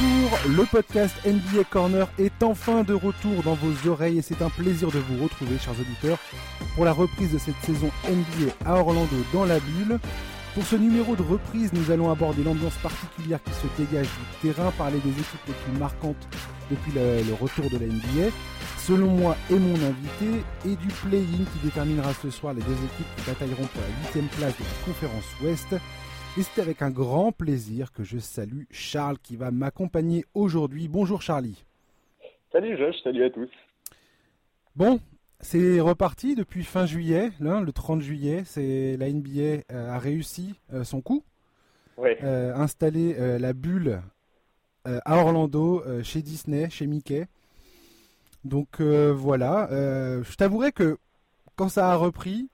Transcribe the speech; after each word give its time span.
Le 0.00 0.64
podcast 0.64 1.14
NBA 1.26 1.64
Corner 1.68 2.08
est 2.18 2.42
enfin 2.42 2.84
de 2.84 2.94
retour 2.94 3.42
dans 3.44 3.52
vos 3.52 3.90
oreilles 3.90 4.18
et 4.18 4.22
c'est 4.22 4.40
un 4.40 4.48
plaisir 4.48 4.90
de 4.90 4.98
vous 4.98 5.22
retrouver, 5.22 5.58
chers 5.58 5.78
auditeurs, 5.78 6.18
pour 6.74 6.86
la 6.86 6.92
reprise 6.92 7.32
de 7.32 7.38
cette 7.38 7.60
saison 7.62 7.90
NBA 8.08 8.52
à 8.64 8.76
Orlando 8.76 9.16
dans 9.34 9.44
la 9.44 9.58
bulle. 9.58 9.98
Pour 10.54 10.64
ce 10.64 10.76
numéro 10.76 11.16
de 11.16 11.22
reprise, 11.22 11.70
nous 11.74 11.90
allons 11.90 12.10
aborder 12.10 12.42
l'ambiance 12.42 12.76
particulière 12.82 13.40
qui 13.44 13.52
se 13.52 13.66
dégage 13.76 14.06
du 14.06 14.48
terrain, 14.48 14.70
parler 14.78 14.98
des 15.04 15.10
équipes 15.10 15.46
les 15.48 15.52
plus 15.52 15.78
marquantes 15.78 16.28
depuis 16.70 16.92
le, 16.92 17.34
retour 17.34 17.68
de 17.70 17.76
la 17.76 17.86
NBA, 17.86 18.34
selon 18.78 19.08
moi 19.08 19.36
et 19.50 19.58
mon 19.58 19.74
invité, 19.74 20.42
et 20.64 20.76
du 20.76 20.88
play-in 20.88 21.44
qui 21.44 21.58
déterminera 21.62 22.12
ce 22.22 22.30
soir 22.30 22.54
les 22.54 22.62
deux 22.62 22.72
équipes 22.72 23.06
qui 23.16 23.26
batailleront 23.26 23.66
pour 23.66 23.82
la 23.82 24.02
huitième 24.02 24.28
place 24.28 24.54
de 24.56 24.64
la 24.64 24.92
conférence 24.92 25.24
Ouest. 25.42 25.74
Et 26.38 26.42
c'est 26.42 26.60
avec 26.60 26.80
un 26.82 26.90
grand 26.90 27.32
plaisir 27.32 27.92
que 27.92 28.04
je 28.04 28.18
salue 28.18 28.64
Charles 28.70 29.18
qui 29.18 29.36
va 29.36 29.50
m'accompagner 29.50 30.24
aujourd'hui. 30.34 30.88
Bonjour 30.88 31.22
Charlie. 31.22 31.64
Salut 32.52 32.76
Josh, 32.78 32.96
salut 33.02 33.24
à 33.24 33.30
tous. 33.30 33.48
Bon, 34.76 35.00
c'est 35.40 35.80
reparti 35.80 36.34
depuis 36.36 36.64
fin 36.64 36.86
juillet, 36.86 37.30
là, 37.40 37.60
le 37.60 37.72
30 37.72 38.00
juillet. 38.00 38.42
C'est 38.46 38.96
la 38.96 39.10
NBA 39.12 39.64
euh, 39.72 39.90
a 39.92 39.98
réussi 39.98 40.54
euh, 40.72 40.84
son 40.84 41.00
coup, 41.00 41.24
Ouais. 41.96 42.16
euh, 42.22 42.54
installer 42.54 43.16
euh, 43.18 43.38
la 43.38 43.52
bulle 43.52 44.00
euh, 44.86 45.00
à 45.04 45.18
Orlando, 45.18 45.82
chez 46.02 46.22
Disney, 46.22 46.70
chez 46.70 46.86
Mickey. 46.86 47.26
Donc 48.44 48.80
voilà, 48.80 49.68
je 49.70 50.34
t'avouerai 50.36 50.72
que 50.72 50.96
quand 51.56 51.68
ça 51.68 51.90
a 51.92 51.96
repris, 51.96 52.48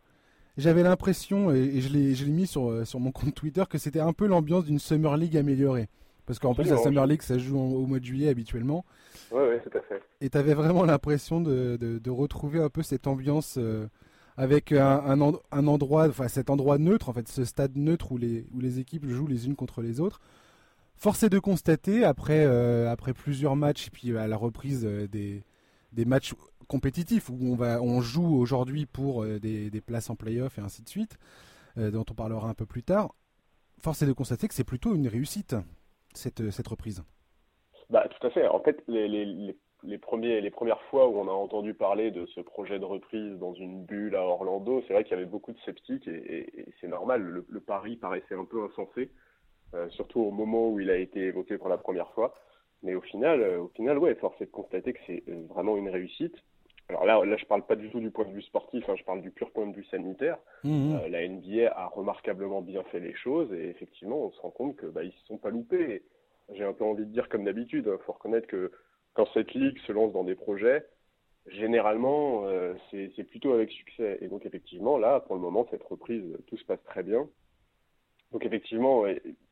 j'avais 0.57 0.83
l'impression, 0.83 1.51
et, 1.53 1.81
je 1.81 1.89
l'ai 1.91 2.31
mis 2.31 2.47
sur, 2.47 2.71
euh, 2.71 2.85
sur 2.85 3.01
mon 3.01 3.13
compte 3.13 3.35
Twitter, 3.35 3.65
que 3.69 3.79
c'était 3.79 4.01
un 4.01 4.13
peu 4.13 4.27
l'ambiance 4.27 4.65
d'une 4.65 4.79
Summer 4.79 5.17
League 5.17 5.37
améliorée. 5.37 5.89
Parce 6.25 6.39
qu'en 6.41 6.55
plus, 6.55 6.69
la. 6.71 6.77
Summer 6.79 7.07
League, 7.07 7.23
ça 7.23 7.39
joue 7.39 7.57
en- 7.59 7.71
au 7.73 7.87
mois 7.87 8.01
de 8.01 8.05
juillet 8.05 8.29
habituellement. 8.29 8.85
Ouais, 9.31 9.47
ouais, 9.49 9.61
tout 9.61 9.79
à 9.79 9.81
fait. 9.83 10.03
Et 10.21 10.29
tu 10.29 10.37
avais 10.39 10.55
vraiment 10.55 10.85
l'impression 10.85 11.41
de, 11.41 11.77
de- 11.77 11.99
de 11.99 12.11
retrouver 12.11 12.61
un 12.61 12.69
peu 12.69 12.83
cette 12.83 13.07
ambiance 13.07 13.57
euh, 13.59 13.87
avec 14.37 14.73
un, 14.73 15.03
un, 15.07 15.33
un 15.53 15.67
endroit, 15.69 16.09
enfin 16.09 16.27
cet 16.29 16.51
endroit 16.51 16.79
neutre, 16.79 17.09
en 17.09 17.13
fait, 17.13 17.29
ce 17.29 17.45
stade 17.45 17.77
neutre 17.77 18.11
où 18.13 18.19
les, 18.19 18.45
où 18.55 18.61
les 18.61 18.81
équipes 18.81 19.07
jouent 19.09 19.29
les 19.29 19.47
unes 19.47 19.55
contre 19.55 19.83
les 19.83 20.01
autres. 20.01 20.21
Force 20.97 21.23
est 21.23 21.29
de 21.29 21.39
constater, 21.39 22.05
après, 22.05 22.45
euh, 22.45 22.91
après 22.91 23.13
plusieurs 23.13 23.55
matchs, 23.55 23.89
et 23.89 23.91
puis 23.91 24.17
à 24.17 24.27
la 24.27 24.37
reprise 24.37 24.83
euh, 24.85 25.07
des, 25.07 25.45
des 25.93 26.05
matchs 26.07 26.35
compétitifs, 26.67 27.31
où 27.31 27.39
on, 27.41 27.55
va, 27.55 27.81
on 27.83 28.01
joue 28.01 28.37
aujourd'hui 28.37 28.87
pour 28.87 29.25
euh, 29.25 29.39
des, 29.39 29.81
places 29.81 30.11
en 30.11 30.17
playoff 30.17 30.59
et 30.59 30.61
ainsi 30.61 30.83
de 30.83 30.89
suite, 30.89 31.19
euh, 31.79 31.91
dont 31.91 32.05
on 32.11 32.15
parlera 32.15 32.49
un 32.49 32.55
peu 32.55 32.67
plus 32.67 32.83
tard, 32.83 33.15
force 33.81 34.03
est 34.03 34.07
de 34.07 34.13
constater 34.13 34.49
que 34.49 34.55
c'est 34.55 34.65
plutôt 34.65 34.95
une 34.95 35.09
réussite, 35.09 35.57
cette, 36.15 36.51
cette 36.51 36.69
reprise. 36.69 37.05
Bah, 37.91 38.09
tout 38.09 38.27
à 38.27 38.31
fait. 38.31 38.47
En 38.49 38.61
fait, 38.61 38.83
les, 38.89 39.07
les, 39.07 39.57
les, 39.85 39.99
premiers, 39.99 40.41
les 40.41 40.51
premières 40.51 40.83
fois 40.85 41.09
où 41.09 41.19
on 41.19 41.29
a 41.29 41.33
entendu 41.33 41.75
parler 41.75 42.11
de 42.11 42.27
ce 42.27 42.41
projet 42.41 42.79
de 42.79 42.85
reprise 42.85 43.39
dans 43.39 43.55
une 43.55 43.85
bulle 43.85 44.17
à 44.17 44.23
Orlando, 44.23 44.83
c'est 44.87 44.95
vrai 44.95 45.05
qu'il 45.05 45.13
y 45.13 45.17
avait 45.17 45.25
beaucoup 45.25 45.53
de 45.53 45.59
sceptiques 45.61 46.09
et, 46.09 46.67
c'est 46.81 46.89
normal. 46.89 47.23
Le, 47.23 47.61
pari 47.61 47.97
paraissait 47.97 48.35
un 48.35 48.45
peu 48.45 48.65
insensé, 48.65 49.11
euh, 49.75 49.89
surtout 49.91 50.21
au 50.21 50.31
moment 50.31 50.71
où 50.71 50.81
il 50.81 50.91
a 50.91 50.97
été 50.97 51.21
évoqué 51.21 51.59
pour 51.59 51.69
la 51.69 51.79
première 51.79 52.11
fois. 52.13 52.35
Mais 52.83 52.95
au 52.95 53.01
final, 53.01 53.41
euh, 53.41 53.63
au 53.63 53.69
final, 53.69 53.99
ouais, 53.99 54.15
force 54.17 54.41
est 54.41 54.47
de 54.47 54.51
constater 54.51 54.93
que 54.93 55.01
c'est 55.07 55.23
euh, 55.29 55.43
vraiment 55.49 55.77
une 55.77 55.89
réussite. 55.89 56.37
Alors 56.89 57.05
là, 57.05 57.25
là, 57.25 57.37
je 57.37 57.45
parle 57.47 57.67
pas 57.67 57.75
du 57.75 57.91
tout 57.91 58.01
du 58.01 58.11
point 58.11 58.25
de 58.27 58.33
vue 58.33 58.43
sportif, 58.43 58.89
hein, 58.89 58.95
je 58.97 59.03
parle 59.03 59.21
du 59.21 59.31
pur 59.31 59.51
point 59.51 59.67
de 59.67 59.75
vue 59.75 59.85
sanitaire. 59.87 60.39
Mhm. 60.63 60.97
Euh, 60.97 61.09
la 61.09 61.27
NBA 61.27 61.73
a 61.75 61.87
remarquablement 61.87 62.63
bien 62.63 62.85
fait 62.85 63.01
les 63.01 63.15
choses 63.15 63.53
et 63.53 63.69
effectivement, 63.69 64.25
on 64.25 64.31
se 64.31 64.41
rend 64.41 64.51
compte 64.51 64.77
que 64.77 64.87
bah, 64.87 65.03
ils 65.03 65.13
se 65.13 65.27
sont 65.27 65.39
pas 65.39 65.51
loupés. 65.51 66.03
J'ai 66.55 66.65
un 66.65 66.73
peu 66.73 66.85
envie 66.85 67.05
de 67.05 67.11
dire 67.11 67.29
comme 67.29 67.45
d'habitude, 67.45 67.91
il 67.93 68.05
faut 68.05 68.13
reconnaître 68.13 68.47
que 68.47 68.71
quand 69.15 69.27
cette 69.35 69.53
ligue 69.55 69.79
se 69.81 69.93
lance 69.93 70.13
dans 70.13 70.23
des 70.23 70.37
projets, 70.37 70.87
généralement, 71.49 72.45
euh, 72.45 72.75
c'est 72.91 73.25
plutôt 73.25 73.53
avec 73.53 73.71
succès. 73.73 74.19
Et 74.21 74.29
donc 74.29 74.47
effectivement, 74.47 74.97
là, 74.97 75.21
pour 75.21 75.35
le 75.35 75.41
moment, 75.41 75.67
cette 75.71 75.83
reprise, 75.83 76.37
tout 76.47 76.57
se 76.57 76.65
passe 76.65 76.83
très 76.85 77.03
bien. 77.03 77.29
Donc 78.31 78.45
effectivement, 78.45 79.05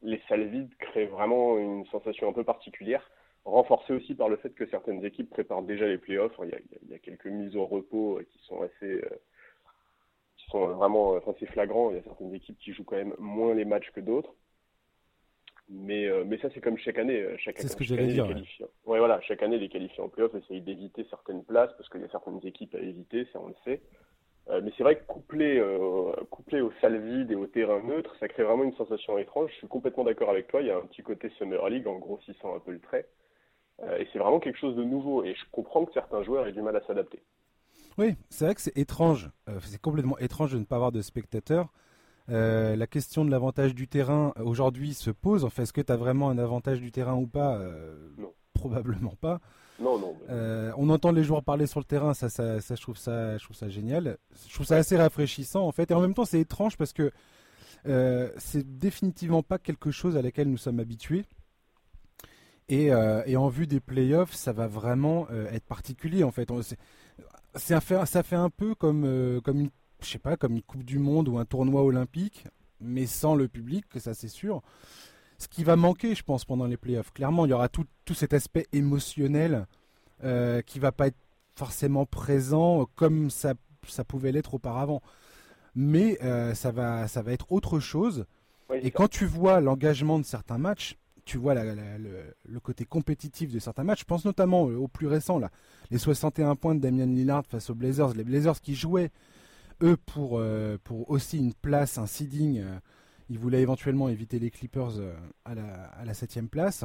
les 0.02 0.22
salles 0.28 0.48
vides 0.48 0.74
créent 0.78 1.06
vraiment 1.06 1.58
une 1.58 1.86
sensation 1.86 2.28
un 2.28 2.32
peu 2.32 2.44
particulière, 2.44 3.08
renforcée 3.44 3.92
aussi 3.92 4.14
par 4.14 4.28
le 4.28 4.36
fait 4.36 4.50
que 4.54 4.66
certaines 4.66 5.04
équipes 5.04 5.30
préparent 5.30 5.62
déjà 5.62 5.86
les 5.86 5.98
playoffs. 5.98 6.34
Il 6.42 6.50
y 6.50 6.54
a, 6.54 6.58
il 6.82 6.90
y 6.90 6.94
a- 6.94 6.98
quelques 6.98 7.26
mises 7.26 7.56
au 7.56 7.66
repos 7.66 8.18
euh, 8.18 8.22
qui 8.30 8.38
sont 8.46 8.62
assez, 8.62 8.92
euh, 9.02 9.08
qui 10.36 10.46
sont 10.50 10.66
vraiment, 10.68 11.12
enfin 11.14 11.34
c'est 11.38 11.46
flagrant. 11.46 11.90
Il 11.90 11.96
y 11.96 12.00
a 12.00 12.02
certaines 12.02 12.34
équipes 12.34 12.58
qui 12.58 12.72
jouent 12.72 12.84
quand 12.84 12.96
même 12.96 13.14
moins 13.18 13.54
les 13.54 13.64
matchs 13.64 13.90
que 13.92 14.00
d'autres. 14.00 14.34
Mais, 15.70 16.06
euh, 16.06 16.24
mais 16.26 16.36
ça 16.38 16.48
c'est 16.52 16.60
comme 16.60 16.76
chaque 16.76 16.98
année. 16.98 17.20
euh, 17.22 17.36
Chaque, 17.38 17.58
C'est 17.58 17.68
ce 17.68 17.76
que 17.76 17.84
j'allais 17.84 18.06
dire, 18.08 18.26
les 18.26 18.34
ouais. 18.60 18.98
voilà, 18.98 19.20
chaque 19.22 19.42
année 19.42 19.58
les 19.58 19.70
qualifiés 19.70 20.02
en 20.02 20.10
playoff 20.10 20.34
essayent 20.34 20.60
d'éviter 20.60 21.06
certaines 21.08 21.42
places 21.42 21.72
parce 21.78 21.88
qu'il 21.88 22.02
y 22.02 22.04
a 22.04 22.08
certaines 22.10 22.40
équipes 22.46 22.74
à 22.74 22.80
éviter, 22.80 23.26
ça 23.32 23.40
on 23.40 23.48
le 23.48 23.54
sait. 23.64 23.80
Euh, 24.50 24.60
mais 24.62 24.70
c'est 24.76 24.82
vrai 24.82 24.98
que 24.98 25.04
couplé, 25.06 25.58
euh, 25.58 26.12
couplé 26.30 26.60
aux 26.60 26.72
salles 26.82 27.00
vides 27.00 27.30
et 27.30 27.34
au 27.34 27.46
terrain 27.46 27.82
neutre, 27.82 28.14
ça 28.20 28.28
crée 28.28 28.42
vraiment 28.42 28.64
une 28.64 28.74
sensation 28.74 29.16
étrange. 29.16 29.50
Je 29.52 29.56
suis 29.56 29.68
complètement 29.68 30.04
d'accord 30.04 30.28
avec 30.28 30.48
toi. 30.48 30.60
Il 30.60 30.66
y 30.66 30.70
a 30.70 30.76
un 30.76 30.82
petit 30.86 31.02
côté 31.02 31.30
Summer 31.38 31.66
League 31.70 31.86
en 31.86 31.98
grossissant 31.98 32.54
un 32.54 32.60
peu 32.60 32.72
le 32.72 32.80
trait. 32.80 33.06
Euh, 33.82 33.98
et 33.98 34.08
c'est 34.12 34.18
vraiment 34.18 34.40
quelque 34.40 34.58
chose 34.58 34.76
de 34.76 34.84
nouveau. 34.84 35.24
Et 35.24 35.34
je 35.34 35.42
comprends 35.50 35.84
que 35.84 35.92
certains 35.92 36.22
joueurs 36.22 36.46
aient 36.46 36.52
du 36.52 36.62
mal 36.62 36.76
à 36.76 36.86
s'adapter. 36.86 37.22
Oui, 37.98 38.14
c'est 38.30 38.44
vrai 38.46 38.54
que 38.54 38.60
c'est 38.60 38.76
étrange. 38.78 39.30
Euh, 39.48 39.58
c'est 39.62 39.80
complètement 39.80 40.18
étrange 40.18 40.52
de 40.52 40.58
ne 40.58 40.64
pas 40.64 40.76
avoir 40.76 40.92
de 40.92 41.00
spectateurs. 41.02 41.68
Euh, 42.30 42.74
la 42.76 42.86
question 42.86 43.24
de 43.24 43.30
l'avantage 43.30 43.74
du 43.74 43.86
terrain 43.86 44.32
aujourd'hui 44.40 44.94
se 44.94 45.10
pose. 45.10 45.44
En 45.44 45.50
fait, 45.50 45.62
est-ce 45.62 45.72
que 45.72 45.80
tu 45.80 45.92
as 45.92 45.96
vraiment 45.96 46.30
un 46.30 46.38
avantage 46.38 46.80
du 46.80 46.90
terrain 46.90 47.14
ou 47.14 47.26
pas? 47.26 47.56
Euh, 47.58 48.08
Non. 48.18 48.32
Probablement 48.54 49.14
pas. 49.20 49.40
Non, 49.80 49.98
non. 49.98 50.16
mais- 50.20 50.26
Euh, 50.30 50.72
on 50.78 50.88
entend 50.88 51.10
les 51.12 51.24
joueurs 51.24 51.42
parler 51.42 51.66
sur 51.66 51.80
le 51.80 51.84
terrain, 51.84 52.14
ça, 52.14 52.28
ça, 52.30 52.60
ça, 52.60 52.76
je 52.76 52.80
trouve 52.80 52.96
ça, 52.96 53.36
je 53.36 53.44
trouve 53.44 53.56
ça 53.56 53.68
génial. 53.68 54.16
Je 54.48 54.54
trouve 54.54 54.64
ça 54.66 54.76
assez 54.76 54.96
rafraîchissant 54.96 55.66
en 55.66 55.72
fait, 55.72 55.90
et 55.90 55.94
en 55.94 56.00
même 56.00 56.14
temps 56.14 56.24
c'est 56.24 56.40
étrange 56.40 56.76
parce 56.78 56.92
que 56.92 57.10
c'est 58.38 58.78
définitivement 58.78 59.42
pas 59.42 59.58
quelque 59.58 59.90
chose 59.90 60.16
à 60.16 60.22
laquelle 60.22 60.48
nous 60.48 60.56
sommes 60.56 60.80
habitués. 60.80 61.24
Et, 62.68 62.92
euh, 62.92 63.22
et 63.26 63.36
en 63.36 63.48
vue 63.48 63.66
des 63.66 63.80
playoffs, 63.80 64.32
ça 64.32 64.52
va 64.52 64.66
vraiment 64.66 65.26
euh, 65.30 65.50
être 65.52 65.64
particulier 65.66 66.24
en 66.24 66.30
fait. 66.30 66.48
C'est- 66.62 66.78
ça 67.56 68.22
fait 68.22 68.36
un 68.36 68.50
peu 68.50 68.74
comme, 68.74 69.04
euh, 69.04 69.40
comme 69.40 69.60
une, 69.60 69.70
je 70.00 70.06
sais 70.08 70.18
pas, 70.18 70.36
comme 70.36 70.52
une 70.54 70.62
Coupe 70.62 70.84
du 70.84 70.98
Monde 70.98 71.28
ou 71.28 71.38
un 71.38 71.44
tournoi 71.44 71.82
olympique, 71.82 72.46
mais 72.80 73.06
sans 73.06 73.34
le 73.34 73.48
public, 73.48 73.86
que 73.88 74.00
ça 74.00 74.14
c'est 74.14 74.28
sûr. 74.28 74.62
Ce 75.38 75.46
qui 75.48 75.62
va 75.62 75.76
manquer, 75.76 76.14
je 76.14 76.22
pense, 76.22 76.44
pendant 76.44 76.66
les 76.66 76.76
playoffs. 76.76 77.12
Clairement, 77.12 77.44
il 77.44 77.50
y 77.50 77.52
aura 77.52 77.68
tout, 77.68 77.84
tout 78.04 78.14
cet 78.14 78.32
aspect 78.32 78.66
émotionnel 78.72 79.66
qui 80.66 80.78
va 80.78 80.90
pas 80.90 81.08
être 81.08 81.18
forcément 81.54 82.06
présent 82.06 82.86
comme 82.94 83.28
ça, 83.28 83.52
ça 83.86 84.04
pouvait 84.04 84.32
l'être 84.32 84.54
auparavant. 84.54 85.02
Mais 85.74 86.18
ça, 86.54 86.70
va, 86.70 87.08
ça 87.08 87.20
va 87.20 87.32
être 87.32 87.52
autre 87.52 87.78
chose. 87.78 88.24
Et 88.72 88.90
quand 88.90 89.08
tu 89.08 89.26
vois 89.26 89.60
l'engagement 89.60 90.18
de 90.18 90.24
certains 90.24 90.56
matchs, 90.56 90.96
tu 91.24 91.38
vois 91.38 91.54
la- 91.54 91.64
la- 91.64 91.98
le, 91.98 92.34
le 92.46 92.60
côté 92.60 92.84
compétitif 92.84 93.50
de 93.52 93.58
certains 93.58 93.84
matchs. 93.84 94.00
Je 94.00 94.04
pense 94.04 94.24
notamment 94.24 94.62
au, 94.62 94.88
plus 94.88 95.06
récent, 95.06 95.38
là, 95.38 95.50
les 95.90 95.98
61 95.98 96.54
points 96.56 96.74
de 96.74 96.80
Damian 96.80 97.06
Lillard 97.06 97.44
face 97.46 97.70
aux 97.70 97.74
Blazers. 97.74 98.14
Les 98.14 98.24
Blazers 98.24 98.60
qui 98.60 98.74
jouaient, 98.74 99.10
eux, 99.82 99.96
pour, 99.96 100.38
euh, 100.38 100.76
pour 100.84 101.10
aussi 101.10 101.38
une 101.38 101.54
place, 101.54 101.98
un 101.98 102.06
seeding. 102.06 102.58
euh, 102.60 102.78
ils 103.30 103.38
voulaient 103.38 103.62
éventuellement 103.62 104.08
éviter 104.10 104.38
les 104.38 104.50
Clippers 104.50 104.98
euh, 104.98 105.14
à 105.46 105.54
la, 105.54 105.64
à 105.86 106.04
la 106.04 106.12
septième 106.14 106.48
place. 106.48 106.84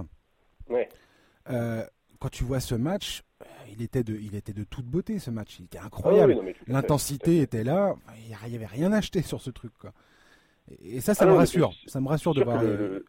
Ouais. 0.70 0.88
Euh, 1.50 1.86
quand 2.20 2.30
tu 2.30 2.44
vois 2.46 2.60
ce 2.62 2.76
match, 2.76 3.24
il 3.72 3.82
était 3.82 4.04
de, 4.04 4.16
il 4.16 4.36
était 4.36 4.54
de 4.54 4.64
toute 4.64 4.86
beauté 4.86 5.20
ce 5.20 5.32
match. 5.32 5.58
Il 5.60 5.66
était 5.66 5.78
Ah 5.80 5.84
oui, 5.84 5.88
incroyable. 5.88 6.36
non, 6.36 6.44
L'intensité 6.68 7.40
était 7.42 7.64
là. 7.64 7.96
Il 8.46 8.50
n'y 8.50 8.56
avait 8.56 8.66
rien 8.66 8.92
acheté 8.94 9.22
sur 9.22 9.42
ce 9.42 9.50
truc. 9.50 9.72
Quoi. 9.80 9.92
Et, 10.70 10.98
et 10.98 11.02
ça, 11.02 11.14
ça 11.14 11.24
Ah 11.24 11.28
me 11.28 11.32
non, 11.32 11.38
rassure. 11.38 11.74
Ça 11.88 12.00
me 12.02 12.08
rassure 12.08 12.34
de 12.34 12.44
voir. 12.44 12.62
le- 12.64 12.72
les- 12.72 12.78
le- 12.78 13.06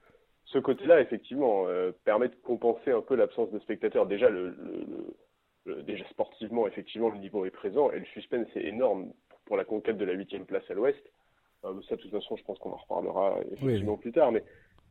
ce 0.52 0.58
côté-là, 0.58 1.00
effectivement, 1.00 1.66
euh, 1.68 1.92
permet 2.04 2.28
de 2.28 2.34
compenser 2.42 2.90
un 2.90 3.02
peu 3.02 3.14
l'absence 3.14 3.50
de 3.50 3.58
spectateurs. 3.60 4.06
Déjà, 4.06 4.28
le, 4.28 4.48
le- 4.50 4.84
le- 4.88 5.14
le- 5.76 5.82
déjà 5.82 6.04
sportivement, 6.08 6.66
effectivement, 6.66 7.08
le 7.10 7.18
niveau 7.18 7.44
est 7.44 7.50
présent 7.50 7.90
et 7.90 7.98
le 7.98 8.04
suspense 8.06 8.48
est 8.56 8.64
énorme 8.66 9.12
pour 9.46 9.56
la 9.56 9.64
conquête 9.64 9.96
de 9.98 10.04
la 10.04 10.12
huitième 10.14 10.46
place 10.46 10.64
à 10.70 10.74
l'Ouest. 10.74 11.00
Euh, 11.64 11.74
ça, 11.88 11.96
de 11.96 12.00
toute 12.00 12.10
façon, 12.10 12.36
je 12.36 12.44
pense 12.44 12.58
qu'on 12.58 12.70
en 12.72 12.76
reparlera 12.76 13.38
effectivement 13.52 13.96
plus 13.96 14.12
tard. 14.12 14.32
Mais 14.32 14.42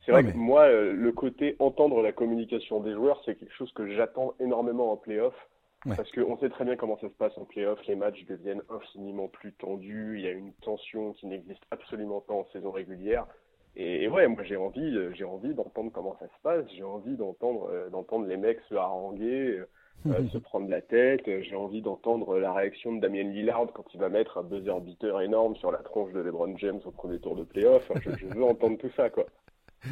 c'est 0.05 0.11
vrai 0.11 0.23
que 0.23 0.37
moi, 0.37 0.63
euh, 0.63 0.93
le 0.93 1.11
côté 1.11 1.55
entendre 1.59 2.01
la 2.01 2.11
communication 2.11 2.79
des 2.79 2.93
joueurs, 2.93 3.21
c'est 3.25 3.35
quelque 3.35 3.53
chose 3.53 3.71
que 3.73 3.87
j'attends 3.95 4.35
énormément 4.39 4.91
en 4.91 4.97
playoff. 4.97 5.35
Ouais. 5.85 5.95
Parce 5.95 6.11
qu'on 6.11 6.37
sait 6.37 6.49
très 6.49 6.65
bien 6.65 6.75
comment 6.75 6.97
ça 6.99 7.07
se 7.07 7.13
passe 7.13 7.37
en 7.37 7.45
playoff. 7.45 7.79
Les 7.87 7.95
matchs 7.95 8.23
deviennent 8.25 8.61
infiniment 8.69 9.27
plus 9.29 9.53
tendus. 9.53 10.15
Il 10.17 10.21
y 10.21 10.27
a 10.27 10.31
une 10.31 10.53
tension 10.61 11.13
qui 11.13 11.25
n'existe 11.25 11.63
absolument 11.71 12.19
pas 12.21 12.33
en 12.33 12.45
saison 12.51 12.71
régulière. 12.71 13.25
Et, 13.79 14.03
et 14.03 14.07
ouais, 14.09 14.27
moi 14.27 14.43
j'ai 14.43 14.57
envie, 14.57 14.97
euh, 14.97 15.13
j'ai 15.15 15.23
envie 15.23 15.53
d'entendre 15.53 15.89
comment 15.93 16.15
ça 16.19 16.25
se 16.25 16.41
passe. 16.43 16.65
J'ai 16.75 16.83
envie 16.83 17.15
d'entendre, 17.15 17.69
euh, 17.71 17.89
d'entendre 17.89 18.27
les 18.27 18.35
mecs 18.35 18.59
se 18.67 18.75
haranguer, 18.75 19.61
euh, 20.05 20.27
se 20.33 20.37
prendre 20.37 20.69
la 20.69 20.81
tête. 20.81 21.21
J'ai 21.25 21.55
envie 21.55 21.81
d'entendre 21.81 22.37
la 22.37 22.51
réaction 22.51 22.93
de 22.93 22.99
Damien 22.99 23.23
Lillard 23.23 23.67
quand 23.73 23.85
il 23.93 23.99
va 24.01 24.09
mettre 24.09 24.37
un 24.37 24.43
buzzer 24.43 24.81
beater 24.81 25.21
énorme 25.21 25.55
sur 25.55 25.71
la 25.71 25.79
tronche 25.79 26.11
de 26.11 26.19
LeBron 26.19 26.57
James 26.57 26.81
au 26.83 26.91
premier 26.91 27.19
tour 27.19 27.37
de 27.37 27.43
playoff. 27.43 27.89
Je, 28.01 28.11
je 28.17 28.25
veux 28.25 28.43
entendre 28.43 28.77
tout 28.77 28.91
ça, 28.97 29.09
quoi. 29.09 29.25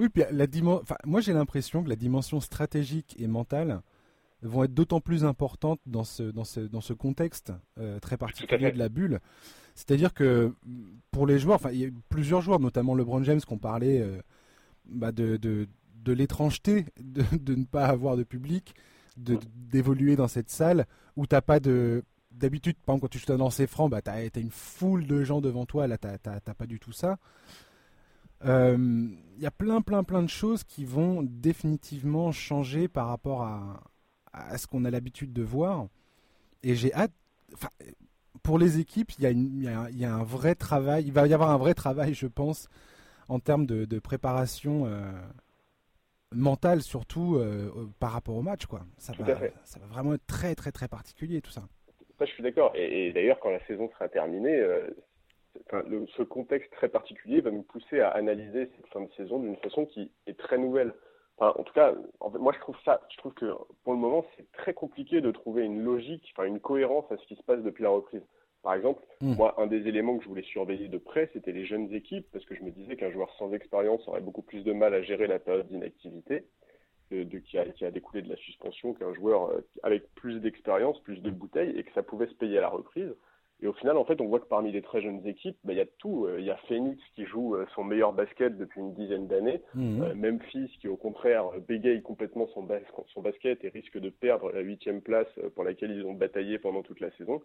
Oui, 0.00 0.08
puis 0.08 0.22
la 0.30 0.46
dimension. 0.46 0.82
Enfin, 0.82 0.96
moi 1.04 1.20
j'ai 1.20 1.32
l'impression 1.32 1.82
que 1.82 1.88
la 1.88 1.96
dimension 1.96 2.38
stratégique 2.38 3.16
et 3.18 3.26
mentale 3.26 3.80
vont 4.42 4.64
être 4.64 4.74
d'autant 4.74 5.00
plus 5.00 5.24
importantes 5.24 5.80
dans 5.86 6.04
ce, 6.04 6.22
dans 6.22 6.44
ce, 6.44 6.60
dans 6.60 6.80
ce 6.80 6.92
contexte 6.92 7.52
euh, 7.78 7.98
très 7.98 8.16
particulier 8.16 8.70
de 8.70 8.78
la 8.78 8.88
bulle. 8.88 9.20
C'est-à-dire 9.74 10.14
que 10.14 10.54
pour 11.10 11.26
les 11.26 11.38
joueurs, 11.38 11.56
enfin, 11.56 11.70
il 11.72 11.78
y 11.78 11.86
a 11.86 11.88
plusieurs 12.08 12.40
joueurs, 12.40 12.60
notamment 12.60 12.94
LeBron 12.94 13.22
James, 13.24 13.40
qui 13.40 13.52
ont 13.52 13.58
parlé 13.58 14.00
euh, 14.00 14.20
bah, 14.86 15.12
de, 15.12 15.36
de, 15.36 15.68
de 15.94 16.12
l'étrangeté 16.12 16.86
de, 17.00 17.24
de, 17.38 17.54
ne 17.54 17.64
pas 17.64 17.86
avoir 17.86 18.16
de 18.16 18.22
public, 18.22 18.74
d'évoluer 19.16 20.14
dans 20.16 20.28
cette 20.28 20.50
salle 20.50 20.86
où 21.16 21.26
t'as 21.26 21.40
pas 21.40 21.60
de. 21.60 22.04
D'habitude, 22.30 22.76
par 22.76 22.94
exemple, 22.94 23.10
quand 23.10 23.18
tu 23.18 23.26
te 23.26 23.32
dans 23.32 23.50
ces 23.50 23.66
francs, 23.66 23.90
bah, 23.90 24.00
tu 24.00 24.10
as, 24.10 24.38
une 24.38 24.52
foule 24.52 25.08
de 25.08 25.24
gens 25.24 25.40
devant 25.40 25.66
toi, 25.66 25.88
là, 25.88 25.98
tu 25.98 26.06
n'as 26.06 26.40
pas 26.40 26.66
du 26.66 26.78
tout 26.78 26.92
ça. 26.92 27.18
Il 28.44 28.50
euh, 28.50 29.08
y 29.40 29.46
a 29.46 29.50
plein, 29.50 29.80
plein, 29.80 30.04
plein 30.04 30.22
de 30.22 30.28
choses 30.28 30.62
qui 30.62 30.84
vont 30.84 31.24
définitivement 31.24 32.30
changer 32.30 32.86
par 32.86 33.08
rapport 33.08 33.42
à, 33.42 33.82
à 34.32 34.58
ce 34.58 34.66
qu'on 34.66 34.84
a 34.84 34.90
l'habitude 34.90 35.32
de 35.32 35.42
voir. 35.42 35.86
Et 36.62 36.74
j'ai 36.74 36.92
hâte. 36.94 37.12
Enfin, 37.54 37.68
pour 38.42 38.58
les 38.58 38.80
équipes, 38.80 39.12
il 39.18 39.28
y, 39.28 39.98
y, 39.98 40.04
a 40.04 40.14
un 40.14 40.22
vrai 40.22 40.54
travail. 40.54 41.04
Il 41.06 41.12
va 41.12 41.26
y 41.26 41.34
avoir 41.34 41.50
un 41.50 41.58
vrai 41.58 41.74
travail, 41.74 42.14
je 42.14 42.26
pense, 42.26 42.68
en 43.28 43.40
termes 43.40 43.66
de, 43.66 43.84
de 43.84 43.98
préparation 43.98 44.86
euh, 44.86 45.10
mentale, 46.32 46.82
surtout 46.82 47.36
euh, 47.36 47.70
par 48.00 48.12
rapport 48.12 48.36
au 48.36 48.42
match. 48.42 48.66
Quoi. 48.66 48.80
Ça, 48.98 49.12
va, 49.18 49.38
ça 49.64 49.80
va 49.80 49.86
vraiment 49.86 50.14
être 50.14 50.26
très, 50.26 50.54
très, 50.54 50.72
très 50.72 50.88
particulier, 50.88 51.40
tout 51.40 51.50
ça. 51.50 51.62
Ça, 52.18 52.24
je 52.24 52.32
suis 52.32 52.42
d'accord. 52.42 52.72
Et, 52.74 53.12
d'ailleurs, 53.12 53.38
quand 53.40 53.50
la 53.50 53.64
saison 53.66 53.88
sera 53.90 54.08
terminée, 54.08 54.56
euh, 54.56 54.88
ce 56.16 56.22
contexte 56.22 56.70
très 56.72 56.88
particulier 56.88 57.40
va 57.40 57.50
nous 57.50 57.62
pousser 57.62 58.00
à 58.00 58.10
analyser 58.10 58.70
cette 58.76 58.86
fin 58.92 59.00
de 59.00 59.10
saison 59.16 59.40
d'une 59.40 59.56
façon 59.56 59.86
qui 59.86 60.10
est 60.26 60.38
très 60.38 60.58
nouvelle 60.58 60.92
en 61.40 61.62
tout 61.62 61.72
cas, 61.72 61.94
moi 62.38 62.52
je 62.52 62.60
trouve 62.60 62.76
ça, 62.84 63.00
je 63.10 63.16
trouve 63.18 63.32
que 63.34 63.52
pour 63.84 63.92
le 63.92 63.98
moment 63.98 64.24
c'est 64.36 64.50
très 64.52 64.74
compliqué 64.74 65.20
de 65.20 65.30
trouver 65.30 65.64
une 65.64 65.82
logique, 65.82 66.32
enfin 66.34 66.46
une 66.46 66.60
cohérence 66.60 67.10
à 67.12 67.16
ce 67.16 67.26
qui 67.26 67.36
se 67.36 67.42
passe 67.42 67.62
depuis 67.62 67.84
la 67.84 67.90
reprise. 67.90 68.22
Par 68.62 68.74
exemple, 68.74 69.02
hmm. 69.20 69.34
moi 69.36 69.54
un 69.58 69.68
des 69.68 69.86
éléments 69.86 70.16
que 70.18 70.24
je 70.24 70.28
voulais 70.28 70.42
surveiller 70.42 70.88
de 70.88 70.98
près, 70.98 71.30
c'était 71.32 71.52
les 71.52 71.64
jeunes 71.64 71.92
équipes, 71.94 72.26
parce 72.32 72.44
que 72.44 72.56
je 72.56 72.62
me 72.62 72.70
disais 72.70 72.96
qu'un 72.96 73.10
joueur 73.12 73.32
sans 73.38 73.52
expérience 73.52 74.06
aurait 74.08 74.20
beaucoup 74.20 74.42
plus 74.42 74.64
de 74.64 74.72
mal 74.72 74.94
à 74.94 75.02
gérer 75.02 75.28
la 75.28 75.38
période 75.38 75.68
d'inactivité, 75.68 76.44
de, 77.10 77.38
qui, 77.38 77.56
a, 77.56 77.64
qui, 77.66 77.84
a, 77.84 77.90
découlé 77.90 78.22
de 78.22 78.28
la 78.28 78.36
suspension 78.36 78.92
qu'un 78.92 79.14
joueur 79.14 79.50
euh, 79.50 79.60
avec 79.82 80.12
plus 80.14 80.40
d'expérience, 80.40 81.00
plus 81.00 81.22
de 81.22 81.30
bouteilles, 81.30 81.78
et 81.78 81.84
que 81.84 81.92
ça 81.92 82.02
pouvait 82.02 82.26
se 82.26 82.34
payer 82.34 82.58
à 82.58 82.62
la 82.62 82.68
reprise. 82.68 83.14
Et 83.60 83.66
au 83.66 83.72
final, 83.72 83.96
en 83.96 84.04
fait, 84.04 84.20
on 84.20 84.26
voit 84.26 84.38
que 84.38 84.46
parmi 84.46 84.70
les 84.70 84.82
très 84.82 85.00
jeunes 85.00 85.26
équipes, 85.26 85.56
bah, 85.64 85.72
il 85.72 85.78
y 85.78 85.82
a 85.82 85.86
tout. 85.98 86.26
Euh, 86.26 86.38
il 86.38 86.46
y 86.46 86.50
a 86.50 86.56
Phoenix 86.68 87.02
qui 87.16 87.24
joue 87.24 87.56
euh, 87.56 87.66
son 87.74 87.82
meilleur 87.82 88.12
basket 88.12 88.56
depuis 88.56 88.80
une 88.80 88.94
dizaine 88.94 89.26
d'années. 89.26 89.60
Mhm. 89.74 90.02
Euh, 90.02 90.14
Memphis 90.14 90.70
qui, 90.80 90.86
au 90.86 90.96
contraire, 90.96 91.50
bégaye 91.66 92.02
complètement 92.02 92.46
son, 92.54 92.68
son, 93.08 93.20
basket 93.20 93.64
et 93.64 93.68
risque 93.68 93.98
de 93.98 94.10
perdre 94.10 94.52
la 94.52 94.60
huitième 94.60 95.02
place 95.02 95.28
pour 95.54 95.64
laquelle 95.64 95.90
ils 95.90 96.04
ont 96.04 96.14
bataillé 96.14 96.58
pendant 96.58 96.82
toute 96.82 97.00
la 97.00 97.10
saison. 97.12 97.42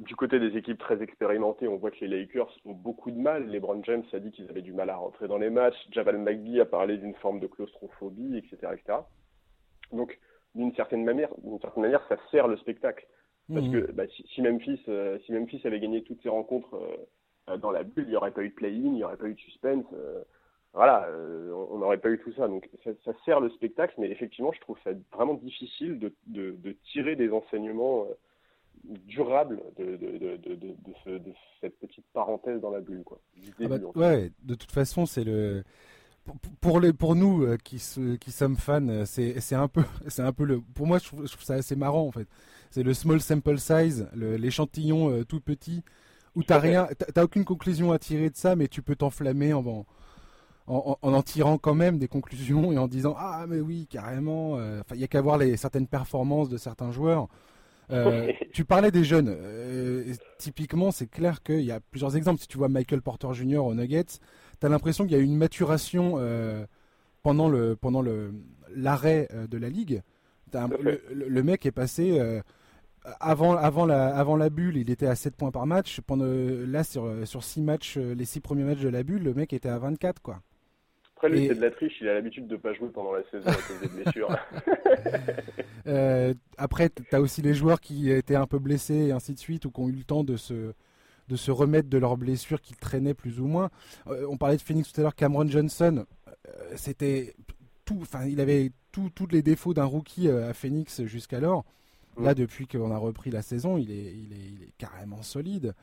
du 0.00 0.14
côté 0.14 0.38
des 0.38 0.56
équipes 0.56 0.78
très 0.78 1.02
expérimentées, 1.02 1.68
on 1.68 1.76
voit 1.76 1.90
que 1.90 2.04
les 2.04 2.08
Lakers 2.08 2.54
ont 2.64 2.74
beaucoup 2.74 3.10
de 3.10 3.18
mal. 3.18 3.48
LeBron 3.48 3.82
James 3.84 4.04
a 4.12 4.18
dit 4.18 4.30
qu'ils 4.30 4.48
avaient 4.50 4.62
du 4.62 4.72
mal 4.72 4.90
à 4.90 4.96
rentrer 4.96 5.26
dans 5.26 5.38
les 5.38 5.50
matchs. 5.50 5.76
Javal 5.90 6.18
McGee 6.18 6.60
a 6.60 6.66
parlé 6.66 6.98
d'une 6.98 7.14
forme 7.14 7.40
de 7.40 7.46
claustrophobie, 7.46 8.36
etc. 8.38 8.72
etc. 8.74 8.98
Donc, 9.92 10.18
d'une 10.54 10.74
certaine 10.74 11.04
manière, 11.04 11.30
d'une 11.38 11.60
certaine 11.60 11.82
manière, 11.82 12.06
ça 12.08 12.16
sert 12.30 12.48
le 12.48 12.56
spectacle. 12.58 13.06
Parce 13.52 13.66
mhm. 13.66 13.72
que 13.72 13.92
bah, 13.92 14.04
si, 14.34 14.42
Memphis, 14.42 14.80
euh, 14.88 15.18
si 15.24 15.32
Memphis 15.32 15.60
avait 15.64 15.78
gagné 15.78 16.02
toutes 16.02 16.20
ses 16.22 16.28
rencontres 16.28 16.74
euh, 16.74 16.96
euh, 17.50 17.56
dans 17.56 17.70
la 17.70 17.84
bulle, 17.84 18.04
il 18.06 18.10
n'y 18.10 18.16
aurait 18.16 18.32
pas 18.32 18.42
eu 18.42 18.48
de 18.48 18.54
play-in, 18.54 18.86
il 18.86 18.92
n'y 18.94 19.04
aurait 19.04 19.16
pas 19.16 19.28
eu 19.28 19.34
de 19.34 19.40
suspense. 19.40 19.84
voilà, 20.74 21.08
on 21.70 21.78
n'aurait 21.78 21.98
pas 21.98 22.10
eu 22.10 22.18
tout 22.18 22.32
ça. 22.32 22.48
Donc 22.48 22.68
ça, 22.84 23.12
sert 23.24 23.40
le 23.40 23.50
spectacle, 23.50 23.94
mais 23.98 24.10
effectivement, 24.10 24.52
je 24.52 24.60
trouve 24.60 24.78
ça 24.82 24.90
vraiment 25.12 25.34
difficile 25.34 25.98
de, 25.98 26.12
de, 26.26 26.76
tirer 26.92 27.14
des 27.14 27.30
enseignements 27.30 28.06
durables 28.84 29.62
de, 29.78 29.96
de, 29.96 31.32
cette 31.60 31.78
petite 31.78 32.04
parenthèse 32.12 32.60
dans 32.60 32.70
la 32.70 32.80
bulle. 32.80 33.04
Quoi, 33.04 33.20
ah 33.60 33.68
bah, 33.68 33.78
ouais, 33.94 34.30
de 34.42 34.54
toute 34.54 34.72
façon, 34.72 35.06
c'est 35.06 35.24
le 35.24 35.62
pour, 36.60 36.80
les, 36.80 36.92
pour 36.92 37.14
nous 37.14 37.46
qui, 37.64 37.82
qui 38.20 38.32
sommes 38.32 38.56
fans, 38.56 39.04
c'est 39.04 39.54
un 39.54 39.68
peu, 39.68 39.84
c'est 40.08 40.22
un 40.22 40.32
peu 40.32 40.44
le. 40.44 40.60
Pour 40.60 40.86
moi, 40.86 40.98
je 40.98 41.04
trouve, 41.04 41.26
je 41.26 41.32
trouve, 41.32 41.44
ça 41.44 41.54
assez 41.54 41.76
marrant 41.76 42.06
en 42.06 42.12
fait 42.12 42.28
c'est 42.70 42.82
le 42.82 42.94
small 42.94 43.20
sample 43.20 43.58
size, 43.58 44.06
l'échantillon 44.14 45.10
euh, 45.10 45.24
tout 45.24 45.40
petit, 45.40 45.82
où 46.34 46.42
t'as 46.42 46.58
rien, 46.58 46.88
t'as 47.14 47.24
aucune 47.24 47.44
conclusion 47.46 47.92
à 47.92 47.98
tirer 47.98 48.28
de 48.28 48.36
ça, 48.36 48.56
mais 48.56 48.68
tu 48.68 48.82
peux 48.82 48.96
t'enflammer 48.96 49.54
en, 49.54 49.66
en, 49.66 49.86
en, 50.66 50.98
en, 51.00 51.22
tirant 51.22 51.56
quand 51.56 51.74
même 51.74 51.98
des 51.98 52.08
conclusions 52.08 52.72
et 52.72 52.78
en 52.78 52.86
disant 52.86 53.14
ah 53.18 53.46
mais 53.48 53.60
oui 53.60 53.86
carrément. 53.88 54.58
Euh, 54.58 54.82
il 54.92 55.00
y 55.00 55.04
a 55.04 55.06
qu'à 55.06 55.22
voir 55.22 55.38
les 55.38 55.56
certaines 55.56 55.86
performances 55.86 56.50
de 56.50 56.58
certains 56.58 56.90
joueurs. 56.90 57.28
Euh, 57.90 58.30
tu 58.52 58.66
parlais 58.66 58.90
des 58.90 59.04
jeunes. 59.04 59.34
typiquement, 60.38 60.90
c'est 60.90 61.06
clair 61.06 61.42
qu'il 61.42 61.62
y 61.62 61.72
a 61.72 61.80
plusieurs 61.80 62.14
exemples. 62.14 62.42
Si 62.42 62.48
tu 62.48 62.58
vois 62.58 62.68
Michael 62.68 63.00
Porter 63.00 63.32
Jr. 63.32 63.58
au 63.58 63.74
Nuggets, 63.74 64.18
tu 64.60 64.66
as 64.66 64.68
l'impression 64.68 65.04
qu'il 65.04 65.12
y 65.12 65.16
a 65.16 65.22
eu 65.22 65.24
une 65.24 65.36
maturation 65.36 66.18
pendant 67.22 67.48
le 67.48 67.76
pendant 67.76 68.02
le 68.02 68.32
l'arrêt 68.74 69.28
de 69.48 69.58
la 69.58 69.68
ligue. 69.68 70.02
le, 70.52 71.42
mec 71.42 71.66
est 71.66 71.72
passé 71.72 72.20
avant, 73.20 73.56
avant, 73.56 73.86
la, 73.86 74.14
avant 74.16 74.36
la 74.36 74.50
bulle, 74.50 74.76
il 74.76 74.90
était 74.90 75.06
à 75.06 75.14
7 75.14 75.36
points 75.36 75.50
par 75.50 75.66
match. 75.66 76.00
Pendant, 76.00 76.26
là, 76.26 76.84
sur, 76.84 77.26
sur 77.26 77.44
6 77.44 77.62
matchs, 77.62 77.96
les 77.96 78.24
6 78.24 78.40
premiers 78.40 78.64
matchs 78.64 78.80
de 78.80 78.88
la 78.88 79.02
bulle, 79.02 79.22
le 79.22 79.34
mec 79.34 79.52
était 79.52 79.68
à 79.68 79.78
24. 79.78 80.20
Quoi. 80.20 80.40
Après, 81.16 81.30
lui, 81.30 81.46
c'est 81.46 81.54
de 81.54 81.62
la 81.62 81.70
triche. 81.70 81.94
Il 82.02 82.08
a 82.08 82.14
l'habitude 82.14 82.46
de 82.46 82.56
ne 82.56 82.60
pas 82.60 82.74
jouer 82.74 82.88
pendant 82.90 83.12
la 83.12 83.22
saison 83.30 83.48
à 83.48 83.54
cause 83.54 83.80
des 83.80 83.88
blessures. 83.88 84.36
euh, 85.86 86.34
après, 86.58 86.90
tu 86.90 87.02
as 87.14 87.20
aussi 87.22 87.40
les 87.40 87.54
joueurs 87.54 87.80
qui 87.80 88.10
étaient 88.10 88.36
un 88.36 88.46
peu 88.46 88.58
blessés 88.58 89.06
et 89.06 89.12
ainsi 89.12 89.32
de 89.32 89.38
suite, 89.38 89.64
ou 89.64 89.70
qui 89.70 89.80
ont 89.80 89.88
eu 89.88 89.92
le 89.92 90.04
temps 90.04 90.24
de 90.24 90.36
se, 90.36 90.74
de 91.28 91.36
se 91.36 91.50
remettre 91.50 91.88
de 91.88 91.98
leurs 91.98 92.16
blessures 92.16 92.60
qui 92.60 92.74
traînaient 92.74 93.14
plus 93.14 93.40
ou 93.40 93.46
moins. 93.46 93.70
Euh, 94.06 94.26
on 94.28 94.36
parlait 94.36 94.56
de 94.56 94.62
Phoenix 94.62 94.92
tout 94.92 95.00
à 95.00 95.02
l'heure. 95.02 95.14
Cameron 95.14 95.46
Johnson, 95.48 96.04
euh, 96.28 96.52
c'était 96.76 97.34
tout. 97.84 97.98
Enfin, 98.02 98.24
il 98.26 98.40
avait 98.40 98.70
tous 98.92 99.10
les 99.30 99.42
défauts 99.42 99.74
d'un 99.74 99.84
rookie 99.84 100.28
euh, 100.28 100.48
à 100.48 100.54
Phoenix 100.54 101.04
jusqu'alors. 101.04 101.64
Là, 102.18 102.34
depuis 102.34 102.66
qu'on 102.66 102.90
a 102.92 102.96
repris 102.96 103.30
la 103.30 103.42
saison, 103.42 103.76
il 103.76 103.90
est, 103.90 104.14
il 104.14 104.32
est, 104.32 104.46
il 104.54 104.62
est 104.62 104.72
carrément 104.78 105.22
solide. 105.22 105.74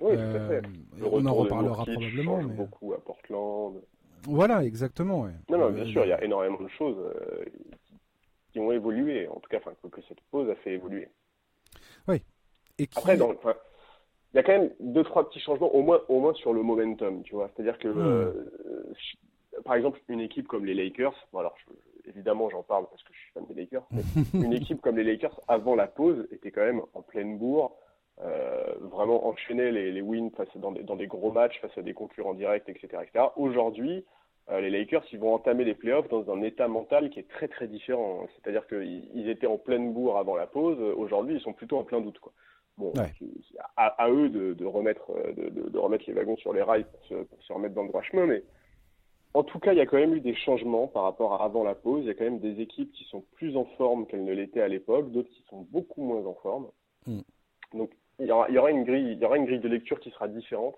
Oui, 0.00 0.14
euh, 0.16 0.62
on 1.02 1.26
en 1.26 1.34
reparlera 1.34 1.84
probablement. 1.84 2.38
Mais... 2.38 2.54
beaucoup 2.54 2.94
à 2.94 3.04
Portland. 3.04 3.74
Voilà, 4.22 4.64
exactement. 4.64 5.28
Non, 5.50 5.58
non, 5.58 5.70
bien 5.70 5.84
sûr, 5.84 6.06
il 6.06 6.08
y 6.08 6.12
a 6.12 6.24
énormément 6.24 6.62
de 6.62 6.68
choses 6.68 6.96
qui 8.50 8.60
ont 8.60 8.72
évolué. 8.72 9.28
En 9.28 9.40
tout 9.40 9.50
cas, 9.50 9.58
que 9.60 10.00
cette 10.08 10.22
pause 10.30 10.48
a 10.48 10.54
fait 10.54 10.72
évoluer. 10.72 11.08
Oui. 12.08 12.22
Et 12.78 12.88
Après, 12.96 13.18
dans, 13.18 13.34
il 14.34 14.38
y 14.38 14.40
a 14.40 14.42
quand 14.42 14.52
même 14.52 14.70
deux, 14.80 15.04
trois 15.04 15.28
petits 15.28 15.38
changements, 15.38 15.72
au 15.72 15.82
moins, 15.82 16.00
au 16.08 16.18
moins 16.18 16.34
sur 16.34 16.52
le 16.52 16.62
momentum, 16.62 17.22
tu 17.22 17.36
vois. 17.36 17.48
C'est-à-dire 17.54 17.78
que, 17.78 17.86
hmm. 17.86 18.00
euh, 18.00 18.32
par 19.64 19.76
exemple, 19.76 20.00
une 20.08 20.20
équipe 20.20 20.48
comme 20.48 20.66
les 20.66 20.74
Lakers, 20.74 21.14
bon, 21.32 21.38
alors 21.38 21.54
je, 21.58 22.10
évidemment, 22.10 22.50
j'en 22.50 22.64
parle 22.64 22.86
parce 22.90 23.02
que 23.04 23.12
je 23.12 23.18
suis 23.18 23.30
fan 23.32 23.44
des 23.46 23.54
Lakers. 23.54 23.86
une 24.34 24.52
équipe 24.52 24.80
comme 24.80 24.96
les 24.96 25.04
Lakers, 25.04 25.40
avant 25.46 25.76
la 25.76 25.86
pause, 25.86 26.26
était 26.32 26.50
quand 26.50 26.64
même 26.64 26.82
en 26.94 27.02
pleine 27.02 27.38
bourre. 27.38 27.76
Euh, 28.22 28.74
vraiment 28.80 29.26
enchaînait 29.26 29.70
les, 29.72 29.90
les 29.92 30.00
wins 30.00 30.30
face 30.36 30.48
dans, 30.56 30.70
des, 30.72 30.82
dans 30.82 30.96
des 30.96 31.08
gros 31.08 31.32
matchs 31.32 31.60
face 31.60 31.76
à 31.76 31.82
des 31.82 31.94
concurrents 31.94 32.34
directs, 32.34 32.68
etc. 32.68 33.02
etc. 33.02 33.26
Aujourd'hui, 33.36 34.04
euh, 34.50 34.60
les 34.60 34.70
Lakers, 34.70 35.04
ils 35.12 35.18
vont 35.18 35.34
entamer 35.34 35.64
les 35.64 35.74
playoffs 35.74 36.08
dans 36.08 36.28
un 36.32 36.42
état 36.42 36.66
mental 36.66 37.10
qui 37.10 37.20
est 37.20 37.28
très 37.28 37.46
très 37.46 37.68
différent. 37.68 38.26
C'est-à-dire 38.34 38.66
qu'ils 38.66 39.28
étaient 39.28 39.46
en 39.46 39.58
pleine 39.58 39.92
bourre 39.92 40.18
avant 40.18 40.34
la 40.34 40.48
pause. 40.48 40.78
Aujourd'hui, 40.96 41.36
ils 41.36 41.40
sont 41.40 41.52
plutôt 41.52 41.78
en 41.78 41.84
plein 41.84 42.00
doute. 42.00 42.18
Quoi. 42.18 42.32
Bon, 42.76 42.92
à, 43.76 44.10
eux 44.10 44.28
de, 44.28 44.52
de 44.52 44.64
remettre, 44.64 45.12
de, 45.36 45.70
de, 45.70 45.78
remettre 45.78 46.04
les 46.08 46.12
wagons 46.12 46.36
sur 46.36 46.52
les 46.52 46.62
rails 46.62 46.84
pour 46.84 47.04
se, 47.04 47.14
pour 47.14 47.42
se 47.42 47.52
remettre 47.52 47.74
dans 47.74 47.82
le 47.82 47.88
droit 47.88 48.02
chemin, 48.02 48.26
mais 48.26 48.42
en 49.34 49.42
tout 49.42 49.58
cas, 49.58 49.72
il 49.72 49.78
y 49.78 49.80
a 49.80 49.86
quand 49.86 49.98
même 49.98 50.14
eu 50.14 50.20
des 50.20 50.36
changements 50.36 50.86
par 50.86 51.02
rapport 51.02 51.34
à 51.34 51.44
avant 51.44 51.64
la 51.64 51.74
pause. 51.74 52.04
Il 52.04 52.06
y 52.06 52.10
a 52.10 52.14
quand 52.14 52.24
même 52.24 52.38
des 52.38 52.60
équipes 52.60 52.92
qui 52.92 53.04
sont 53.04 53.24
plus 53.34 53.56
en 53.56 53.64
forme 53.76 54.06
qu'elles 54.06 54.24
ne 54.24 54.32
l'étaient 54.32 54.60
à 54.60 54.68
l'époque, 54.68 55.10
d'autres 55.10 55.30
qui 55.30 55.44
sont 55.50 55.66
beaucoup 55.72 56.02
moins 56.02 56.24
en 56.24 56.34
forme. 56.34 56.68
Mm. 57.06 57.20
Donc, 57.74 57.90
il 58.20 58.26
y, 58.26 58.30
aura, 58.30 58.70
une 58.70 58.84
grille, 58.84 59.12
il 59.12 59.18
y 59.18 59.24
aura 59.24 59.36
une 59.36 59.46
grille 59.46 59.58
de 59.58 59.68
lecture 59.68 59.98
qui 59.98 60.10
sera 60.10 60.28
différente. 60.28 60.76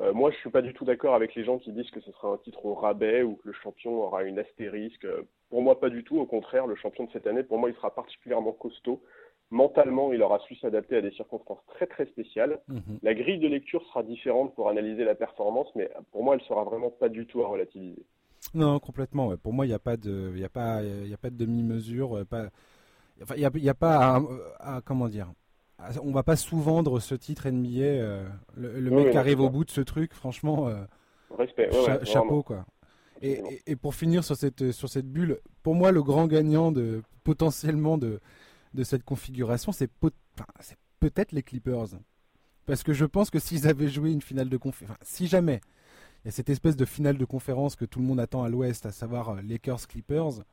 Euh, 0.00 0.14
moi, 0.14 0.30
je 0.30 0.36
suis 0.38 0.48
pas 0.48 0.62
du 0.62 0.72
tout 0.72 0.86
d'accord 0.86 1.14
avec 1.14 1.34
les 1.34 1.44
gens 1.44 1.58
qui 1.58 1.72
disent 1.72 1.90
que 1.90 2.00
ce 2.00 2.10
sera 2.12 2.28
un 2.28 2.38
titre 2.38 2.64
au 2.64 2.72
rabais 2.72 3.22
ou 3.22 3.36
que 3.36 3.48
le 3.48 3.52
champion 3.52 4.02
aura 4.02 4.22
une 4.22 4.38
astérisque. 4.38 5.06
Pour 5.50 5.60
moi, 5.60 5.78
pas 5.78 5.90
du 5.90 6.02
tout. 6.02 6.18
Au 6.18 6.24
contraire, 6.24 6.66
le 6.66 6.76
champion 6.76 7.04
de 7.04 7.10
cette 7.12 7.26
année, 7.26 7.42
pour 7.42 7.58
moi, 7.58 7.68
il 7.68 7.76
sera 7.76 7.94
particulièrement 7.94 8.52
costaud 8.52 9.02
mentalement, 9.50 10.12
il 10.12 10.22
aura 10.22 10.38
su 10.40 10.54
s'adapter 10.56 10.96
à 10.96 11.02
des 11.02 11.10
circonstances 11.12 11.58
très 11.68 11.86
très 11.86 12.06
spéciales. 12.06 12.60
Mhm. 12.68 12.98
La 13.02 13.14
grille 13.14 13.38
de 13.38 13.48
lecture 13.48 13.84
sera 13.88 14.02
différente 14.02 14.54
pour 14.54 14.68
analyser 14.68 15.04
la 15.04 15.14
performance, 15.14 15.68
mais 15.74 15.90
pour 16.12 16.22
moi, 16.22 16.34
elle 16.34 16.42
sera 16.42 16.64
vraiment 16.64 16.90
pas 16.90 17.08
du 17.08 17.26
tout 17.26 17.42
à 17.42 17.48
relativiser. 17.48 18.04
Non, 18.54 18.78
complètement. 18.78 19.36
Pour 19.36 19.52
moi, 19.52 19.66
il 19.66 19.68
n'y 19.68 19.74
a 19.74 19.80
pas 19.80 19.96
de, 19.96 20.32
il 20.34 20.44
a 20.44 20.48
pas, 20.48 20.82
il 20.82 21.12
a 21.12 21.16
pas 21.18 21.30
de 21.30 21.36
demi-mesure. 21.36 22.18
Euh, 22.18 22.24
pas, 22.24 22.46
il 23.36 23.48
n'y 23.54 23.68
a, 23.68 23.74
pas 23.74 24.22
à, 24.58 24.80
comment 24.84 25.08
dire. 25.08 25.26
On 26.02 26.10
va 26.10 26.22
pas 26.22 26.36
sous-vendre 26.36 27.00
ce 27.00 27.14
titre 27.14 27.48
NBA. 27.48 27.80
Euh, 27.80 28.28
le, 28.56 28.90
mec 28.90 29.10
qui 29.10 29.18
arrive 29.18 29.40
au 29.40 29.50
bout 29.50 29.64
de 29.64 29.70
ce 29.70 29.80
truc, 29.80 30.14
franchement, 30.14 30.68
euh, 30.68 30.84
respect, 31.36 31.70
chapeau 32.04 32.42
quoi. 32.42 32.64
Et, 33.22 33.76
pour 33.76 33.94
finir 33.94 34.24
sur 34.24 34.36
cette, 34.36 34.72
sur 34.72 34.88
cette 34.88 35.06
bulle, 35.06 35.40
pour 35.62 35.74
moi, 35.74 35.92
le 35.92 36.02
grand 36.02 36.26
gagnant 36.26 36.72
de, 36.72 37.02
potentiellement 37.24 37.98
de, 37.98 38.20
de 38.74 38.84
cette 38.84 39.04
configuration, 39.04 39.72
c'est 39.72 39.90
peut-être 41.00 41.32
les 41.32 41.42
Clippers. 41.42 41.88
Parce 42.66 42.82
que 42.82 42.92
je 42.92 43.04
pense 43.04 43.30
que 43.30 43.38
s'ils 43.38 43.66
avaient 43.66 43.88
joué 43.88 44.12
une 44.12 44.22
finale 44.22 44.48
de 44.48 44.56
conférence, 44.56 44.96
si 45.02 45.26
jamais 45.26 45.60
il 46.24 46.28
y 46.28 46.28
a 46.28 46.32
cette 46.32 46.50
espèce 46.50 46.76
de 46.76 46.84
finale 46.84 47.16
de 47.16 47.24
conférence 47.24 47.76
que 47.76 47.84
tout 47.84 47.98
le 47.98 48.04
monde 48.04 48.20
attend 48.20 48.44
à 48.44 48.48
l'ouest, 48.48 48.84
à 48.84 48.92
savoir 48.92 49.30
euh, 49.30 49.40
Lakers-Clippers, 49.42 50.44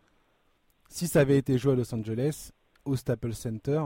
si 0.87 1.07
ça 1.07 1.19
avait 1.19 1.37
été 1.37 1.57
joué 1.57 1.73
à 1.73 1.75
Los 1.75 1.93
Angeles, 1.93 2.51
au 2.85 2.95
Staples 2.95 3.33
Center, 3.33 3.81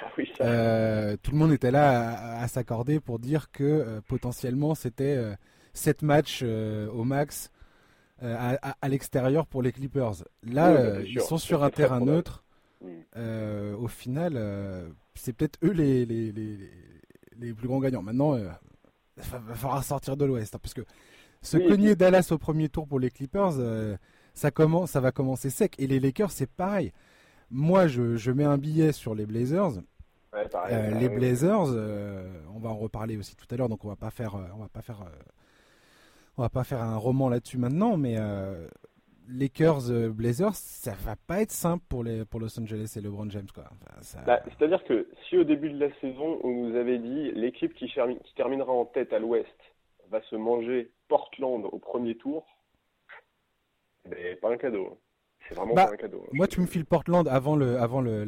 ah 0.00 0.20
euh, 0.40 1.16
tout 1.20 1.32
le 1.32 1.36
monde 1.36 1.52
était 1.52 1.72
là 1.72 2.38
à, 2.40 2.46
s'accorder 2.46 3.00
pour 3.00 3.18
dire 3.18 3.50
que 3.50 3.64
euh, 3.64 4.00
potentiellement 4.06 4.76
c'était 4.76 5.20
7 5.72 6.02
matchs 6.02 6.42
au 6.42 7.02
max 7.02 7.50
à, 8.22 8.88
l'extérieur 8.88 9.46
pour 9.46 9.62
les 9.62 9.72
Clippers. 9.72 10.24
Là, 10.44 11.00
ils 11.00 11.20
sont 11.20 11.38
sur 11.38 11.64
un 11.64 11.70
terrain 11.70 12.00
neutre. 12.00 12.43
Mm. 12.84 13.74
au 13.74 13.88
final, 13.88 14.94
c'est 15.14 15.32
peut-être 15.32 15.58
eux 15.64 15.72
les, 15.72 16.04
les, 16.04 16.32
les, 16.32 17.52
plus 17.54 17.68
grands 17.68 17.80
gagnants. 17.80 18.02
Maintenant, 18.02 18.36
il 18.36 18.44
va 19.16 19.54
falloir 19.54 19.84
sortir 19.84 20.16
de 20.16 20.24
l'Ouest. 20.24 20.54
Hein, 20.54 20.58
parce 20.62 20.74
que 20.74 20.82
se 21.44 21.58
cogner 21.58 21.94
Dallas 21.94 22.28
au 22.30 22.38
premier 22.38 22.68
tour 22.68 22.88
pour 22.88 22.98
les 22.98 23.10
Clippers, 23.10 23.58
euh, 23.58 23.96
ça, 24.32 24.50
commence, 24.50 24.92
ça 24.92 25.00
va 25.00 25.12
commencer 25.12 25.50
sec. 25.50 25.74
Et 25.78 25.86
les 25.86 26.00
Lakers, 26.00 26.30
c'est 26.30 26.48
pareil. 26.48 26.92
Moi, 27.50 27.86
je, 27.86 28.30
mets 28.30 28.44
un 28.44 28.56
billet 28.56 28.92
sur 28.92 29.14
les 29.14 29.26
Blazers. 29.26 29.72
Euh, 30.34 30.90
les 30.98 31.08
Blazers, 31.08 31.66
euh, 31.68 32.26
on 32.54 32.58
va 32.58 32.70
en 32.70 32.76
reparler 32.76 33.16
aussi 33.16 33.36
tout 33.36 33.46
à 33.50 33.56
l'heure, 33.56 33.68
donc 33.68 33.84
on 33.84 33.88
va 33.88 33.94
pas 33.94 34.10
faire, 34.10 34.34
on 34.34 34.58
va 34.58 34.68
pas 34.68 34.82
faire, 34.82 35.04
on 36.36 36.42
va 36.42 36.48
pas 36.48 36.64
faire 36.64 36.82
un 36.82 36.96
roman 36.96 37.28
là-dessus 37.28 37.58
maintenant, 37.58 37.96
mais 37.96 38.16
Lakers 39.28 39.90
euh, 39.90 40.08
Blazers, 40.10 40.54
ça 40.54 40.92
va 40.92 41.16
pas 41.16 41.40
être 41.40 41.50
simple 41.50 41.84
pour, 41.88 42.04
les, 42.04 42.24
pour 42.24 42.40
Los 42.40 42.58
Angeles 42.58 42.94
et 42.96 43.00
LeBron 43.00 43.28
James. 43.30 43.46
Quoi. 43.54 43.64
Bah, 44.26 44.42
c'est-à-dire 44.46 44.84
que 44.84 45.08
si 45.28 45.38
au 45.38 45.44
début 45.44 45.70
de 45.70 45.78
la 45.78 45.92
saison, 46.00 46.38
on 46.42 46.50
nous 46.50 46.76
avait 46.76 46.98
dit 46.98 47.32
l'équipe 47.32 47.74
qui, 47.74 47.86
qui, 47.86 48.34
terminera 48.34 48.72
en 48.72 48.84
tête 48.84 49.12
à 49.12 49.18
l'ouest 49.18 49.48
va 50.10 50.20
se 50.22 50.36
manger 50.36 50.90
Portland 51.08 51.64
au 51.70 51.78
premier 51.78 52.16
tour, 52.16 52.44
ben, 54.08 54.36
pas 54.36 54.52
un 54.52 54.56
cadeau. 54.56 54.98
C'est 55.48 55.54
vraiment 55.54 55.74
bah, 55.74 55.86
pas 55.86 55.94
un 55.94 55.96
cadeau. 55.96 56.26
Moi, 56.32 56.46
tu 56.46 56.60
me 56.60 56.66
files 56.66 56.84
Portland 56.84 57.26
avant 57.26 57.56
le, 57.56 57.78
avant 57.78 58.00
le, 58.00 58.26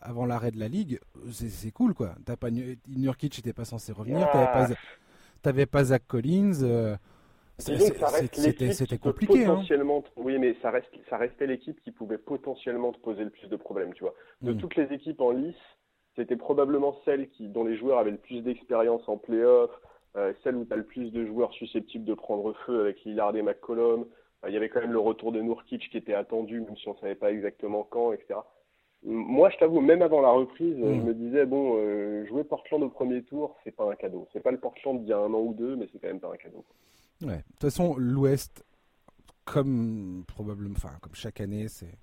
avant 0.00 0.26
l'arrêt 0.26 0.50
de 0.50 0.58
la 0.58 0.68
ligue, 0.68 1.00
c'est 1.30 1.70
cool 1.70 1.94
quoi. 1.94 2.14
T'as 2.24 2.36
pas 2.36 2.48
Nurkic 2.50 3.36
n'était 3.36 3.52
pas 3.52 3.64
censé 3.64 3.92
revenir, 3.92 4.26
ah. 4.32 4.66
t'avais 5.42 5.66
pas, 5.66 5.78
pas 5.78 5.84
Zach 5.84 6.06
Collins. 6.06 6.62
Euh, 6.62 6.96
c'était 7.58 8.98
compliqué. 8.98 9.44
Hein. 9.44 9.54
Potentiellement, 9.54 10.02
Oui, 10.16 10.38
mais 10.38 10.56
ça, 10.60 10.70
reste, 10.70 10.90
ça 11.08 11.16
restait 11.16 11.46
l'équipe 11.46 11.80
qui 11.82 11.92
pouvait 11.92 12.18
potentiellement 12.18 12.92
te 12.92 12.98
poser 12.98 13.24
le 13.24 13.30
plus 13.30 13.48
de 13.48 13.56
problèmes. 13.56 13.94
Tu 13.94 14.02
vois. 14.02 14.14
De 14.42 14.52
hmm. 14.52 14.58
toutes 14.58 14.76
les 14.76 14.92
équipes 14.92 15.20
en 15.20 15.30
lice, 15.30 15.54
c'était 16.16 16.36
probablement 16.36 16.96
celle 17.04 17.28
qui, 17.30 17.48
dont 17.48 17.64
les 17.64 17.76
joueurs 17.76 17.98
avaient 17.98 18.10
le 18.10 18.18
plus 18.18 18.42
d'expérience 18.42 19.08
en 19.08 19.16
playoff, 19.16 19.70
euh, 20.16 20.32
celle 20.42 20.56
où 20.56 20.64
tu 20.64 20.72
as 20.72 20.76
le 20.76 20.84
plus 20.84 21.12
de 21.12 21.24
joueurs 21.26 21.52
susceptibles 21.52 22.04
de 22.04 22.14
prendre 22.14 22.54
feu 22.66 22.80
avec 22.80 23.02
Lillard 23.04 23.36
et 23.36 23.42
McCollum. 23.42 24.06
Euh, 24.44 24.48
il 24.48 24.54
y 24.54 24.56
avait 24.56 24.68
quand 24.68 24.80
même 24.80 24.92
le 24.92 25.00
retour 25.00 25.32
de 25.32 25.40
Nourkic 25.40 25.90
qui 25.90 25.96
était 25.96 26.14
attendu, 26.14 26.60
même 26.60 26.76
si 26.76 26.88
on 26.88 26.94
ne 26.94 26.98
savait 26.98 27.14
pas 27.14 27.30
exactement 27.30 27.86
quand, 27.88 28.12
etc. 28.12 28.40
Moi, 29.04 29.50
je 29.50 29.58
t'avoue, 29.58 29.80
même 29.80 30.02
avant 30.02 30.22
la 30.22 30.30
reprise, 30.30 30.76
je 30.78 30.84
hmm. 30.84 31.04
me 31.04 31.14
disais, 31.14 31.46
bon, 31.46 31.74
euh, 31.76 32.26
jouer 32.26 32.42
Portland 32.42 32.82
au 32.82 32.88
premier 32.88 33.22
tour, 33.22 33.56
c'est 33.62 33.76
pas 33.76 33.90
un 33.90 33.94
cadeau. 33.94 34.26
C'est 34.32 34.42
pas 34.42 34.50
le 34.50 34.58
Portland 34.58 34.98
d'il 34.98 35.08
y 35.08 35.12
a 35.12 35.18
un 35.18 35.32
an 35.32 35.40
ou 35.40 35.52
deux, 35.52 35.76
mais 35.76 35.86
c'est 35.92 36.00
quand 36.00 36.08
même 36.08 36.20
pas 36.20 36.32
un 36.32 36.36
cadeau. 36.36 36.64
Ouais. 37.22 37.36
De 37.36 37.42
toute 37.42 37.60
façon, 37.60 37.96
l'Ouest, 37.96 38.64
comme 39.44 40.24
probablement, 40.26 40.74
enfin, 40.76 40.92
comme 41.00 41.14
chaque 41.14 41.40
année, 41.40 41.68
c'est 41.68 41.98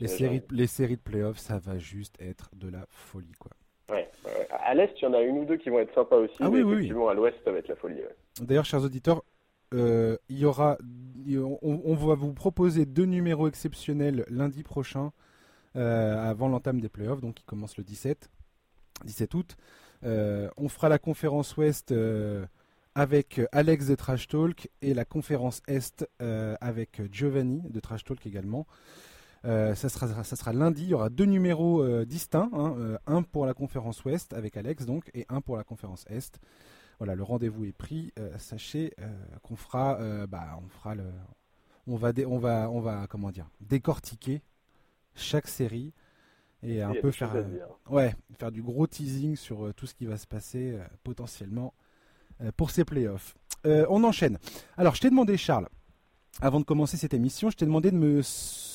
les 0.00 0.08
séries, 0.08 0.42
les 0.50 0.66
séries 0.66 0.96
de 0.96 1.00
playoffs, 1.00 1.38
ça 1.38 1.58
va 1.58 1.78
juste 1.78 2.16
être 2.20 2.50
de 2.54 2.68
la 2.68 2.86
folie, 2.90 3.32
quoi. 3.38 3.52
Ouais, 3.90 4.10
À 4.50 4.74
l'Est, 4.74 4.92
il 5.00 5.04
y 5.04 5.06
en 5.06 5.14
a 5.14 5.22
une 5.22 5.38
ou 5.38 5.44
deux 5.44 5.56
qui 5.56 5.70
vont 5.70 5.78
être 5.78 5.94
sympas 5.94 6.16
aussi. 6.16 6.36
Ah 6.40 6.50
mais 6.50 6.62
oui, 6.62 6.74
effectivement, 6.74 7.08
à 7.08 7.14
l'Ouest, 7.14 7.36
ça 7.44 7.52
va 7.52 7.58
être 7.58 7.68
la 7.68 7.76
folie. 7.76 8.00
D'ailleurs, 8.40 8.64
chers 8.64 8.82
auditeurs, 8.82 9.22
euh, 9.74 10.16
il 10.28 10.38
y 10.38 10.44
aura, 10.44 10.76
on, 11.62 11.94
va 11.94 12.14
vous 12.14 12.32
proposer 12.32 12.84
deux 12.84 13.04
numéros 13.04 13.48
exceptionnels 13.48 14.24
lundi 14.28 14.62
prochain, 14.62 15.12
euh, 15.76 16.30
avant 16.30 16.48
l'entame 16.48 16.80
des 16.80 16.88
playoffs, 16.88 17.20
donc 17.20 17.34
qui 17.34 17.44
commence 17.44 17.76
le 17.76 17.84
17, 17.84 18.28
17 19.04 19.34
août. 19.34 19.56
Euh, 20.04 20.48
on 20.56 20.68
fera 20.68 20.88
la 20.88 20.98
conférence 20.98 21.56
Ouest 21.56 21.94
avec 22.96 23.38
euh, 23.38 23.46
Alex 23.52 23.88
de 23.88 23.94
Trash 23.94 24.26
Talk 24.26 24.70
et 24.80 24.94
la 24.94 25.04
conférence 25.04 25.60
Est 25.68 26.08
euh, 26.22 26.56
avec 26.62 27.02
Giovanni 27.12 27.62
de 27.68 27.78
Trash 27.78 28.04
Talk 28.04 28.26
également. 28.26 28.66
Euh, 29.44 29.74
ça, 29.74 29.90
sera, 29.90 30.24
ça 30.24 30.34
sera 30.34 30.54
lundi, 30.54 30.84
il 30.84 30.88
y 30.88 30.94
aura 30.94 31.10
deux 31.10 31.26
numéros 31.26 32.04
distincts, 32.04 32.50
hein, 32.54 32.98
un 33.06 33.22
pour 33.22 33.44
la 33.44 33.52
conférence 33.52 34.02
Ouest 34.04 34.32
avec 34.32 34.56
Alex 34.56 34.86
donc 34.86 35.10
et 35.14 35.26
un 35.28 35.40
pour 35.42 35.56
la 35.58 35.62
conférence 35.62 36.04
Est. 36.08 36.40
Voilà, 36.98 37.14
le 37.14 37.22
rendez-vous 37.22 37.66
est 37.66 37.76
pris. 37.76 38.12
sachez 38.38 38.94
qu'on 39.42 39.56
fera, 39.56 40.26
bah, 40.26 40.58
on 40.64 40.68
fera 40.68 40.94
le, 40.94 41.04
on 41.86 41.96
va, 41.96 42.12
on 42.26 42.38
va, 42.38 42.70
on 42.70 42.80
va, 42.80 43.06
comment 43.08 43.30
dire, 43.30 43.48
décortiquer 43.60 44.42
chaque 45.14 45.46
série 45.46 45.92
et 46.62 46.82
un 46.82 46.94
peu 46.94 47.12
faire, 47.12 47.36
ouais, 47.90 48.16
faire 48.38 48.50
du 48.50 48.62
gros 48.62 48.86
teasing 48.86 49.36
sur 49.36 49.72
tout 49.74 49.86
ce 49.86 49.94
qui 49.94 50.06
va 50.06 50.16
se 50.16 50.26
passer 50.26 50.76
potentiellement 51.04 51.74
euh, 51.76 51.85
pour 52.56 52.70
ces 52.70 52.84
playoffs. 52.84 53.34
Euh, 53.66 53.86
on 53.88 54.04
enchaîne. 54.04 54.38
Alors, 54.76 54.94
je 54.94 55.00
t'ai 55.00 55.10
demandé, 55.10 55.36
Charles, 55.36 55.68
avant 56.40 56.60
de 56.60 56.64
commencer 56.64 56.96
cette 56.96 57.14
émission, 57.14 57.50
je 57.50 57.56
t'ai 57.56 57.66
demandé 57.66 57.90
de 57.90 57.96
me, 57.96 58.20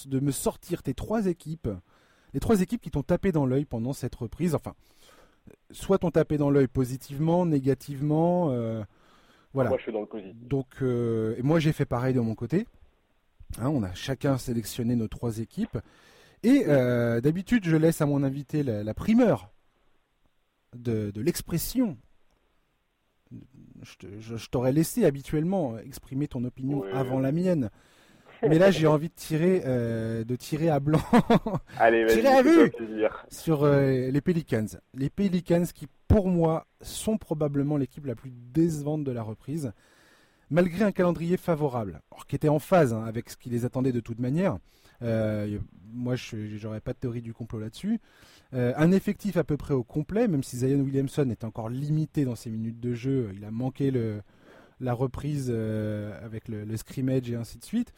de 0.08 0.20
me 0.20 0.32
sortir 0.32 0.84
tes 0.84 0.94
trois 0.94 1.28
équipes, 1.28 1.70
les 2.34 2.40
trois 2.40 2.62
équipes 2.62 2.82
qui 2.82 2.92
t'ont 2.92 3.04
tapé 3.04 3.32
dans 3.32 3.46
l'œil 3.46 3.66
pendant 3.66 3.94
cette 3.94 4.16
reprise. 4.16 4.56
Enfin, 4.56 4.74
soit 5.72 6.00
t'ont 6.00 6.12
tapé 6.12 6.38
dans 6.38 6.50
l'œil 6.50 6.68
positivement, 6.68 7.46
négativement. 7.46 8.52
Euh, 8.52 8.84
voilà. 9.54 9.70
Moi, 9.70 9.78
je 9.78 9.84
suis 9.84 9.94
dans 9.94 10.02
le 10.02 10.08
positif. 10.08 10.48
Donc, 10.48 10.82
et 10.82 11.42
moi, 11.44 11.60
j'ai 11.60 11.72
fait 11.72 11.86
pareil 11.86 12.14
de 12.14 12.20
mon 12.20 12.36
côté. 12.36 12.68
Hein, 13.60 13.70
on 13.70 13.84
a 13.84 13.94
chacun 13.94 14.38
sélectionné 14.38 14.96
nos 14.96 15.08
trois 15.08 15.40
équipes. 15.40 15.78
Et 16.44 16.66
d'habitude, 16.66 17.66
je 17.66 17.78
laisse 17.78 18.02
à 18.02 18.06
mon 18.06 18.24
invité 18.24 18.64
la, 18.64 18.94
primeur 18.94 19.52
de, 20.76 21.12
de 21.12 21.22
l'expression 21.22 21.98
je 23.84 24.50
t'aurais 24.50 24.72
laissé 24.72 25.06
habituellement 25.06 25.78
exprimer 25.80 26.28
ton 26.28 26.44
opinion 26.44 26.84
avant 26.94 27.20
la 27.20 27.32
mienne. 27.32 27.70
Mais 28.48 28.58
là, 28.58 28.72
j'ai 28.72 28.88
envie 28.88 29.10
de 29.10 29.14
tirer, 29.14 29.62
euh, 29.66 30.24
de 30.24 30.36
tirer 30.36 30.70
à 30.70 30.80
blanc, 30.80 31.02
Allez, 31.78 32.06
tirer 32.08 32.28
à 32.28 32.42
vue 32.42 32.72
sur 33.30 33.64
euh, 33.64 34.10
les 34.10 34.22
Pelicans. 34.22 34.68
Les 34.96 35.10
Pelicans 35.10 35.66
qui, 35.66 35.88
pour 36.08 36.28
moi, 36.28 36.66
sont 36.82 37.18
probablement 37.18 37.78
l'équipe 37.78 38.06
la 38.06 38.16
plus 38.16 38.32
décevante 38.32 39.04
de 39.04 39.12
la 39.12 39.22
reprise, 39.22 39.74
malgré 40.50 40.84
un 40.84 40.92
calendrier 40.92 41.38
favorable, 41.38 42.02
qui 42.28 42.36
était 42.36 42.50
en 42.50 42.60
phase 42.60 42.94
hein, 42.94 43.04
avec 43.06 43.30
ce 43.30 43.38
qui 43.38 43.50
les 43.50 43.64
attendait 43.66 43.92
de 43.92 44.00
toute 44.00 44.20
manière. 44.20 44.58
Euh, 45.04 45.60
moi, 45.94 46.16
je 46.16 46.64
n'aurais 46.64 46.82
pas 46.82 46.94
de 46.94 46.98
théorie 46.98 47.22
du 47.22 47.34
complot 47.34 47.60
là-dessus. 47.60 48.00
Euh, 48.54 48.74
un 48.76 48.92
effectif 48.92 49.38
à 49.38 49.44
peu 49.44 49.56
près 49.56 49.74
au 49.74 49.84
complet, 49.84 50.28
même 50.28 50.44
si 50.44 50.58
Zion 50.58 50.82
Williamson 50.82 51.30
est 51.30 51.44
encore 51.44 51.70
limité 51.70 52.26
dans 52.26 52.36
ses 52.36 52.50
minutes 52.50 52.80
de 52.80 52.94
jeu. 52.94 53.32
Il 53.36 53.46
a 53.46 53.52
manqué 53.52 53.92
le, 53.92 54.22
la 54.82 54.94
reprise 54.94 55.48
euh, 55.50 56.14
avec 56.24 56.48
le, 56.48 56.76
scrimmage 56.76 57.30
et 57.30 57.36
ainsi 57.36 57.58
de 57.58 57.66
suite. 57.66 57.94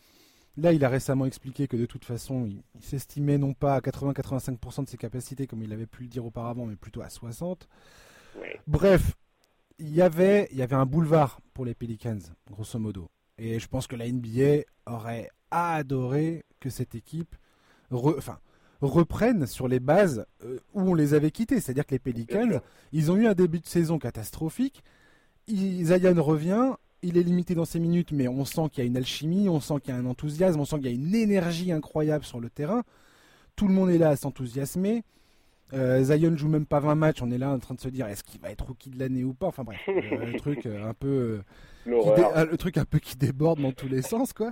Là, 0.55 0.71
il 0.71 0.85
a 0.85 0.89
récemment 0.89 1.25
expliqué 1.25 1.67
que 1.67 1.75
de 1.75 1.87
toute 1.87 2.05
façon, 2.05 2.45
il, 2.45 2.61
s'estimait 2.81 3.39
non 3.39 3.53
pas 3.55 3.75
à 3.75 3.79
80-85% 3.79 4.83
de 4.83 4.89
ses 4.89 4.97
capacités, 4.97 5.47
comme 5.47 5.63
il 5.63 5.73
avait 5.73 5.87
pu 5.87 6.03
le 6.03 6.09
dire 6.09 6.25
auparavant, 6.25 6.67
mais 6.67 6.75
plutôt 6.75 7.01
à 7.01 7.07
60%. 7.07 7.57
Bref, 8.67 9.15
il 9.79 9.93
y, 9.93 10.01
avait, 10.01 10.47
il 10.51 10.57
y 10.57 10.61
avait 10.61 10.75
un 10.75 10.85
boulevard 10.85 11.39
pour 11.55 11.65
les 11.65 11.73
Pelicans, 11.73 12.19
grosso 12.51 12.77
modo. 12.77 13.09
Et 13.39 13.59
je 13.59 13.67
pense 13.67 13.87
que 13.87 13.95
la 13.95 14.07
NBA 14.07 14.65
aurait 14.85 15.29
adoré 15.49 16.45
que 16.59 16.69
cette 16.69 16.93
équipe 16.93 17.35
enfin, 17.91 18.39
reprenne 18.87 19.45
sur 19.45 19.67
les 19.67 19.79
bases 19.79 20.25
euh, 20.43 20.59
où 20.73 20.81
on 20.81 20.93
les 20.93 21.13
avait 21.13 21.31
quittés. 21.31 21.59
C'est-à-dire 21.59 21.85
que 21.85 21.91
les 21.95 21.99
Pelicans, 21.99 22.61
ils 22.91 23.11
ont 23.11 23.17
eu 23.17 23.27
un 23.27 23.33
début 23.33 23.59
de 23.59 23.67
saison 23.67 23.99
catastrophique. 23.99 24.83
Zion 25.47 26.23
revient, 26.23 26.73
il 27.01 27.17
est 27.17 27.23
limité 27.23 27.53
dans 27.53 27.65
ses 27.65 27.79
minutes, 27.79 28.11
mais 28.11 28.27
on 28.27 28.45
sent 28.45 28.69
qu'il 28.71 28.83
y 28.83 28.87
a 28.87 28.87
une 28.87 28.97
alchimie, 28.97 29.49
on 29.49 29.59
sent 29.59 29.75
qu'il 29.83 29.93
y 29.93 29.97
a 29.97 29.99
un 29.99 30.05
enthousiasme, 30.05 30.59
on 30.59 30.65
sent 30.65 30.77
qu'il 30.77 30.85
y 30.85 30.89
a 30.89 30.93
une 30.93 31.13
énergie 31.13 31.71
incroyable 31.71 32.23
sur 32.23 32.39
le 32.39 32.49
terrain. 32.49 32.83
Tout 33.55 33.67
le 33.67 33.73
monde 33.73 33.89
est 33.89 33.97
là 33.97 34.09
à 34.09 34.15
s'enthousiasmer. 34.15 35.03
Euh, 35.73 36.03
Zion 36.03 36.37
joue 36.37 36.49
même 36.49 36.65
pas 36.65 36.79
20 36.79 36.95
matchs, 36.95 37.21
on 37.21 37.31
est 37.31 37.37
là 37.37 37.49
en 37.49 37.59
train 37.59 37.73
de 37.73 37.79
se 37.79 37.89
dire 37.89 38.07
est-ce 38.07 38.23
qu'il 38.23 38.39
va 38.39 38.51
être 38.51 38.65
rookie 38.65 38.89
de 38.89 38.99
l'année 38.99 39.23
ou 39.23 39.33
pas? 39.33 39.47
Enfin 39.47 39.63
bref, 39.63 39.79
euh, 39.87 40.25
le 40.25 40.33
truc 40.39 40.65
euh, 40.65 40.87
un 40.87 40.93
peu 40.93 41.41
le 41.85 42.55
truc 42.57 42.77
un 42.77 42.85
peu 42.85 42.99
qui 42.99 43.17
déborde 43.17 43.61
dans 43.61 43.71
tous 43.71 43.87
les 43.87 44.01
sens 44.01 44.33
quoi. 44.33 44.51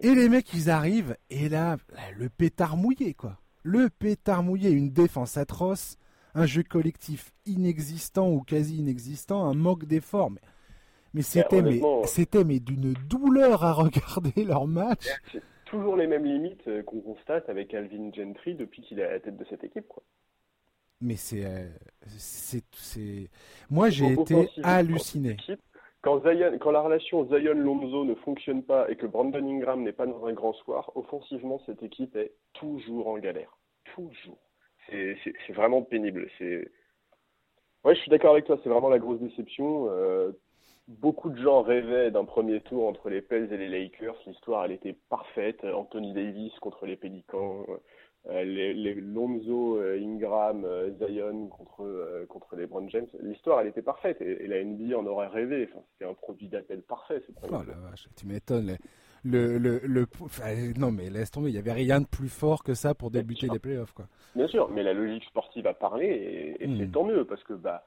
Et 0.00 0.14
les 0.14 0.28
mecs 0.28 0.52
ils 0.52 0.70
arrivent 0.70 1.16
et 1.30 1.48
là 1.48 1.76
le 2.16 2.28
pétard 2.28 2.76
mouillé 2.76 3.14
quoi. 3.14 3.38
Le 3.62 3.88
pétard 3.88 4.42
mouillé, 4.42 4.70
une 4.70 4.90
défense 4.90 5.38
atroce, 5.38 5.96
un 6.34 6.44
jeu 6.44 6.62
collectif 6.62 7.32
inexistant 7.46 8.30
ou 8.30 8.42
quasi 8.42 8.76
inexistant, 8.78 9.44
un 9.46 9.54
manque 9.54 9.86
d'effort. 9.86 10.30
Mais 11.14 11.22
c'était 11.22 11.62
mais, 11.62 11.80
c'était 12.04 12.44
mais 12.44 12.58
d'une 12.60 12.92
douleur 12.92 13.64
à 13.64 13.72
regarder 13.72 14.44
leur 14.44 14.66
match. 14.66 15.06
C'est 15.32 15.42
toujours 15.64 15.96
les 15.96 16.06
mêmes 16.06 16.24
limites 16.24 16.66
euh, 16.66 16.82
qu'on 16.82 17.00
constate 17.00 17.48
avec 17.48 17.72
Alvin 17.72 18.10
Gentry 18.12 18.54
depuis 18.54 18.82
qu'il 18.82 18.98
est 18.98 19.04
à 19.04 19.12
la 19.12 19.20
tête 19.20 19.36
de 19.36 19.44
cette 19.48 19.64
équipe. 19.64 19.86
Quoi. 19.88 20.02
Mais 21.00 21.16
c'est, 21.16 21.44
euh, 21.44 21.68
c'est, 22.16 23.30
moi 23.70 23.90
j'ai 23.90 24.12
été 24.12 24.48
halluciné. 24.62 25.36
Quand, 26.04 26.22
la 26.22 26.80
relation 26.82 27.24
Zion-Lonzo 27.24 28.04
ne 28.04 28.14
fonctionne 28.16 28.62
pas 28.62 28.90
et 28.90 28.96
que 28.96 29.06
Brandon 29.06 29.42
Ingram 29.42 29.82
n'est 29.82 29.92
pas 29.92 30.04
dans 30.04 30.26
un 30.26 30.34
grand 30.34 30.52
soir, 30.52 30.92
offensivement 30.96 31.62
cette 31.64 31.82
équipe 31.82 32.14
est 32.14 32.34
toujours 32.52 33.08
en 33.08 33.16
galère, 33.16 33.56
toujours. 33.94 34.36
C'est, 34.90 35.16
vraiment 35.54 35.80
pénible. 35.80 36.28
C'est 36.36 36.70
Ouais, 37.84 37.94
je 37.94 38.00
suis 38.00 38.10
d'accord 38.10 38.32
avec 38.32 38.44
toi, 38.44 38.60
c'est 38.62 38.68
vraiment 38.68 38.90
la 38.90 38.98
grosse 38.98 39.18
déception. 39.20 39.88
Euh, 39.88 40.32
beaucoup 40.88 41.30
de 41.30 41.40
gens 41.40 41.62
rêvaient 41.62 42.10
d'un 42.10 42.24
premier 42.24 42.60
tour 42.60 42.88
entre 42.88 43.08
les 43.10 43.22
Pels 43.22 43.52
et 43.52 43.56
les 43.56 43.68
Lakers. 43.68 44.16
L'histoire, 44.26 44.64
elle 44.64 44.72
était 44.72 44.96
parfaite. 45.08 45.64
Anthony 45.64 46.12
Davis 46.12 46.52
contre 46.60 46.86
les 46.86 46.96
Pélicans, 46.96 47.64
euh, 48.28 48.44
les, 48.44 48.74
les, 48.74 48.94
Lonzo, 48.94 49.78
euh, 49.78 49.98
Ingram, 50.00 50.66
Zion 50.98 51.48
contre, 51.48 52.26
contre 52.28 52.56
les 52.56 52.66
Brown 52.66 52.88
James. 52.90 53.06
L'histoire, 53.20 53.60
elle 53.60 53.68
était 53.68 53.82
parfaite 53.82 54.20
et, 54.20 54.46
la 54.46 54.62
NBA 54.62 54.96
en 54.96 55.06
aurait 55.06 55.28
rêvé. 55.28 55.68
Enfin, 55.70 55.84
c'était 55.92 56.10
un 56.10 56.14
produit 56.14 56.48
d'appel 56.48 56.82
parfait. 56.82 57.22
Oh 57.44 57.62
la 57.66 57.74
vache, 57.88 58.08
tu 58.16 58.26
m'étonnes. 58.26 58.76
Le, 59.26 59.56
le, 59.56 59.80
le, 59.84 60.06
non 60.76 60.92
mais 60.92 61.08
laisse 61.08 61.30
tomber, 61.30 61.48
il 61.48 61.54
n'y 61.54 61.58
avait 61.58 61.72
rien 61.72 62.02
de 62.02 62.06
plus 62.06 62.28
fort 62.28 62.62
que 62.62 62.74
ça 62.74 62.94
pour 62.94 63.10
débuter 63.10 63.48
les 63.50 63.58
playoffs 63.58 63.94
quoi. 63.94 64.04
Bien 64.36 64.46
sûr, 64.48 64.68
mais 64.68 64.82
la 64.82 64.92
logique 64.92 65.24
sportive 65.24 65.66
a 65.66 65.72
parlé 65.72 66.04
et, 66.06 66.62
et 66.62 66.66
c'est 66.66 66.86
hmm. 66.86 66.90
tant 66.90 67.04
mieux 67.04 67.24
parce 67.24 67.42
que 67.42 67.54
bah 67.54 67.86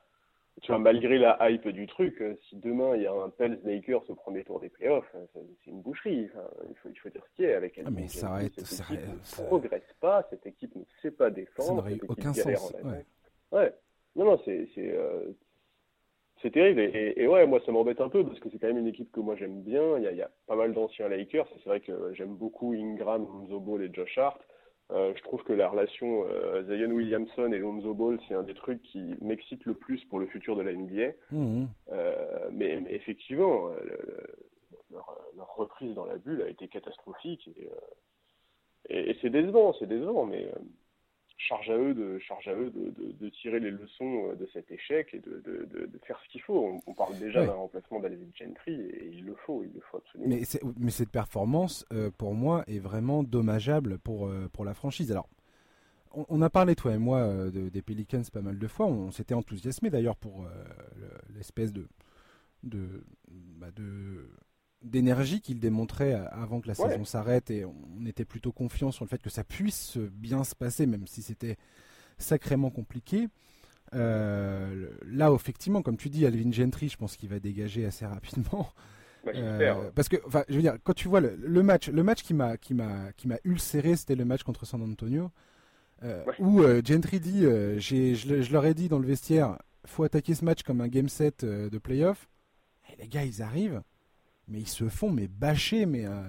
tu 0.61 0.71
vois 0.71 0.79
malgré 0.79 1.19
la 1.19 1.37
hype 1.49 1.67
du 1.67 1.85
truc, 1.85 2.19
euh, 2.21 2.35
si 2.49 2.55
demain 2.55 2.95
il 2.95 3.03
y 3.03 3.07
a 3.07 3.13
un 3.13 3.29
Pels 3.29 3.59
Lakers 3.63 4.09
au 4.09 4.15
premier 4.15 4.43
tour 4.43 4.59
des 4.59 4.69
playoffs, 4.69 5.09
euh, 5.15 5.25
c'est 5.63 5.69
une 5.69 5.81
boucherie. 5.81 6.29
Enfin, 6.33 6.47
il 6.69 6.75
faut 6.77 6.89
il 6.89 6.99
faut 6.99 7.09
dire 7.09 7.21
ce 7.29 7.35
qu'il 7.35 7.45
y 7.45 7.51
a 7.51 7.57
avec. 7.57 7.79
Ah, 7.85 7.89
mais 7.91 8.07
ça 8.07 8.29
arrête, 8.29 8.59
ça, 8.61 8.83
ne 8.91 9.45
progresse 9.45 9.95
pas, 9.99 10.25
cette 10.31 10.45
équipe 10.47 10.75
ne 10.75 10.83
sait 11.01 11.11
pas 11.11 11.29
défendre. 11.29 11.67
Ça 11.67 11.73
n'aurait 11.75 11.99
aucun 12.07 12.33
sens. 12.33 12.73
Ouais. 12.83 13.05
ouais. 13.51 13.73
Non 14.15 14.25
non 14.25 14.41
c'est 14.45 14.67
c'est 14.75 14.91
euh, 14.95 15.29
terrible. 16.51 16.79
Et, 16.81 17.27
ouais, 17.27 17.45
moi, 17.45 17.59
ça 17.65 17.71
m'embête 17.71 18.01
un 18.01 18.09
peu 18.09 18.25
parce 18.25 18.39
que 18.39 18.49
c'est 18.49 18.57
quand 18.57 18.67
même 18.67 18.79
une 18.79 18.87
équipe 18.87 19.11
que 19.11 19.19
moi 19.19 19.35
j'aime 19.35 19.61
bien. 19.61 19.97
Il 19.97 20.03
y 20.03 20.07
a, 20.07 20.11
il 20.11 20.17
y 20.17 20.23
a 20.23 20.31
pas 20.47 20.55
mal 20.55 20.73
d'anciens 20.73 21.07
Lakers. 21.07 21.47
C'est 21.57 21.69
vrai 21.69 21.81
que 21.81 22.13
j'aime 22.13 22.35
beaucoup 22.35 22.73
Ingram, 22.73 23.27
Ball 23.47 23.83
et 23.83 23.93
Josh 23.93 24.17
Hart. 24.17 24.41
Euh, 24.91 25.13
je 25.15 25.21
trouve 25.23 25.43
que 25.43 25.51
la 25.51 25.67
relation 25.67 26.25
euh, 26.29 26.63
Zion 26.63 26.91
Williamson 26.91 27.51
et 27.51 27.59
Lonzo 27.59 27.93
Ball, 27.93 28.19
c'est 28.27 28.35
un 28.35 28.43
des 28.43 28.53
trucs 28.53 28.81
qui 28.83 29.15
m'excite 29.21 29.65
le 29.65 29.73
plus 29.73 30.03
pour 30.05 30.19
le 30.19 30.27
futur 30.27 30.55
de 30.55 30.61
la 30.61 30.73
NBA. 30.73 31.11
Mmh. 31.31 31.65
Euh, 31.91 32.49
mais, 32.53 32.81
effectivement, 32.89 33.69
leur, 34.91 35.17
leur, 35.35 35.55
reprise 35.55 35.93
dans 35.93 36.05
la 36.05 36.17
bulle 36.17 36.41
a 36.41 36.49
été 36.49 36.67
catastrophique. 36.69 37.49
Et, 37.57 37.69
et, 38.89 39.09
et 39.11 39.17
c'est 39.21 39.29
décevant, 39.29 39.73
c'est 39.77 39.87
décevant. 39.87 40.25
Mais 40.25 40.49
charge 41.37 41.69
à 41.69 41.77
eux 41.77 41.93
de 41.93 42.19
charge 42.19 42.47
à 42.47 42.53
eux 42.53 42.71
de, 42.71 43.11
de, 43.11 43.29
tirer 43.29 43.59
les 43.59 43.71
leçons 43.71 44.29
euh, 44.29 44.35
de 44.35 44.47
cet 44.53 44.71
échec 44.71 45.13
et 45.13 45.19
de, 45.19 45.41
de 45.45 45.99
faire 46.05 46.19
ce 46.23 46.29
qu'il 46.29 46.41
faut. 46.41 46.81
On, 46.85 46.93
parle 46.93 47.17
déjà 47.19 47.45
d'un 47.45 47.53
remplacement 47.53 47.99
d'Alvin 47.99 48.25
Gentry 48.33 48.73
et 48.73 49.11
il 49.13 49.25
le 49.25 49.35
faut, 49.45 49.63
il 49.63 49.71
le 49.73 49.81
faut 49.81 49.97
absolument. 49.97 50.29
Mais, 50.29 50.41
mais 50.79 50.89
cette 50.91 51.11
performance, 51.11 51.85
euh, 51.93 52.09
pour 52.17 52.33
moi, 52.33 52.63
est 52.67 52.79
vraiment 52.79 53.23
dommageable 53.23 53.99
pour 53.99 54.27
euh, 54.27 54.49
pour 54.51 54.65
la 54.65 54.73
franchise. 54.73 55.11
Alors. 55.11 55.29
On, 56.29 56.41
a 56.41 56.49
parlé, 56.49 56.73
toi 56.73 56.95
et 56.95 56.97
moi, 56.97 57.51
des 57.51 57.81
Pelicans 57.83 58.23
pas 58.33 58.41
mal 58.41 58.57
de 58.57 58.67
fois. 58.67 58.87
On, 58.87 59.11
s'était 59.11 59.35
enthousiasmé 59.35 59.91
d'ailleurs 59.91 60.15
pour 60.15 60.47
l'espèce 61.35 61.71
de, 61.71 61.87
de, 62.63 63.03
bah, 63.27 63.69
de 63.75 64.27
d'énergie 64.87 65.41
qu'il 65.41 65.59
démontrait 65.59 66.13
avant 66.31 66.61
que 66.61 66.67
la 66.67 66.75
saison 66.75 67.05
s'arrête 67.05 67.51
et 67.51 67.65
on 67.65 68.05
était 68.05 68.25
plutôt 68.25 68.51
confiant 68.51 68.91
sur 68.91 69.05
le 69.05 69.09
fait 69.09 69.21
que 69.21 69.29
ça 69.29 69.43
puisse 69.43 69.97
bien 69.97 70.43
se 70.43 70.55
passer 70.55 70.85
même 70.85 71.07
si 71.07 71.21
c'était 71.21 71.57
sacrément 72.17 72.69
compliqué. 72.69 73.27
Euh, 73.93 74.89
là, 75.05 75.31
effectivement, 75.33 75.81
comme 75.81 75.97
tu 75.97 76.09
dis, 76.09 76.25
Alvin 76.25 76.51
Gentry, 76.51 76.89
je 76.89 76.97
pense 76.97 77.15
qu'il 77.15 77.29
va 77.29 77.39
dégager 77.39 77.85
assez 77.85 78.05
rapidement. 78.05 78.69
Euh, 79.35 79.91
parce 79.93 80.07
que, 80.07 80.15
enfin, 80.25 80.45
je 80.47 80.55
veux 80.55 80.61
dire, 80.61 80.77
quand 80.85 80.93
tu 80.93 81.09
vois 81.09 81.19
le, 81.19 81.61
match, 81.61 81.89
le 81.89 82.01
match 82.01 82.23
qui 82.23 82.33
m'a 82.33 82.55
qui 82.55 82.73
m'a 82.73 83.11
qui 83.17 83.27
m'a 83.27 83.35
ulcéré, 83.43 83.97
c'était 83.97 84.15
le 84.15 84.23
match 84.23 84.43
contre 84.43 84.65
San 84.65 84.81
Antonio, 84.81 85.31
euh, 86.03 86.23
où 86.39 86.63
Gentry 86.85 87.19
dit, 87.19 87.41
j'ai, 87.77 88.15
je, 88.15 88.41
je, 88.41 88.53
leur 88.53 88.65
ai 88.65 88.73
dit 88.73 88.87
dans 88.87 88.99
le 88.99 89.07
vestiaire, 89.07 89.57
faut 89.83 90.03
attaquer 90.03 90.33
ce 90.33 90.45
match 90.45 90.63
comme 90.63 90.79
un 90.79 90.87
game 90.87 91.09
set 91.09 91.43
de 91.43 91.77
playoff. 91.77 92.29
Et 92.93 93.01
les 93.01 93.09
gars, 93.09 93.25
ils 93.25 93.41
arrivent 93.41 93.81
mais 94.47 94.59
ils 94.59 94.67
se 94.67 94.89
font 94.89 95.09
mais 95.09 95.27
bâcher 95.27 95.85
mais 95.85 96.05
euh, 96.05 96.21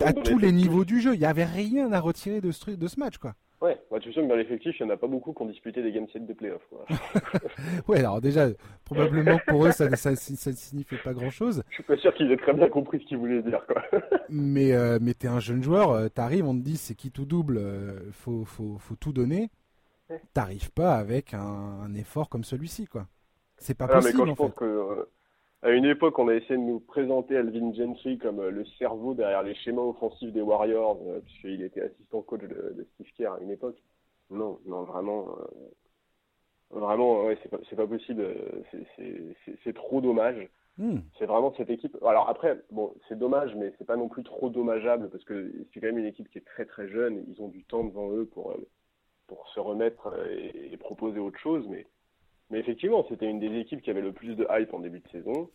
à, 0.00 0.12
tous 0.12 0.38
les 0.38 0.52
niveaux 0.52 0.84
du 0.84 1.00
jeu. 1.00 1.14
Il 1.14 1.20
n'y 1.20 1.26
avait 1.26 1.44
rien 1.44 1.92
à 1.92 2.00
retirer 2.00 2.40
de 2.40 2.50
ce, 2.50 2.70
de 2.70 2.88
ce 2.88 2.98
match 2.98 3.18
quoi. 3.18 3.34
Ouais, 3.62 3.80
bah, 3.92 4.00
tu 4.00 4.12
sais 4.12 4.20
que 4.20 4.26
dans 4.26 4.34
l'effectif, 4.34 4.74
il 4.80 4.82
n'y 4.84 4.90
en 4.90 4.94
a 4.94 4.96
pas 4.96 5.06
beaucoup 5.06 5.32
qui 5.32 5.40
ont 5.40 5.46
disputé 5.46 5.84
des 5.84 5.92
game 5.92 6.08
sets 6.12 6.18
de 6.18 6.32
playoff. 6.32 6.62
Ouais, 7.88 8.00
alors 8.00 8.20
déjà, 8.20 8.48
probablement 8.84 9.38
pour 9.46 9.64
eux, 9.64 9.70
ça 9.70 9.88
ne 9.88 9.94
signifiait 10.16 10.98
pas 10.98 11.14
grand-chose. 11.14 11.62
Je 11.68 11.74
suis 11.74 11.82
pas 11.84 11.96
sûr 11.96 12.12
qu'ils 12.14 12.32
aient 12.32 12.36
très 12.36 12.54
bien 12.54 12.68
compris 12.68 12.98
ce 12.98 13.04
qu'ils 13.06 13.18
voulaient 13.18 13.40
dire. 13.40 13.64
Quoi. 13.66 13.84
mais 14.28 14.72
euh, 14.72 14.98
mais 15.00 15.14
t'es 15.14 15.28
un 15.28 15.38
jeune 15.38 15.62
joueur, 15.62 15.92
euh, 15.92 16.08
t'arrives, 16.08 16.44
on 16.44 16.54
te 16.54 16.64
dit 16.64 16.76
c'est 16.76 16.96
qui 16.96 17.12
tout 17.12 17.24
double, 17.24 17.58
euh, 17.58 18.10
faut, 18.10 18.44
faut, 18.44 18.78
faut, 18.78 18.96
tout 18.96 19.12
donner. 19.12 19.48
T'arrives 20.34 20.72
pas 20.72 20.96
avec 20.96 21.32
un, 21.32 21.94
effort 21.94 22.28
comme 22.28 22.42
celui-ci. 22.42 22.86
quoi. 22.86 23.06
C'est 23.58 23.74
pas 23.74 23.86
possible. 23.86 24.12
Mais 24.12 24.18
quand 24.18 24.26
je 24.26 24.34
pense 24.34 24.54
que 24.54 25.06
à 25.62 25.70
une 25.70 25.84
époque, 25.84 26.18
on 26.18 26.28
a 26.28 26.34
essayé 26.34 26.56
de 26.56 26.64
nous 26.64 26.80
présenter 26.80 27.36
Alvin 27.36 27.72
Gentry 27.72 28.18
comme 28.18 28.40
euh, 28.40 28.50
le 28.50 28.64
cerveau 28.78 29.14
derrière 29.14 29.44
les 29.44 29.54
schémas 29.54 29.82
offensifs 29.82 30.32
des 30.32 30.40
Warriors, 30.40 31.00
euh, 31.06 31.20
puisqu'il 31.20 31.62
était 31.62 31.82
assistant 31.82 32.20
coach 32.22 32.42
de, 32.42 32.86
Steve 32.94 33.12
Kerr 33.16 33.34
à 33.34 33.40
une 33.40 33.50
époque. 33.50 33.80
Non, 34.30 34.58
non, 34.66 34.82
vraiment, 34.82 35.28
euh, 35.38 36.78
vraiment, 36.80 37.26
ouais, 37.26 37.38
c'est 37.42 37.48
pas, 37.48 37.58
pas 37.58 37.86
possible. 37.86 38.26
C'est 39.62 39.74
trop 39.74 40.00
dommage. 40.00 40.48
Hmm. 40.78 41.00
C'est 41.18 41.26
vraiment 41.26 41.54
cette 41.56 41.70
équipe. 41.70 41.96
Alors 42.02 42.28
après, 42.28 42.60
bon, 42.70 42.94
c'est 43.08 43.18
dommage, 43.18 43.54
mais 43.54 43.72
c'est 43.78 43.86
pas 43.86 43.96
non 43.96 44.08
plus 44.08 44.24
trop 44.24 44.48
dommageable 44.48 45.10
parce 45.10 45.22
que 45.22 45.52
c'est 45.72 45.80
quand 45.80 45.88
même 45.88 45.98
une 45.98 46.06
équipe 46.06 46.30
qui 46.30 46.38
est 46.38 46.46
très 46.46 46.64
très 46.64 46.88
jeune. 46.88 47.24
Ils 47.28 47.40
ont 47.42 47.48
du 47.48 47.62
temps 47.64 47.84
devant 47.84 48.10
eux 48.10 48.24
pour 48.24 48.56
pour 49.26 49.46
se 49.50 49.60
remettre 49.60 50.14
et, 50.30 50.72
et 50.72 50.76
proposer 50.78 51.18
autre 51.20 51.38
chose, 51.38 51.66
mais 51.68 51.86
mais 52.52 52.58
effectivement, 52.60 53.04
c'était 53.08 53.28
une 53.28 53.40
des 53.40 53.58
équipes 53.58 53.80
qui 53.80 53.90
avait 53.90 54.02
le 54.02 54.12
plus 54.12 54.36
de 54.36 54.46
hype 54.50 54.74
en 54.74 54.80
début 54.80 55.00
de 55.00 55.08
saison. 55.08 55.50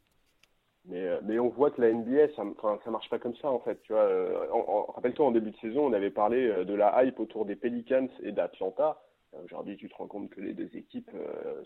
Mais, 0.85 1.07
euh, 1.07 1.19
mais 1.23 1.37
on 1.37 1.49
voit 1.49 1.69
que 1.69 1.79
la 1.79 1.93
NBA, 1.93 2.29
ça, 2.35 2.43
ça 2.83 2.91
marche 2.91 3.09
pas 3.09 3.19
comme 3.19 3.35
ça 3.35 3.51
en 3.51 3.59
fait. 3.59 3.79
Tu 3.83 3.93
vois, 3.93 4.01
euh, 4.01 4.47
rappelle-toi 4.95 5.27
en 5.27 5.31
début 5.31 5.51
de 5.51 5.57
saison, 5.57 5.85
on 5.85 5.93
avait 5.93 6.09
parlé 6.09 6.47
euh, 6.47 6.65
de 6.65 6.73
la 6.73 7.03
hype 7.03 7.19
autour 7.19 7.45
des 7.45 7.55
Pelicans 7.55 8.07
et 8.23 8.31
d'Atlanta. 8.31 8.99
Aujourd'hui, 9.43 9.77
tu 9.77 9.89
te 9.89 9.95
rends 9.95 10.07
compte 10.07 10.31
que 10.31 10.41
les 10.41 10.53
deux 10.53 10.75
équipes 10.75 11.11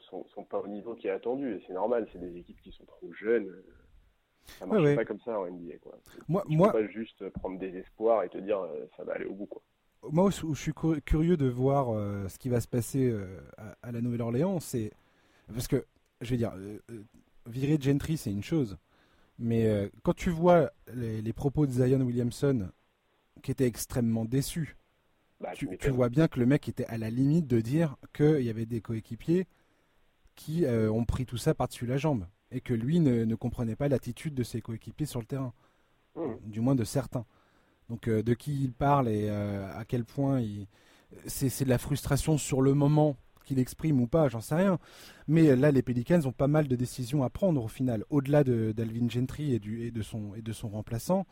sont, 0.10 0.26
sont 0.34 0.44
pas 0.44 0.60
au 0.60 0.68
niveau 0.68 0.96
qui 0.96 1.08
est 1.08 1.12
attendu 1.12 1.56
et 1.56 1.64
c'est 1.66 1.74
normal. 1.74 2.08
C'est 2.12 2.20
des 2.20 2.36
équipes 2.38 2.60
qui 2.60 2.72
sont 2.72 2.84
trop 2.86 3.14
jeunes. 3.14 3.50
Ça 4.60 4.66
marche 4.66 4.96
pas 4.96 5.06
comme 5.06 5.20
ça 5.22 5.40
en 5.40 5.46
NBA. 5.46 5.78
Quoi. 5.82 5.94
Moi, 6.28 6.44
tu 6.50 6.58
moi... 6.58 6.72
peux 6.74 6.80
pas 6.82 6.88
juste 6.92 7.30
prendre 7.30 7.60
des 7.60 7.78
espoirs 7.78 8.24
et 8.24 8.30
te 8.30 8.40
dire 8.40 8.60
ça 8.98 9.04
va 9.06 9.14
aller 9.14 9.26
au 9.26 9.34
bout. 9.34 9.46
Quoi. 9.46 9.62
Moi, 10.12 10.26
où 10.44 10.56
je 10.56 10.62
suis 10.62 10.74
curieux 11.06 11.38
de 11.38 11.48
voir 11.48 11.86
ce 12.28 12.38
qui 12.40 12.50
va 12.50 12.60
se 12.60 12.68
passer 12.68 13.16
à, 13.58 13.76
à 13.84 13.92
la 13.92 14.02
Nouvelle-Orléans, 14.02 14.60
c'est 14.60 14.92
parce 15.54 15.68
que, 15.68 15.86
je 16.22 16.32
veux 16.32 16.38
dire, 16.38 16.54
euh, 16.56 16.80
euh, 16.92 17.04
virer 17.48 17.78
Gentry, 17.80 18.18
c'est 18.18 18.32
une 18.32 18.44
chose. 18.44 18.78
Mais 19.40 19.66
euh, 19.68 19.90
quand 20.04 20.14
tu 20.14 20.30
vois 20.30 20.72
les, 20.94 21.34
propos 21.34 21.66
de 21.66 21.72
Zion 21.72 22.02
Williamson, 22.02 22.70
qui 23.42 23.52
était 23.52 23.66
extrêmement 23.66 24.26
déçu, 24.26 24.78
bah, 25.40 25.54
tu, 25.56 25.68
vois 25.90 26.10
bien 26.10 26.28
que 26.28 26.40
le 26.40 26.46
mec 26.46 26.70
était 26.70 26.86
à 26.86 26.98
la 26.98 27.10
limite 27.10 27.48
de 27.48 27.62
dire 27.62 27.98
qu'il 28.14 28.42
y 28.42 28.50
avait 28.50 28.68
des 28.68 28.82
coéquipiers 28.82 29.48
qui 30.36 30.66
ont 30.68 31.04
pris 31.06 31.26
tout 31.26 31.38
ça 31.38 31.56
par-dessus 31.56 31.88
la 31.88 31.98
jambe. 31.98 32.28
Et 32.52 32.62
que 32.62 32.74
lui 32.74 33.00
ne, 33.00 33.36
comprenait 33.36 33.76
pas 33.76 33.88
l'attitude 33.88 34.36
de 34.36 34.44
ses 34.44 34.62
coéquipiers 34.62 35.08
sur 35.08 35.20
le 35.20 35.26
terrain. 35.26 35.54
Mmh. 36.16 36.34
Du 36.46 36.62
moins 36.62 36.76
de 36.76 36.84
certains. 36.84 37.26
Donc 37.90 38.08
de 38.08 38.34
qui 38.36 38.64
il 38.64 38.74
parle 38.74 39.10
et 39.10 39.30
à 39.30 39.84
quel 39.88 40.06
point 40.06 40.40
il... 40.40 40.68
c'est 41.26 41.64
de 41.64 41.70
la 41.70 41.80
frustration 41.80 42.38
sur 42.38 42.62
le 42.62 42.76
moment 42.76 43.18
qu'il 43.44 43.60
exprime 43.60 44.02
ou 44.02 44.08
pas, 44.08 44.28
j'en 44.28 44.42
sais 44.42 44.56
rien. 44.56 44.80
Mais 45.28 45.56
là, 45.56 45.72
les 45.72 45.82
Pelicans 45.82 46.26
ont 46.26 46.32
pas 46.32 46.48
mal 46.48 46.68
de 46.68 46.76
décisions 46.76 47.24
à 47.24 47.30
prendre 47.30 47.64
au 47.64 47.68
final, 47.68 48.04
au-delà 48.10 48.44
d'Alvin 48.44 49.10
Gentry 49.10 49.54
et, 49.54 49.60
du, 49.60 49.84
et, 49.84 49.92
de 49.92 50.02
son, 50.02 50.36
et 50.36 50.42
de 50.42 50.52
son 50.52 50.70
remplaçant. 50.70 51.26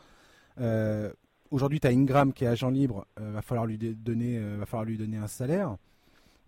Euh, 0.59 1.11
aujourd'hui, 1.51 1.79
tu 1.79 1.87
as 1.87 1.91
Ingram 1.91 2.33
qui 2.33 2.45
est 2.45 2.47
agent 2.47 2.69
libre, 2.69 3.05
euh, 3.19 3.31
va, 3.31 3.41
falloir 3.41 3.65
lui 3.65 3.77
donner, 3.77 4.37
euh, 4.37 4.57
va 4.59 4.65
falloir 4.65 4.85
lui 4.85 4.97
donner 4.97 5.17
un 5.17 5.27
salaire. 5.27 5.77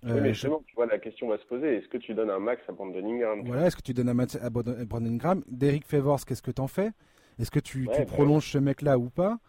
oui, 0.04 0.14
mais 0.22 0.34
justement, 0.34 0.64
tu 0.68 0.76
vois, 0.76 0.86
la 0.86 1.00
question 1.00 1.28
va 1.30 1.38
se 1.38 1.46
poser 1.46 1.78
est-ce 1.78 1.88
que 1.88 1.98
tu 1.98 2.14
donnes 2.14 2.30
un 2.30 2.40
max 2.40 2.62
à 2.68 2.72
Brandon 2.72 3.06
Ingram? 3.06 3.42
Voilà, 3.46 3.68
est-ce 3.68 3.76
que 3.76 3.82
tu 3.82 3.94
donnes 3.94 4.10
un 4.10 4.14
max 4.14 4.36
à 4.36 4.50
Brandon 4.50 5.06
Ingram? 5.06 5.44
Derek 5.48 5.86
Favors, 5.86 6.26
qu'est-ce 6.26 6.42
que 6.42 6.52
tu 6.52 6.62
en 6.62 6.68
fais? 6.68 6.92
Est-ce 7.40 7.52
que 7.52 7.60
tu, 7.60 7.88
tu 7.94 8.00
bah 8.00 8.06
prolonges 8.06 8.52
ce 8.52 8.58
mec-là 8.58 9.00
ou 9.00 9.10
pas? 9.10 9.40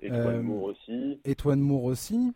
Étoine 0.00 0.42
Moore 0.42 0.64
aussi. 0.64 1.20
Étoine 1.24 1.60
Moore 1.60 1.84
aussi 1.84 2.34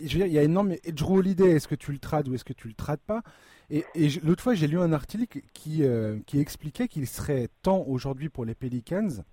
il 0.00 0.32
y 0.32 0.38
a 0.38 0.42
énormément. 0.42 0.78
Drew 0.92 1.18
Holiday, 1.18 1.50
est-ce 1.52 1.68
que 1.68 1.74
tu 1.74 1.92
le 1.92 1.98
trades 1.98 2.28
ou 2.28 2.34
est-ce 2.34 2.44
que 2.44 2.52
tu 2.52 2.68
le 2.68 2.74
trades 2.74 3.00
pas? 3.00 3.22
Et, 3.70 3.84
l'autre 4.22 4.42
fois, 4.42 4.54
j'ai 4.54 4.66
lu 4.66 4.78
un 4.78 4.92
article 4.92 5.40
qui, 5.52 5.82
euh, 5.82 6.18
qui 6.26 6.40
expliquait 6.40 6.88
qu'il 6.88 7.06
serait 7.06 7.48
temps 7.62 7.84
aujourd'hui 7.86 8.30
pour 8.30 8.44
les 8.44 8.54
Pelicans 8.54 9.24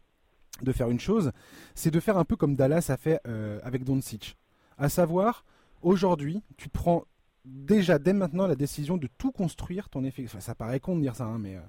de 0.62 0.71
faire 0.71 0.89
une 0.89 0.99
chose, 0.99 1.32
c'est 1.73 1.91
de 1.91 1.99
faire 1.99 2.17
un 2.17 2.25
peu 2.25 2.36
comme 2.36 2.56
Dallas 2.56 2.88
a 2.89 2.97
fait 2.97 3.19
euh, 3.28 3.60
avec 3.63 3.84
Doncic. 3.84 4.38
À 4.78 4.89
savoir, 4.89 5.45
aujourd'hui, 5.82 6.43
tu 6.58 6.69
prends 6.69 7.06
déjà 7.45 7.99
dès 7.99 8.13
maintenant 8.13 8.47
la 8.47 8.56
décision 8.56 8.97
de 8.97 9.08
tout 9.17 9.32
construire 9.32 9.89
ton 9.89 10.04
effectif. 10.04 10.39
ça 10.39 10.56
paraît 10.56 10.80
con 10.80 10.95
de 10.95 11.01
dire 11.01 11.15
ça, 11.15 11.25
hein, 11.25 11.38
mais, 11.39 11.56
euh, 11.56 11.62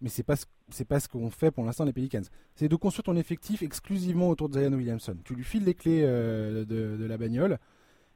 mais 0.00 0.08
c'est 0.08 0.22
pas, 0.22 0.36
pas 0.88 1.00
ce 1.00 1.08
qu'on 1.08 1.30
fait 1.30 1.50
pour 1.50 1.64
l'instant 1.64 1.84
les 1.84 1.92
Pelicans. 1.92 2.22
C'est 2.54 2.68
de 2.68 2.76
construire 2.76 3.04
ton 3.04 3.16
effectif 3.16 3.62
exclusivement 3.62 4.28
autour 4.28 4.48
de 4.48 4.60
Zion 4.60 4.72
Williamson. 4.72 5.16
Tu 5.24 5.34
lui 5.34 5.44
files 5.44 5.64
les 5.64 5.74
clés 5.74 6.02
de, 6.02 6.64
de, 6.64 7.04
la 7.04 7.16
bagnole 7.16 7.58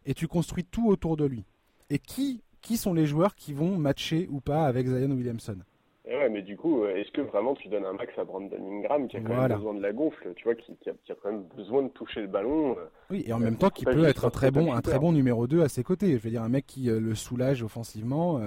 et 0.06 0.14
tu 0.14 0.28
construis 0.28 0.64
tout 0.64 0.88
autour 0.88 1.16
de 1.16 1.24
lui. 1.24 1.44
Et 1.90 1.98
qui 1.98 2.42
qui 2.60 2.76
sont 2.76 2.94
les 2.94 3.06
joueurs 3.06 3.34
qui 3.34 3.52
vont 3.52 3.78
matcher 3.78 4.28
ou 4.30 4.40
pas 4.40 4.66
avec 4.66 4.86
Zion 4.86 5.10
Williamson? 5.10 5.58
Et 6.06 6.16
ouais, 6.16 6.28
mais 6.28 6.42
du 6.42 6.56
coup, 6.56 6.82
euh, 6.82 6.96
est-ce 6.96 7.10
que 7.12 7.20
vraiment 7.20 7.54
tu 7.54 7.68
donnes 7.68 7.84
un 7.84 7.92
max 7.92 8.12
à 8.18 8.24
Brandon 8.24 8.56
Ingram 8.58 9.06
qui 9.06 9.16
a 9.16 9.20
quand 9.20 9.36
même 9.36 9.56
besoin 9.56 9.74
de 9.74 9.80
la 9.80 9.92
gonfle, 9.92 10.32
tu 10.34 10.44
vois, 10.44 10.54
qui, 10.54 10.72
a, 10.88 11.14
quand 11.22 11.30
même 11.30 11.44
besoin 11.56 11.82
de 11.82 11.88
toucher 11.88 12.22
le 12.22 12.26
ballon 12.26 12.72
euh, 12.72 12.86
Oui, 13.10 13.22
et 13.26 13.32
en 13.32 13.38
même 13.38 13.56
temps 13.56 13.70
qui 13.70 13.84
peut 13.84 14.04
être 14.04 14.24
un 14.24 14.30
très 14.30 14.50
bon, 14.50 14.72
un 14.72 14.80
très 14.80 14.98
bon 14.98 15.12
numéro 15.12 15.46
2 15.46 15.62
à 15.62 15.68
ses 15.68 15.84
côtés. 15.84 16.18
Je 16.18 16.22
veux 16.22 16.30
dire, 16.30 16.42
un 16.42 16.48
mec 16.48 16.66
qui 16.66 16.90
euh, 16.90 16.98
le 16.98 17.14
soulage 17.14 17.62
offensivement, 17.62 18.40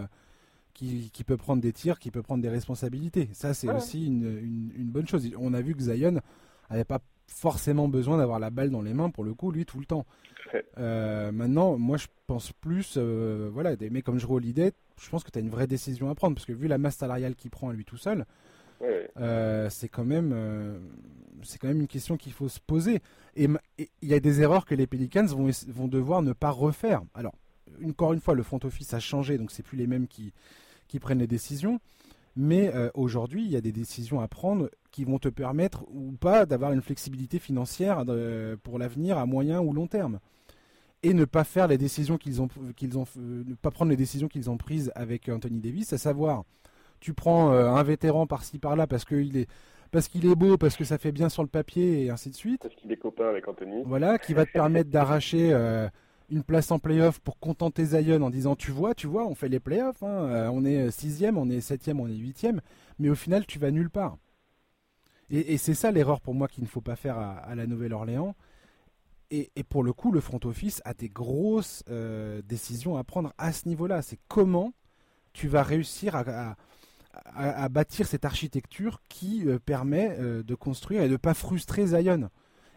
qui, 0.74 1.10
qui, 1.14 1.24
peut 1.24 1.38
prendre 1.38 1.62
des 1.62 1.72
tirs, 1.72 2.00
qui 2.00 2.12
peut 2.12 2.24
prendre 2.24 2.42
des 2.42 2.50
responsabilités. 2.50 3.30
Ça, 3.32 3.54
c'est 3.54 3.72
aussi 3.72 4.08
une, 4.08 4.72
une, 4.76 4.90
bonne 4.90 5.08
chose. 5.08 5.30
On 5.40 5.54
a 5.54 5.62
vu 5.62 5.74
que 5.76 5.84
Zion 5.84 6.20
n'avait 6.70 6.84
pas 6.84 7.00
forcément 7.28 7.88
besoin 7.88 8.18
d'avoir 8.18 8.40
la 8.40 8.50
balle 8.50 8.70
dans 8.70 8.82
les 8.82 8.94
mains 8.94 9.10
pour 9.10 9.24
le 9.24 9.34
coup, 9.34 9.52
lui, 9.52 9.66
tout 9.66 9.80
le 9.80 9.86
temps. 9.86 10.06
Euh, 10.78 11.32
maintenant, 11.32 11.78
moi, 11.78 11.98
je 11.98 12.08
pense 12.28 12.52
plus, 12.54 12.96
euh, 12.98 13.50
voilà, 13.52 13.76
des 13.76 13.90
mecs 13.90 14.04
comme 14.04 14.20
Jero 14.20 14.36
Holiday, 14.36 14.72
je 15.02 15.10
pense 15.10 15.24
que 15.24 15.32
tu 15.32 15.40
as 15.40 15.42
une 15.42 15.50
vraie 15.50 15.68
décision 15.68 16.10
à 16.10 16.16
prendre 16.16 16.36
parce 16.36 16.46
que 16.46 16.54
vu 16.54 16.68
la 16.68 16.78
masse 16.78 16.98
salariale 16.98 17.36
qu'il 17.36 17.52
prend 17.52 17.70
à 17.70 17.74
lui 17.74 17.86
tout 17.86 17.98
seul, 17.98 18.26
euh, 19.18 19.70
c'est 19.70 19.88
quand 19.88 20.04
même, 20.04 20.36
c'est 21.42 21.58
quand 21.58 21.68
même 21.68 21.82
une 21.82 21.88
question 21.88 22.18
qu'il 22.18 22.34
faut 22.34 22.50
se 22.50 22.60
poser. 22.60 23.02
Et 23.36 23.48
il 23.78 24.08
y 24.08 24.14
a 24.14 24.20
des 24.20 24.42
erreurs 24.42 24.66
que 24.66 24.76
les 24.76 24.88
Pelicans 24.88 25.26
vont, 25.26 25.50
vont 25.68 25.88
devoir 25.88 26.22
ne 26.22 26.34
pas 26.34 26.52
refaire. 26.52 27.02
Alors, 27.14 27.34
encore 27.84 28.14
une 28.14 28.20
fois, 28.20 28.36
le 28.36 28.44
front 28.44 28.60
office 28.64 28.94
a 28.94 29.00
changé, 29.00 29.38
donc 29.38 29.52
c'est 29.52 29.64
plus 29.64 29.78
les 29.78 29.88
mêmes 29.88 30.08
qui, 30.08 30.34
qui 30.88 31.00
prennent 31.00 31.20
les 31.20 31.28
décisions. 31.28 31.80
Mais 32.36 32.72
aujourd'hui, 32.96 33.44
il 33.44 33.52
y 33.52 33.56
a 33.56 33.62
des 33.62 33.72
décisions 33.72 34.20
à 34.20 34.28
prendre 34.28 34.70
qui 34.92 35.04
vont 35.04 35.20
te 35.20 35.30
permettre 35.30 35.86
ou 35.94 36.14
pas 36.14 36.48
d'avoir 36.48 36.72
une 36.72 36.82
flexibilité 36.82 37.38
financière 37.38 38.04
pour 38.64 38.80
l'avenir 38.80 39.20
à 39.20 39.26
moyen 39.28 39.62
ou 39.62 39.72
long 39.72 39.86
terme 39.86 40.20
et 41.04 41.14
ne 41.14 41.26
pas 41.26 41.44
faire 41.44 41.68
les 41.68 41.78
décisions 41.78 42.18
qu'ils 42.18 42.42
ont 42.42 42.48
qu'ils 42.76 42.98
ont 42.98 43.06
euh, 43.18 43.44
ne 43.46 43.54
pas 43.56 43.72
prendre 43.72 43.92
les 43.92 43.98
décisions 43.98 44.28
qu'ils 44.28 44.50
ont 44.50 44.58
prises 44.58 44.92
avec 44.96 45.30
Anthony 45.30 45.60
Davis, 45.60 45.94
à 45.94 45.98
savoir 45.98 46.44
tu 47.02 47.14
prends 47.14 47.52
euh, 47.52 47.68
un 47.68 47.84
vétéran 47.84 48.26
par-ci 48.26 48.58
par-là 48.58 48.88
parce 48.88 49.04
qu'il 49.06 49.38
est 49.38 49.48
parce 49.92 50.08
qu'il 50.08 50.26
est 50.26 50.36
beau, 50.36 50.58
parce 50.58 50.76
que 50.76 50.86
ça 50.86 50.98
fait 50.98 51.12
bien 51.12 51.30
sur 51.30 51.44
le 51.44 51.50
papier 51.50 52.06
et 52.06 52.10
ainsi 52.10 52.32
de 52.32 52.36
suite. 52.36 52.64
Parce 52.64 52.74
qu'il 52.74 52.92
est 52.92 52.98
copain 52.98 53.30
avec 53.30 53.48
Anthony. 53.48 53.84
Voilà, 53.86 54.18
qui 54.18 54.34
va 54.34 54.44
te 54.44 54.52
permettre 54.52 54.90
d'arracher 54.90 55.54
euh, 55.54 55.88
une 56.34 56.44
place 56.44 56.72
en 56.72 56.80
playoff 56.80 57.20
pour 57.20 57.40
contenter 57.40 57.86
Zion 57.86 58.22
en 58.22 58.30
disant 58.30 58.56
tu 58.56 58.72
vois, 58.72 58.94
tu 58.94 59.08
vois, 59.08 59.26
on 59.26 59.36
fait 59.36 59.50
les 59.50 59.60
playoffs, 59.60 60.04
hein, 60.04 60.50
on 60.52 60.66
est 60.66 60.92
sixième, 60.92 61.38
on 61.38 61.50
est 61.50 61.62
septième, 61.62 62.00
on 62.00 62.08
est 62.08 62.16
huitième, 62.16 62.62
mais 63.00 63.10
au 63.10 63.16
final 63.16 63.46
tu 63.46 63.60
vas 63.60 63.72
nulle 63.72 63.90
part. 63.90 64.18
Et, 65.30 65.58
c'est 65.58 65.74
ça 65.74 65.92
l'erreur 65.92 66.22
pour 66.22 66.36
moi 66.36 66.48
qu'il 66.48 66.64
ne 66.64 66.70
faut 66.70 66.82
pas 66.82 66.96
faire 66.96 67.18
à 67.18 67.56
la 67.56 67.66
Nouvelle-Orléans, 67.66 68.36
et, 69.36 69.64
pour 69.64 69.84
le 69.84 69.94
coup, 69.94 70.12
le 70.12 70.20
front 70.20 70.40
office 70.44 70.80
a 70.86 70.94
des 70.94 71.10
grosses 71.10 71.84
euh, 71.90 72.44
décisions 72.44 72.98
à 72.98 73.04
prendre 73.04 73.34
à 73.40 73.52
ce 73.52 73.68
niveau-là. 73.68 74.04
C'est 74.04 74.20
comment 74.28 74.74
tu 75.34 75.48
vas 75.48 75.64
réussir 75.64 76.16
à, 76.16 77.70
bâtir 77.70 78.06
cette 78.06 78.26
architecture 78.26 79.02
qui 79.10 79.48
euh, 79.48 79.58
permet 79.58 80.16
euh, 80.20 80.44
de 80.44 80.54
construire 80.54 81.02
et 81.02 81.08
de 81.08 81.14
ne 81.14 81.18
pas 81.18 81.34
frustrer 81.34 81.88
Zion. 81.88 82.30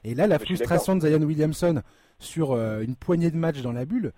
Et 0.03 0.15
là, 0.15 0.27
la 0.27 0.39
frustration 0.39 0.97
de 0.97 1.07
Zion 1.07 1.23
Williamson 1.23 1.83
sur 2.19 2.55
une 2.55 2.97
poignée 2.97 3.31
de 3.31 3.37
matchs 3.37 3.63
dans 3.63 3.73
la 3.73 3.85
bulle, 3.85 4.13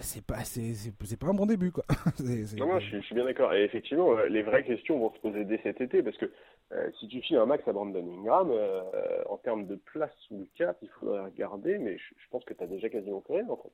c'est 0.00 0.24
pas 0.24 0.42
c'est 0.44 1.18
pas 1.18 1.28
un 1.28 1.34
bon 1.34 1.46
début 1.46 1.70
quoi. 1.70 1.84
non, 2.58 2.66
non 2.66 2.80
je, 2.80 2.98
suis, 3.00 3.14
bien 3.14 3.24
d'accord 3.24 3.52
et 3.54 3.62
effectivement 3.62 4.16
les 4.24 4.42
vraies 4.42 4.64
questions 4.64 4.98
vont 4.98 5.12
se 5.12 5.20
poser 5.20 5.44
dès 5.44 5.60
cet 5.62 5.80
été 5.80 6.02
parce 6.02 6.16
que 6.16 6.30
euh, 6.72 6.90
si 6.98 7.08
tu 7.08 7.20
files 7.20 7.36
un 7.36 7.46
max 7.46 7.66
à 7.68 7.72
Brandon 7.72 8.04
Ingram 8.18 8.50
euh, 8.50 8.82
en 9.28 9.36
termes 9.36 9.66
de 9.66 9.76
place 9.76 10.10
sous 10.26 10.38
le 10.38 10.46
cap 10.56 10.76
il 10.82 10.88
faudrait 11.00 11.24
regarder 11.24 11.78
mais 11.78 11.96
je, 11.98 12.28
pense 12.30 12.44
que 12.44 12.54
tu 12.54 12.62
as 12.62 12.66
déjà 12.66 12.88
quasiment 12.88 13.22
fait 13.26 13.42
en 13.48 13.56
fait. 13.56 13.72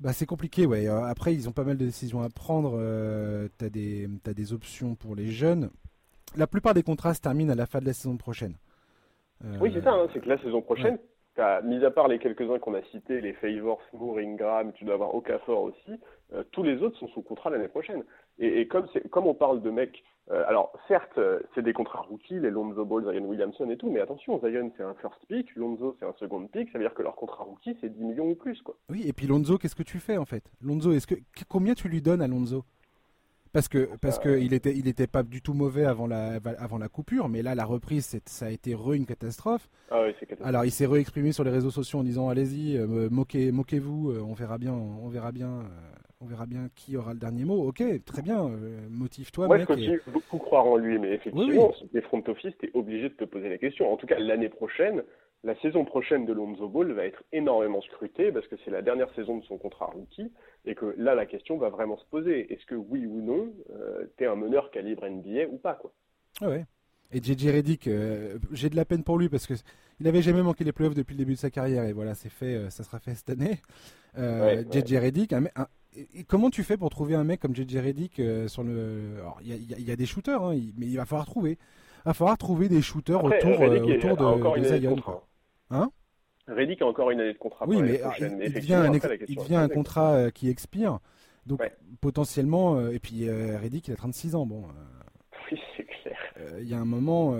Bah 0.00 0.12
c'est 0.12 0.26
compliqué 0.26 0.66
ouais 0.66 0.88
euh, 0.88 1.02
après 1.04 1.34
ils 1.34 1.48
ont 1.48 1.52
pas 1.52 1.64
mal 1.64 1.76
de 1.76 1.84
décisions 1.84 2.22
à 2.22 2.28
prendre 2.28 2.78
tu 3.58 3.64
as 3.64 3.70
des 3.70 4.08
as 4.26 4.34
des 4.34 4.52
options 4.52 4.94
pour 4.94 5.16
les 5.16 5.30
jeunes 5.30 5.70
la 6.36 6.46
plupart 6.46 6.74
des 6.74 6.82
contrats 6.82 7.14
se 7.14 7.20
terminent 7.20 7.52
à 7.52 7.56
la 7.56 7.66
fin 7.66 7.80
de 7.80 7.86
la 7.86 7.94
saison 7.94 8.16
prochaine. 8.16 8.54
oui 9.60 9.70
c'est 9.74 9.82
ça 9.82 9.92
hein, 9.92 10.08
c'est 10.12 10.20
que 10.20 10.28
la 10.28 10.38
saison 10.38 10.62
prochaine 10.62 10.98
mis 11.62 11.84
à 11.84 11.90
part 11.90 12.08
les 12.08 12.18
quelques-uns 12.18 12.58
qu'on 12.58 12.74
a 12.74 12.82
cités, 12.90 13.20
les 13.20 13.32
Favors, 13.34 13.80
Moore, 13.92 14.18
Ingram, 14.18 14.72
tu 14.74 14.84
dois 14.84 14.94
avoir 14.94 15.14
Okafor 15.14 15.62
aussi, 15.62 16.00
euh, 16.32 16.42
tous 16.52 16.62
les 16.62 16.82
autres 16.82 16.98
sont 16.98 17.08
sous 17.08 17.22
contrat 17.22 17.50
l'année 17.50 17.68
prochaine. 17.68 18.04
Et, 18.38 18.68
comme, 18.68 18.86
on 19.26 19.34
parle 19.34 19.62
de 19.62 19.70
mecs, 19.70 20.04
euh, 20.30 20.44
alors 20.46 20.72
certes, 20.86 21.16
euh, 21.18 21.40
c'est 21.54 21.62
des 21.62 21.72
contrats 21.72 22.02
rookies, 22.02 22.38
les 22.38 22.50
Lonzo 22.50 22.84
Ball, 22.84 23.04
Zion 23.04 23.24
Williamson 23.24 23.68
et 23.70 23.76
tout, 23.76 23.90
mais 23.90 24.00
attention, 24.00 24.38
Zion 24.40 24.70
c'est 24.76 24.82
un 24.82 24.94
first 24.94 25.18
pick, 25.28 25.54
Lonzo 25.56 25.96
c'est 25.98 26.06
un 26.06 26.14
second 26.18 26.46
pick, 26.46 26.70
ça 26.70 26.78
veut 26.78 26.84
dire 26.84 26.94
que 26.94 27.02
leur 27.02 27.16
contrat 27.16 27.44
rookie 27.44 27.76
c'est 27.80 27.88
10 27.88 28.04
millions 28.04 28.28
ou 28.30 28.34
plus. 28.34 28.60
quoi. 28.62 28.76
Oui, 28.90 29.04
et 29.06 29.12
puis 29.12 29.26
Lonzo, 29.26 29.58
qu'est-ce 29.58 29.74
que 29.74 29.82
tu 29.82 29.98
fais 29.98 30.18
en 30.18 30.26
fait? 30.26 30.44
Lonzo, 30.60 30.92
est-ce 30.92 31.06
que 31.06 31.14
combien 31.48 31.74
tu 31.74 31.88
lui 31.88 32.02
donnes 32.02 32.20
à 32.20 32.28
Lonzo? 32.28 32.64
Parce 33.52 33.68
que 33.68 33.88
parce 34.00 34.18
que 34.18 34.38
il 34.38 34.52
était 34.52 34.74
il 34.74 34.88
était 34.88 35.06
pas 35.06 35.22
du 35.22 35.42
tout 35.42 35.54
mauvais 35.54 35.84
avant 35.84 36.06
la 36.06 36.38
avant 36.58 36.78
la 36.78 36.88
coupure, 36.88 37.28
mais 37.28 37.42
là 37.42 37.54
la 37.54 37.64
reprise 37.64 38.18
ça 38.24 38.46
a 38.46 38.50
été 38.50 38.74
re 38.74 38.92
une 38.92 39.06
catastrophe. 39.06 39.68
Ah 39.90 40.02
oui, 40.02 40.14
Alors 40.42 40.64
il 40.64 40.70
s'est 40.70 40.86
re-exprimé 40.86 41.32
sur 41.32 41.44
les 41.44 41.50
réseaux 41.50 41.70
sociaux 41.70 42.00
en 42.00 42.04
disant 42.04 42.28
allez-y 42.28 42.76
euh, 42.76 43.08
moquez 43.10 43.52
moquez-vous, 43.52 44.10
euh, 44.10 44.20
on 44.20 44.34
verra 44.34 44.58
bien 44.58 44.72
on 44.72 45.08
verra 45.08 45.32
bien 45.32 45.48
euh, 45.48 45.68
on 46.20 46.26
verra 46.26 46.46
bien 46.46 46.68
qui 46.74 46.96
aura 46.96 47.12
le 47.12 47.20
dernier 47.20 47.44
mot. 47.44 47.68
Ok, 47.68 47.82
très 48.04 48.22
bien, 48.22 48.50
motive-toi. 48.90 49.46
Moi, 49.46 49.58
je 49.58 49.66
continue 49.66 50.02
beaucoup 50.08 50.38
croire 50.38 50.66
en 50.66 50.76
lui, 50.76 50.98
mais 50.98 51.12
effectivement, 51.12 51.72
si 51.74 51.86
t'es 51.86 52.00
front 52.00 52.24
office, 52.26 52.52
t'es 52.58 52.72
obligé 52.74 53.08
de 53.08 53.14
te 53.14 53.24
poser 53.24 53.48
la 53.48 53.56
question. 53.56 53.92
En 53.92 53.96
tout 53.96 54.08
cas, 54.08 54.18
l'année 54.18 54.48
prochaine, 54.48 55.04
la 55.44 55.54
saison 55.60 55.84
prochaine 55.84 56.26
de 56.26 56.32
Lonzo 56.32 56.68
Ball 56.68 56.92
va 56.92 57.04
être 57.04 57.22
énormément 57.32 57.80
scrutée 57.82 58.32
parce 58.32 58.46
que 58.48 58.56
c'est 58.64 58.70
la 58.70 58.82
dernière 58.82 59.12
saison 59.14 59.38
de 59.38 59.44
son 59.44 59.56
contrat 59.56 59.86
rookie 59.86 60.32
et 60.64 60.74
que 60.74 60.94
là 60.98 61.14
la 61.14 61.26
question 61.26 61.58
va 61.58 61.68
vraiment 61.68 61.96
se 61.96 62.04
poser. 62.06 62.52
Est-ce 62.52 62.66
que 62.66 62.74
oui 62.74 63.06
ou 63.06 63.20
non, 63.20 63.52
euh, 63.70 64.06
tu 64.16 64.24
es 64.24 64.26
un 64.26 64.34
meneur 64.34 64.70
calibre 64.70 65.08
NBA 65.08 65.46
ou 65.50 65.58
pas 65.58 65.74
quoi? 65.74 65.92
Ah 66.40 66.48
ouais. 66.48 66.64
Et 67.12 67.22
JJ 67.22 67.48
Reddick, 67.50 67.86
euh, 67.86 68.38
j'ai 68.52 68.68
de 68.68 68.76
la 68.76 68.84
peine 68.84 69.04
pour 69.04 69.16
lui 69.16 69.28
parce 69.28 69.46
que 69.46 69.54
il 70.00 70.04
n'avait 70.04 70.22
jamais 70.22 70.42
manqué 70.42 70.64
les 70.64 70.72
playoffs 70.72 70.94
depuis 70.94 71.14
le 71.14 71.18
début 71.18 71.34
de 71.34 71.38
sa 71.38 71.50
carrière 71.50 71.84
et 71.84 71.92
voilà, 71.92 72.14
c'est 72.14 72.28
fait, 72.28 72.54
euh, 72.54 72.70
ça 72.70 72.82
sera 72.82 72.98
fait 72.98 73.14
cette 73.14 73.30
année. 73.30 73.58
JJ 74.16 74.96
Reddick, 74.96 75.34
comment 76.26 76.50
tu 76.50 76.64
fais 76.64 76.76
pour 76.76 76.90
trouver 76.90 77.14
un 77.14 77.24
mec 77.24 77.40
comme 77.40 77.54
JJ 77.54 77.76
Reddick 77.76 78.20
sur 78.48 78.64
le 78.64 79.18
Il 79.42 79.86
y, 79.86 79.92
a 79.92 79.96
des 79.96 80.06
shooters, 80.06 80.42
hein, 80.42 80.58
mais 80.76 80.86
il 80.86 80.96
va 80.96 81.06
falloir 81.06 81.26
trouver. 81.26 81.52
Il 81.52 82.06
va 82.06 82.14
falloir 82.14 82.36
trouver 82.36 82.68
des 82.68 82.82
shooters 82.82 83.22
autour, 83.22 83.60
autour 83.60 84.56
de, 84.56 84.58
de 84.58 84.64
Zion. 84.64 84.96
Hein 85.70 85.90
Reddick 86.48 86.82
a 86.82 86.86
encore 86.86 87.10
une 87.10 87.20
année 87.20 87.32
de 87.32 87.38
contrat. 87.38 87.66
Oui, 87.68 87.82
mais 87.82 88.00
il, 88.18 88.52
devient 88.52 88.74
un, 88.74 88.92
il 89.28 89.36
devient 89.36 89.56
un 89.56 89.68
contrat 89.68 90.14
euh, 90.14 90.30
qui 90.30 90.48
expire. 90.48 90.98
Donc 91.46 91.60
potentiellement, 92.00 92.76
euh, 92.76 92.90
et 92.90 92.98
puis 92.98 93.28
euh, 93.28 93.58
Reddick 93.58 93.88
il 93.88 93.92
a 93.92 93.96
36 93.96 94.34
ans. 94.34 94.46
Bon, 94.46 94.64
oui, 95.50 95.60
c'est 95.76 95.84
clair. 95.84 96.16
Il 96.60 96.68
y 96.68 96.74
a 96.74 96.78
un 96.78 96.84
moment, 96.84 97.32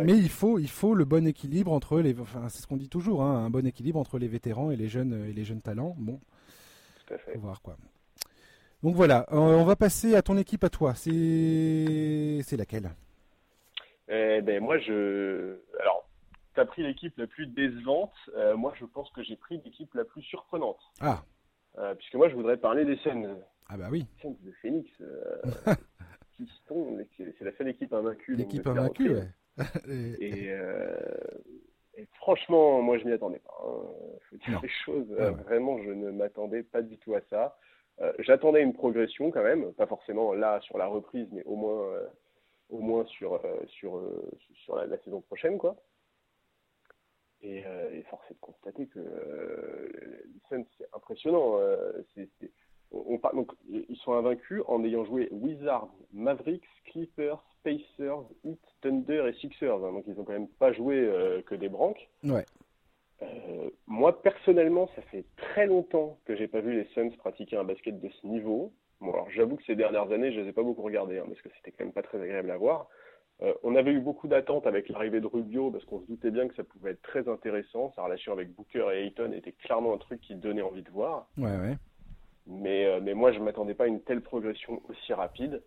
mais 0.00 0.16
il 0.16 0.28
faut, 0.28 0.58
il 0.58 0.68
faut 0.68 0.94
le 0.94 1.04
bon 1.04 1.26
équilibre 1.26 1.72
entre 1.72 2.00
les, 2.00 2.18
enfin 2.18 2.48
c'est 2.48 2.62
ce 2.62 2.66
qu'on 2.66 2.76
dit 2.76 2.88
toujours, 2.88 3.22
hein, 3.22 3.44
un 3.44 3.50
bon 3.50 3.66
équilibre 3.66 3.98
entre 3.98 4.18
les 4.18 4.28
vétérans 4.28 4.70
et 4.70 4.76
les 4.76 4.88
jeunes 4.88 5.26
et 5.28 5.32
les 5.32 5.44
jeunes 5.44 5.62
talents. 5.62 5.94
Bon, 5.98 6.20
tout 7.06 7.14
à 7.14 7.18
fait. 7.18 7.36
voir 7.36 7.60
quoi. 7.62 7.76
Donc 8.82 8.96
voilà, 8.96 9.26
on 9.30 9.62
va 9.64 9.76
passer 9.76 10.16
à 10.16 10.22
ton 10.22 10.36
équipe 10.36 10.64
à 10.64 10.68
toi. 10.68 10.94
C'est, 10.94 12.40
c'est 12.42 12.56
laquelle? 12.56 12.90
Eh 14.08 14.40
ben 14.42 14.62
moi 14.62 14.78
je, 14.78 15.56
alors 15.80 16.01
tu 16.54 16.60
as 16.60 16.64
pris 16.64 16.82
l'équipe 16.82 17.16
la 17.18 17.26
plus 17.26 17.46
décevante. 17.46 18.12
Euh, 18.36 18.56
moi, 18.56 18.72
je 18.78 18.84
pense 18.84 19.10
que 19.10 19.22
j'ai 19.22 19.36
pris 19.36 19.60
l'équipe 19.64 19.92
la 19.94 20.04
plus 20.04 20.22
surprenante. 20.22 20.80
Ah. 21.00 21.22
Euh, 21.78 21.94
puisque 21.94 22.14
moi, 22.14 22.28
je 22.28 22.34
voudrais 22.34 22.56
parler 22.56 22.84
des 22.84 22.96
scènes. 22.98 23.36
Ah 23.68 23.76
bah 23.76 23.88
oui. 23.90 24.06
Scènes 24.20 24.36
de 24.42 24.52
Phoenix. 24.60 24.90
Euh, 25.00 25.40
c'est 26.38 27.44
la 27.44 27.52
seule 27.56 27.68
équipe 27.68 27.92
invaincue. 27.92 28.36
L'équipe 28.36 28.66
invaincue, 28.66 29.10
ouais. 29.10 29.28
et, 30.20 30.48
et, 31.96 32.06
franchement, 32.14 32.80
moi, 32.82 32.98
je 32.98 33.04
m'y 33.04 33.12
attendais 33.12 33.38
pas. 33.38 33.54
Hein. 33.64 33.86
Faut 34.30 34.36
dire 34.36 34.60
les 34.62 34.68
choses. 34.68 35.08
Vraiment, 35.44 35.82
je 35.82 35.90
ne 35.90 36.10
m'attendais 36.10 36.62
pas 36.62 36.82
du 36.82 36.98
tout 36.98 37.14
à 37.14 37.20
ça. 37.30 37.58
J'attendais 38.18 38.62
une 38.62 38.72
progression 38.72 39.30
quand 39.30 39.42
même, 39.42 39.72
pas 39.74 39.86
forcément 39.86 40.32
là 40.32 40.60
sur 40.62 40.78
la 40.78 40.86
reprise, 40.86 41.28
mais 41.30 41.44
au 41.44 41.54
moins, 41.54 41.86
au 42.70 42.80
moins 42.80 43.04
sur, 43.04 43.40
sur, 43.68 44.02
sur 44.64 44.76
la, 44.76 44.86
la 44.86 44.98
saison 45.02 45.20
prochaine, 45.20 45.58
quoi. 45.58 45.76
Et, 47.42 47.64
euh, 47.66 47.90
et, 47.92 48.02
force 48.02 48.24
est 48.30 48.34
de 48.34 48.40
constater 48.40 48.86
que 48.86 49.00
euh, 49.00 49.88
c'est 50.48 50.86
impressionnant. 50.94 51.58
Euh, 51.58 52.02
on, 52.92 53.18
donc, 53.34 53.50
ils 53.68 53.96
sont 53.96 54.12
invaincus 54.12 54.62
en 54.68 54.84
ayant 54.84 55.04
joué 55.04 55.28
Wizards, 55.32 55.90
Mavericks, 56.12 56.68
Clippers, 56.84 57.42
Pacers, 57.64 58.24
Heat, 58.44 58.60
Thunder 58.80 59.28
et 59.28 59.32
Sixers. 59.40 59.84
Hein. 59.84 59.92
donc 59.92 60.04
ils 60.06 60.18
ont 60.20 60.24
quand 60.24 60.34
même 60.34 60.48
pas 60.48 60.72
joué 60.72 61.00
euh, 61.00 61.42
que 61.42 61.54
des 61.54 61.68
branques. 61.68 62.08
Ouais. 62.22 62.44
Moi 63.86 64.20
personnellement, 64.20 64.88
ça 64.96 65.02
fait 65.02 65.24
très 65.36 65.66
longtemps 65.66 66.18
que 66.24 66.36
j'ai 66.36 66.48
pas 66.48 66.60
vu 66.60 66.74
les 66.74 66.84
Suns 66.92 67.10
pratiquer 67.18 67.56
un 67.56 67.64
basket 67.64 68.00
de 68.00 68.08
ce 68.08 68.26
niveau. 68.26 68.72
Bon 69.00 69.12
alors 69.12 69.30
j'avoue 69.30 69.56
que 69.56 69.64
ces 69.64 69.76
dernières 69.76 70.10
années, 70.12 70.32
je 70.32 70.40
les 70.40 70.48
ai 70.48 70.52
pas 70.52 70.62
beaucoup 70.62 70.82
regardés 70.82 71.18
hein, 71.18 71.24
parce 71.26 71.40
que 71.40 71.48
c'était 71.56 71.70
quand 71.72 71.84
même 71.84 71.92
pas 71.92 72.02
très 72.02 72.20
agréable 72.20 72.50
à 72.50 72.56
voir. 72.56 72.88
Euh, 73.42 73.54
on 73.62 73.74
avait 73.74 73.92
eu 73.92 74.00
beaucoup 74.00 74.28
d'attentes 74.28 74.66
avec 74.66 74.88
l'arrivée 74.88 75.20
de 75.20 75.26
Rubio 75.26 75.70
parce 75.70 75.84
qu'on 75.84 76.00
se 76.00 76.06
doutait 76.06 76.30
bien 76.30 76.46
que 76.46 76.54
ça 76.54 76.62
pouvait 76.62 76.92
être 76.92 77.02
très 77.02 77.28
intéressant. 77.28 77.92
Sa 77.96 78.04
relation 78.04 78.32
avec 78.32 78.54
Booker 78.54 78.86
et 78.92 79.06
Ayton 79.06 79.32
était 79.32 79.52
clairement 79.52 79.94
un 79.94 79.98
truc 79.98 80.20
qui 80.20 80.36
donnait 80.36 80.62
envie 80.62 80.82
de 80.82 80.90
voir. 80.90 81.28
Ouais, 81.36 81.56
ouais. 81.56 81.76
Mais, 82.46 82.86
euh, 82.86 83.00
mais 83.02 83.14
moi, 83.14 83.32
je 83.32 83.38
ne 83.38 83.44
m'attendais 83.44 83.74
pas 83.74 83.84
à 83.84 83.88
une 83.88 84.00
telle 84.00 84.20
progression 84.20 84.80
aussi 84.88 85.12
rapide. 85.12 85.62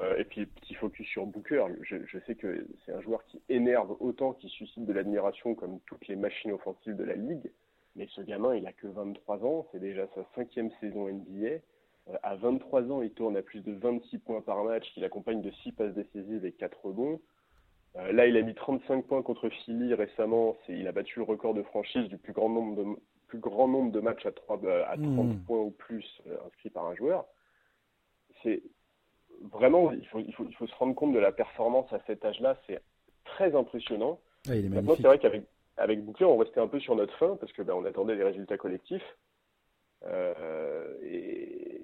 Euh, 0.00 0.16
et 0.16 0.24
puis, 0.24 0.46
petit 0.46 0.74
focus 0.74 1.06
sur 1.08 1.26
Booker. 1.26 1.64
Je, 1.82 1.96
je 2.06 2.18
sais 2.26 2.34
que 2.34 2.66
c'est 2.84 2.92
un 2.92 3.00
joueur 3.02 3.24
qui 3.26 3.42
énerve 3.48 3.96
autant, 4.00 4.32
qui 4.32 4.48
suscite 4.48 4.86
de 4.86 4.92
l'admiration 4.92 5.54
comme 5.54 5.78
toutes 5.86 6.08
les 6.08 6.16
machines 6.16 6.52
offensives 6.52 6.96
de 6.96 7.04
la 7.04 7.16
ligue. 7.16 7.50
Mais 7.96 8.06
ce 8.14 8.22
gamin, 8.22 8.54
il 8.54 8.66
a 8.66 8.72
que 8.72 8.86
23 8.86 9.44
ans. 9.44 9.66
C'est 9.72 9.80
déjà 9.80 10.06
sa 10.14 10.24
cinquième 10.34 10.70
saison 10.80 11.08
NBA. 11.08 11.58
Euh, 12.10 12.16
à 12.22 12.36
23 12.36 12.90
ans, 12.90 13.02
il 13.02 13.10
tourne 13.10 13.36
à 13.36 13.42
plus 13.42 13.60
de 13.60 13.72
26 13.72 14.18
points 14.18 14.40
par 14.40 14.62
match, 14.64 14.90
qu'il 14.92 15.04
accompagne 15.04 15.42
de 15.42 15.50
6 15.62 15.72
passes 15.72 15.94
décisives 15.94 16.44
et 16.44 16.52
4 16.52 16.78
rebonds. 16.84 17.20
Euh, 17.96 18.12
là, 18.12 18.26
il 18.26 18.36
a 18.36 18.42
mis 18.42 18.54
35 18.54 19.06
points 19.06 19.22
contre 19.22 19.48
Philly 19.48 19.94
récemment. 19.94 20.56
Il 20.68 20.86
a 20.86 20.92
battu 20.92 21.18
le 21.18 21.24
record 21.24 21.54
de 21.54 21.62
franchise 21.62 22.08
du 22.08 22.18
plus 22.18 22.32
grand 22.32 22.48
nombre 22.48 22.76
de, 22.76 23.00
plus 23.26 23.38
grand 23.38 23.68
nombre 23.68 23.92
de 23.92 24.00
matchs 24.00 24.26
à, 24.26 24.32
3, 24.32 24.60
euh, 24.64 24.84
à 24.86 24.96
30 24.96 25.06
hmm. 25.06 25.38
points 25.46 25.58
ou 25.58 25.70
plus 25.70 26.22
inscrits 26.46 26.70
par 26.70 26.86
un 26.86 26.94
joueur. 26.94 27.26
C'est 28.42 28.62
vraiment, 29.52 29.92
il 29.92 30.06
faut, 30.06 30.20
il, 30.20 30.32
faut, 30.32 30.46
il 30.48 30.54
faut 30.54 30.66
se 30.66 30.74
rendre 30.76 30.94
compte 30.94 31.12
de 31.12 31.18
la 31.18 31.32
performance 31.32 31.92
à 31.92 32.00
cet 32.06 32.24
âge-là. 32.24 32.56
C'est 32.66 32.80
très 33.24 33.54
impressionnant. 33.54 34.20
Ah, 34.48 34.54
Maintenant, 34.54 34.94
c'est 34.96 35.02
vrai 35.02 35.18
qu'avec 35.18 35.44
avec 35.76 36.04
Boucler, 36.04 36.26
on 36.26 36.36
restait 36.36 36.60
un 36.60 36.68
peu 36.68 36.78
sur 36.78 36.94
notre 36.94 37.16
fin 37.16 37.36
parce 37.36 37.52
que 37.52 37.62
ben, 37.62 37.72
on 37.72 37.86
attendait 37.86 38.14
les 38.14 38.22
résultats 38.22 38.58
collectifs. 38.58 39.16
et, 41.02 41.79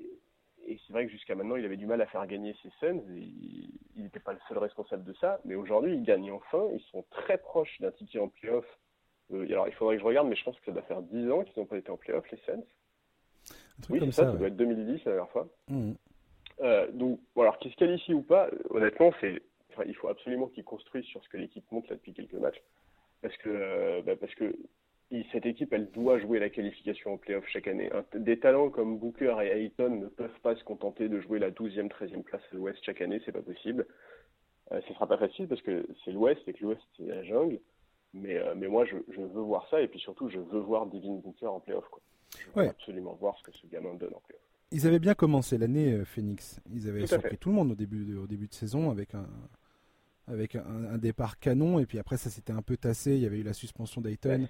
et 0.66 0.78
c'est 0.86 0.92
vrai 0.92 1.06
que 1.06 1.12
jusqu'à 1.12 1.34
maintenant, 1.34 1.56
il 1.56 1.64
avait 1.64 1.76
du 1.76 1.86
mal 1.86 2.00
à 2.00 2.06
faire 2.06 2.26
gagner 2.26 2.54
ses 2.62 2.70
Suns. 2.80 3.02
il 3.08 3.70
n'était 3.96 4.20
pas 4.20 4.32
le 4.32 4.38
seul 4.48 4.58
responsable 4.58 5.04
de 5.04 5.12
ça. 5.14 5.40
Mais 5.44 5.54
aujourd'hui, 5.54 5.94
ils 5.94 6.02
gagnent 6.02 6.32
enfin. 6.32 6.64
Ils 6.74 6.84
sont 6.90 7.04
très 7.10 7.38
proches 7.38 7.80
d'un 7.80 7.90
ticket 7.92 8.18
en 8.18 8.28
playoff. 8.28 8.66
Euh, 9.32 9.46
alors, 9.46 9.68
il 9.68 9.74
faudrait 9.74 9.96
que 9.96 10.02
je 10.02 10.06
regarde, 10.06 10.28
mais 10.28 10.36
je 10.36 10.44
pense 10.44 10.58
que 10.58 10.66
ça 10.66 10.72
doit 10.72 10.82
faire 10.82 11.02
10 11.02 11.30
ans 11.30 11.44
qu'ils 11.44 11.60
n'ont 11.60 11.66
pas 11.66 11.78
été 11.78 11.90
en 11.90 11.96
playoff, 11.96 12.28
les 12.30 12.38
Suns. 12.38 12.64
Oui, 13.90 14.00
c'est 14.00 14.12
ça, 14.12 14.24
ça, 14.24 14.32
doit 14.32 14.48
être 14.48 14.56
2010 14.56 15.04
la 15.04 15.12
dernière 15.12 15.30
fois. 15.30 15.48
Mmh. 15.68 15.92
Euh, 16.60 16.90
donc, 16.92 17.20
alors 17.36 17.58
qu'ils 17.58 17.70
se 17.70 17.76
qualifient 17.76 18.14
ou 18.14 18.22
pas, 18.22 18.48
honnêtement, 18.70 19.12
c'est, 19.20 19.42
il 19.86 19.94
faut 19.94 20.08
absolument 20.08 20.46
qu'ils 20.48 20.64
construisent 20.64 21.04
sur 21.04 21.22
ce 21.22 21.28
que 21.28 21.36
l'équipe 21.36 21.70
montre 21.70 21.90
là 21.90 21.96
depuis 21.96 22.14
quelques 22.14 22.34
matchs. 22.34 22.62
Parce 23.22 23.36
que, 23.38 23.50
euh, 23.50 24.02
bah, 24.02 24.16
parce 24.16 24.34
que 24.34 24.56
cette 25.32 25.46
équipe, 25.46 25.72
elle 25.72 25.90
doit 25.92 26.18
jouer 26.18 26.38
la 26.38 26.50
qualification 26.50 27.14
en 27.14 27.16
playoff 27.16 27.46
chaque 27.48 27.68
année. 27.68 27.90
Des 28.14 28.38
talents 28.38 28.70
comme 28.70 28.98
Booker 28.98 29.36
et 29.42 29.64
Ayton 29.64 29.90
ne 30.00 30.06
peuvent 30.06 30.40
pas 30.42 30.56
se 30.56 30.64
contenter 30.64 31.08
de 31.08 31.20
jouer 31.20 31.38
la 31.38 31.50
12e, 31.50 31.88
13e 31.88 32.22
place 32.22 32.42
à 32.52 32.56
l'Ouest 32.56 32.78
chaque 32.82 33.00
année, 33.00 33.20
c'est 33.24 33.32
pas 33.32 33.42
possible. 33.42 33.86
Euh, 34.72 34.80
ce 34.88 34.94
sera 34.94 35.06
pas 35.06 35.18
facile 35.18 35.46
parce 35.46 35.62
que 35.62 35.86
c'est 36.04 36.10
l'Ouest 36.10 36.40
et 36.48 36.52
que 36.52 36.64
l'Ouest 36.64 36.82
c'est 36.96 37.06
la 37.06 37.22
jungle. 37.22 37.60
Mais, 38.14 38.36
euh, 38.36 38.54
mais 38.56 38.66
moi, 38.66 38.84
je, 38.84 38.96
veux 38.96 39.42
voir 39.42 39.68
ça 39.70 39.80
et 39.80 39.88
puis 39.88 40.00
surtout, 40.00 40.28
je 40.28 40.38
veux 40.38 40.60
voir 40.60 40.86
Devin 40.86 41.20
Booker 41.22 41.46
en 41.46 41.60
playoff. 41.60 41.84
Quoi. 41.90 42.00
Je 42.38 42.60
veux 42.60 42.68
absolument 42.68 43.14
voir 43.14 43.36
ce 43.38 43.44
que 43.44 43.52
ce 43.56 43.66
gamin 43.68 43.94
donne 43.94 44.14
en 44.14 44.20
playoff. 44.20 44.42
Ils 44.72 44.86
avaient 44.86 44.98
bien 44.98 45.14
commencé 45.14 45.56
l'année, 45.58 45.92
euh, 45.92 46.04
Phoenix. 46.04 46.60
Ils 46.74 46.88
avaient 46.88 47.06
surpris 47.06 47.38
tout 47.38 47.50
le 47.50 47.54
monde 47.54 47.70
au 47.70 47.74
début 47.76 48.04
de, 48.04 48.16
au 48.16 48.26
début 48.26 48.48
de 48.48 48.54
saison 48.54 48.90
avec 48.90 49.14
un, 49.14 49.28
avec 50.26 50.56
un, 50.56 50.98
départ 50.98 51.38
canon 51.38 51.78
et 51.78 51.86
puis 51.86 52.00
après 52.00 52.16
ça 52.16 52.30
s'était 52.30 52.52
un 52.52 52.62
peu 52.62 52.76
tassé. 52.76 53.14
Il 53.14 53.20
y 53.20 53.26
avait 53.26 53.38
eu 53.38 53.44
la 53.44 53.52
suspension 53.52 54.00
d'Ayton. 54.00 54.48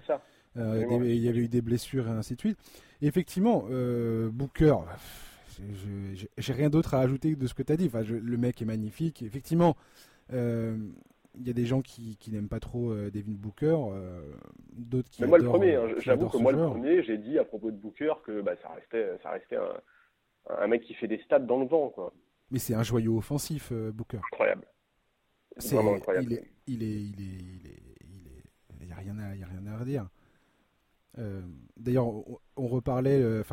Euh, 0.57 0.85
il 1.03 1.15
y 1.15 1.29
avait 1.29 1.39
eu 1.39 1.47
des 1.47 1.61
blessures 1.61 2.07
et 2.07 2.11
ainsi 2.11 2.35
de 2.35 2.39
suite. 2.39 2.57
effectivement, 3.01 3.65
euh, 3.69 4.29
Booker, 4.29 4.75
j'ai 6.37 6.53
rien 6.53 6.69
d'autre 6.69 6.93
à 6.93 6.99
ajouter 6.99 7.35
de 7.35 7.47
ce 7.47 7.53
que 7.53 7.63
tu 7.63 7.73
as 7.73 7.77
dit. 7.77 7.87
Enfin, 7.87 8.01
le 8.01 8.37
mec 8.37 8.61
est 8.61 8.65
magnifique. 8.65 9.21
Effectivement, 9.21 9.75
euh, 10.33 10.77
il 11.35 11.47
y 11.47 11.49
a 11.49 11.53
des 11.53 11.65
gens 11.65 11.81
qui, 11.81 12.17
n'aiment 12.31 12.49
pas 12.49 12.59
trop 12.59 12.93
Devin 12.93 13.33
Booker, 13.33 13.77
d'autres 14.73 15.09
qui. 15.09 15.21
Mais 15.21 15.27
moi, 15.27 15.37
le 15.37 15.45
premier, 15.45 15.75
hein, 15.75 15.87
j'avoue 15.99 16.29
que 16.29 16.37
moi, 16.37 16.51
le 16.51 16.65
premier, 16.65 17.03
j'ai 17.03 17.17
dit 17.17 17.37
à 17.37 17.43
propos 17.43 17.71
de 17.71 17.77
Booker 17.77 18.13
que 18.25 18.41
bah, 18.41 18.55
ça 18.61 18.69
restait, 18.69 19.17
ça 19.21 19.31
restait 19.31 19.57
un, 20.49 20.67
mec 20.67 20.81
qui 20.83 20.93
fait 20.95 21.07
des 21.07 21.19
stats 21.19 21.39
dans 21.39 21.59
le 21.59 21.67
vent. 21.67 21.89
Quoi. 21.89 22.13
Mais 22.49 22.59
c'est 22.59 22.73
un 22.73 22.83
joyau 22.83 23.17
offensif, 23.17 23.71
Booker. 23.71 24.19
Incroyable. 24.31 24.65
C'est 25.57 25.75
vraiment 25.75 25.95
incroyable. 25.95 26.31
Il 26.31 26.33
est, 26.33 26.43
il 26.67 26.83
est, 26.83 27.01
il 27.01 27.21
est, 27.21 27.77
il 28.79 28.85
n'y 28.87 28.93
a 28.93 28.95
rien 28.95 29.17
à, 29.19 29.35
il 29.35 29.41
y 29.41 29.43
a 29.43 29.47
rien 29.47 29.65
à 29.67 29.77
redire. 29.77 30.07
Euh, 31.19 31.41
d'ailleurs, 31.77 32.07
on, 32.55 32.67
reparlait, 32.67 33.21
euh, 33.21 33.43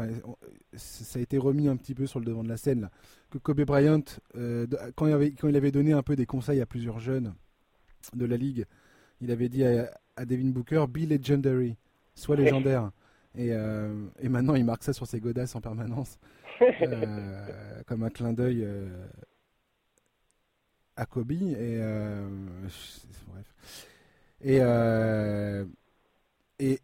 ça 0.74 1.18
a 1.18 1.22
été 1.22 1.38
remis 1.38 1.68
un 1.68 1.76
petit 1.76 1.94
peu 1.94 2.06
sur 2.06 2.18
le 2.18 2.26
devant 2.26 2.44
de 2.44 2.48
la 2.48 2.56
scène, 2.56 2.90
que 3.30 3.38
Kobe 3.38 3.62
Bryant, 3.62 4.02
euh, 4.36 4.66
quand, 4.96 5.06
il 5.06 5.56
avait, 5.56 5.70
donné 5.70 5.92
un 5.92 6.02
peu 6.02 6.16
des 6.16 6.26
conseils 6.26 6.60
à 6.60 6.66
plusieurs 6.66 7.00
jeunes 7.00 7.34
de 8.14 8.26
la 8.26 8.36
ligue, 8.36 8.66
il 9.20 9.30
avait 9.30 9.48
dit 9.48 9.64
à, 9.64 9.88
Devin 10.24 10.50
Booker, 10.50 10.84
be 10.88 11.08
legendary, 11.08 11.76
sois 12.14 12.36
légendaire. 12.36 12.90
Et, 13.36 13.48
et, 13.48 14.28
maintenant, 14.28 14.54
il 14.54 14.64
marque 14.64 14.84
ça 14.84 14.92
sur 14.92 15.06
ses 15.06 15.20
godasses 15.20 15.56
en 15.56 15.60
permanence, 15.60 16.18
comme 17.86 18.02
un 18.02 18.10
clin 18.10 18.32
d'œil 18.32 18.68
à 20.96 21.06
Kobe. 21.06 21.32
Et 21.32 21.80
et, 26.58 26.80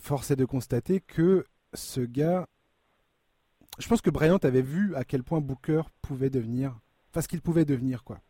force 0.00 0.30
est 0.30 0.36
de 0.36 0.44
constater 0.44 1.00
que 1.00 1.44
ce 1.74 2.00
gars. 2.00 2.46
Je 3.78 3.88
pense 3.88 4.00
que 4.00 4.10
Bryant 4.10 4.38
avait 4.38 4.62
vu 4.62 4.94
à 4.94 5.04
quel 5.04 5.22
point 5.22 5.40
Booker 5.40 5.82
pouvait 6.02 6.30
devenir. 6.30 6.78
Enfin, 7.10 7.22
ce 7.22 7.28
qu'il 7.28 7.40
pouvait 7.40 7.64
devenir, 7.64 8.04
quoi. 8.04 8.20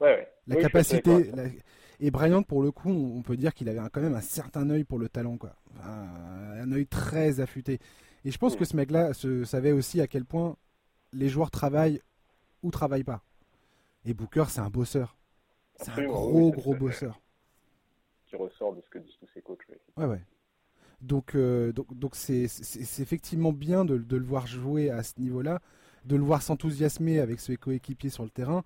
Ouais, 0.00 0.28
La 0.46 0.56
capacité. 0.56 1.32
Et 2.00 2.10
Bryant, 2.10 2.42
pour 2.42 2.62
le 2.62 2.70
coup, 2.70 2.90
on 2.90 3.22
peut 3.22 3.36
dire 3.36 3.54
qu'il 3.54 3.68
avait 3.68 3.80
quand 3.90 4.02
même 4.02 4.14
un 4.14 4.20
certain 4.20 4.68
œil 4.68 4.84
pour 4.84 4.98
le 4.98 5.08
talent, 5.08 5.38
quoi. 5.38 5.56
un 5.82 6.70
œil 6.72 6.86
très 6.86 7.40
affûté. 7.40 7.78
Et 8.24 8.30
je 8.30 8.38
pense 8.38 8.56
que 8.56 8.64
ce 8.64 8.76
mec-là 8.76 9.12
savait 9.44 9.72
aussi 9.72 10.00
à 10.00 10.06
quel 10.06 10.24
point 10.24 10.56
les 11.12 11.28
joueurs 11.28 11.50
travaillent 11.50 12.00
ou 12.62 12.70
travaillent 12.70 13.04
pas. 13.04 13.22
Et 14.04 14.14
Booker, 14.14 14.44
c'est 14.48 14.60
un 14.60 14.70
bosseur. 14.70 15.16
C'est 15.80 15.90
un 15.90 16.04
gros, 16.04 16.50
gros 16.50 16.74
bosseur 16.74 17.20
qui 18.26 18.36
ressort 18.36 18.74
de 18.74 18.80
ce 18.82 18.90
que 18.90 18.98
disent 18.98 19.16
tous 19.18 19.40
coachs. 19.42 19.58
Ouais, 19.96 20.06
ouais. 20.06 20.20
Donc, 21.00 21.34
euh, 21.34 21.72
donc, 21.72 21.92
donc 21.96 22.16
c'est, 22.16 22.44
effectivement 23.00 23.52
bien 23.52 23.84
de, 23.84 23.98
de, 23.98 24.16
le 24.16 24.24
voir 24.24 24.46
jouer 24.46 24.90
à 24.90 25.02
ce 25.02 25.12
niveau-là, 25.18 25.60
de 26.04 26.16
le 26.16 26.22
voir 26.22 26.42
s'enthousiasmer 26.42 27.20
avec 27.20 27.40
ses 27.40 27.56
coéquipiers 27.56 28.10
sur 28.10 28.24
le 28.24 28.30
terrain. 28.30 28.64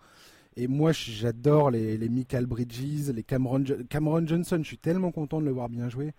Et 0.57 0.68
moi, 0.68 0.92
j'adore 0.92 1.70
les, 1.70 1.96
les 1.96 2.09
Michael 2.09 2.46
Bridges, 2.46 3.11
les 3.11 3.23
Cameron, 3.23 3.64
Cameron 3.88 4.27
Johnson. 4.27 4.59
Je 4.62 4.66
suis 4.66 4.79
tellement 4.79 5.12
content 5.12 5.40
de 5.40 5.46
le 5.46 5.53
voir 5.53 5.68
bien 5.68 5.88
jouer. 5.88 6.12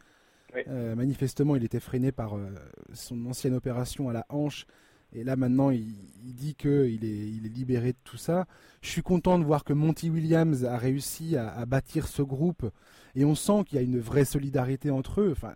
Euh, 0.68 0.96
manifestement, 0.96 1.56
il 1.56 1.64
était 1.64 1.80
freiné 1.80 2.12
par 2.12 2.36
euh, 2.36 2.50
son 2.94 3.26
ancienne 3.26 3.54
opération 3.54 4.10
à 4.10 4.14
la 4.14 4.26
hanche 4.30 4.66
et 5.14 5.24
là 5.24 5.36
maintenant, 5.36 5.70
il, 5.70 5.86
dit 6.24 6.56
qu'il 6.56 7.04
est, 7.04 7.30
il 7.30 7.46
est 7.46 7.54
libéré 7.54 7.92
de 7.92 7.98
tout 8.04 8.18
ça. 8.18 8.46
Je 8.82 8.90
suis 8.90 9.02
content 9.02 9.38
de 9.40 9.44
voir 9.44 9.64
que 9.64 9.74
Monty 9.74 10.10
Williams 10.10 10.64
a 10.66 10.78
réussi 10.78 11.36
à, 11.36 11.66
bâtir 11.66 12.08
ce 12.08 12.22
groupe. 12.22 12.70
Et 13.16 13.26
on 13.26 13.36
sent 13.36 13.66
qu'il 13.66 13.76
y 13.76 13.80
a 13.80 13.84
une 13.84 14.00
vraie 14.00 14.26
solidarité 14.26 14.90
entre 14.90 15.22
eux. 15.22 15.32
Enfin, 15.32 15.54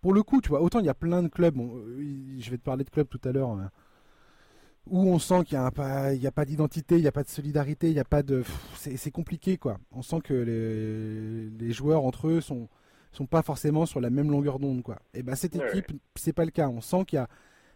pour 0.00 0.14
le 0.14 0.22
coup, 0.22 0.40
tu 0.40 0.48
vois, 0.48 0.62
autant 0.62 0.80
il 0.80 0.86
y 0.86 0.90
a 0.90 0.94
plein 0.94 1.22
de 1.22 1.28
clubs. 1.28 1.56
je 1.56 2.50
vais 2.50 2.56
te 2.56 2.62
parler 2.62 2.84
de 2.84 2.90
clubs 2.90 3.08
tout 3.08 3.20
à 3.24 3.32
l'heure. 3.32 3.50
Hein, 3.50 3.70
où 4.86 5.08
on 5.08 5.18
sent 5.18 5.44
qu'il 5.44 5.58
n'y 5.58 5.64
a 5.64 5.70
pas, 5.70 6.08
a 6.08 6.30
pas 6.30 6.44
d'identité, 6.44 6.96
il 6.96 7.00
n'y 7.00 7.06
a 7.06 7.12
pas 7.12 7.22
de 7.22 7.28
solidarité, 7.28 7.88
il 7.88 7.94
n'y 7.94 8.00
a 8.00 8.04
pas 8.04 8.22
de. 8.22 8.42
C'est 8.76 9.10
compliqué, 9.10 9.56
quoi. 9.56 9.78
On 9.92 10.02
sent 10.02 10.20
que 10.22 10.34
les, 10.34 11.48
les 11.64 11.72
joueurs 11.72 12.04
entre 12.04 12.28
eux 12.28 12.40
sont 12.40 12.68
sont 13.12 13.26
pas 13.26 13.42
forcément 13.42 13.86
sur 13.86 14.00
la 14.00 14.10
même 14.10 14.30
longueur 14.30 14.58
d'onde, 14.58 14.82
quoi. 14.82 14.98
Et 15.14 15.22
ben 15.22 15.36
cette 15.36 15.56
équipe, 15.56 15.92
c'est 16.16 16.32
pas 16.32 16.44
le 16.44 16.50
cas. 16.50 16.68
On 16.68 16.80
sent 16.80 17.04
qu'il 17.06 17.16
y 17.16 17.20
a 17.20 17.28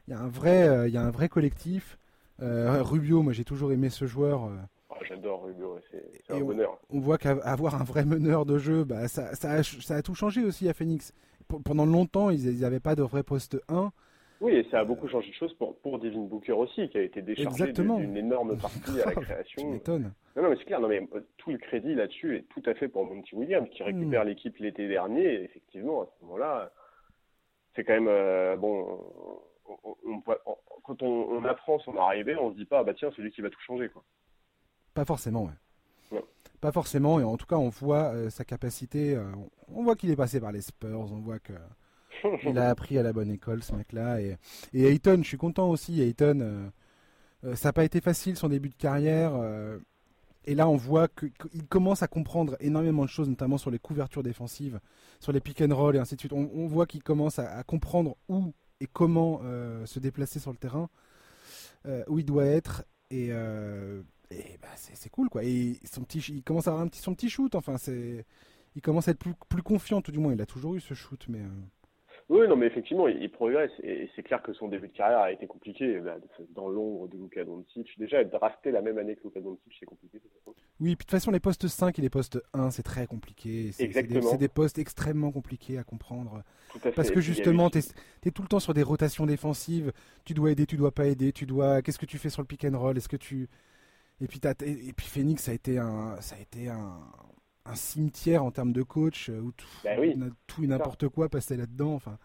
il 0.08 0.12
y 0.12 0.14
a 0.14 0.20
un 0.20 0.28
vrai, 0.28 0.66
euh, 0.66 0.88
il 0.88 0.94
y 0.94 0.96
a 0.96 1.02
un 1.02 1.10
vrai 1.10 1.28
collectif. 1.28 1.98
Euh, 2.40 2.82
Rubio, 2.82 3.22
moi 3.22 3.34
j'ai 3.34 3.44
toujours 3.44 3.72
aimé 3.72 3.90
ce 3.90 4.06
joueur. 4.06 4.44
Euh. 4.44 4.56
Ah, 4.88 4.96
j'adore 5.06 5.44
Rubio, 5.44 5.78
c'est 5.90 6.32
un 6.32 6.40
bonheur. 6.40 6.78
On, 6.88 6.98
voit 6.98 7.18
qu'avoir 7.18 7.78
un 7.78 7.84
vrai 7.84 8.06
meneur 8.06 8.46
de 8.46 8.56
jeu, 8.56 8.84
bah, 8.84 9.06
ça, 9.06 9.34
ça, 9.34 9.50
a, 9.50 9.62
ça, 9.62 9.96
a, 9.96 10.02
tout 10.02 10.14
changé 10.14 10.42
aussi 10.42 10.66
à 10.66 10.72
Phoenix. 10.72 11.12
pendant 11.62 11.84
longtemps, 11.84 12.30
ils 12.30 12.60
n'avaient 12.60 12.80
pas 12.80 12.94
de 12.94 13.02
vrai 13.02 13.22
poste 13.22 13.60
1. 13.68 13.92
Oui, 14.40 14.52
et 14.54 14.66
ça 14.70 14.80
a 14.80 14.84
beaucoup 14.84 15.08
changé 15.08 15.28
de 15.28 15.34
choses 15.34 15.52
pour, 15.54 15.76
pour 15.80 15.98
Devin 15.98 16.20
Booker 16.20 16.52
aussi, 16.52 16.88
qui 16.88 16.96
a 16.96 17.02
été 17.02 17.20
déchargé 17.20 17.72
d'une 17.72 18.16
énorme 18.16 18.56
partie 18.62 19.02
à 19.02 19.06
la 19.06 19.14
création. 19.14 19.72
Non, 19.86 19.98
non, 20.36 20.48
mais 20.48 20.56
c'est 20.56 20.64
clair, 20.64 20.80
non, 20.80 20.88
mais 20.88 21.06
tout 21.36 21.50
le 21.50 21.58
crédit 21.58 21.94
là-dessus 21.94 22.36
est 22.36 22.48
tout 22.48 22.62
à 22.64 22.72
fait 22.74 22.88
pour 22.88 23.04
Monty 23.04 23.34
Williams, 23.34 23.68
qui 23.70 23.82
récupère 23.82 24.24
hmm. 24.24 24.28
l'équipe 24.28 24.56
l'été 24.58 24.88
dernier, 24.88 25.24
et 25.24 25.44
effectivement, 25.44 26.02
à 26.02 26.06
ce 26.06 26.24
moment-là, 26.24 26.70
c'est 27.74 27.84
quand 27.84 28.00
même, 28.00 28.58
bon, 28.58 29.00
quand 30.84 31.02
on, 31.02 31.44
apprend 31.44 31.78
son 31.80 31.96
arrivée, 31.96 32.36
on 32.36 32.52
se 32.52 32.56
dit 32.56 32.64
pas, 32.64 32.82
bah 32.82 32.94
tiens, 32.94 33.10
c'est 33.14 33.22
lui 33.22 33.30
qui 33.30 33.42
va 33.42 33.50
tout 33.50 33.60
changer. 33.60 33.88
Quoi. 33.88 34.02
Pas 34.94 35.04
forcément, 35.04 35.44
ouais. 35.44 36.20
Pas 36.60 36.72
forcément, 36.72 37.20
et 37.20 37.24
en 37.24 37.36
tout 37.36 37.46
cas, 37.46 37.56
on 37.56 37.68
voit 37.68 38.12
euh, 38.12 38.30
sa 38.30 38.44
capacité. 38.44 39.14
Euh, 39.14 39.30
on 39.72 39.84
voit 39.84 39.94
qu'il 39.94 40.10
est 40.10 40.16
passé 40.16 40.40
par 40.40 40.50
les 40.50 40.60
Spurs, 40.60 41.12
on 41.12 41.20
voit 41.20 41.38
que 41.38 41.52
il 42.44 42.58
a 42.58 42.68
appris 42.68 42.98
à 42.98 43.04
la 43.04 43.12
bonne 43.12 43.30
école, 43.30 43.62
ce 43.62 43.74
mec-là. 43.74 44.20
Et, 44.20 44.36
et 44.72 44.86
Ayton, 44.86 45.20
je 45.22 45.28
suis 45.28 45.36
content 45.36 45.70
aussi. 45.70 46.02
Ayton, 46.02 46.40
euh, 47.44 47.54
ça 47.54 47.68
n'a 47.68 47.72
pas 47.72 47.84
été 47.84 48.00
facile 48.00 48.36
son 48.36 48.48
début 48.48 48.70
de 48.70 48.74
carrière. 48.74 49.34
et 50.46 50.56
là, 50.56 50.68
on 50.68 50.74
voit 50.74 51.06
qu'il 51.06 51.68
commence 51.68 52.02
à 52.02 52.08
comprendre 52.08 52.56
énormément 52.58 53.04
de 53.04 53.10
choses, 53.10 53.28
notamment 53.28 53.58
sur 53.58 53.70
les 53.70 53.78
couvertures 53.78 54.24
défensives, 54.24 54.80
sur 55.20 55.30
les 55.30 55.40
pick 55.40 55.60
and 55.60 55.72
roll 55.72 55.94
et 55.94 56.00
ainsi 56.00 56.16
de 56.16 56.20
suite. 56.20 56.32
On, 56.32 56.66
voit 56.66 56.86
qu'il 56.86 57.04
commence 57.04 57.38
à, 57.38 57.62
comprendre 57.62 58.16
où 58.28 58.52
et 58.80 58.86
comment 58.86 59.40
se 59.86 59.98
déplacer 59.98 60.38
sur 60.38 60.50
le 60.50 60.56
terrain, 60.56 60.88
où 62.08 62.18
il 62.18 62.24
doit 62.24 62.46
être. 62.46 62.84
Et, 63.10 63.28
et 63.28 64.58
bah, 64.60 64.68
c'est 64.76 65.08
cool 65.10 65.28
quoi. 65.28 65.42
Et 65.44 65.78
son 65.90 66.02
petit, 66.02 66.18
il 66.18 66.42
commence 66.42 66.68
à 66.68 66.70
avoir 66.70 66.84
un 66.84 66.88
petit, 66.88 67.00
son 67.00 67.14
petit 67.14 67.30
shoot. 67.30 67.54
Enfin, 67.54 67.78
c'est, 67.78 68.26
il 68.76 68.82
commence 68.82 69.08
à 69.08 69.12
être 69.12 69.18
plus, 69.18 69.34
plus 69.48 69.62
confiant, 69.62 70.02
tout 70.02 70.12
du 70.12 70.18
moins. 70.18 70.32
Il 70.32 70.40
a 70.40 70.46
toujours 70.46 70.74
eu 70.74 70.80
ce 70.80 70.94
shoot, 70.94 71.24
mais. 71.28 71.40
Euh, 71.40 71.48
oui, 72.30 72.46
non, 72.46 72.56
mais 72.56 72.66
effectivement, 72.66 73.08
il, 73.08 73.30
progresse. 73.30 73.70
Et 73.82 74.10
c'est 74.14 74.22
clair 74.22 74.42
que 74.42 74.52
son 74.52 74.68
début 74.68 74.88
de 74.88 74.92
carrière 74.92 75.20
a 75.20 75.32
été 75.32 75.46
compliqué. 75.46 75.98
Bah, 76.00 76.16
dans 76.50 76.68
l'ombre 76.68 77.08
de 77.08 77.16
Luka 77.16 77.44
Doncic. 77.44 77.98
Déjà, 77.98 78.20
être 78.20 78.30
drafté 78.30 78.70
la 78.70 78.82
même 78.82 78.98
année 78.98 79.16
que 79.16 79.24
Luka 79.24 79.40
Doncic, 79.40 79.72
c'est 79.80 79.86
compliqué. 79.86 80.20
Oui, 80.46 80.54
puis 80.78 80.92
de 80.92 80.96
toute 80.98 81.10
façon, 81.10 81.30
les 81.30 81.40
postes 81.40 81.66
5 81.66 81.98
et 81.98 82.02
les 82.02 82.10
postes 82.10 82.38
1, 82.52 82.70
c'est 82.70 82.82
très 82.82 83.06
compliqué. 83.06 83.72
C'est 83.72 83.88
des, 83.88 84.20
des, 84.36 84.48
postes 84.48 84.78
extrêmement 84.78 85.32
compliqués 85.32 85.78
à 85.78 85.84
comprendre. 85.84 86.42
Parce 86.94 87.10
que 87.10 87.20
justement, 87.20 87.70
tu 87.70 87.78
es, 87.78 88.30
tout 88.30 88.42
le 88.42 88.48
temps 88.48 88.60
sur 88.60 88.74
des 88.74 88.82
rotations 88.82 89.24
défensives. 89.24 89.92
Tu 90.26 90.34
dois 90.34 90.50
aider, 90.50 90.66
tu 90.66 90.76
dois 90.76 90.92
pas 90.92 91.06
aider. 91.06 91.32
Tu 91.32 91.46
dois. 91.46 91.80
Qu'est-ce 91.80 91.98
que 91.98 92.06
tu 92.06 92.18
fais 92.18 92.28
sur 92.28 92.42
le 92.42 92.46
pick 92.46 92.64
and 92.64 92.78
roll? 92.78 92.96
Est-ce 92.96 93.08
que 93.08 93.16
tu 93.16 93.48
et 94.20 94.26
puis, 94.26 94.40
et 94.44 94.92
puis 94.92 95.06
Phoenix, 95.06 95.44
ça 95.44 95.52
a 95.52 95.54
été 95.54 95.78
un, 95.78 96.20
ça 96.20 96.34
a 96.34 96.40
été 96.40 96.68
un, 96.68 96.98
un 97.68 97.74
cimetière 97.74 98.44
en 98.44 98.50
termes 98.50 98.72
de 98.72 98.82
coach 98.82 99.28
euh, 99.28 99.40
où 99.40 99.52
tout, 99.52 99.66
bah 99.84 99.90
tout 100.46 100.64
et 100.64 100.66
n'importe 100.66 101.08
quoi 101.08 101.28
passait 101.28 101.56
là-dedans. 101.56 101.94
Enfin, 101.94 102.18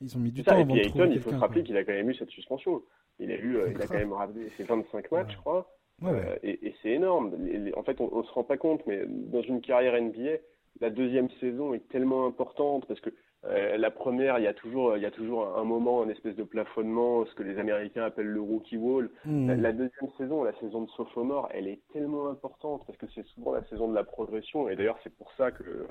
ils 0.00 0.16
ont 0.16 0.20
mis 0.20 0.32
du 0.32 0.42
temps 0.42 0.52
avant 0.52 0.74
de 0.74 0.80
trouver 0.82 1.08
Il 1.10 1.20
faut 1.20 1.30
se 1.30 1.36
rappeler 1.36 1.62
qu'il 1.62 1.76
a 1.76 1.84
quand 1.84 1.92
même 1.92 2.10
eu 2.10 2.14
cette 2.14 2.30
suspension. 2.30 2.82
Il 3.18 3.30
a 3.32 3.36
eu, 3.36 3.56
euh, 3.56 3.72
il 3.74 3.82
a 3.82 3.86
quand 3.86 3.94
même 3.94 4.12
rappelé 4.12 4.50
ses 4.56 4.64
25 4.64 5.10
matchs, 5.10 5.32
je 5.32 5.38
crois. 5.38 5.74
Euh, 6.04 6.36
et, 6.44 6.68
et 6.68 6.74
c'est 6.82 6.90
énorme. 6.90 7.34
En 7.76 7.82
fait, 7.82 8.00
on, 8.00 8.18
ne 8.18 8.22
se 8.22 8.30
rend 8.30 8.44
pas 8.44 8.56
compte, 8.56 8.86
mais 8.86 9.02
dans 9.06 9.42
une 9.42 9.60
carrière 9.60 10.00
NBA, 10.00 10.38
la 10.80 10.90
deuxième 10.90 11.28
saison 11.40 11.74
est 11.74 11.88
tellement 11.88 12.26
importante 12.26 12.86
parce 12.86 13.00
que 13.00 13.10
la 13.44 13.90
première, 13.90 14.38
il 14.38 14.44
y 14.44 14.48
a 14.48 14.54
toujours, 14.54 14.96
il 14.96 15.02
y 15.02 15.06
a 15.06 15.10
toujours 15.10 15.56
un, 15.56 15.64
moment, 15.64 16.02
une 16.04 16.10
espèce 16.10 16.34
de 16.34 16.42
plafonnement, 16.42 17.24
ce 17.24 17.34
que 17.34 17.42
les 17.42 17.58
Américains 17.58 18.04
appellent 18.04 18.26
le 18.26 18.40
rookie 18.40 18.76
wall. 18.76 19.10
Hmm. 19.24 19.48
La, 19.48 19.72
deuxième 19.72 20.10
saison, 20.16 20.42
la 20.42 20.52
saison 20.58 20.82
de 20.82 20.90
sophomore, 20.90 21.48
elle 21.52 21.68
est 21.68 21.80
tellement 21.92 22.28
importante 22.28 22.82
parce 22.86 22.98
que 22.98 23.06
c'est 23.14 23.26
souvent 23.28 23.52
la 23.52 23.64
saison 23.68 23.88
de 23.88 23.94
la 23.94 24.04
progression. 24.04 24.68
Et 24.68 24.76
d'ailleurs, 24.76 24.98
c'est 25.04 25.14
pour 25.16 25.30
ça 25.36 25.52
que 25.52 25.86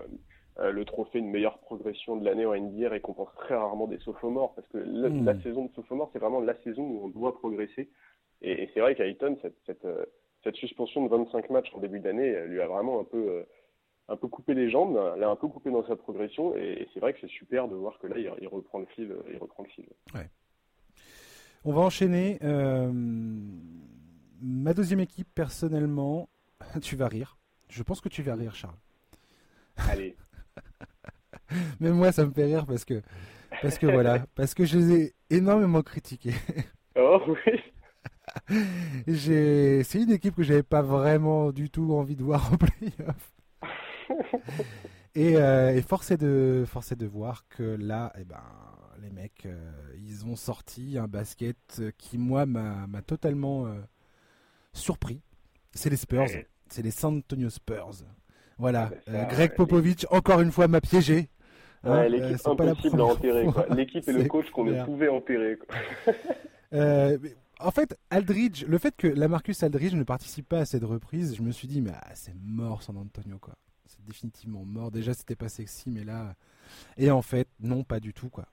euh, 0.60 0.72
le 0.72 0.86
trophée 0.86 1.22
de 1.22 1.26
meilleure 1.26 1.60
progression 1.60 2.18
de 2.18 2.26
l'année 2.26 2.46
en 2.46 2.56
NBA 2.56 2.90
récompense 2.90 3.30
très 3.38 3.56
rarement 3.56 3.88
des 3.88 4.00
sophomores 4.00 4.54
parce 4.56 4.68
que 4.68 4.78
la, 4.78 5.10
hmm. 5.10 5.42
saison 5.42 5.66
de 5.66 5.72
sophomore, 5.74 6.10
c'est 6.14 6.20
vraiment 6.20 6.42
la 6.42 6.56
saison 6.64 6.84
où 6.84 7.06
on 7.06 7.08
doit 7.08 7.38
progresser. 7.38 7.90
Et, 8.42 8.70
c'est 8.74 8.82
vrai 8.82 8.94
qu'Ayton, 8.96 9.38
cette, 9.42 9.56
cette, 9.66 9.86
euh, 9.86 10.06
cette, 10.44 10.56
suspension 10.56 11.04
de 11.04 11.10
25 11.10 11.50
matchs 11.50 11.74
en 11.74 11.80
début 11.80 12.00
d'année, 12.00 12.36
lui 12.46 12.62
a 12.62 12.68
vraiment 12.68 13.00
un 13.00 13.04
peu 13.04 13.46
un 14.10 14.16
peu 14.16 14.28
coupé 14.28 14.54
les 14.54 14.70
jambes, 14.70 14.96
l'a 15.18 15.30
un 15.30 15.36
peu 15.36 15.48
coupé 15.48 15.70
dans 15.70 15.86
sa 15.86 15.96
progression, 15.96 16.56
et, 16.56 16.88
c'est 16.94 17.00
vrai 17.00 17.14
que 17.14 17.20
c'est 17.22 17.30
super 17.30 17.68
de 17.68 17.76
voir 17.76 17.98
que 18.00 18.08
là, 18.08 18.16
il, 18.18 18.48
reprend 18.48 18.80
le 18.80 18.86
fil. 18.88 19.14
Il 19.32 19.38
reprend 19.38 19.64
le 19.64 19.70
fil. 19.70 19.86
On 21.66 21.74
va 21.74 21.82
enchaîner. 21.82 22.40
Euh, 22.44 22.92
ma 24.42 24.74
deuxième 24.74 25.02
équipe, 25.02 25.28
personnellement, 25.34 26.30
tu 26.82 26.96
vas 26.96 27.08
rire. 27.08 27.38
Je 27.70 27.84
pense 27.84 28.00
que 28.00 28.10
tu 28.10 28.22
vas 28.22 28.36
rire, 28.36 28.56
Charles. 28.56 28.78
Allez. 29.90 30.16
Même 31.80 31.94
moi, 31.94 32.12
ça 32.12 32.26
me 32.26 32.32
fait 32.32 32.46
rire 32.46 32.66
parce 32.66 32.86
que, 32.86 33.02
parce 33.62 33.78
que 33.78 33.88
voilà, 33.88 34.20
parce 34.36 34.54
que 34.54 34.66
je 34.66 34.78
les 34.78 35.02
ai 35.02 35.14
énormément 35.30 35.82
critiqués. 35.82 36.34
Oh 36.96 37.22
oui. 37.28 37.62
C'est 39.08 40.02
une 40.02 40.12
équipe 40.12 40.36
que 40.36 40.44
j'avais 40.44 40.64
pas 40.64 40.82
vraiment 40.82 41.52
du 41.52 41.70
tout 41.70 41.94
envie 41.94 42.16
de 42.16 42.24
voir 42.24 42.54
en 42.54 42.58
playoff. 42.58 43.37
Euh, 45.18 45.70
et, 45.70 45.82
force, 45.82 46.12
est 46.12 46.18
de, 46.18 46.64
force 46.68 46.96
de 46.96 47.06
voir 47.08 47.46
que 47.50 47.64
là, 47.64 48.14
eh 48.20 48.24
ben, 48.24 48.44
les 49.02 49.10
mecs, 49.10 49.46
euh, 49.46 49.72
ils 49.98 50.26
ont 50.26 50.36
sorti 50.36 50.98
un 50.98 51.08
basket 51.08 51.82
qui, 51.98 52.18
moi, 52.18 52.46
m'a 52.46 53.02
totalement 53.06 53.66
euh, 53.66 53.74
surpris. 54.74 55.22
C'est 55.74 55.90
les 55.90 55.98
Spurs. 55.98 56.28
C'est 56.70 56.84
les 56.84 56.92
San 56.92 57.18
Antonio 57.18 57.50
Spurs. 57.50 58.04
Voilà. 58.58 58.92
Ah, 59.08 59.26
Greg 59.26 59.56
Popovich, 59.56 60.06
encore 60.12 60.42
une 60.42 60.52
fois, 60.52 60.68
m'a 60.68 60.82
piégé. 60.82 61.30
Hein, 61.84 62.08
l'équipe 62.10 62.46
impossible 62.46 63.02
à 63.02 63.06
enterrer. 63.06 63.48
L'équipe 63.76 64.08
et 64.08 64.12
le 64.12 64.26
coach 64.26 64.50
qu'on 64.52 64.66
ne 64.66 64.84
pouvait 64.84 65.10
enterrer. 65.10 65.58
en 67.60 67.72
fait, 67.72 67.98
Aldridge, 68.10 68.66
le 68.68 68.78
fait 68.78 68.96
que 68.96 69.08
Lamarcus 69.08 69.64
Aldridge 69.64 69.94
ne 69.94 70.04
participe 70.04 70.50
pas 70.50 70.60
à 70.60 70.66
cette 70.66 70.84
reprise, 70.84 71.36
je 71.36 71.42
me 71.42 71.52
suis 71.52 71.68
dit, 71.68 71.82
mais 71.82 71.92
ah, 71.94 72.12
c'est 72.14 72.36
mort 72.36 72.84
San 72.84 72.98
Antonio, 72.98 73.38
quoi 73.40 73.56
c'est 73.88 74.04
définitivement 74.06 74.64
mort. 74.66 74.92
Déjà, 74.92 75.14
c'était 75.14 75.36
pas 75.36 75.50
sexy, 75.50 75.90
mais 75.90 76.04
là. 76.04 76.36
Et 76.98 77.12
en 77.12 77.22
fait, 77.22 77.48
non, 77.60 77.84
pas 77.84 78.00
du 78.00 78.14
tout, 78.14 78.30
quoi. 78.30 78.46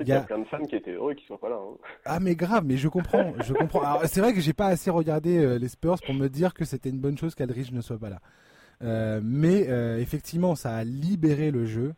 Il 0.00 0.08
y 0.08 0.12
a 0.12 0.22
plein 0.22 0.38
de 0.38 0.44
fans 0.44 0.64
qui 0.64 0.74
étaient 0.74 0.92
heureux 0.92 1.14
qui 1.14 1.24
soient 1.24 1.38
pas 1.38 1.48
là. 1.48 1.56
Hein. 1.56 1.76
Ah 2.04 2.18
mais 2.18 2.34
grave, 2.34 2.64
mais 2.66 2.76
je 2.76 2.88
comprends, 2.88 3.32
je 3.44 3.52
comprends. 3.52 4.00
c'est 4.06 4.20
vrai 4.20 4.34
que 4.34 4.40
j'ai 4.40 4.52
pas 4.52 4.66
assez 4.66 4.90
regardé 4.90 5.38
euh, 5.38 5.56
les 5.56 5.68
Spurs 5.68 5.98
pour 6.04 6.14
me 6.14 6.28
dire 6.28 6.52
que 6.52 6.64
c'était 6.64 6.88
une 6.88 6.98
bonne 6.98 7.16
chose 7.16 7.34
qu'Aldridge 7.34 7.70
ne 7.70 7.80
soit 7.80 7.98
pas 7.98 8.10
là. 8.10 8.20
Euh, 8.82 9.20
mais 9.22 9.68
euh, 9.68 9.98
effectivement, 9.98 10.56
ça 10.56 10.74
a 10.74 10.82
libéré 10.82 11.52
le 11.52 11.64
jeu. 11.64 11.94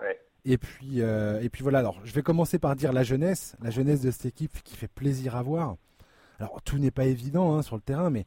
Ouais. 0.00 0.18
Et 0.46 0.56
puis, 0.56 1.00
et 1.00 1.48
puis 1.50 1.62
voilà. 1.62 1.80
Alors, 1.80 2.00
je 2.04 2.14
vais 2.14 2.22
commencer 2.22 2.58
par 2.58 2.76
dire 2.76 2.94
la 2.94 3.02
jeunesse, 3.02 3.56
la 3.62 3.70
jeunesse 3.70 4.00
de 4.00 4.10
cette 4.10 4.26
équipe 4.26 4.62
qui 4.62 4.76
fait 4.76 4.88
plaisir 4.88 5.36
à 5.36 5.42
voir. 5.42 5.76
Alors, 6.40 6.62
tout 6.62 6.78
n'est 6.78 6.90
pas 6.90 7.04
évident 7.04 7.54
hein, 7.54 7.62
sur 7.62 7.76
le 7.76 7.82
terrain, 7.82 8.08
mais 8.08 8.24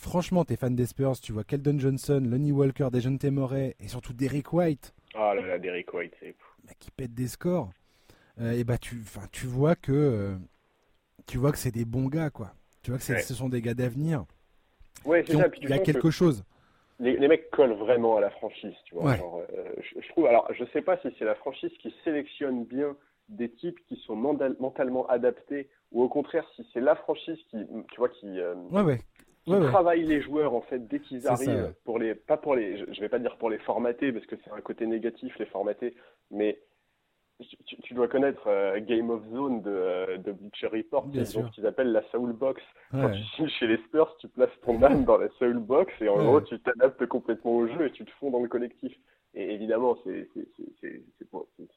franchement, 0.00 0.44
t'es 0.44 0.56
fan 0.56 0.74
des 0.74 0.86
Spurs, 0.86 1.20
tu 1.20 1.32
vois 1.32 1.44
Keldon 1.44 1.78
Johnson, 1.78 2.22
Lonnie 2.24 2.52
Walker, 2.52 2.88
Dejante 2.90 3.24
Murray 3.24 3.76
et 3.78 3.88
surtout 3.88 4.12
Derrick 4.12 4.52
White. 4.52 4.94
Ah 5.14 5.34
là 5.34 5.46
là, 5.46 5.58
Derrick 5.58 5.92
White, 5.92 6.14
c'est. 6.20 6.34
Qui 6.78 6.90
pète 6.90 7.14
des 7.14 7.26
scores. 7.26 7.70
Euh, 8.40 8.52
et 8.52 8.64
bah 8.64 8.78
tu, 8.78 9.02
tu 9.32 9.46
vois 9.46 9.74
que 9.74 9.92
euh, 9.92 10.36
tu 11.26 11.36
vois 11.36 11.50
que 11.50 11.58
c'est 11.58 11.72
des 11.72 11.84
bons 11.84 12.06
gars 12.06 12.30
quoi. 12.30 12.52
Tu 12.82 12.90
vois 12.90 12.98
que 12.98 13.04
ce 13.04 13.34
sont 13.34 13.48
des 13.48 13.60
gars 13.60 13.74
d'avenir. 13.74 14.24
Ouais, 15.04 15.24
c'est 15.26 15.36
ça. 15.36 15.48
il 15.60 15.68
y 15.68 15.72
a 15.72 15.78
quelque 15.78 16.10
chose. 16.10 16.44
Les, 17.00 17.28
mecs 17.28 17.50
collent 17.50 17.72
vraiment 17.72 18.18
à 18.18 18.20
la 18.20 18.30
franchise, 18.30 18.74
tu 18.84 18.94
vois. 18.94 19.14
Euh, 19.14 19.74
je, 19.80 20.08
trouve. 20.10 20.26
Alors, 20.26 20.46
je 20.52 20.64
sais 20.72 20.82
pas 20.82 20.98
si 20.98 21.08
c'est 21.18 21.24
la 21.24 21.34
franchise 21.34 21.72
qui 21.80 21.94
sélectionne 22.04 22.64
bien 22.64 22.94
des 23.30 23.50
types 23.50 23.78
qui 23.88 23.96
sont 24.06 24.16
mentalement 24.16 25.06
adaptés 25.08 25.68
ou 25.92 26.02
au 26.02 26.08
contraire 26.08 26.44
si 26.56 26.66
c'est 26.72 26.80
la 26.80 26.94
franchise 26.96 27.38
qui, 27.50 27.56
tu 27.90 27.96
vois, 27.96 28.10
qui, 28.10 28.26
ouais, 28.70 28.82
ouais 28.82 29.00
qui 29.44 29.52
travaillent 29.52 30.04
les 30.04 30.20
joueurs 30.20 30.54
en 30.54 30.60
fait 30.60 30.86
dès 30.86 31.00
qu'ils 31.00 31.26
arrivent 31.26 31.74
pour 31.84 31.98
les 31.98 32.14
pas 32.14 32.36
pour 32.36 32.54
les 32.54 32.78
je 32.92 33.00
vais 33.00 33.08
pas 33.08 33.18
dire 33.18 33.36
pour 33.36 33.50
les 33.50 33.58
formater 33.58 34.12
parce 34.12 34.26
que 34.26 34.36
c'est 34.44 34.52
un 34.52 34.60
côté 34.60 34.86
négatif 34.86 35.36
les 35.38 35.46
formater 35.46 35.94
mais 36.30 36.58
tu, 37.84 37.94
dois 37.94 38.06
connaître 38.06 38.42
euh, 38.48 38.78
Game 38.80 39.08
of 39.08 39.22
Zone 39.32 39.62
de, 39.62 39.70
euh, 39.70 40.18
de 40.18 40.32
Bleacher 40.32 40.66
Report 40.66 41.06
ce 41.14 41.38
qu'ils 41.54 41.66
appellent 41.66 41.90
la 41.90 42.02
Soul 42.10 42.34
Box. 42.34 42.60
Quand 42.90 43.10
tu 43.10 43.22
signes 43.34 43.48
chez 43.48 43.66
les 43.66 43.78
Spurs 43.84 44.14
tu 44.18 44.28
places 44.28 44.50
ton 44.62 44.82
âme 44.82 45.04
dans 45.06 45.16
la 45.16 45.28
Soul 45.38 45.58
Box 45.58 45.92
et 46.00 46.08
en 46.08 46.22
gros 46.22 46.40
tu 46.42 46.60
t'adaptes 46.60 47.06
complètement 47.06 47.52
au 47.52 47.66
jeu 47.66 47.86
et 47.86 47.92
tu 47.92 48.04
te 48.04 48.10
fonds 48.12 48.30
dans 48.30 48.42
le 48.42 48.48
collectif. 48.48 48.92
Et 49.34 49.54
évidemment 49.54 49.96
c'est 50.04 50.28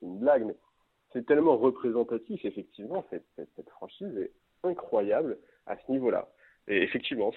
une 0.01 0.19
blague 0.19 0.45
mais 0.45 0.55
c'est 1.13 1.25
tellement 1.25 1.55
représentatif 1.55 2.43
effectivement 2.43 3.05
cette, 3.09 3.25
cette 3.55 3.69
franchise 3.69 4.17
est 4.17 4.31
incroyable 4.63 5.37
à 5.65 5.77
ce 5.77 5.91
niveau 5.91 6.09
là 6.09 6.27
et 6.67 6.81
effectivement, 6.81 7.31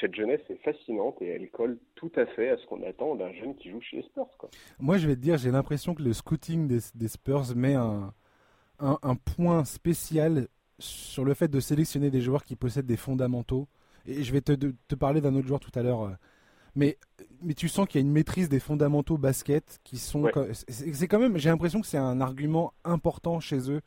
cette 0.00 0.14
jeunesse 0.14 0.40
est 0.48 0.62
fascinante 0.64 1.20
et 1.20 1.26
elle 1.26 1.50
colle 1.50 1.78
tout 1.96 2.10
à 2.16 2.24
fait 2.24 2.48
à 2.48 2.56
ce 2.56 2.64
qu'on 2.66 2.82
attend 2.82 3.14
d'un 3.14 3.32
jeune 3.34 3.54
qui 3.56 3.70
joue 3.70 3.80
chez 3.82 3.98
les 3.98 4.02
Spurs. 4.04 4.28
Quoi. 4.38 4.48
Moi, 4.78 4.96
je 4.96 5.06
vais 5.06 5.16
te 5.16 5.20
dire, 5.20 5.36
j'ai 5.36 5.50
l'impression 5.50 5.94
que 5.94 6.02
le 6.02 6.14
scouting 6.14 6.66
des, 6.66 7.08
Spurs 7.08 7.54
met 7.54 7.74
un, 7.74 8.14
un, 8.78 9.16
point 9.16 9.66
spécial 9.66 10.48
sur 10.78 11.26
le 11.26 11.34
fait 11.34 11.48
de 11.48 11.60
sélectionner 11.60 12.10
des 12.10 12.22
joueurs 12.22 12.42
qui 12.42 12.56
possèdent 12.56 12.86
des 12.86 12.96
fondamentaux. 12.96 13.68
Et 14.06 14.22
je 14.22 14.32
vais 14.32 14.40
te, 14.40 14.52
te 14.52 14.94
parler 14.94 15.20
d'un 15.20 15.34
autre 15.34 15.46
joueur 15.46 15.60
tout 15.60 15.72
à 15.74 15.82
l'heure. 15.82 16.04
Euh, 16.04 16.12
mais, 16.74 16.96
mais 17.42 17.52
tu 17.52 17.68
sens 17.68 17.86
qu'il 17.86 18.00
y 18.00 18.04
a 18.04 18.06
une 18.06 18.12
maîtrise 18.12 18.48
des 18.48 18.60
fondamentaux 18.60 19.18
basket 19.18 19.78
qui 19.84 19.98
sont. 19.98 20.30
C'est 20.68 21.06
quand 21.06 21.18
même, 21.18 21.36
j'ai 21.36 21.50
l'impression 21.50 21.82
que 21.82 21.86
c'est 21.86 21.98
un 21.98 22.20
argument 22.20 22.72
important 22.82 23.40
chez 23.40 23.70
eux 23.70 23.82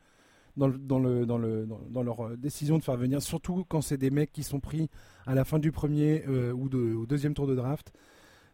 dans, 0.58 0.68
le, 0.68 0.78
dans, 0.78 1.00
le, 1.00 1.26
dans, 1.26 1.38
le, 1.38 1.68
dans, 1.90 2.04
leur 2.04 2.26
euh, 2.26 2.36
décision 2.36 2.78
de 2.78 2.84
faire 2.84 2.98
venir, 2.98 3.22
surtout 3.22 3.64
quand 3.70 3.82
c'est 3.82 3.98
des 3.98 4.10
mecs 4.10 4.32
qui 4.32 4.44
sont 4.44 4.60
pris 4.60 4.90
à 5.26 5.36
la 5.36 5.46
fin 5.46 5.60
du 5.60 5.72
premier 5.72 6.24
euh, 6.28 6.52
ou 6.52 6.68
de, 6.68 6.94
au 6.96 7.06
deuxième 7.06 7.34
tour 7.34 7.48
de 7.48 7.56
draft. 7.56 7.94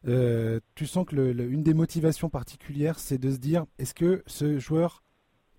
Euh, 0.06 0.60
tu 0.76 0.86
sens 0.86 1.06
que 1.06 1.16
le, 1.16 1.50
une 1.50 1.64
des 1.64 1.74
motivations 1.74 2.30
particulières, 2.30 3.00
c'est 3.00 3.18
de 3.18 3.32
se 3.32 3.38
dire 3.38 3.66
est-ce 3.80 3.94
que 3.94 4.22
ce 4.28 4.60
joueur 4.60 5.02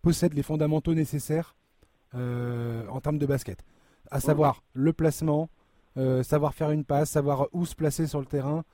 possède 0.03 0.34
les 0.34 0.42
fondamentaux 0.42 0.95
nécessaires 0.95 1.57
en 2.12 3.01
termes 3.01 3.18
de 3.18 3.26
basket? 3.26 3.64
À 4.11 4.20
savoir 4.20 4.62
le 4.72 4.92
placement, 4.92 5.49
savoir 6.22 6.55
faire 6.55 6.70
une 6.70 6.84
passe, 6.84 7.11
savoir 7.11 7.49
où 7.53 7.66
se 7.66 7.74
placer 7.74 8.07
sur 8.07 8.20
le 8.20 8.26
terrain, 8.26 8.64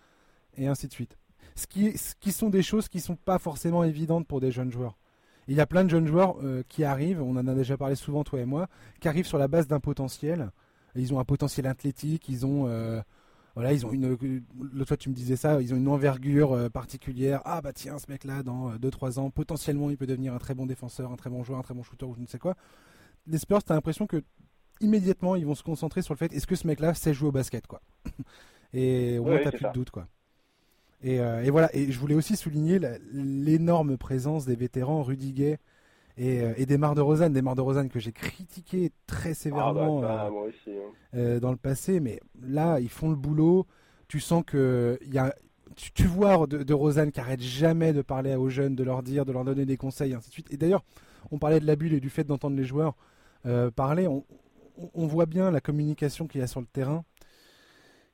et 0.57 0.67
ainsi 0.67 0.89
de 0.89 0.93
suite. 0.93 1.17
Ce 1.55 1.67
qui, 1.67 1.97
ce 1.97 2.15
qui 2.17 2.33
sont 2.33 2.51
des 2.51 2.63
choses 2.63 2.89
qui 2.89 3.01
sont 3.01 3.17
pas 3.17 3.39
forcément 3.39 3.83
évidentes 3.85 4.27
pour 4.27 4.41
des 4.41 4.51
jeunes 4.51 4.73
joueurs. 4.73 4.99
Il 5.49 5.57
y 5.57 5.61
a 5.61 5.67
plein 5.67 5.85
de 5.85 5.91
jeunes 5.91 6.07
joueurs 6.07 6.37
qui 6.69 6.85
arrivent, 6.85 7.23
on 7.23 7.37
en 7.37 7.47
a 7.49 7.55
déjà 7.55 7.77
parlé 7.77 7.97
souvent 7.97 8.23
toi 8.23 8.41
et 8.41 8.45
moi, 8.45 8.69
qui 9.01 9.09
arrivent 9.09 9.27
sur 9.27 9.39
la 9.39 9.49
base 9.49 9.67
d'un 9.67 9.81
potentiel. 9.81 10.51
Ils 10.95 11.13
ont 11.13 11.19
un 11.19 11.25
potentiel 11.25 11.67
athlétique, 11.67 12.29
ils 12.29 12.47
ont 12.47 12.69
voilà, 13.55 13.73
ils 13.73 13.85
ont 13.85 13.93
une. 13.93 14.17
L'autre 14.73 14.89
fois, 14.89 14.97
tu 14.97 15.09
me 15.09 15.15
disais 15.15 15.37
ça, 15.37 15.61
ils 15.61 15.75
ont 15.75 15.77
une 15.77 15.89
envergure 15.89 16.53
euh, 16.53 16.69
particulière. 16.69 17.43
Ah, 17.45 17.61
bah 17.61 17.73
tiens, 17.73 17.99
ce 17.99 18.11
mec-là, 18.11 18.43
dans 18.43 18.77
2-3 18.77 19.19
euh, 19.19 19.21
ans, 19.21 19.31
potentiellement, 19.31 19.91
il 19.91 19.97
peut 19.97 20.07
devenir 20.07 20.35
un 20.35 20.39
très 20.39 20.55
bon 20.55 20.67
défenseur, 20.67 21.11
un 21.11 21.17
très 21.17 21.31
bon 21.31 21.43
joueur, 21.43 21.59
un 21.59 21.63
très 21.63 21.75
bon 21.75 21.83
shooter 21.83 22.07
ou 22.07 22.15
je 22.15 22.21
ne 22.21 22.27
sais 22.27 22.39
quoi. 22.39 22.55
Les 23.27 23.39
Spurs, 23.39 23.63
t'as 23.63 23.75
l'impression 23.75 24.07
que 24.07 24.23
immédiatement, 24.81 25.37
ils 25.37 25.45
vont 25.45 25.55
se 25.55 25.63
concentrer 25.63 26.03
sur 26.03 26.15
le 26.15 26.19
fait 26.19 26.33
est-ce 26.33 26.47
que 26.47 26.55
ce 26.55 26.67
mec-là 26.67 26.95
sait 26.95 27.13
jouer 27.13 27.29
au 27.29 27.33
basket, 27.33 27.67
quoi? 27.67 27.83
et 28.73 29.19
au 29.19 29.25
moins, 29.25 29.39
t'as 29.43 29.51
plus 29.51 29.67
de 29.67 29.73
doute, 29.73 29.91
quoi. 29.91 30.07
Et, 31.03 31.21
euh, 31.21 31.43
et, 31.43 31.51
voilà, 31.51 31.75
et 31.75 31.91
je 31.91 31.99
voulais 31.99 32.15
aussi 32.15 32.37
souligner 32.37 32.79
l'énorme 33.13 33.97
présence 33.97 34.45
des 34.45 34.57
vétérans 34.57 35.03
Rudy 35.03 35.33
Gay 35.33 35.59
et, 36.19 36.43
euh, 36.43 36.53
et 36.57 36.67
des 36.67 36.77
Mar 36.77 36.95
de 36.95 37.01
Rosanne, 37.01 37.33
des 37.33 37.41
Mar 37.41 37.55
de 37.55 37.63
Rosanne 37.63 37.89
que 37.89 37.99
j'ai 37.99 38.13
critiqué 38.13 38.93
très 39.07 39.33
sévèrement 39.33 40.03
ah 40.05 40.29
bah, 40.29 40.31
euh, 41.15 41.37
hein. 41.37 41.39
dans 41.41 41.51
le 41.51 41.57
passé, 41.57 42.01
mais 42.01 42.21
là 42.43 42.81
ils 42.81 42.91
font 42.91 43.09
le 43.09 43.17
boulot. 43.17 43.67
Tu 44.09 44.21
sens 44.21 44.43
que 44.47 44.99
y 45.07 45.19
a, 45.19 45.35
tu, 45.77 46.05
vois 46.07 46.47
de, 46.47 46.63
de, 46.65 46.75
Rosanne 46.75 47.13
qui 47.13 47.21
arrête 47.21 47.41
jamais 47.41 47.93
de 47.93 48.03
parler 48.03 48.35
aux 48.35 48.51
jeunes, 48.51 48.75
de 48.75 48.85
leur 48.85 49.03
dire, 49.03 49.25
de 49.25 49.33
leur 49.33 49.45
donner 49.45 49.65
des 49.65 49.77
conseils, 49.77 50.13
et 50.13 50.15
ainsi 50.15 50.29
de 50.29 50.33
suite. 50.35 50.53
Et 50.53 50.57
d'ailleurs, 50.57 50.85
on 51.31 51.39
parlait 51.39 51.61
de 51.61 51.67
la 51.67 51.77
bulle 51.77 51.95
et 51.95 52.01
du 52.01 52.11
fait 52.11 52.25
d'entendre 52.25 52.57
les 52.57 52.65
joueurs 52.65 52.97
parler. 53.77 54.07
On, 54.07 54.25
on, 54.95 55.07
voit 55.07 55.27
bien 55.27 55.51
la 55.51 55.61
communication 55.61 56.27
qu'il 56.27 56.41
y 56.41 56.45
a 56.45 56.47
sur 56.47 56.61
le 56.61 56.67
terrain. 56.67 57.05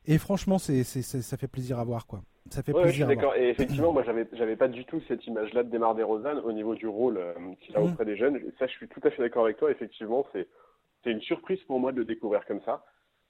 Et 0.05 0.18
franchement, 0.18 0.59
c'est, 0.59 0.84
ça 0.84 1.37
fait 1.37 1.49
plaisir 1.49 1.78
à 1.78 1.84
voir, 1.84 2.07
quoi. 2.07 2.22
Ça 2.51 2.62
fait 2.62 2.72
plaisir. 2.72 3.07
d'accord. 3.07 3.34
Et 3.36 3.49
effectivement, 3.49 3.92
moi, 3.94 4.03
j'avais, 4.05 4.26
j'avais 4.32 4.57
pas 4.57 4.68
du 4.68 4.84
tout 4.84 5.01
cette 5.09 5.26
image-là 5.26 5.62
de 5.62 5.70
Demar 5.70 5.97
Rosanne 5.97 6.38
au 6.38 6.53
niveau 6.53 6.74
du 6.74 6.86
rôle 6.86 7.18
euh, 7.18 7.34
qu'il 7.61 7.76
a 7.76 7.80
mm. 7.80 7.84
auprès 7.84 8.05
des 8.05 8.16
jeunes. 8.16 8.40
ça, 8.59 8.66
je 8.66 8.72
suis 8.72 8.88
tout 8.88 9.01
à 9.05 9.11
fait 9.11 9.22
d'accord 9.22 9.44
avec 9.44 9.57
toi. 9.57 9.70
Effectivement, 9.70 10.26
c'est, 10.32 10.47
c'est 11.03 11.11
une 11.11 11.20
surprise 11.20 11.61
pour 11.64 11.80
moi 11.80 11.92
de 11.92 11.99
le 11.99 12.05
découvrir 12.05 12.44
comme 12.47 12.61
ça. 12.62 12.84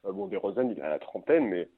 Euh, 0.04 0.12
bon, 0.12 0.30
Rosanne, 0.38 0.70
il 0.70 0.82
a 0.82 0.90
la 0.90 0.98
trentaine, 0.98 1.46
mais, 1.46 1.68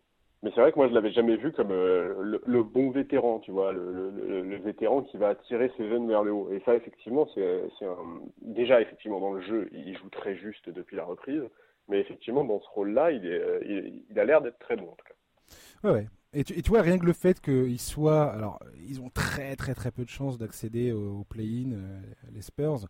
mais 0.42 0.50
c'est 0.54 0.60
vrai 0.60 0.72
que 0.72 0.78
moi, 0.78 0.88
je 0.88 0.94
l'avais 0.94 1.12
jamais 1.12 1.36
vu 1.36 1.52
comme 1.52 1.70
euh, 1.70 2.38
le, 2.44 2.62
bon 2.62 2.90
vétéran, 2.90 3.38
tu 3.40 3.50
vois, 3.50 3.72
le, 3.72 4.10
le, 4.10 4.56
vétéran 4.56 5.02
qui 5.02 5.16
va 5.16 5.28
attirer 5.28 5.72
ses 5.76 5.88
jeunes 5.88 6.08
vers 6.08 6.22
le 6.22 6.32
haut. 6.32 6.50
Et 6.52 6.60
ça, 6.64 6.74
effectivement, 6.74 7.28
c'est, 7.34 7.62
c'est 7.78 7.86
un... 7.86 7.96
déjà, 8.42 8.80
effectivement, 8.80 9.20
dans 9.20 9.32
le 9.32 9.42
jeu, 9.42 9.68
il 9.72 9.96
joue 9.96 10.08
très 10.10 10.36
juste 10.36 10.68
depuis 10.68 10.96
la 10.96 11.04
reprise. 11.04 11.42
Mais 11.88 12.00
effectivement, 12.00 12.44
dans 12.44 12.60
ce 12.60 12.68
rôle-là, 12.74 13.12
il, 13.12 13.26
est, 13.26 13.42
il, 13.64 14.04
il 14.10 14.18
a 14.18 14.24
l'air 14.24 14.42
d'être 14.42 14.58
très 14.58 14.76
bon, 14.76 14.88
en 14.90 14.94
tout 14.94 15.06
cas. 15.06 15.88
Ouais, 15.88 15.94
ouais. 15.94 16.06
Et 16.34 16.44
tu, 16.44 16.60
vois, 16.68 16.82
rien 16.82 16.98
que 16.98 17.06
le 17.06 17.14
fait 17.14 17.40
qu'ils 17.40 17.80
soient. 17.80 18.30
Alors, 18.30 18.60
ils 18.86 19.00
ont 19.00 19.08
très 19.08 19.56
très 19.56 19.74
très 19.74 19.90
peu 19.90 20.04
de 20.04 20.10
chances 20.10 20.36
d'accéder 20.36 20.92
au, 20.92 21.24
play-in, 21.24 21.72
euh, 21.72 22.00
les 22.34 22.42
Spurs. 22.42 22.86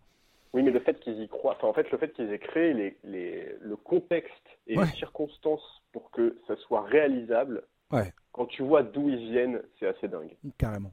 Oui, 0.52 0.62
mais 0.62 0.70
le 0.70 0.80
fait 0.80 0.98
qu'ils 0.98 1.20
y 1.22 1.28
croient, 1.28 1.54
enfin, 1.56 1.68
en 1.68 1.72
fait, 1.72 1.88
le 1.90 1.98
fait 1.98 2.12
qu'ils 2.14 2.32
aient 2.32 2.38
créé 2.38 2.72
les, 2.72 2.96
les, 3.04 3.54
le 3.60 3.76
contexte 3.76 4.32
et 4.66 4.76
les 4.76 4.86
circonstances 4.86 5.82
pour 5.92 6.10
que 6.10 6.38
ça 6.48 6.56
soit 6.56 6.82
réalisable, 6.82 7.62
ouais. 7.92 8.12
quand 8.32 8.46
tu 8.46 8.62
vois 8.62 8.82
d'où 8.82 9.08
ils 9.08 9.30
viennent, 9.30 9.62
c'est 9.78 9.86
assez 9.86 10.08
dingue. 10.08 10.34
Carrément. 10.56 10.92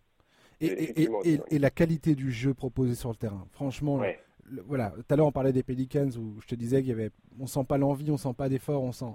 Et, 0.62 0.68
et, 0.68 1.10
et, 1.24 1.40
et, 1.50 1.60
la 1.60 1.70
qualité 1.70 2.16
du 2.16 2.32
jeu 2.32 2.54
proposé 2.54 2.96
sur 2.96 3.10
le 3.10 3.16
terrain. 3.16 3.46
Franchement, 3.52 4.02
voilà. 4.66 4.92
Tout 4.92 5.14
à 5.14 5.16
l'heure, 5.16 5.28
on 5.28 5.32
parlait 5.32 5.52
des 5.52 5.64
Pelicans 5.64 6.10
où 6.18 6.40
je 6.42 6.48
te 6.48 6.56
disais 6.56 6.80
qu'il 6.82 6.90
y 6.90 6.94
avait. 6.94 7.12
On 7.40 7.48
sent 7.48 7.64
pas 7.68 7.78
l'envie, 7.78 8.12
on 8.12 8.18
sent 8.18 8.34
pas 8.38 8.50
d'effort, 8.50 8.84
on 8.84 8.92
sent. 8.92 9.14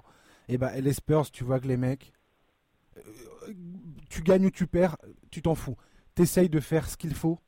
Et 0.49 0.57
bah, 0.57 0.79
les 0.79 0.93
Spurs, 0.93 1.31
tu 1.31 1.43
vois 1.43 1.59
que 1.59 1.67
les 1.67 1.77
mecs 1.77 2.13
tu 4.09 4.21
gagnes 4.21 4.45
ou 4.45 4.51
tu 4.51 4.67
perds, 4.67 4.97
tu 5.29 5.41
t'en 5.41 5.55
fous. 5.55 5.77
T'essayes 6.15 6.49
de 6.49 6.59
faire 6.59 6.89
ce 6.89 6.97
qu'il 6.97 7.13
faut 7.13 7.39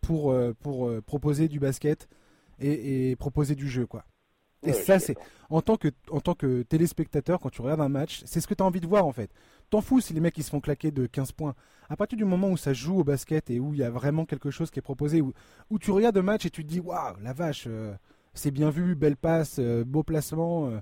pour, 0.00 0.30
euh, 0.30 0.54
pour 0.60 0.86
euh, 0.88 1.00
proposer 1.00 1.48
du 1.48 1.58
basket 1.58 2.08
et, 2.60 3.16
proposer 3.16 3.54
du 3.54 3.68
jeu, 3.68 3.86
quoi. 3.86 4.04
Et 4.62 4.72
ça, 4.72 4.98
c'est 4.98 5.16
en 5.50 5.60
tant 5.60 5.76
que 5.76 5.88
en 6.10 6.20
tant 6.20 6.34
que 6.34 6.62
téléspectateur, 6.62 7.38
quand 7.38 7.50
tu 7.50 7.60
regardes 7.60 7.82
un 7.82 7.90
match, 7.90 8.22
c'est 8.24 8.40
ce 8.40 8.46
que 8.46 8.54
tu 8.54 8.62
as 8.62 8.66
envie 8.66 8.80
de 8.80 8.86
voir 8.86 9.04
en 9.04 9.12
fait. 9.12 9.30
T'en 9.68 9.82
fous 9.82 10.00
si 10.00 10.14
les 10.14 10.20
mecs 10.20 10.38
ils 10.38 10.42
se 10.42 10.48
font 10.48 10.60
claquer 10.60 10.90
de 10.90 11.04
15 11.06 11.32
points. 11.32 11.54
À 11.90 11.96
partir 11.98 12.16
du 12.16 12.24
moment 12.24 12.48
où 12.48 12.56
ça 12.56 12.72
joue 12.72 12.98
au 12.98 13.04
basket 13.04 13.50
et 13.50 13.60
où 13.60 13.74
il 13.74 13.80
y 13.80 13.84
a 13.84 13.90
vraiment 13.90 14.24
quelque 14.24 14.50
chose 14.50 14.70
qui 14.70 14.78
est 14.78 14.82
proposé, 14.82 15.20
où, 15.20 15.34
où 15.68 15.78
tu 15.78 15.90
regardes 15.90 16.16
un 16.16 16.22
match 16.22 16.46
et 16.46 16.50
tu 16.50 16.64
te 16.64 16.68
dis 16.68 16.80
waouh 16.80 17.14
la 17.20 17.34
vache, 17.34 17.64
euh, 17.66 17.94
c'est 18.32 18.52
bien 18.52 18.70
vu, 18.70 18.94
belle 18.94 19.18
passe, 19.18 19.60
beau 19.60 20.02
placement 20.02 20.80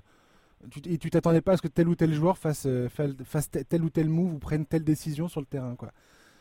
et 0.85 0.97
tu 0.97 1.09
t'attendais 1.09 1.41
pas 1.41 1.53
à 1.53 1.57
ce 1.57 1.61
que 1.61 1.67
tel 1.67 1.87
ou 1.87 1.95
tel 1.95 2.13
joueur 2.13 2.37
fasse, 2.37 2.65
euh, 2.65 2.89
fasse 2.89 3.49
tel 3.49 3.83
ou 3.83 3.89
tel 3.89 4.09
move 4.09 4.33
ou 4.33 4.39
prenne 4.39 4.65
telle 4.65 4.83
décision 4.83 5.27
sur 5.27 5.39
le 5.41 5.45
terrain. 5.45 5.75
Quoi. 5.75 5.91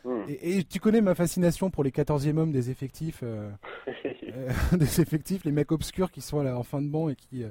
Hmm. 0.05 0.25
Et, 0.29 0.65
tu 0.65 0.81
connais 0.81 1.01
ma 1.01 1.15
fascination 1.15 1.71
pour 1.71 1.85
les 1.85 1.91
14e 1.91 2.37
hommes 2.37 2.53
des 2.53 2.71
effectifs, 2.71 3.21
euh, 3.23 3.51
euh, 4.07 4.51
des 4.77 5.01
effectifs, 5.01 5.45
les 5.45 5.53
mecs 5.53 5.73
obscurs 5.73 6.11
qui 6.11 6.21
sont 6.21 6.43
là 6.43 6.57
en 6.57 6.63
fin 6.63 6.83
de 6.83 6.89
banc 6.89 7.09
et 7.09 7.17
qui. 7.17 7.45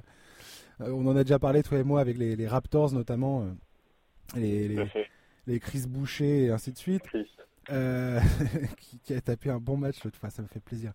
on 0.80 1.06
en 1.08 1.16
a 1.16 1.24
déjà 1.24 1.40
parlé, 1.40 1.64
toi 1.64 1.80
et 1.80 1.84
moi, 1.84 2.02
avec 2.02 2.18
les, 2.18 2.48
Raptors 2.48 2.94
notamment, 2.94 3.48
les, 4.36 4.70
les, 5.48 5.60
Chris 5.60 5.86
Boucher 5.88 6.46
et 6.46 6.50
ainsi 6.52 6.72
de 6.72 6.78
suite. 6.78 7.04
qui, 8.78 9.00
qui, 9.00 9.14
a 9.14 9.22
tapé 9.22 9.50
un 9.50 9.60
bon 9.60 9.78
match 9.78 10.04
l'autre 10.04 10.18
fois, 10.18 10.30
ça 10.30 10.42
me 10.42 10.48
fait 10.48 10.60
plaisir. 10.60 10.94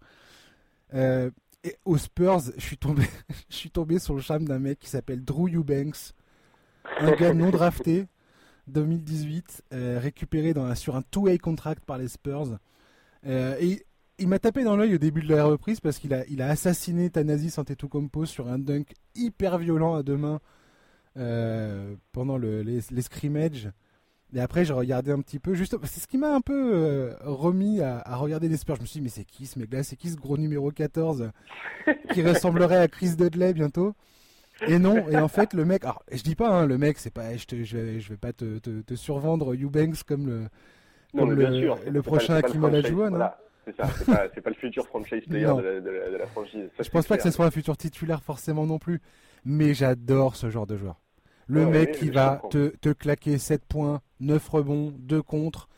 Et 1.66 1.76
aux 1.84 1.98
Spurs, 1.98 2.42
je 2.56 2.62
suis 2.62 2.78
tombé, 2.78 3.02
je 3.50 3.56
suis 3.56 3.70
tombé 3.70 3.98
sur 3.98 4.14
le 4.14 4.20
charme 4.20 4.44
d'un 4.44 4.60
mec 4.60 4.78
qui 4.78 4.88
s'appelle 4.88 5.24
Drew 5.24 5.48
Eubanks, 5.52 6.14
un 7.00 7.10
gars 7.10 7.34
non 7.34 7.50
drafté, 7.50 8.06
2018, 8.68 9.64
euh, 9.72 9.98
récupéré 10.00 10.54
sur 10.76 10.94
un 10.94 11.02
two-way 11.02 11.38
contract 11.38 11.84
par 11.84 11.98
les 11.98 12.06
Spurs. 12.06 12.58
Euh, 13.26 13.56
et 13.58 13.84
il 14.18 14.28
m'a 14.28 14.38
tapé 14.38 14.62
dans 14.62 14.76
l'œil 14.76 14.94
au 14.94 14.98
début 14.98 15.22
de 15.22 15.34
la 15.34 15.44
reprise 15.44 15.80
parce 15.80 15.98
qu'il 15.98 16.14
a, 16.14 16.24
il 16.28 16.40
a 16.40 16.48
assassiné 16.48 17.10
Tanasi 17.10 17.52
Antetokounmpo 17.58 18.26
sur 18.26 18.46
un 18.48 18.60
dunk 18.60 18.94
hyper 19.16 19.58
violent 19.58 19.96
à 19.96 20.04
deux 20.04 20.16
mains 20.16 20.40
euh, 21.16 21.96
pendant 22.12 22.38
le, 22.38 22.62
les, 22.62 22.78
les 22.92 23.02
scrimmages. 23.02 23.70
Et 24.36 24.40
après, 24.40 24.66
j'ai 24.66 24.74
regardé 24.74 25.12
un 25.12 25.20
petit 25.22 25.38
peu, 25.38 25.54
juste, 25.54 25.74
c'est 25.84 25.98
ce 25.98 26.06
qui 26.06 26.18
m'a 26.18 26.34
un 26.34 26.42
peu 26.42 26.74
euh, 26.74 27.14
remis 27.22 27.80
à, 27.80 28.02
regarder 28.16 28.48
les 28.48 28.58
Spurs. 28.58 28.76
Je 28.76 28.82
me 28.82 28.86
suis 28.86 28.98
dit, 29.00 29.04
mais 29.04 29.08
c'est 29.08 29.24
qui 29.24 29.46
ce 29.46 29.58
mec-là? 29.58 29.82
C'est 29.82 29.96
qui 29.96 30.10
ce 30.10 30.16
gros 30.16 30.36
numéro 30.36 30.70
14 30.70 31.30
qui 32.12 32.22
ressemblerait 32.22 32.76
à 32.76 32.86
Chris 32.86 33.16
Dudley 33.16 33.54
bientôt? 33.54 33.94
Et 34.68 34.78
non, 34.78 35.08
et 35.08 35.16
en 35.16 35.28
fait, 35.28 35.54
le 35.54 35.64
mec, 35.64 35.84
alors, 35.84 36.02
je 36.12 36.22
dis 36.22 36.34
pas, 36.34 36.50
hein, 36.50 36.66
le 36.66 36.76
mec, 36.76 36.98
c'est 36.98 37.12
pas, 37.12 37.34
je, 37.34 37.46
te, 37.46 37.64
je, 37.64 37.78
vais, 37.78 38.00
je 38.00 38.10
vais 38.10 38.18
pas 38.18 38.34
te, 38.34 38.58
te, 38.58 38.94
survendre 38.94 39.54
Eubanks 39.54 40.02
comme 40.02 40.26
le, 40.26 40.48
comme 41.16 41.32
le, 41.32 41.90
le 41.90 42.02
prochain 42.02 42.34
Hakim 42.34 42.62
Olajuwon. 42.62 43.08
Voilà. 43.08 43.38
C'est 43.64 43.74
ça, 43.76 43.88
c'est 43.98 44.04
pas, 44.04 44.28
pas, 44.28 44.50
le 44.50 44.56
futur 44.56 44.86
franchise 44.88 45.24
player 45.26 45.46
de 45.46 46.16
la, 46.18 46.26
franchise. 46.26 46.68
je 46.78 46.88
pense 46.90 47.06
pas 47.06 47.16
que 47.16 47.22
ce 47.22 47.30
soit 47.30 47.46
un 47.46 47.50
futur 47.50 47.76
titulaire 47.76 48.22
forcément 48.22 48.66
non 48.66 48.78
plus, 48.78 49.00
mais 49.46 49.72
j'adore 49.72 50.36
ce 50.36 50.50
genre 50.50 50.66
de 50.66 50.76
joueur. 50.76 51.00
Le 51.48 51.66
mec 51.66 51.92
qui 51.92 52.10
va 52.10 52.42
te, 52.50 52.68
te, 52.76 52.90
claquer 52.90 53.38
7 53.38 53.64
points, 53.64 54.02
9 54.20 54.48
rebonds, 54.48 54.94
2 54.98 55.22
contre, 55.22 55.68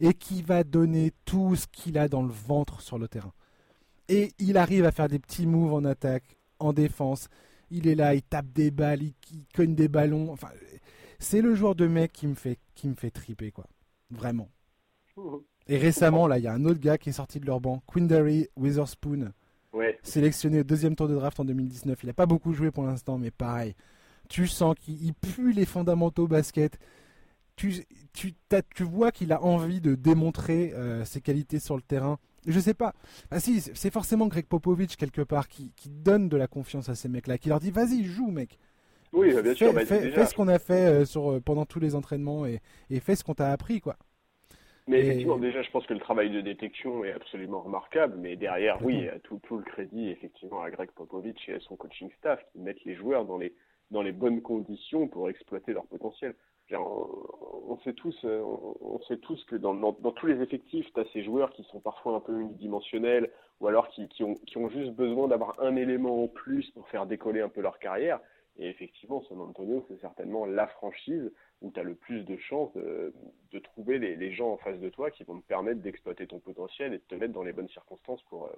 et 0.00 0.14
qui 0.14 0.42
va 0.42 0.64
donner 0.64 1.12
tout 1.24 1.56
ce 1.56 1.66
qu'il 1.66 1.98
a 1.98 2.08
dans 2.08 2.22
le 2.22 2.32
ventre 2.32 2.80
sur 2.80 2.98
le 2.98 3.08
terrain. 3.08 3.32
Et 4.08 4.32
il 4.38 4.56
arrive 4.56 4.84
à 4.84 4.92
faire 4.92 5.08
des 5.08 5.18
petits 5.18 5.46
moves 5.46 5.74
en 5.74 5.84
attaque, 5.84 6.36
en 6.58 6.72
défense. 6.72 7.28
Il 7.70 7.86
est 7.86 7.94
là, 7.94 8.14
il 8.14 8.22
tape 8.22 8.52
des 8.52 8.70
balles, 8.70 9.02
il, 9.02 9.14
cogne 9.54 9.74
des 9.74 9.88
ballons. 9.88 10.30
Enfin, 10.32 10.48
c'est 11.18 11.42
le 11.42 11.54
joueur 11.54 11.74
de 11.74 11.86
mec 11.86 12.12
qui 12.12 12.26
me 12.26 12.34
fait, 12.34 12.58
qui 12.74 12.88
me 12.88 12.94
fait 12.94 13.10
triper, 13.10 13.50
quoi. 13.50 13.66
Vraiment. 14.10 14.48
Et 15.70 15.76
récemment, 15.76 16.26
là, 16.26 16.38
il 16.38 16.44
y 16.44 16.46
a 16.46 16.52
un 16.54 16.64
autre 16.64 16.80
gars 16.80 16.96
qui 16.96 17.10
est 17.10 17.12
sorti 17.12 17.40
de 17.40 17.46
leur 17.46 17.60
banc, 17.60 17.82
Quindary 17.92 18.48
Witherspoon, 18.56 19.32
sélectionné 20.02 20.60
au 20.60 20.64
deuxième 20.64 20.96
tour 20.96 21.08
de 21.08 21.14
draft 21.14 21.38
en 21.40 21.44
2019. 21.44 21.98
Il 22.04 22.06
n'a 22.06 22.14
pas 22.14 22.24
beaucoup 22.24 22.54
joué 22.54 22.70
pour 22.70 22.84
l'instant, 22.84 23.18
mais 23.18 23.30
pareil 23.30 23.74
tu 24.28 24.46
sens 24.46 24.76
qu'il 24.78 25.14
pue 25.14 25.52
les 25.52 25.64
fondamentaux 25.64 26.28
basket. 26.28 26.78
Tu, 27.58 27.84
tu, 28.12 28.34
tu 28.72 28.84
vois 28.84 29.10
qu'il 29.10 29.32
a 29.32 29.42
envie 29.42 29.80
de 29.80 29.96
démontrer 29.96 30.72
euh, 30.74 31.04
ses 31.04 31.20
qualités 31.20 31.58
sur 31.58 31.74
le 31.74 31.82
terrain. 31.82 32.18
Je 32.46 32.60
sais 32.60 32.72
pas. 32.72 32.94
Ah 33.32 33.40
si, 33.40 33.60
c'est 33.60 33.92
forcément 33.92 34.28
Greg 34.28 34.46
Popovich 34.46 34.94
quelque 34.96 35.22
part 35.22 35.48
qui, 35.48 35.72
qui 35.74 35.88
donne 35.88 36.28
de 36.28 36.36
la 36.36 36.46
confiance 36.46 36.88
à 36.88 36.94
ces 36.94 37.08
mecs-là, 37.08 37.36
qui 37.36 37.48
leur 37.48 37.58
dit 37.58 37.72
vas-y 37.72 38.04
joue 38.04 38.30
mec. 38.30 38.60
Oui, 39.12 39.34
bien 39.42 39.54
sûr. 39.54 39.72
Fais, 39.72 39.84
fais, 39.84 40.26
ce 40.26 40.34
qu'on 40.34 40.46
a 40.46 40.60
fait 40.60 40.86
euh, 40.86 41.04
sur, 41.04 41.32
euh, 41.32 41.40
pendant 41.40 41.64
tous 41.64 41.80
les 41.80 41.96
entraînements 41.96 42.46
et, 42.46 42.60
et 42.90 43.00
fais 43.00 43.16
ce 43.16 43.24
qu'on 43.24 43.34
t'a 43.34 43.50
appris 43.50 43.80
quoi. 43.80 43.96
Mais 44.86 45.00
effectivement, 45.00 45.36
déjà, 45.36 45.60
je 45.60 45.70
pense 45.70 45.84
que 45.86 45.94
le 45.94 46.00
travail 46.00 46.30
de 46.30 46.40
détection 46.40 47.04
est 47.04 47.12
absolument 47.12 47.60
remarquable. 47.60 48.16
Mais 48.18 48.36
derrière, 48.36 48.82
oui, 48.82 49.06
tout, 49.24 49.38
tout 49.46 49.58
le 49.58 49.64
crédit, 49.64 50.08
effectivement, 50.08 50.62
à 50.62 50.70
Greg 50.70 50.90
Popovich 50.92 51.46
et 51.48 51.54
à 51.54 51.60
son 51.60 51.76
coaching 51.76 52.08
staff 52.18 52.40
qui 52.52 52.60
mettent 52.60 52.84
les 52.86 52.94
joueurs 52.94 53.26
dans 53.26 53.36
les, 53.36 53.52
dans 53.90 54.00
les 54.00 54.12
bonnes 54.12 54.40
conditions 54.40 55.08
pour 55.08 55.28
exploiter 55.28 55.74
leur 55.74 55.86
potentiel. 55.86 56.34
On, 56.76 57.78
sait 57.84 57.94
tous, 57.94 58.16
on, 58.24 59.00
sait 59.08 59.18
tous 59.18 59.42
que 59.44 59.56
dans, 59.56 59.92
tous 59.92 60.26
les 60.26 60.40
effectifs, 60.42 60.86
tu 60.92 61.00
as 61.00 61.04
ces 61.12 61.22
joueurs 61.22 61.50
qui 61.52 61.64
sont 61.64 61.80
parfois 61.80 62.16
un 62.16 62.20
peu 62.20 62.38
unidimensionnels 62.38 63.30
ou 63.60 63.68
alors 63.68 63.88
qui, 63.88 64.06
ont, 64.22 64.68
juste 64.68 64.92
besoin 64.92 65.28
d'avoir 65.28 65.58
un 65.60 65.76
élément 65.76 66.24
en 66.24 66.28
plus 66.28 66.70
pour 66.70 66.88
faire 66.88 67.06
décoller 67.06 67.40
un 67.40 67.48
peu 67.48 67.60
leur 67.60 67.78
carrière. 67.78 68.20
Et 68.58 68.68
effectivement, 68.68 69.22
San 69.22 69.40
Antonio, 69.40 69.84
c'est 69.88 70.00
certainement 70.00 70.44
la 70.44 70.66
franchise 70.66 71.32
où 71.62 71.70
tu 71.70 71.80
as 71.80 71.84
le 71.84 71.94
plus 71.94 72.24
de 72.24 72.36
chances 72.36 72.72
de, 72.74 73.12
trouver 73.60 73.98
les, 73.98 74.32
gens 74.32 74.52
en 74.52 74.56
face 74.58 74.78
de 74.78 74.88
toi 74.88 75.10
qui 75.10 75.24
vont 75.24 75.40
te 75.40 75.46
permettre 75.46 75.80
d'exploiter 75.80 76.26
ton 76.26 76.38
potentiel 76.38 76.92
et 76.92 76.98
de 76.98 77.04
te 77.08 77.14
mettre 77.14 77.32
dans 77.32 77.44
les 77.44 77.52
bonnes 77.52 77.68
circonstances 77.68 78.22
pour, 78.24 78.50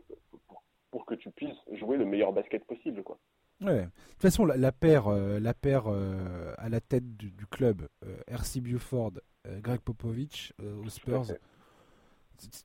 pour, 0.48 0.62
pour 0.90 1.06
que 1.06 1.14
tu 1.14 1.30
puisses 1.30 1.60
jouer 1.72 1.96
le 1.96 2.04
meilleur 2.04 2.32
basket 2.32 2.64
possible. 2.64 3.02
Quoi. 3.02 3.18
Ouais. 3.60 3.82
De 3.82 3.84
toute 3.84 4.22
façon, 4.22 4.46
la, 4.46 4.72
paire, 4.72 5.08
euh, 5.08 5.38
la 5.38 5.54
paire 5.54 5.84
euh, 5.86 6.54
à 6.58 6.68
la 6.68 6.80
tête 6.80 7.16
du, 7.16 7.32
club, 7.50 7.88
euh, 8.04 8.16
RC 8.26 8.60
Buford, 8.60 9.12
Greg 9.62 9.80
Popovich 9.80 10.52
aux 10.62 10.88
Spurs, 10.88 11.24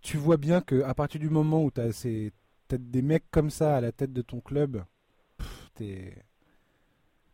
tu 0.01 0.17
vois 0.17 0.37
bien 0.37 0.61
que 0.61 0.83
à 0.83 0.93
partir 0.93 1.19
du 1.19 1.29
moment 1.29 1.63
où 1.63 1.71
tu 1.71 1.81
as 1.81 1.91
ces, 1.91 2.31
des 2.69 3.01
mecs 3.01 3.29
comme 3.31 3.49
ça 3.49 3.77
à 3.77 3.81
la 3.81 3.91
tête 3.91 4.13
de 4.13 4.21
ton 4.21 4.41
club, 4.41 4.83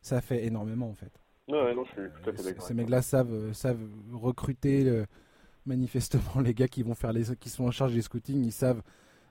ça 0.02 0.22
fait 0.22 0.46
énormément 0.46 0.90
en 0.90 0.94
fait. 0.94 1.12
Ouais, 1.48 1.74
non, 1.76 1.84
je 1.86 1.92
suis 1.92 2.10
tout 2.24 2.30
à 2.30 2.34
fait 2.34 2.44
d'accord. 2.44 2.66
Ces 2.66 2.74
mecs-là 2.74 3.02
savent, 3.02 3.54
savent 3.54 3.82
recruter 4.12 5.06
manifestement 5.66 6.42
les 6.44 6.54
gars 6.54 6.68
qui 6.68 6.84
vont 6.84 6.96
faire 6.96 7.14
les, 7.14 7.36
qui 7.36 7.50
sont 7.50 7.66
en 7.66 7.72
charge 7.72 7.94
des 7.94 8.02
scouting, 8.02 8.44
ils 8.44 8.52
savent 8.52 8.82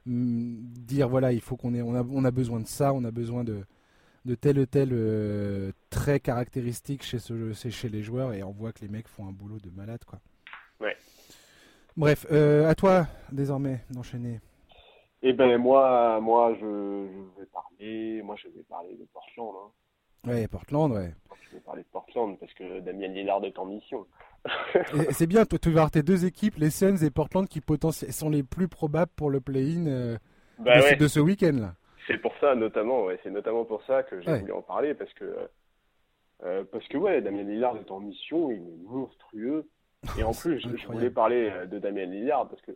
mm, 0.07 0.73
dire 0.73 1.09
voilà, 1.09 1.33
il 1.33 1.41
faut 1.41 1.57
qu'on 1.57 1.75
ait, 1.75 1.83
on 1.83 1.95
a, 1.95 2.03
on 2.03 2.25
a 2.25 2.31
besoin 2.31 2.61
de 2.61 2.67
ça, 2.67 2.93
on 2.93 3.05
a 3.05 3.11
besoin 3.11 3.45
de 3.45 3.65
de 4.25 4.35
tel 4.35 4.59
ou 4.59 4.67
tel 4.67 4.91
euh, 4.93 5.73
trait 5.89 6.21
caractéristique 6.21 7.03
chez, 7.03 7.19
ce, 7.19 7.53
chez 7.55 7.89
les 7.89 8.03
joueurs 8.03 8.33
et 8.33 8.43
on 8.43 8.51
voit 8.51 8.73
que 8.73 8.81
les 8.81 8.89
mecs 8.89 9.09
font 9.09 9.27
un 9.27 9.33
boulot 9.33 9.59
de 9.59 9.71
malade. 9.71 10.05
Quoi. 10.05 10.19
Ouais. 10.81 10.97
Bref, 11.97 12.27
euh, 12.31 12.69
à 12.69 12.75
toi 12.75 13.07
désormais 13.33 13.81
d'enchaîner. 13.91 14.41
Eh 15.23 15.33
ben 15.33 15.59
moi, 15.59 16.21
moi 16.21 16.55
je, 16.59 17.07
vais 17.39 17.47
parler, 17.53 18.23
moi 18.23 18.37
je 18.43 18.49
vais 18.49 18.63
parler 18.69 18.95
de 18.97 19.07
Portland. 19.13 19.55
Hein. 19.55 20.31
Ouais, 20.31 20.49
Portland, 20.49 20.93
ouais. 20.93 21.15
Je 21.49 21.57
vais 21.57 21.61
parler 21.61 21.83
de 21.83 21.89
Portland 21.89 22.39
parce 22.39 22.53
que 22.55 22.81
Damien 22.81 23.09
Lillard 23.09 23.45
est 23.45 23.59
en 23.59 23.67
mission. 23.67 24.07
c'est 25.11 25.27
bien, 25.27 25.45
tu 25.45 25.57
vas 25.71 25.81
avoir 25.81 25.91
tes 25.91 26.03
deux 26.03 26.25
équipes, 26.25 26.57
les 26.57 26.71
Suns 26.71 26.97
et 27.03 27.11
Portland, 27.11 27.47
qui 27.47 27.61
sont 28.11 28.31
les 28.31 28.43
plus 28.43 28.69
probables 28.69 29.13
pour 29.17 29.31
le 29.31 29.41
play-in 29.41 29.87
euh, 29.87 30.19
bah 30.59 30.95
de, 30.95 31.09
ce 31.09 31.21
week-end 31.21 31.53
là 31.53 31.75
c'est 32.11 32.19
pour 32.19 32.33
ça 32.41 32.55
notamment, 32.55 33.05
ouais, 33.05 33.19
c'est 33.23 33.31
notamment 33.31 33.65
pour 33.65 33.83
ça 33.85 34.03
que 34.03 34.21
j'ai 34.21 34.39
voulu 34.39 34.53
en 34.53 34.63
parler 34.63 34.95
parce 34.95 35.13
que 35.15 35.49
euh, 36.43 36.65
parce 36.71 36.87
que 36.89 36.97
ouais, 36.97 37.21
Damien 37.21 37.43
Lillard 37.43 37.77
est 37.77 37.91
en 37.91 38.01
mission, 38.01 38.51
il 38.51 38.59
est 38.59 38.89
monstrueux. 38.89 39.69
Et 40.19 40.23
en 40.23 40.33
plus, 40.41 40.61
je, 40.61 40.87
voulais 40.87 41.11
parler 41.11 41.51
euh, 41.53 41.67
de 41.67 41.79
Damien 41.79 42.07
Lillard 42.07 42.49
parce 42.49 42.63
que 42.63 42.73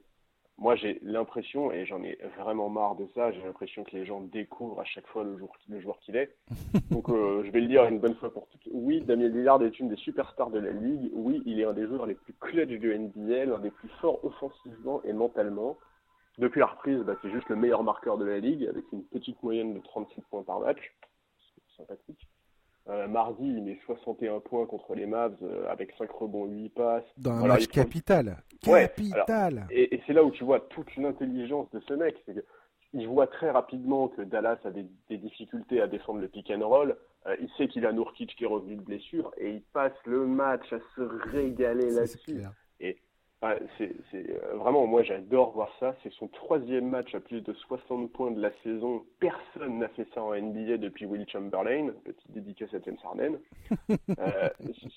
moi 0.58 0.76
j'ai 0.76 1.00
l'impression, 1.02 1.72
et 1.72 1.84
j'en 1.84 2.02
ai 2.02 2.16
vraiment 2.38 2.68
marre 2.68 2.94
de 2.94 3.08
ça, 3.14 3.32
j'ai 3.32 3.42
l'impression 3.42 3.82
que 3.82 3.96
les 3.96 4.06
gens 4.06 4.20
découvrent 4.20 4.80
à 4.80 4.84
chaque 4.84 5.06
fois 5.08 5.24
le, 5.24 5.36
jour, 5.36 5.52
le 5.68 5.80
joueur 5.80 5.98
qu'il 6.00 6.16
est. 6.16 6.36
Donc 6.90 7.08
euh, 7.08 7.42
je 7.44 7.50
vais 7.50 7.60
le 7.60 7.66
dire 7.66 7.84
une 7.86 7.98
bonne 7.98 8.14
fois 8.14 8.32
pour 8.32 8.46
toutes. 8.48 8.68
Oui, 8.70 9.00
Damien 9.00 9.28
Lillard 9.28 9.62
est 9.62 9.80
une 9.80 9.88
des 9.88 9.96
superstars 9.96 10.50
de 10.50 10.60
la 10.60 10.70
ligue. 10.70 11.10
Oui, 11.12 11.42
il 11.46 11.58
est 11.58 11.64
un 11.64 11.72
des 11.72 11.86
joueurs 11.86 12.06
les 12.06 12.14
plus 12.14 12.34
clutch 12.34 12.68
de 12.68 12.92
NBA, 12.92 13.46
l'un 13.46 13.58
des 13.58 13.70
plus 13.70 13.88
forts 14.00 14.24
offensivement 14.24 15.02
et 15.04 15.12
mentalement. 15.12 15.76
Depuis 16.38 16.60
la 16.60 16.66
reprise, 16.66 16.98
bah, 17.00 17.14
c'est 17.22 17.30
juste 17.30 17.48
le 17.48 17.56
meilleur 17.56 17.82
marqueur 17.82 18.18
de 18.18 18.24
la 18.24 18.38
ligue, 18.38 18.66
avec 18.66 18.84
une 18.92 19.04
petite 19.04 19.40
moyenne 19.42 19.74
de 19.74 19.80
36 19.80 20.20
points 20.30 20.42
par 20.42 20.60
match. 20.60 20.78
C'est 21.54 21.76
sympathique. 21.82 22.26
Euh, 22.88 23.08
mardi, 23.08 23.46
il 23.46 23.62
met 23.62 23.78
61 23.86 24.40
points 24.40 24.66
contre 24.66 24.94
les 24.94 25.06
Mavs 25.06 25.36
euh, 25.42 25.70
avec 25.70 25.92
5 25.96 26.10
rebonds, 26.10 26.46
8 26.46 26.68
passes. 26.70 27.04
Dans 27.16 27.32
un 27.32 27.46
match 27.46 27.66
capital. 27.68 28.42
Capital. 28.62 29.66
et, 29.70 30.00
c'est 30.06 30.12
là 30.12 30.22
où 30.22 30.30
tu 30.30 30.44
vois 30.44 30.60
toute 30.60 30.94
l'intelligence 30.96 31.70
de 31.70 31.80
ce 31.88 31.94
mec. 31.94 32.16
C'est 32.26 32.44
il 32.94 33.08
voit 33.08 33.26
très 33.26 33.50
rapidement 33.50 34.08
que 34.08 34.22
Dallas 34.22 34.58
a 34.64 34.70
des, 34.70 34.86
difficultés 35.10 35.80
à 35.80 35.88
défendre 35.88 36.20
le 36.20 36.28
pick 36.28 36.50
and 36.50 36.66
roll. 36.66 36.96
Euh, 37.26 37.36
il 37.40 37.48
sait 37.58 37.66
qu'il 37.66 37.84
a 37.86 37.92
Nourkic 37.92 38.36
qui 38.36 38.44
est 38.44 38.46
revenu 38.46 38.76
de 38.76 38.82
blessure 38.82 39.32
et 39.36 39.50
il 39.50 39.62
passe 39.62 39.92
le 40.06 40.26
match 40.26 40.72
à 40.72 40.78
se 40.94 41.02
régaler 41.30 41.90
là-dessus. 41.90 42.42
Et 43.52 43.90
c'est 44.10 44.30
euh, 44.30 44.56
vraiment, 44.56 44.86
moi 44.86 45.02
j'adore 45.02 45.52
voir 45.52 45.70
ça. 45.80 45.94
C'est 46.02 46.12
son 46.14 46.28
troisième 46.28 46.88
match 46.88 47.14
à 47.14 47.20
plus 47.20 47.40
de 47.40 47.52
60 47.52 48.10
points 48.12 48.30
de 48.30 48.40
la 48.40 48.50
saison. 48.62 49.04
Personne 49.20 49.78
n'a 49.78 49.88
fait 49.88 50.06
ça 50.14 50.22
en 50.22 50.34
NBA 50.34 50.78
depuis 50.78 51.06
Willie 51.06 51.28
Chamberlain. 51.28 51.90
Petite 52.04 52.30
dédicace 52.30 52.72
à 52.74 52.78
James 52.84 52.96
Harden. 53.04 53.38
euh, 54.18 54.48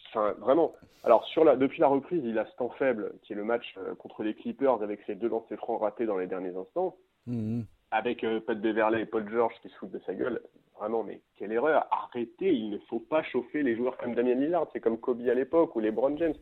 enfin, 0.10 0.34
vraiment. 0.39 0.74
Alors 1.04 1.26
sur 1.26 1.43
la, 1.43 1.56
depuis 1.56 1.80
la 1.80 1.88
reprise, 1.88 2.22
il 2.24 2.38
a 2.38 2.45
ce 2.45 2.56
temps 2.56 2.70
faible 2.78 3.14
qui 3.24 3.34
est 3.34 3.36
le 3.36 3.43
match 3.43 3.76
euh, 3.78 3.95
contre 3.95 4.24
les 4.24 4.34
Clippers 4.34 4.82
avec 4.82 5.02
ses 5.08 5.16
deux 5.16 5.30
lancers 5.30 5.58
francs 5.58 5.82
ratés 5.82 6.06
dans 6.06 6.18
les 6.18 6.28
derniers 6.28 6.56
instants. 6.56 6.95
Mhm. 7.26 7.66
Avec 7.91 8.24
euh, 8.24 8.39
Pat 8.39 8.60
Beverley 8.60 9.02
et 9.02 9.06
Paul 9.06 9.30
George 9.30 9.54
qui 9.62 9.70
se 9.70 9.76
foutent 9.78 9.91
de 9.91 10.02
sa 10.06 10.14
gueule. 10.14 10.41
Vraiment, 10.78 11.04
mais 11.04 11.22
quelle 11.36 11.52
erreur 11.52 11.88
Arrêtez, 11.91 12.54
il 12.54 12.70
ne 12.70 12.78
faut 12.89 13.00
pas 13.00 13.24
chauffer 13.24 13.64
les 13.64 13.76
joueurs 13.76 13.98
comme 13.98 14.14
Damien 14.14 14.36
Lillard. 14.36 14.68
C'est 14.72 14.80
comme 14.80 15.00
Kobe 15.00 15.28
à 15.28 15.34
l'époque 15.34 15.76
ou 15.76 15.80
les 15.80 15.91
Brown 15.91 16.18
James 16.18 16.36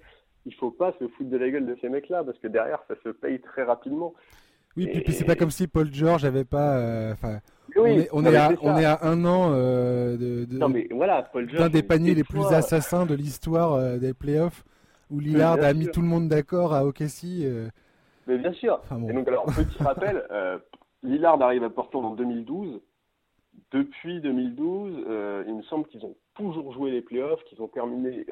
il 0.45 0.53
faut 0.55 0.71
pas 0.71 0.93
se 0.99 1.07
foutre 1.07 1.29
de 1.29 1.37
la 1.37 1.49
gueule 1.49 1.65
de 1.65 1.75
ces 1.81 1.89
mecs-là 1.89 2.23
parce 2.23 2.37
que 2.39 2.47
derrière 2.47 2.83
ça 2.87 2.95
se 3.03 3.09
paye 3.09 3.39
très 3.41 3.63
rapidement. 3.63 4.13
Oui, 4.77 4.87
puis, 4.87 5.13
c'est 5.13 5.25
pas 5.25 5.35
comme 5.35 5.51
si 5.51 5.67
Paul 5.67 5.91
George 5.93 6.25
avait 6.25 6.43
pas. 6.43 6.77
Euh, 6.77 7.13
enfin, 7.13 7.39
on, 7.77 7.85
est, 7.85 8.09
on, 8.11 8.25
est 8.25 8.35
à, 8.35 8.51
on, 8.61 8.77
est, 8.77 8.83
à, 8.83 8.99
un 9.03 9.23
an 9.23 9.51
euh, 9.53 10.17
de, 10.17 10.57
non, 10.57 10.67
mais 10.67 10.87
voilà, 10.91 11.23
Paul 11.23 11.49
George. 11.49 11.71
des 11.71 11.81
paniers 11.81 12.13
les 12.13 12.25
plus 12.25 12.45
assassins 12.47 13.05
de 13.05 13.15
l'histoire 13.15 13.73
euh, 13.73 13.97
des 13.97 14.13
playoffs 14.13 14.65
où 15.09 15.19
Lillard 15.19 15.63
a 15.63 15.73
mis 15.73 15.87
tout 15.87 16.01
le 16.01 16.07
monde 16.07 16.27
d'accord 16.27 16.73
à 16.73 16.85
OKC. 16.85 17.45
Mais 18.27 18.37
bien 18.37 18.53
sûr. 18.53 18.81
Et 19.07 19.13
donc 19.13 19.27
alors 19.27 19.45
petit 19.45 19.81
rappel, 19.81 20.23
Lillard 21.03 21.41
arrive 21.41 21.63
à 21.63 21.69
Portland 21.69 22.03
en 22.05 22.15
2012. 22.15 22.81
Depuis 23.71 24.19
2012, 24.19 25.05
il 25.47 25.55
me 25.55 25.61
semble 25.63 25.87
qu'ils 25.87 26.03
ont 26.05 26.15
toujours 26.35 26.73
joué 26.73 26.91
les 26.91 27.01
playoffs, 27.01 27.43
qu'ils 27.45 27.61
ont 27.61 27.67
terminé 27.67 28.25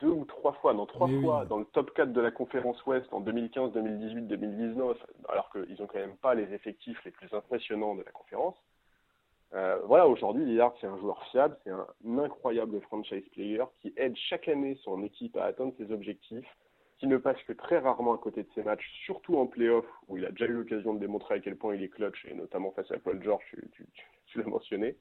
deux 0.00 0.08
ou 0.08 0.24
trois 0.24 0.52
fois, 0.54 0.74
non 0.74 0.86
trois 0.86 1.08
fois, 1.20 1.44
dans 1.44 1.58
le 1.58 1.64
top 1.66 1.92
4 1.94 2.12
de 2.12 2.20
la 2.20 2.30
conférence 2.30 2.84
Ouest 2.86 3.06
en 3.12 3.20
2015, 3.20 3.72
2018, 3.72 4.22
2019, 4.28 4.96
alors 5.28 5.50
qu'ils 5.52 5.76
n'ont 5.78 5.86
quand 5.86 5.98
même 5.98 6.16
pas 6.16 6.34
les 6.34 6.52
effectifs 6.54 7.02
les 7.04 7.10
plus 7.10 7.32
impressionnants 7.34 7.94
de 7.94 8.02
la 8.02 8.10
conférence. 8.10 8.56
Euh, 9.52 9.78
voilà, 9.84 10.06
aujourd'hui, 10.06 10.44
Lillard, 10.44 10.74
c'est 10.80 10.86
un 10.86 10.96
joueur 10.98 11.22
fiable, 11.30 11.56
c'est 11.64 11.70
un 11.70 11.86
incroyable 12.18 12.80
franchise 12.82 13.28
player 13.32 13.64
qui 13.80 13.92
aide 13.96 14.16
chaque 14.16 14.48
année 14.48 14.78
son 14.84 15.02
équipe 15.02 15.36
à 15.36 15.44
atteindre 15.44 15.74
ses 15.76 15.90
objectifs, 15.92 16.46
qui 16.98 17.06
ne 17.06 17.16
passe 17.16 17.42
que 17.48 17.52
très 17.52 17.78
rarement 17.78 18.14
à 18.14 18.18
côté 18.18 18.42
de 18.42 18.48
ses 18.54 18.62
matchs, 18.62 18.88
surtout 19.04 19.38
en 19.38 19.46
playoff, 19.46 19.86
où 20.08 20.16
il 20.16 20.24
a 20.24 20.30
déjà 20.30 20.46
eu 20.46 20.52
l'occasion 20.52 20.94
de 20.94 21.00
démontrer 21.00 21.36
à 21.36 21.40
quel 21.40 21.56
point 21.56 21.74
il 21.74 21.82
est 21.82 21.88
clutch, 21.88 22.24
et 22.26 22.34
notamment 22.34 22.70
face 22.72 22.90
à 22.92 22.98
Paul 22.98 23.22
George, 23.22 23.42
tu, 23.72 23.86
tu, 24.26 24.38
l'as 24.38 24.44
mentionné. 24.44 24.96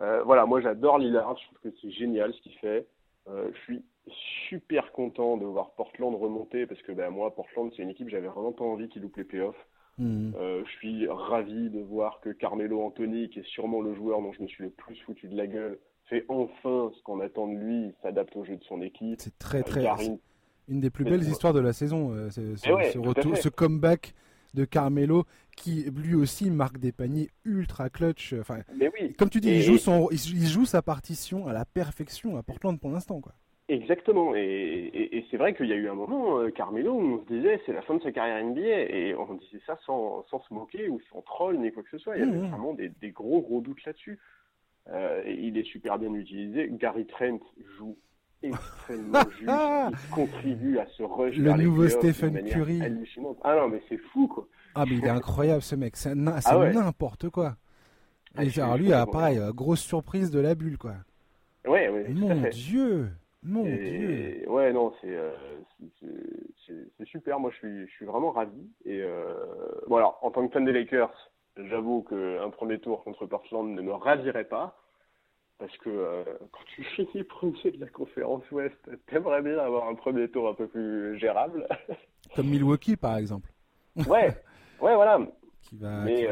Euh, 0.00 0.24
voilà, 0.24 0.46
moi 0.46 0.60
j'adore 0.60 0.98
Lillard, 0.98 1.36
je 1.38 1.44
trouve 1.46 1.58
que 1.60 1.78
c'est 1.80 1.90
génial 1.90 2.34
ce 2.34 2.40
qu'il 2.40 2.58
fait. 2.58 2.88
Euh, 3.28 3.50
je 3.54 3.60
suis 3.60 3.84
super 4.48 4.92
content 4.92 5.36
de 5.36 5.44
voir 5.44 5.70
Portland 5.72 6.14
remonter 6.14 6.66
parce 6.66 6.80
que 6.82 6.92
ben, 6.92 7.10
moi, 7.10 7.34
Portland, 7.34 7.70
c'est 7.74 7.82
une 7.82 7.90
équipe, 7.90 8.08
j'avais 8.08 8.28
vraiment 8.28 8.52
pas 8.52 8.64
envie 8.64 8.88
qu'ils 8.88 9.02
loupent 9.02 9.16
les 9.16 9.24
playoffs. 9.24 9.66
Mhm. 9.98 10.34
Euh, 10.36 10.62
je 10.66 10.70
suis 10.72 11.08
ravi 11.08 11.70
de 11.70 11.80
voir 11.80 12.20
que 12.20 12.30
Carmelo 12.30 12.82
Anthony, 12.82 13.28
qui 13.30 13.40
est 13.40 13.46
sûrement 13.46 13.80
le 13.80 13.94
joueur 13.94 14.20
dont 14.20 14.32
je 14.32 14.42
me 14.42 14.48
suis 14.48 14.64
le 14.64 14.70
plus 14.70 14.96
foutu 15.06 15.28
de 15.28 15.36
la 15.36 15.46
gueule, 15.46 15.78
fait 16.06 16.24
enfin 16.28 16.90
ce 16.96 17.02
qu'on 17.02 17.20
attend 17.20 17.46
de 17.46 17.56
lui, 17.56 17.86
il 17.86 17.94
s'adapte 18.02 18.34
au 18.36 18.44
jeu 18.44 18.56
de 18.56 18.64
son 18.64 18.82
équipe. 18.82 19.20
C'est 19.20 19.38
très 19.38 19.60
euh, 19.60 19.62
très. 19.62 19.86
une 20.68 20.80
des 20.80 20.90
plus 20.90 21.04
belles 21.04 21.22
histoires 21.22 21.52
de 21.52 21.60
la 21.60 21.72
saison, 21.72 22.10
euh, 22.12 22.28
ce, 22.30 22.98
retour, 22.98 23.36
ce 23.36 23.48
comeback 23.48 24.14
de 24.54 24.64
Carmelo 24.64 25.24
qui 25.56 25.84
lui 25.94 26.14
aussi 26.14 26.50
marque 26.50 26.78
des 26.78 26.92
paniers 26.92 27.30
ultra 27.44 27.88
clutch. 27.88 28.34
Enfin, 28.40 28.60
comme 29.18 29.30
tu 29.30 29.40
dis, 29.40 29.50
il, 29.50 29.62
joue 29.62 29.78
son, 29.78 30.08
il 30.10 30.46
joue 30.46 30.64
sa 30.64 30.82
partition 30.82 31.46
à 31.46 31.52
la 31.52 31.64
perfection 31.64 32.36
à 32.36 32.42
Portland 32.42 32.78
pour 32.78 32.90
l'instant. 32.90 33.20
quoi. 33.20 33.32
Exactement, 33.68 34.34
et, 34.36 35.24
c'est 35.30 35.38
vrai 35.38 35.54
qu'il 35.54 35.66
y 35.66 35.72
a 35.72 35.76
eu 35.76 35.88
un 35.88 35.94
moment, 35.94 36.38
euh, 36.38 36.50
Carmelo, 36.50 36.92
où 36.92 37.00
on 37.00 37.18
se 37.20 37.32
disait 37.32 37.58
c'est 37.64 37.72
la 37.72 37.80
fin 37.80 37.94
de 37.94 38.02
sa 38.02 38.12
carrière 38.12 38.44
NBA, 38.44 38.60
et 38.60 39.14
on 39.14 39.32
disait 39.34 39.62
ça 39.66 39.78
sans, 39.86 40.22
sans 40.30 40.42
se 40.42 40.52
moquer 40.52 40.90
ou 40.90 41.00
sans 41.10 41.22
troll 41.22 41.56
ni 41.58 41.72
quoi 41.72 41.82
que 41.82 41.88
ce 41.90 41.96
soit. 41.96 42.16
Il 42.16 42.20
y 42.20 42.22
avait 42.28 42.32
mmh, 42.32 42.42
mmh. 42.42 42.50
vraiment 42.50 42.74
des, 42.74 43.10
gros 43.10 43.40
gros 43.40 43.62
doutes 43.62 43.82
là-dessus. 43.86 44.18
Euh, 44.90 45.22
il 45.26 45.56
est 45.56 45.64
super 45.64 45.98
bien 45.98 46.12
utilisé. 46.12 46.68
Gary 46.72 47.06
Trent 47.06 47.40
joue 47.78 47.96
extrêmement 48.42 49.22
juste, 49.30 49.50
il 49.50 50.10
contribue 50.14 50.78
à 50.78 50.86
ce 50.98 51.02
rush. 51.02 51.34
Le 51.38 51.54
nouveau 51.54 51.88
Stephen 51.88 52.44
Curry. 52.44 52.82
Ah 53.44 53.56
non, 53.56 53.68
mais 53.68 53.80
c'est 53.88 53.96
fou 53.96 54.28
quoi. 54.28 54.46
Ah 54.74 54.84
mais 54.86 54.96
il 54.96 55.04
est 55.06 55.08
incroyable 55.08 55.62
ce 55.62 55.74
mec, 55.74 55.96
c'est 55.96 56.10
ah 56.10 56.70
n'importe 56.70 57.30
quoi. 57.30 57.56
Ah, 58.36 58.44
et 58.44 58.60
alors 58.60 58.76
lui, 58.76 58.92
a, 58.92 59.06
pareil, 59.06 59.40
grosse 59.54 59.80
surprise 59.80 60.30
de 60.30 60.40
la 60.40 60.54
bulle 60.54 60.76
quoi. 60.76 60.96
Ouais, 61.66 61.88
ouais. 61.88 62.08
Mon 62.10 62.42
Dieu. 62.50 63.08
Mon 63.44 63.64
Ouais, 63.64 64.72
non, 64.72 64.92
euh, 65.04 65.34
c'est 66.66 67.04
super. 67.04 67.38
Moi, 67.38 67.50
je 67.50 67.56
suis, 67.56 67.86
je 67.86 67.92
suis 67.92 68.06
vraiment 68.06 68.30
ravi. 68.32 68.70
Et 68.86 69.02
euh, 69.02 69.34
bon, 69.86 69.96
alors, 69.96 70.18
en 70.22 70.30
tant 70.30 70.46
que 70.46 70.52
fan 70.52 70.64
des 70.64 70.72
Lakers, 70.72 71.12
j'avoue 71.56 72.02
qu'un 72.04 72.48
premier 72.50 72.78
tour 72.78 73.04
contre 73.04 73.26
Portland 73.26 73.68
ne 73.68 73.82
me 73.82 73.92
ravirait 73.92 74.46
pas. 74.48 74.80
Parce 75.58 75.76
que 75.78 75.90
euh, 75.90 76.24
quand 76.52 76.64
tu 76.74 76.84
finis 76.96 77.22
premier 77.24 77.70
de 77.70 77.80
la 77.80 77.88
conférence 77.88 78.50
Ouest, 78.50 78.78
t'aimerais 79.06 79.42
bien 79.42 79.58
avoir 79.58 79.88
un 79.88 79.94
premier 79.94 80.28
tour 80.28 80.48
un 80.48 80.54
peu 80.54 80.66
plus 80.66 81.18
gérable. 81.18 81.68
Comme 82.34 82.46
Milwaukee, 82.46 82.96
par 82.96 83.16
exemple. 83.18 83.50
Ouais, 84.08 84.34
ouais, 84.80 84.94
voilà. 84.96 85.20
mais, 85.80 86.26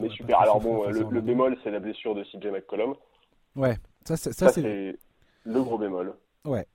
mais 0.00 0.08
super. 0.08 0.40
Alors 0.40 0.60
bon, 0.60 0.88
le, 0.88 1.20
bémol, 1.20 1.56
c'est 1.62 1.70
la 1.70 1.78
blessure 1.78 2.16
de 2.16 2.24
CJ 2.24 2.46
McCollum. 2.46 2.96
Ouais, 3.54 3.76
ça, 4.04 4.16
ça, 4.16 4.48
c'est 4.48 4.96
le 5.44 5.62
gros 5.62 5.78
bémol. 5.78 6.14
Ouais. 6.44 6.66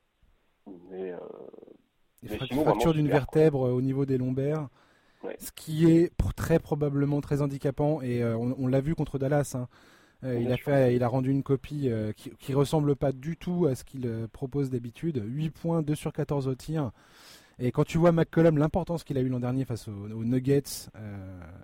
Mais, 0.92 1.12
euh, 1.12 2.64
fracture 2.64 2.94
d'une 2.94 3.08
vertèbre 3.08 3.62
au 3.62 3.82
niveau 3.82 4.06
des 4.06 4.18
lombaires. 4.18 4.70
Ce 5.38 5.52
qui 5.52 5.92
est 5.92 6.12
très 6.36 6.60
probablement 6.60 7.22
très 7.22 7.42
handicapant 7.42 8.02
et 8.02 8.24
euh, 8.24 8.38
on, 8.38 8.68
l'a 8.68 8.82
vu 8.82 8.96
contre 8.96 9.20
Dallas. 9.20 9.54
Hein. 9.56 9.68
Euh, 10.24 10.40
il, 10.40 10.52
a 10.52 10.58
fait, 10.58 10.96
il 10.96 11.04
a 11.04 11.08
rendu 11.08 11.30
une 11.30 11.44
copie 11.44 11.90
euh, 11.90 12.12
qui, 12.14 12.32
qui 12.32 12.54
ressemble 12.54 12.96
pas 12.96 13.12
du 13.12 13.38
tout 13.38 13.66
à 13.66 13.76
ce 13.76 13.84
qu'il 13.84 14.10
propose 14.32 14.70
d'habitude. 14.70 15.22
8 15.26 15.50
points, 15.50 15.82
2 15.82 15.96
sur 15.96 16.14
14 16.14 16.48
au 16.48 16.56
tir. 16.56 16.92
Et 17.58 17.72
quand 17.72 17.84
tu 17.84 17.98
vois 17.98 18.14
McCollum, 18.14 18.58
l'importance 18.58 19.04
qu'il 19.04 19.18
a 19.18 19.22
eu 19.22 19.28
l'an 19.28 19.42
dernier 19.42 19.66
face 19.66 19.90
aux, 19.90 20.24
Nuggets, 20.24 20.90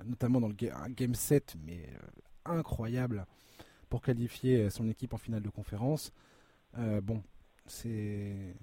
notamment 0.06 0.42
dans 0.42 0.50
le 0.50 0.56
game 0.90 1.16
7, 1.16 1.56
mais 1.66 1.90
incroyable 2.44 3.26
pour 3.90 4.02
qualifier 4.02 4.70
son 4.70 4.90
équipe 4.90 5.14
en 5.14 5.18
finale 5.18 5.42
de 5.42 5.50
conférence. 5.50 6.12
bon, 7.02 7.24
c'est, 7.66 8.56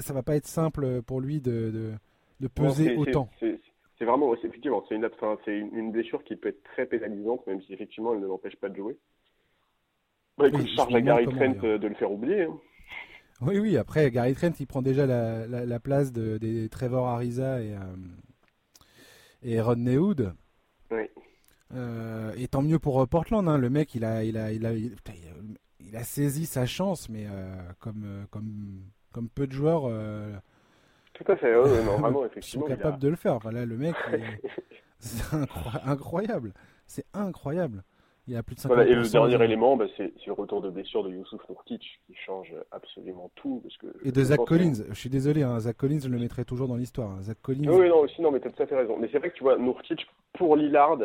ça 0.00 0.12
va 0.12 0.22
pas 0.22 0.36
être 0.36 0.46
simple 0.46 1.02
pour 1.02 1.20
lui 1.20 1.40
de, 1.40 1.98
de, 2.40 2.48
peser 2.48 2.96
autant 2.96 3.28
c'est 3.98 4.04
vraiment, 4.04 4.34
effectivement, 4.34 4.84
c'est 4.88 4.94
une, 4.94 5.08
c'est 5.44 5.58
une, 5.58 5.90
blessure 5.90 6.22
qui 6.24 6.36
peut 6.36 6.50
être 6.50 6.62
très 6.64 6.86
pénalisante, 6.86 7.46
même 7.46 7.62
si 7.62 7.72
effectivement 7.72 8.12
elle 8.12 8.20
ne 8.20 8.26
l'empêche 8.26 8.56
pas 8.56 8.68
de 8.68 8.76
jouer. 8.76 8.98
Bah, 10.36 10.48
écoute, 10.48 10.66
charge 10.68 10.94
à 10.94 11.00
Gary 11.00 11.26
Trent 11.26 11.64
euh, 11.64 11.78
de 11.78 11.88
le 11.88 11.94
faire 11.94 12.12
oublier. 12.12 12.42
Hein. 12.42 12.58
Oui, 13.40 13.58
oui, 13.58 13.76
après, 13.76 14.10
Gary 14.10 14.34
Trent, 14.34 14.52
il 14.60 14.66
prend 14.66 14.82
déjà 14.82 15.06
la, 15.06 15.46
la, 15.46 15.80
place 15.80 16.12
de, 16.12 16.36
des 16.36 16.68
Trevor 16.68 17.06
Ariza 17.06 17.62
et, 17.62 17.72
euh, 17.72 17.78
et 19.42 19.60
Rodney 19.60 19.96
Hood. 19.96 20.34
Oui. 20.90 21.04
Euh, 21.74 22.32
et 22.36 22.48
tant 22.48 22.62
mieux 22.62 22.78
pour 22.78 23.06
Portland, 23.08 23.48
hein. 23.48 23.58
le 23.58 23.70
mec, 23.70 23.94
il 23.94 24.04
a, 24.04 24.24
il 24.24 24.36
a, 24.36 24.52
il 24.52 24.66
a, 24.66 24.72
il, 24.74 24.92
a 24.92 24.94
saisi 26.02 26.46
sa 26.46 26.66
chance, 26.66 27.08
mais 27.08 27.26
comme, 27.80 28.26
comme, 28.30 28.82
comme 29.12 29.28
peu 29.28 29.46
de 29.46 29.52
joueurs 29.52 29.90
tout 31.16 31.32
à 31.32 31.36
fait, 31.36 31.52
non, 31.54 31.96
vraiment, 31.96 32.26
effectivement. 32.26 32.66
Ils 32.66 32.70
sont 32.70 32.76
capables 32.76 32.98
de 32.98 33.08
le 33.08 33.16
faire. 33.16 33.38
Voilà, 33.38 33.64
le 33.64 33.76
mec, 33.76 33.94
c'est 34.98 35.34
incroyable. 35.86 36.52
C'est 36.86 37.06
incroyable. 37.14 37.82
Il 38.28 38.36
a 38.36 38.42
plus 38.42 38.56
de 38.56 38.60
50 38.60 38.76
voilà, 38.76 38.90
Et 38.90 38.94
le 38.94 39.08
dernier 39.08 39.44
élément, 39.44 39.76
bah, 39.76 39.86
c'est 39.96 40.12
le 40.26 40.32
retour 40.32 40.60
de 40.60 40.68
blessure 40.68 41.04
de 41.04 41.10
Youssouf 41.10 41.40
Nourkic 41.48 41.80
qui 41.80 42.14
change 42.26 42.52
absolument 42.72 43.30
tout. 43.36 43.60
Parce 43.62 43.76
que 43.76 43.86
et 44.06 44.10
de 44.10 44.22
Zach 44.22 44.40
Collins. 44.46 44.84
Je 44.88 44.94
suis 44.94 45.08
désolé, 45.08 45.42
hein, 45.42 45.60
Zach 45.60 45.76
Collins, 45.76 46.00
je 46.02 46.08
le 46.08 46.18
mettrai 46.18 46.44
toujours 46.44 46.66
dans 46.66 46.76
l'histoire. 46.76 47.12
Hein. 47.12 47.22
Zach 47.22 47.38
Collins. 47.40 47.68
Oui, 47.68 47.88
non, 47.88 48.00
aussi, 48.00 48.20
non, 48.20 48.32
mais 48.32 48.40
tu 48.40 48.48
as 48.48 48.50
tout 48.50 48.62
à 48.62 48.66
fait 48.66 48.76
raison. 48.76 48.98
Mais 48.98 49.08
c'est 49.12 49.18
vrai 49.18 49.30
que 49.30 49.36
tu 49.36 49.44
vois, 49.44 49.56
Nourkic, 49.56 50.06
pour 50.36 50.56
Lillard, 50.56 50.98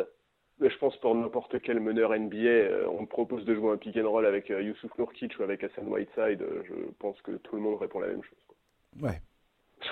je 0.68 0.78
pense 0.78 0.96
pour 0.98 1.14
n'importe 1.14 1.60
quel 1.62 1.80
meneur 1.80 2.10
NBA, 2.10 2.36
euh, 2.36 2.86
on 2.90 3.02
me 3.02 3.06
propose 3.06 3.44
de 3.44 3.54
jouer 3.54 3.72
un 3.72 3.76
pick 3.76 3.96
and 3.96 4.08
roll 4.08 4.26
avec 4.26 4.50
euh, 4.50 4.62
Youssouf 4.62 4.96
Nourkic 4.98 5.38
ou 5.38 5.42
avec 5.42 5.64
Hassan 5.64 5.86
Whiteside, 5.88 6.42
euh, 6.42 6.62
je 6.68 6.74
pense 6.98 7.20
que 7.22 7.32
tout 7.32 7.56
le 7.56 7.62
monde 7.62 7.78
répond 7.80 8.00
la 8.00 8.08
même 8.08 8.22
chose. 8.22 9.02
Ouais, 9.02 9.20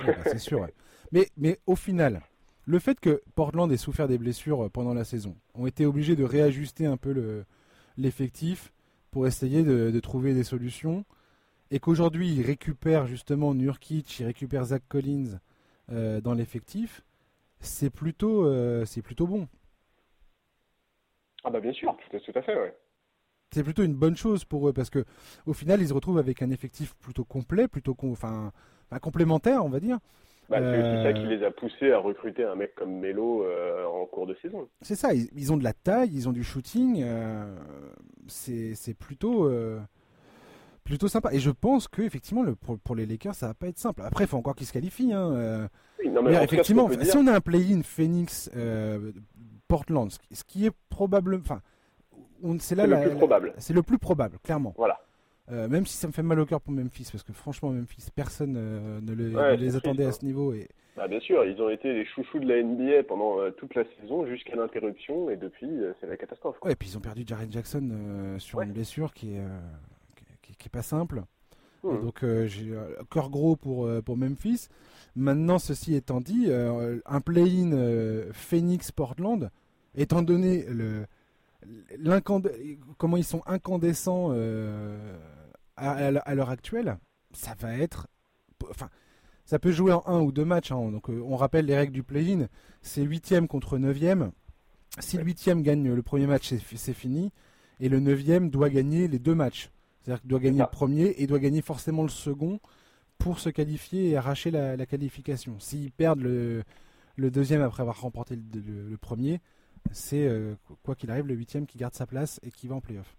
bah, 0.07 0.13
c'est 0.25 0.39
sûr. 0.39 0.67
Mais, 1.13 1.29
mais 1.37 1.59
au 1.67 1.77
final, 1.77 2.23
le 2.67 2.79
fait 2.79 3.01
que 3.01 3.23
Portland 3.35 3.71
ait 3.73 3.77
souffert 3.77 4.09
des 4.09 4.19
blessures 4.19 4.71
pendant 4.71 4.95
la 4.95 5.05
saison, 5.05 5.37
ont 5.55 5.67
été 5.67 5.87
obligés 5.87 6.17
de 6.17 6.25
réajuster 6.25 6.87
un 6.87 6.97
peu 6.97 7.13
le, 7.13 7.45
l'effectif 7.97 8.73
pour 9.11 9.27
essayer 9.27 9.65
de, 9.65 9.99
trouver 10.01 10.35
des 10.35 10.45
solutions, 10.45 11.05
et 11.73 11.81
qu'aujourd'hui 11.81 12.29
ils 12.29 12.43
récupèrent 12.43 13.07
justement 13.07 13.55
Nurkic, 13.55 14.21
ils 14.21 14.27
récupèrent 14.27 14.67
Zach 14.67 14.83
Collins 14.89 15.41
dans 15.89 16.35
l'effectif, 16.35 17.03
c'est 17.59 17.91
plutôt, 17.91 18.49
c'est 18.85 19.03
plutôt 19.03 19.27
bon. 19.27 19.49
Ah 21.45 21.51
bah 21.51 21.61
bien 21.61 21.73
sûr, 21.73 21.97
tout 21.97 22.17
à, 22.17 22.21
tout 22.21 22.33
à 22.35 22.43
fait, 22.43 22.55
ouais. 22.55 22.75
C'est 23.53 23.65
plutôt 23.65 23.83
une 23.83 23.95
bonne 23.95 24.17
chose 24.17 24.45
pour 24.45 24.69
eux 24.69 24.73
parce 24.73 24.91
que 24.91 25.05
au 25.45 25.53
final 25.53 25.81
ils 25.81 25.89
se 25.89 25.95
retrouvent 25.95 26.19
avec 26.19 26.41
un 26.41 26.51
effectif 26.51 26.95
plutôt 26.97 27.25
complet, 27.25 27.67
plutôt 27.67 27.97
enfin 28.03 28.53
complémentaire, 29.01 29.65
on 29.65 29.69
va 29.69 29.81
dire. 29.81 29.99
Bah, 30.51 30.59
c'est 30.61 30.79
aussi 30.79 31.03
ça 31.05 31.13
qui 31.13 31.27
euh, 31.27 31.37
les 31.37 31.45
a 31.45 31.53
poussés 31.53 31.93
à 31.93 31.99
recruter 31.99 32.43
un 32.43 32.57
mec 32.57 32.75
comme 32.75 32.99
Melo 32.99 33.45
euh, 33.45 33.87
en 33.87 34.05
cours 34.07 34.27
de 34.27 34.35
saison. 34.43 34.69
C'est 34.83 34.97
ça, 34.97 35.11
ils, 35.15 35.53
ont 35.53 35.57
de 35.57 35.63
la 35.63 35.73
taille, 35.73 36.11
ils 36.13 36.29
ont 36.29 36.33
du 36.33 36.43
shooting. 36.43 37.03
Euh, 37.05 37.57
c'est 38.27 38.99
plutôt, 38.99 39.49
plutôt 40.83 41.07
sympa. 41.07 41.33
Et 41.33 41.39
je 41.39 41.51
pense 41.51 41.87
que 41.87 42.03
effectivement, 42.03 42.43
le, 42.43 42.57
pour, 42.57 42.97
les 42.97 43.07
Lakers, 43.07 43.37
ça 43.37 43.47
va 43.47 43.55
pas 43.55 43.69
être 43.69 43.79
simple. 43.79 44.03
Après, 44.05 44.25
il 44.25 44.27
faut 44.27 44.39
encore 44.39 44.57
qu'ils 44.57 44.67
se 44.67 44.73
qualifient. 44.73 45.13
Hein, 45.13 45.69
mais 46.05 46.43
effectivement, 46.43 46.91
si 47.01 47.17
on 47.17 47.29
a 47.29 47.35
un 47.35 47.41
play-in 47.41 47.83
Phoenix 47.85 48.51
Portland, 49.71 50.11
ce 50.11 50.45
qui 50.45 50.67
est 50.67 50.73
probable, 50.89 51.41
enfin, 51.41 51.61
c'est 52.59 52.75
là 52.75 52.87
le 52.87 53.01
plus 53.01 53.17
probable. 53.17 53.55
C'est 53.59 53.73
le 53.73 53.83
plus 53.83 53.99
probable, 53.99 54.39
clairement. 54.43 54.75
Voilà. 54.77 55.01
Euh, 55.53 55.69
même 55.69 55.87
si 55.87 55.97
ça 55.97 56.07
me 56.07 56.13
fait 56.13 56.23
mal 56.23 56.39
au 56.41 56.47
cœur 56.47 56.61
pour 56.61 56.73
Memphis, 56.73 57.09
parce 57.11 57.23
que 57.23 57.33
franchement, 57.33 57.71
Memphis, 57.71 58.09
personne 58.15 58.57
euh, 58.57 59.01
ne, 59.01 59.15
les 59.55 59.77
attendait 59.77 60.05
à 60.05 60.09
hein. 60.09 60.13
ce 60.13 60.25
niveau. 60.25 60.53
Et... 60.53 60.69
Bah, 60.97 61.07
bien 61.09 61.21
sûr, 61.21 61.45
ils 61.45 61.61
ont 61.63 61.71
été 61.71 61.93
les 61.93 62.05
chouchous 62.05 62.41
de 62.41 62.49
la 62.49 62.63
NBA 62.63 63.05
pendant 63.05 63.41
euh, 63.41 63.51
toute 63.51 63.75
la 63.75 63.85
saison 64.01 64.27
jusqu'à 64.27 64.57
l'interruption, 64.57 65.31
et 65.31 65.37
depuis, 65.37 65.71
c'est 66.01 66.07
la 66.09 66.17
catastrophe. 66.17 66.57
Ouais, 66.63 66.73
et 66.73 66.77
puis 66.77 66.89
ils 66.89 66.99
ont 66.99 67.01
perdu 67.01 67.23
Jaren 67.25 67.51
Jackson 67.51 68.37
sur 68.39 68.61
une 68.61 68.73
blessure 68.73 69.13
qui 69.13 69.37
est, 69.37 69.43
qui, 70.43 70.67
est 70.67 70.73
pas 70.73 70.83
simple. 70.83 71.23
Mmh. 71.83 72.03
donc 72.03 72.25
j'ai 72.45 72.77
un 72.77 73.05
cœur 73.11 73.31
gros 73.31 73.57
pour, 73.57 73.89
pour 74.05 74.17
Memphis. 74.17 74.69
Maintenant, 75.17 75.59
ceci 75.59 75.95
étant 75.95 76.21
dit, 76.21 76.49
un 76.51 77.21
play-in 77.21 78.23
Phoenix-Portland, 78.33 79.51
étant 79.95 80.23
donné 80.23 80.65
le, 80.69 81.07
comment 82.97 83.17
ils 83.17 83.25
sont 83.25 83.43
incandescents 83.47 84.31
à, 85.77 86.35
l'heure 86.35 86.51
actuelle, 86.51 86.99
ça 87.33 87.55
va 87.59 87.77
être. 87.77 88.09
Enfin, 88.69 88.89
ça 89.45 89.59
peut 89.59 89.73
jouer 89.73 89.93
en 89.93 90.03
un 90.07 90.21
ou 90.21 90.33
deux 90.33 90.45
matchs. 90.45 90.73
Hein. 90.73 90.91
Donc, 90.91 91.11
euh, 91.11 91.23
on 91.27 91.37
rappelle 91.37 91.67
les 91.67 91.77
règles 91.77 91.93
du 91.93 92.03
play-in 92.03 92.47
c'est 92.83 93.03
huitième 93.03 93.49
contre 93.49 93.79
neuvième. 93.79 94.33
Si 95.01 95.17
le 95.17 95.25
huitième 95.25 95.63
gagne 95.63 95.93
le 95.93 96.03
premier 96.03 96.27
match, 96.27 96.55
c'est 96.77 96.95
fini. 96.95 97.31
Et 97.79 97.89
le 97.89 98.01
neuvième 98.01 98.51
doit 98.51 98.71
gagner 98.71 99.09
les 99.09 99.19
deux 99.19 99.35
matchs. 99.35 99.71
C'est-à-dire 100.01 100.21
qu'il 100.21 100.31
doit 100.31 100.41
gagner 100.41 100.61
le 100.61 100.67
premier 100.67 101.15
et 101.19 101.27
doit 101.27 101.39
gagner 101.39 101.63
forcément 101.63 102.03
le 102.03 102.09
second 102.09 102.59
pour 103.21 103.39
se 103.39 103.49
qualifier 103.49 104.11
et 104.11 104.17
arracher 104.17 104.51
la, 104.51 104.87
qualification. 104.87 105.61
S'ils 105.61 105.93
perdent 105.93 106.23
le, 106.23 106.65
deuxième 107.17 107.63
après 107.63 107.83
avoir 107.83 108.01
remporté 108.01 108.37
le, 108.37 108.97
premier, 108.97 109.41
c'est 109.93 110.27
euh, 110.27 110.55
quoi 110.83 110.95
qu'il 110.97 111.11
arrive 111.11 111.27
le 111.27 111.35
huitième 111.35 111.67
qui 111.67 111.79
garde 111.79 111.95
sa 111.95 112.07
place 112.07 112.41
et 112.43 112.51
qui 112.51 112.67
va 112.67 112.75
en 112.75 112.81
playoff. 112.81 113.17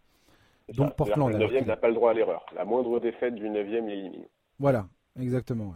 Donc 0.73 0.95
Portland. 0.95 1.31
Le 1.31 1.37
9 1.37 1.65
n'a 1.65 1.77
pas 1.77 1.87
le 1.87 1.95
droit 1.95 2.11
à 2.11 2.13
l'erreur. 2.13 2.45
La 2.55 2.65
moindre 2.65 2.99
défaite 2.99 3.35
du 3.35 3.49
9 3.49 3.67
il 3.67 3.75
élimine. 3.75 4.25
Voilà, 4.59 4.87
exactement. 5.19 5.73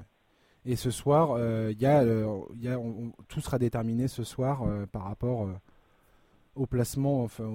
Et 0.66 0.76
ce 0.76 0.90
soir, 0.90 1.32
euh, 1.38 1.74
y 1.78 1.86
a, 1.86 2.02
euh, 2.02 2.40
y 2.56 2.68
a 2.68 2.78
tout 3.28 3.40
sera 3.42 3.60
déterminé 3.60 4.08
ce 4.08 4.24
soir 4.24 4.64
euh, 4.64 4.86
par 4.88 5.04
rapport 5.04 5.48
au 6.56 6.66
placement, 6.66 7.24
enfin 7.24 7.52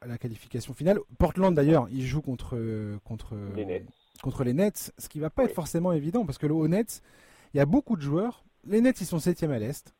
à 0.00 0.06
la 0.06 0.18
qualification 0.18 0.74
finale. 0.74 0.98
Portland 1.18 1.54
d'ailleurs, 1.54 1.88
il 1.90 2.02
joue 2.02 2.20
contre 2.20 2.58
contre 3.04 3.36
les 3.54 3.64
Nets, 3.64 3.86
contre 4.24 4.42
les 4.42 4.54
Nets 4.54 4.92
ce 4.96 5.08
qui 5.08 5.20
va 5.20 5.28
pas 5.28 5.44
être 5.44 5.54
forcément 5.54 5.92
évident 5.92 6.24
parce 6.24 6.38
que 6.38 6.46
le 6.46 6.54
Nets, 6.66 7.02
il 7.52 7.58
y 7.58 7.60
a 7.60 7.66
beaucoup 7.66 7.94
de 7.94 8.00
joueurs. 8.00 8.44
Les 8.66 8.80
Nets, 8.80 9.00
ils 9.02 9.06
sont 9.06 9.18
septième 9.18 9.50
à 9.50 9.58
l'est. 9.58 9.94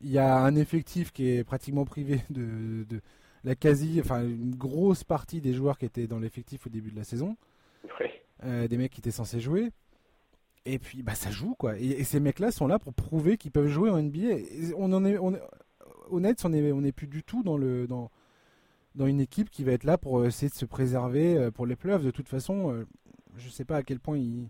Il 0.00 0.10
y 0.10 0.18
a 0.18 0.38
un 0.38 0.56
effectif 0.56 1.12
qui 1.12 1.30
est 1.30 1.44
pratiquement 1.44 1.84
privé 1.84 2.22
de, 2.30 2.84
de 2.84 3.00
la 3.44 3.54
quasi, 3.54 4.00
enfin 4.00 4.24
une 4.24 4.56
grosse 4.56 5.04
partie 5.04 5.40
des 5.40 5.54
joueurs 5.54 5.78
qui 5.78 5.84
étaient 5.84 6.08
dans 6.08 6.18
l'effectif 6.18 6.66
au 6.66 6.70
début 6.70 6.90
de 6.90 6.96
la 6.96 7.04
saison, 7.04 7.36
euh, 8.44 8.66
des 8.66 8.76
mecs 8.76 8.92
qui 8.92 9.00
étaient 9.00 9.12
censés 9.12 9.38
jouer. 9.38 9.70
Et 10.64 10.80
puis 10.80 11.04
bah 11.04 11.14
ça 11.14 11.30
joue 11.30 11.54
quoi. 11.54 11.78
Et, 11.78 12.02
ces 12.02 12.18
mecs-là 12.18 12.50
sont 12.50 12.66
là 12.66 12.80
pour 12.80 12.92
prouver 12.92 13.36
qu'ils 13.36 13.52
peuvent 13.52 13.68
jouer 13.68 13.90
en 13.90 14.02
NBA. 14.02 14.74
on 14.76 14.92
en 14.92 15.04
est, 15.04 15.16
on 15.18 15.38
honnête, 16.10 16.44
on 16.44 16.52
est, 16.52 16.72
on 16.72 16.82
est 16.82 16.90
plus 16.90 17.06
du 17.06 17.22
tout 17.22 17.44
dans 17.44 17.56
le 17.56 17.86
dans 17.86 18.10
dans 18.96 19.06
une 19.06 19.20
équipe 19.20 19.50
qui 19.50 19.62
va 19.62 19.72
être 19.72 19.84
là 19.84 19.98
pour 19.98 20.24
essayer 20.24 20.48
de 20.48 20.54
se 20.54 20.64
préserver 20.64 21.36
euh, 21.36 21.50
pour 21.50 21.66
les 21.66 21.76
playoffs. 21.76 22.02
De 22.02 22.10
toute 22.10 22.28
façon, 22.28 22.72
euh, 22.72 22.86
je 23.38 23.48
sais 23.48 23.64
pas 23.64 23.76
à 23.76 23.82
quel 23.82 24.00
point 24.00 24.18
ils, 24.18 24.48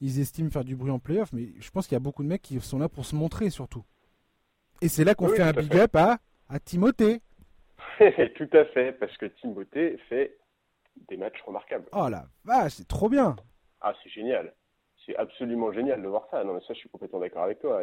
ils 0.00 0.20
estiment 0.20 0.50
faire 0.50 0.64
du 0.64 0.76
bruit 0.76 0.90
en 0.90 0.98
playoffs, 0.98 1.32
mais 1.32 1.48
je 1.58 1.70
pense 1.70 1.86
qu'il 1.86 1.94
y 1.94 1.96
a 1.96 2.00
beaucoup 2.00 2.22
de 2.22 2.28
mecs 2.28 2.42
qui 2.42 2.60
sont 2.60 2.78
là 2.78 2.88
pour 2.88 3.04
se 3.04 3.14
montrer 3.14 3.50
surtout. 3.50 3.84
Et 4.80 4.88
c'est 4.88 5.04
là 5.04 5.14
qu'on 5.14 5.28
fait 5.28 5.42
un 5.42 5.52
big 5.52 5.74
up 5.76 5.96
à, 5.96 6.18
à 6.48 6.58
Timothée. 6.58 7.20
Tout 8.36 8.50
à 8.52 8.64
fait, 8.66 8.92
parce 8.92 9.16
que 9.16 9.26
Timothée 9.26 9.98
fait 10.08 10.36
des 11.08 11.16
matchs 11.16 11.40
remarquables. 11.46 11.86
Oh 11.92 12.08
la 12.08 12.26
vache, 12.44 12.72
c'est 12.72 12.88
trop 12.88 13.08
bien. 13.08 13.36
Ah, 13.80 13.94
c'est 14.02 14.10
génial. 14.10 14.52
C'est 15.04 15.16
absolument 15.16 15.72
génial 15.72 16.02
de 16.02 16.08
voir 16.08 16.26
ça. 16.30 16.42
Non, 16.44 16.54
mais 16.54 16.60
ça, 16.60 16.72
je 16.74 16.78
suis 16.78 16.88
complètement 16.88 17.20
d'accord 17.20 17.44
avec 17.44 17.60
toi. 17.60 17.82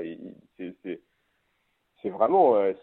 C'est 0.57 2.09
vraiment, 2.09 2.55
euh, 2.55 2.73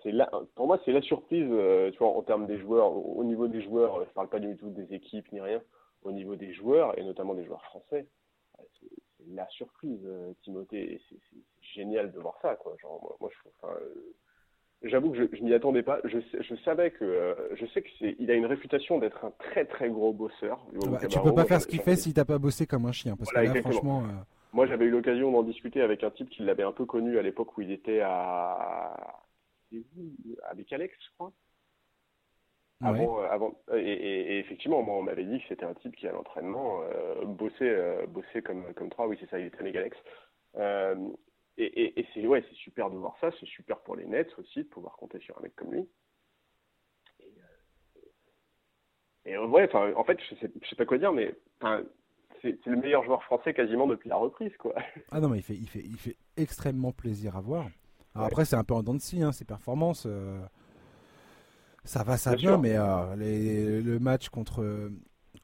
pour 0.54 0.68
moi, 0.68 0.80
c'est 0.84 0.92
la 0.92 1.02
surprise, 1.02 1.48
euh, 1.50 1.90
tu 1.90 1.98
vois, 1.98 2.16
en 2.16 2.22
termes 2.22 2.46
des 2.46 2.58
joueurs, 2.58 2.92
au 2.92 3.24
niveau 3.24 3.48
des 3.48 3.62
joueurs, 3.62 4.04
je 4.04 4.12
parle 4.12 4.28
pas 4.28 4.38
du 4.38 4.56
tout 4.56 4.70
des 4.70 4.94
équipes 4.94 5.30
ni 5.32 5.40
rien. 5.40 5.60
Au 6.02 6.12
niveau 6.12 6.36
des 6.36 6.52
joueurs, 6.52 6.98
et 6.98 7.04
notamment 7.04 7.34
des 7.34 7.44
joueurs 7.44 7.64
français, 7.64 8.06
c'est 8.80 8.88
la 9.30 9.48
surprise, 9.48 10.06
Timothée. 10.42 11.00
C'est 11.08 11.38
génial 11.74 12.12
de 12.12 12.18
voir 12.18 12.38
ça. 12.40 12.56
Quoi. 12.56 12.76
Genre, 12.80 13.16
moi, 13.20 13.30
je 13.32 13.38
trouve. 13.38 13.52
J'avoue 14.84 15.10
que 15.10 15.18
je, 15.18 15.36
je 15.36 15.42
m'y 15.42 15.52
attendais 15.54 15.82
pas. 15.82 15.98
Je, 16.04 16.18
je 16.40 16.54
savais 16.64 16.92
que 16.92 17.04
euh, 17.04 17.34
je 17.56 17.66
sais 17.66 17.82
que 17.82 17.88
c'est 17.98 18.14
il 18.20 18.30
a 18.30 18.34
une 18.34 18.46
réputation 18.46 18.98
d'être 18.98 19.24
un 19.24 19.32
très 19.32 19.64
très 19.64 19.90
gros 19.90 20.12
bosseur. 20.12 20.64
Bah, 20.72 21.00
tu 21.08 21.18
peux 21.18 21.34
pas 21.34 21.46
faire 21.46 21.60
ce 21.60 21.66
qu'il 21.66 21.80
fait 21.80 21.96
si 21.96 22.14
t'as 22.14 22.24
pas 22.24 22.38
bossé 22.38 22.64
comme 22.64 22.86
un 22.86 22.92
chien 22.92 23.16
parce 23.16 23.32
que 23.32 23.40
là 23.40 23.60
franchement. 23.60 24.04
Euh, 24.04 24.22
Moi 24.52 24.66
j'avais 24.66 24.84
eu 24.84 24.90
l'occasion 24.90 25.32
d'en 25.32 25.42
discuter 25.42 25.82
avec 25.82 26.04
un 26.04 26.12
type 26.12 26.30
qui 26.30 26.44
l'avait 26.44 26.62
un 26.62 26.70
peu 26.70 26.84
connu 26.84 27.18
à 27.18 27.22
l'époque 27.22 27.58
où 27.58 27.62
il 27.62 27.72
était 27.72 28.00
à 28.02 29.20
avec 30.44 30.72
Alex 30.72 30.94
je 31.00 31.14
crois? 31.16 31.32
Avant, 32.80 33.20
euh, 33.20 33.28
avant 33.28 33.54
et, 33.74 33.80
et, 33.80 34.38
effectivement 34.38 34.82
moi 34.82 34.96
on 34.96 35.02
m'avait 35.02 35.24
dit 35.24 35.40
que 35.40 35.48
c'était 35.48 35.64
un 35.64 35.74
type 35.74 35.96
qui 35.96 36.06
à 36.06 36.12
l'entraînement 36.12 36.80
bossait 37.26 38.06
bossait 38.06 38.40
comme 38.40 38.72
comme 38.74 38.88
trois 38.88 39.08
oui 39.08 39.16
c'est 39.18 39.28
ça 39.28 39.40
il 39.40 39.46
était 39.46 39.58
avec 39.58 39.74
Alex 39.74 39.96
et, 41.58 42.06
c'est 42.14 42.26
ouais, 42.26 42.44
super 42.52 42.88
de 42.88 42.96
voir 42.96 43.16
ça, 43.20 43.30
c'est 43.40 43.46
super 43.46 43.80
pour 43.80 43.96
les 43.96 44.06
Nets 44.06 44.32
aussi 44.38 44.60
de 44.60 44.68
pouvoir 44.68 44.96
compter 44.96 45.18
sur 45.18 45.36
un 45.38 45.42
mec 45.42 45.56
comme 45.56 45.72
lui. 45.72 45.88
Et, 49.24 49.34
euh, 49.36 49.46
ouais, 49.46 49.68
en 49.74 50.04
fait, 50.04 50.18
je 50.20 50.36
sais, 50.36 50.50
sais 50.68 50.76
pas 50.76 50.86
quoi 50.86 50.98
dire, 50.98 51.12
mais 51.12 51.34
c'est 52.42 52.64
le 52.64 52.76
meilleur 52.76 53.04
joueur 53.04 53.24
français 53.24 53.52
quasiment 53.54 53.88
depuis 53.88 54.08
la 54.08 54.16
reprise, 54.16 54.56
quoi. 54.56 54.74
Ah 55.10 55.20
non, 55.20 55.28
mais 55.28 55.38
il 55.38 55.42
fait, 55.42 55.56
il 55.56 55.68
fait, 55.68 55.82
il 55.82 55.98
fait 55.98 56.16
extrêmement 56.36 56.92
plaisir 56.92 57.36
à 57.36 57.40
voir. 57.40 57.66
Après, 58.14 58.44
c'est 58.44 58.56
un 58.56 58.64
peu 58.64 58.74
en 58.74 58.82
dents 58.82 58.94
de 58.94 59.00
scie, 59.00 59.22
hein, 59.22 59.32
ses 59.32 59.44
performances. 59.44 60.06
Euh, 61.88 61.92
ça 61.92 62.02
va, 62.02 62.16
ça 62.16 62.34
vient, 62.34 62.58
mais 62.58 62.76
euh, 62.76 63.16
les, 63.16 63.80
le 63.80 63.98
match 63.98 64.28
contre, 64.28 64.90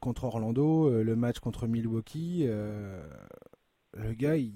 contre 0.01 0.25
Orlando, 0.25 0.91
le 0.91 1.17
match 1.17 1.39
contre 1.41 1.67
Milwaukee, 1.67 2.49
le 3.97 4.13
gars, 4.15 4.37
il, 4.37 4.53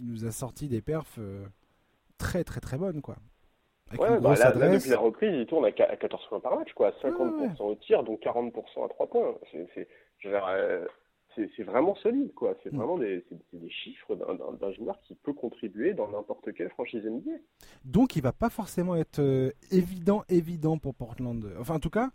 nous 0.00 0.24
a 0.24 0.30
sorti 0.30 0.68
des 0.68 0.80
perfs 0.80 1.18
euh, 1.18 1.44
très 2.18 2.44
très 2.44 2.60
très 2.60 2.78
bonnes 2.78 3.00
quoi. 3.00 3.16
ouais, 3.98 4.20
bah 4.20 4.34
là, 4.34 4.52
depuis 4.52 4.90
la 4.90 4.98
reprise, 4.98 5.34
il 5.34 5.46
tourne 5.46 5.64
à 5.64 5.72
14 5.72 6.26
points 6.28 6.40
par 6.40 6.56
match, 6.56 6.72
quoi, 6.74 6.90
50% 7.02 7.62
au 7.62 7.74
tir, 7.76 8.02
donc 8.04 8.20
40% 8.20 8.84
à 8.84 8.88
3 8.88 9.06
points. 9.06 9.34
Euh, 10.26 10.86
c'est 11.56 11.62
vraiment 11.62 11.94
solide, 11.96 12.32
quoi. 12.34 12.54
C'est 12.62 12.72
mm. 12.72 12.76
vraiment 12.76 12.98
des, 12.98 13.24
des 13.52 13.70
chiffres 13.70 14.16
d'un 14.16 14.72
joueur 14.72 14.98
qui 15.02 15.14
peut 15.14 15.32
contribuer 15.32 15.94
dans 15.94 16.08
n'importe 16.10 16.52
quelle 16.54 16.70
franchise 16.70 17.04
NBA. 17.04 17.36
Donc, 17.84 18.16
il 18.16 18.22
va 18.22 18.32
pas 18.32 18.50
forcément 18.50 18.96
être 18.96 19.20
euh, 19.20 19.50
évident, 19.70 20.24
évident 20.28 20.78
pour 20.78 20.94
Portland. 20.94 21.44
Enfin, 21.58 21.74
en 21.74 21.80
tout 21.80 21.90
cas, 21.90 22.10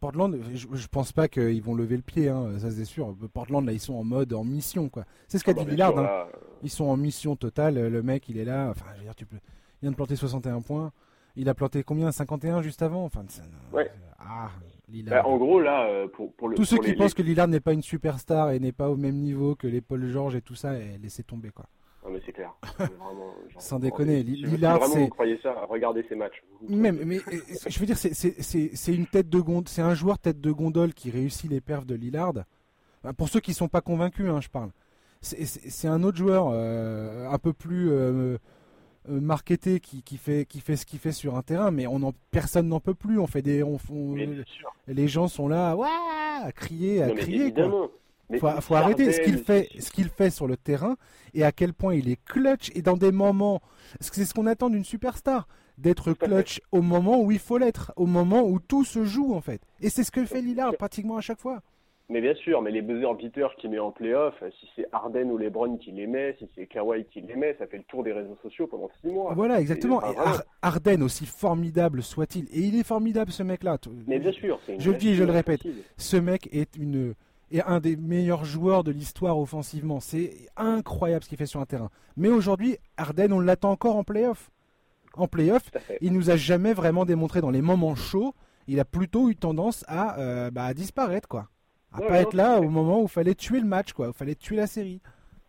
Portland, 0.00 0.38
je, 0.54 0.66
je 0.72 0.88
pense 0.88 1.12
pas 1.12 1.28
qu'ils 1.28 1.62
vont 1.62 1.74
lever 1.74 1.96
le 1.96 2.02
pied, 2.02 2.28
hein, 2.28 2.58
ça 2.58 2.70
c'est 2.70 2.84
sûr. 2.84 3.14
Portland, 3.32 3.64
là, 3.64 3.72
ils 3.72 3.80
sont 3.80 3.94
en 3.94 4.04
mode 4.04 4.32
en 4.32 4.44
mission, 4.44 4.88
quoi. 4.88 5.04
C'est 5.28 5.38
ce 5.38 5.44
qu'a 5.44 5.52
ah 5.52 5.54
dit 5.54 5.64
bah, 5.64 5.70
Lillard. 5.70 5.98
Hein. 5.98 6.28
Ils 6.62 6.70
sont 6.70 6.84
en 6.84 6.96
mission 6.96 7.36
totale. 7.36 7.74
Le 7.88 8.02
mec, 8.02 8.28
il 8.28 8.38
est 8.38 8.44
là. 8.44 8.70
Enfin, 8.70 8.86
je 8.94 8.98
veux 8.98 9.04
dire, 9.04 9.14
tu 9.14 9.26
peux. 9.26 9.36
Il 9.36 9.86
vient 9.86 9.90
de 9.90 9.96
planter 9.96 10.16
61 10.16 10.60
points. 10.60 10.92
Il 11.34 11.48
a 11.48 11.54
planté 11.54 11.82
combien? 11.82 12.12
51 12.12 12.62
juste 12.62 12.82
avant? 12.82 13.04
Enfin, 13.04 13.24
ouais. 13.72 13.90
Ah, 14.18 14.50
Lillard. 14.92 15.24
Bah, 15.24 15.28
en 15.28 15.36
gros, 15.36 15.60
là, 15.60 15.86
euh, 15.86 16.08
pour, 16.08 16.32
pour 16.34 16.48
le. 16.48 16.56
Tous 16.56 16.64
ceux 16.64 16.78
qui 16.78 16.92
pensent 16.94 17.14
que 17.14 17.22
Lillard 17.22 17.48
n'est 17.48 17.60
pas 17.60 17.72
une 17.72 17.82
superstar 17.82 18.52
et 18.52 18.60
n'est 18.60 18.72
pas 18.72 18.88
au 18.88 18.96
même 18.96 19.16
niveau 19.16 19.54
que 19.54 19.66
les 19.66 19.80
Paul 19.80 20.06
George 20.06 20.36
et 20.36 20.42
tout 20.42 20.54
ça, 20.54 20.74
laissez 21.02 21.22
tomber, 21.22 21.50
quoi. 21.50 21.66
Non 22.04 22.10
mais 22.10 22.20
c'est 22.26 22.32
clair. 22.32 22.52
Sans 23.58 23.78
déconner, 23.78 24.22
Lillard, 24.22 24.84
c'est. 24.86 25.00
Vous 25.00 25.08
croyez 25.08 25.38
ça 25.42 25.54
Regardez 25.68 26.04
ces 26.08 26.16
matchs. 26.16 26.42
Même, 26.68 27.00
mais 27.04 27.20
je 27.66 27.78
veux 27.78 27.86
dire, 27.86 27.96
c'est 27.96 28.94
une 28.94 29.06
tête 29.06 29.28
de 29.28 29.40
gondole, 29.40 29.68
c'est 29.68 29.82
un 29.82 29.94
joueur 29.94 30.18
tête 30.18 30.40
de 30.40 30.50
gondole 30.50 30.94
qui 30.94 31.10
réussit 31.10 31.50
les 31.50 31.60
perfs 31.60 31.86
de 31.86 31.94
Lillard. 31.94 32.34
Pour 33.16 33.28
ceux 33.28 33.40
qui 33.40 33.54
sont 33.54 33.68
pas 33.68 33.80
convaincus, 33.80 34.28
hein, 34.28 34.40
je 34.40 34.48
parle. 34.48 34.70
C'est 35.22 35.88
un 35.88 36.02
autre 36.02 36.18
joueur 36.18 36.50
euh, 36.52 37.28
un 37.28 37.38
peu 37.38 37.52
plus 37.52 37.90
euh, 37.90 37.94
euh, 37.94 38.38
marketé 39.08 39.80
qui, 39.80 40.02
qui, 40.02 40.16
fait 40.16 40.46
qui 40.46 40.60
fait 40.60 40.76
ce 40.76 40.86
qu'il 40.86 40.98
fait 40.98 41.12
sur 41.12 41.36
un 41.36 41.42
terrain, 41.42 41.70
mais 41.70 41.86
on 41.86 42.02
en, 42.02 42.12
personne 42.30 42.68
n'en 42.68 42.80
peut 42.80 42.94
plus. 42.94 43.18
On 43.18 43.26
fait 43.26 43.42
des, 43.42 43.62
on, 43.62 43.78
les 44.86 45.08
gens 45.08 45.28
sont 45.28 45.48
là, 45.48 45.76
à 46.44 46.52
crier, 46.52 47.02
à 47.02 47.10
crier. 47.10 47.52
Quoi 47.52 47.90
faut, 48.38 48.60
faut 48.60 48.74
arrêter 48.74 49.12
ce 49.12 49.20
qu'il 49.20 49.38
fait, 49.38 49.68
ce 49.78 49.90
qu'il 49.90 50.08
fait 50.08 50.30
sur 50.30 50.46
le 50.46 50.56
terrain 50.56 50.96
et 51.34 51.44
à 51.44 51.52
quel 51.52 51.72
point 51.72 51.94
il 51.94 52.08
est 52.08 52.22
clutch 52.24 52.70
et 52.74 52.82
dans 52.82 52.96
des 52.96 53.12
moments. 53.12 53.60
C'est 54.00 54.24
ce 54.24 54.34
qu'on 54.34 54.46
attend 54.46 54.70
d'une 54.70 54.84
superstar, 54.84 55.48
d'être 55.78 56.12
clutch 56.12 56.60
au 56.70 56.82
moment 56.82 57.20
où 57.20 57.30
il 57.30 57.38
faut 57.38 57.58
l'être, 57.58 57.92
au 57.96 58.06
moment 58.06 58.42
où 58.42 58.58
tout 58.58 58.84
se 58.84 59.04
joue 59.04 59.34
en 59.34 59.40
fait. 59.40 59.62
Et 59.80 59.90
c'est 59.90 60.04
ce 60.04 60.10
que 60.10 60.24
fait 60.24 60.42
Lillard 60.42 60.76
pratiquement 60.76 61.16
à 61.16 61.20
chaque 61.20 61.40
fois. 61.40 61.60
Mais 62.12 62.20
bien 62.20 62.34
sûr, 62.34 62.60
mais 62.60 62.70
les 62.70 62.82
buzzer 62.82 63.14
beaters 63.14 63.56
qu'il 63.56 63.70
met 63.70 63.78
en 63.78 63.90
playoff, 63.90 64.34
si 64.60 64.68
c'est 64.76 64.86
Arden 64.92 65.30
ou 65.30 65.38
LeBron 65.38 65.78
qui 65.78 65.92
les 65.92 66.06
met, 66.06 66.36
si 66.38 66.46
c'est 66.54 66.66
Kawhi 66.66 67.06
qui 67.06 67.22
les 67.22 67.36
met, 67.36 67.56
ça 67.58 67.66
fait 67.66 67.78
le 67.78 67.84
tour 67.84 68.04
des 68.04 68.12
réseaux 68.12 68.36
sociaux 68.42 68.66
pendant 68.66 68.90
six 69.00 69.10
mois. 69.10 69.32
Voilà, 69.32 69.58
exactement. 69.58 70.02
Et, 70.02 70.14
Arden, 70.60 71.02
aussi 71.02 71.24
formidable 71.24 72.02
soit-il, 72.02 72.44
et 72.52 72.60
il 72.60 72.78
est 72.78 72.86
formidable 72.86 73.32
ce 73.32 73.42
mec-là. 73.42 73.78
Mais 74.06 74.18
bien 74.18 74.32
sûr, 74.32 74.60
je 74.78 74.90
le 74.90 74.98
dis 74.98 75.10
et 75.10 75.14
je 75.14 75.24
le 75.24 75.32
répète, 75.32 75.62
ce 75.96 76.18
mec 76.18 76.50
est 76.52 76.76
une 76.76 77.14
et 77.50 77.62
un 77.62 77.80
des 77.80 77.96
meilleurs 77.96 78.44
joueurs 78.44 78.84
de 78.84 78.92
l'histoire 78.92 79.38
offensivement. 79.38 80.00
C'est 80.00 80.34
incroyable 80.56 81.24
ce 81.24 81.28
qu'il 81.30 81.38
fait 81.38 81.46
sur 81.46 81.60
un 81.60 81.66
terrain. 81.66 81.90
Mais 82.16 82.28
aujourd'hui, 82.28 82.76
Arden, 82.98 83.32
on 83.32 83.40
l'attend 83.40 83.70
encore 83.70 83.96
en 83.96 84.04
playoff. 84.04 84.50
En 85.14 85.28
playoff, 85.28 85.70
il 86.00 86.12
nous 86.12 86.30
a 86.30 86.36
jamais 86.36 86.72
vraiment 86.72 87.04
démontré 87.04 87.40
dans 87.40 87.50
les 87.50 87.62
moments 87.62 87.94
chauds. 87.94 88.34
Il 88.68 88.80
a 88.80 88.84
plutôt 88.84 89.28
eu 89.28 89.36
tendance 89.36 89.84
à, 89.88 90.18
euh, 90.18 90.50
bah, 90.50 90.72
disparaître, 90.72 91.28
quoi. 91.28 91.48
À 91.92 92.00
pas 92.00 92.20
être 92.20 92.34
là 92.34 92.60
au 92.60 92.68
moment 92.68 93.00
où 93.00 93.04
il 93.04 93.08
fallait 93.08 93.34
tuer 93.34 93.60
le 93.60 93.66
match, 93.66 93.92
quoi. 93.92 94.08
Il 94.08 94.12
fallait 94.12 94.34
tuer 94.34 94.56
la 94.56 94.66
série. 94.66 95.00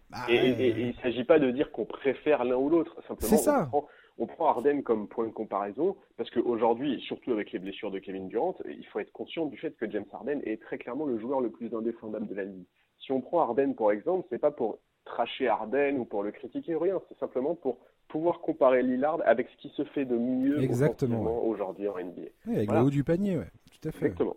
Bah, 0.10 0.18
et, 0.30 0.39
euh, 0.39 0.74
il 0.78 0.88
ne 0.88 0.94
s'agit 1.02 1.24
pas 1.24 1.39
de 1.39 1.50
dire 1.52 1.72
qu'on 1.72 1.86
préfère 1.86 2.44
l'un 2.44 2.56
ou 2.56 2.70
l'autre. 2.70 2.96
C'est 3.20 3.38
ça 3.38 3.70
on 4.18 4.28
prend 4.28 4.48
Arden 4.48 4.84
comme 4.84 5.08
point 5.08 5.26
de 5.26 5.32
comparaison 5.32 5.96
parce 6.18 6.30
qu'aujourd'hui, 6.30 7.02
surtout 7.08 7.32
avec 7.32 7.52
les 7.52 7.60
blessures 7.60 7.91
de 7.91 8.00
Kevin 8.00 8.28
Durant, 8.28 8.56
il 8.66 8.86
faut 8.88 9.00
être 9.00 9.12
conscient 9.12 9.46
du 9.46 9.58
fait 9.58 9.76
que 9.76 9.89
James 9.89 10.06
Harden 10.12 10.39
est 10.44 10.62
très 10.62 10.78
clairement 10.78 11.06
le 11.06 11.20
joueur 11.20 11.41
le 11.41 11.50
plus 11.50 11.74
indéfendable 11.74 12.28
de 12.28 12.36
la 12.36 12.44
ligue. 12.44 12.66
Si 13.00 13.12
on 13.12 13.22
prend 13.22 13.41
Arden 13.41 13.74
pour 13.74 13.91
exemple, 13.91 14.28
c'est 14.30 14.39
pas 14.39 14.52
pour 14.52 14.80
tracher 15.06 15.48
Arden 15.48 15.98
ou 15.98 16.06
pour 16.06 16.24
le 16.24 16.32
critiquer 16.32 16.76
rien, 16.76 17.02
c'est 17.10 17.18
simplement 17.18 17.56
pour 17.56 17.80
pouvoir 18.08 18.39
comparer 18.41 18.84
Lillard 18.84 19.20
avec 19.26 19.50
ce 19.50 19.58
qui 19.58 19.70
se 19.76 19.84
fait 19.86 20.06
de 20.06 20.16
mieux 20.16 20.62
Exactement, 20.62 21.44
aujourd'hui 21.44 21.88
en 21.88 21.98
NBA. 21.98 22.22
avec 22.48 22.72
le 22.72 22.78
haut 22.78 22.89
du 22.89 23.04
panier, 23.04 23.38
ouais, 23.38 23.50
tout 23.72 23.88
à 23.88 23.91
fait. 23.91 24.06
Exactement. 24.06 24.36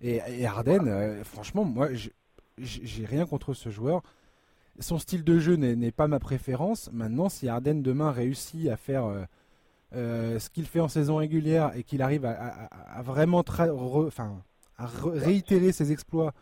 Et, 0.00 0.20
et 0.28 0.46
Arden, 0.46 0.86
euh, 0.86 1.24
franchement, 1.24 1.64
moi, 1.64 1.88
j'ai 2.58 3.06
rien 3.06 3.26
contre 3.26 3.54
ce 3.54 3.70
joueur 3.70 4.02
son 4.80 4.98
style 4.98 5.24
de 5.24 5.38
jeu 5.38 5.56
n'est 5.56 5.92
pas 5.92 6.08
ma 6.08 6.18
préférence. 6.18 6.90
Maintenant, 6.92 7.28
si 7.28 7.48
Arden 7.48 7.82
demain 7.82 8.12
réussit 8.12 8.68
à 8.68 8.76
faire 8.76 9.04
euh, 9.06 9.24
euh, 9.94 10.38
ce 10.38 10.50
qu'il 10.50 10.66
fait 10.66 10.80
en 10.80 10.88
saison 10.88 11.16
régulière 11.16 11.72
et 11.76 11.82
qu'il 11.82 12.02
arrive 12.02 12.24
à, 12.24 13.02
vraiment 13.02 13.42
à 13.42 14.86
réitérer 14.86 15.72
ses 15.72 15.92
exploits 15.92 16.32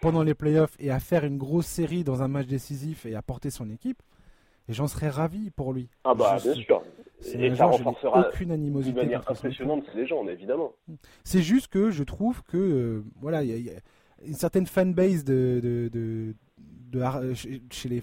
pendant 0.00 0.22
les 0.22 0.34
playoffs 0.34 0.76
et 0.80 0.90
à 0.90 1.00
faire 1.00 1.24
une 1.24 1.38
grosse 1.38 1.66
série 1.66 2.04
dans 2.04 2.22
un 2.22 2.28
match 2.28 2.46
décisif 2.46 3.06
et 3.06 3.14
à 3.14 3.22
porter 3.22 3.50
son 3.50 3.70
équipe, 3.70 4.02
j'en 4.68 4.86
serais 4.86 5.08
ravi 5.08 5.50
pour 5.50 5.72
lui. 5.72 5.88
Ah 6.04 6.14
bah 6.14 6.38
bien 6.42 6.54
sûr. 6.54 6.82
Et 7.34 7.54
ça 7.54 7.66
renforcera 7.66 8.28
aucune 8.28 8.50
animosité. 8.50 8.92
De 8.92 9.02
manière 9.02 9.30
impressionnante 9.30 9.84
ces 9.90 9.98
légendes, 9.98 10.28
évidemment. 10.28 10.72
C'est 11.24 11.42
juste 11.42 11.68
que 11.68 11.90
je 11.90 12.02
trouve 12.02 12.42
que 12.42 13.04
voilà, 13.20 13.42
il 13.42 13.64
y, 13.64 13.70
a 13.70 13.74
une 14.24 14.34
certaine 14.34 14.66
fanbase 14.66 15.24
de, 15.24 15.60
de 15.62 16.34
de, 16.92 17.34
chez, 17.34 17.88
les, 17.88 18.02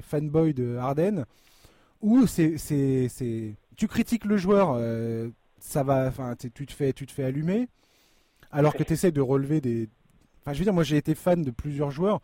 fanboys 0.00 0.54
de 0.54 0.76
Harden 0.76 1.24
où 2.00 2.26
c'est, 2.26 2.56
tu 3.76 3.88
critiques 3.88 4.24
le 4.24 4.36
joueur, 4.36 4.74
euh, 4.76 5.28
ça 5.58 5.82
va, 5.82 6.06
enfin, 6.06 6.34
tu 6.36 6.66
te 6.66 6.72
fais, 6.72 6.92
tu 6.92 7.06
te 7.06 7.12
fais 7.12 7.24
allumer, 7.24 7.68
alors 8.50 8.74
que 8.74 8.82
tu 8.84 8.94
essaies 8.94 9.12
de 9.12 9.20
relever 9.20 9.60
des. 9.60 9.88
Enfin, 10.40 10.54
je 10.54 10.58
veux 10.58 10.64
dire, 10.64 10.72
moi 10.72 10.82
j'ai 10.82 10.96
été 10.96 11.14
fan 11.14 11.42
de 11.42 11.50
plusieurs 11.50 11.90
joueurs. 11.90 12.20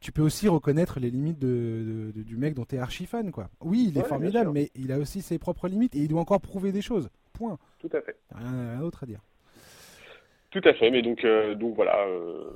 Tu 0.00 0.12
peux 0.12 0.22
aussi 0.22 0.48
reconnaître 0.48 0.98
les 0.98 1.10
limites 1.10 1.38
de, 1.38 2.10
du 2.14 2.36
mec 2.36 2.54
dont 2.54 2.64
tu 2.64 2.76
es 2.76 2.78
archi 2.78 3.04
fan, 3.04 3.30
quoi. 3.30 3.50
Oui, 3.60 3.86
il 3.90 3.98
est 3.98 4.04
formidable, 4.04 4.50
mais 4.50 4.70
il 4.74 4.92
a 4.92 4.98
aussi 4.98 5.20
ses 5.20 5.38
propres 5.38 5.68
limites 5.68 5.94
et 5.94 5.98
il 5.98 6.08
doit 6.08 6.20
encore 6.20 6.40
prouver 6.40 6.72
des 6.72 6.80
choses. 6.80 7.10
Point. 7.34 7.58
Tout 7.78 7.90
à 7.92 8.00
fait. 8.00 8.16
Rien 8.34 8.80
d'autre 8.80 9.02
à 9.04 9.06
dire. 9.06 9.20
Tout 10.50 10.62
à 10.64 10.74
fait, 10.74 10.90
mais 10.90 11.02
donc, 11.02 11.24
euh, 11.24 11.54
donc 11.54 11.76
voilà. 11.76 12.06
Euh, 12.06 12.50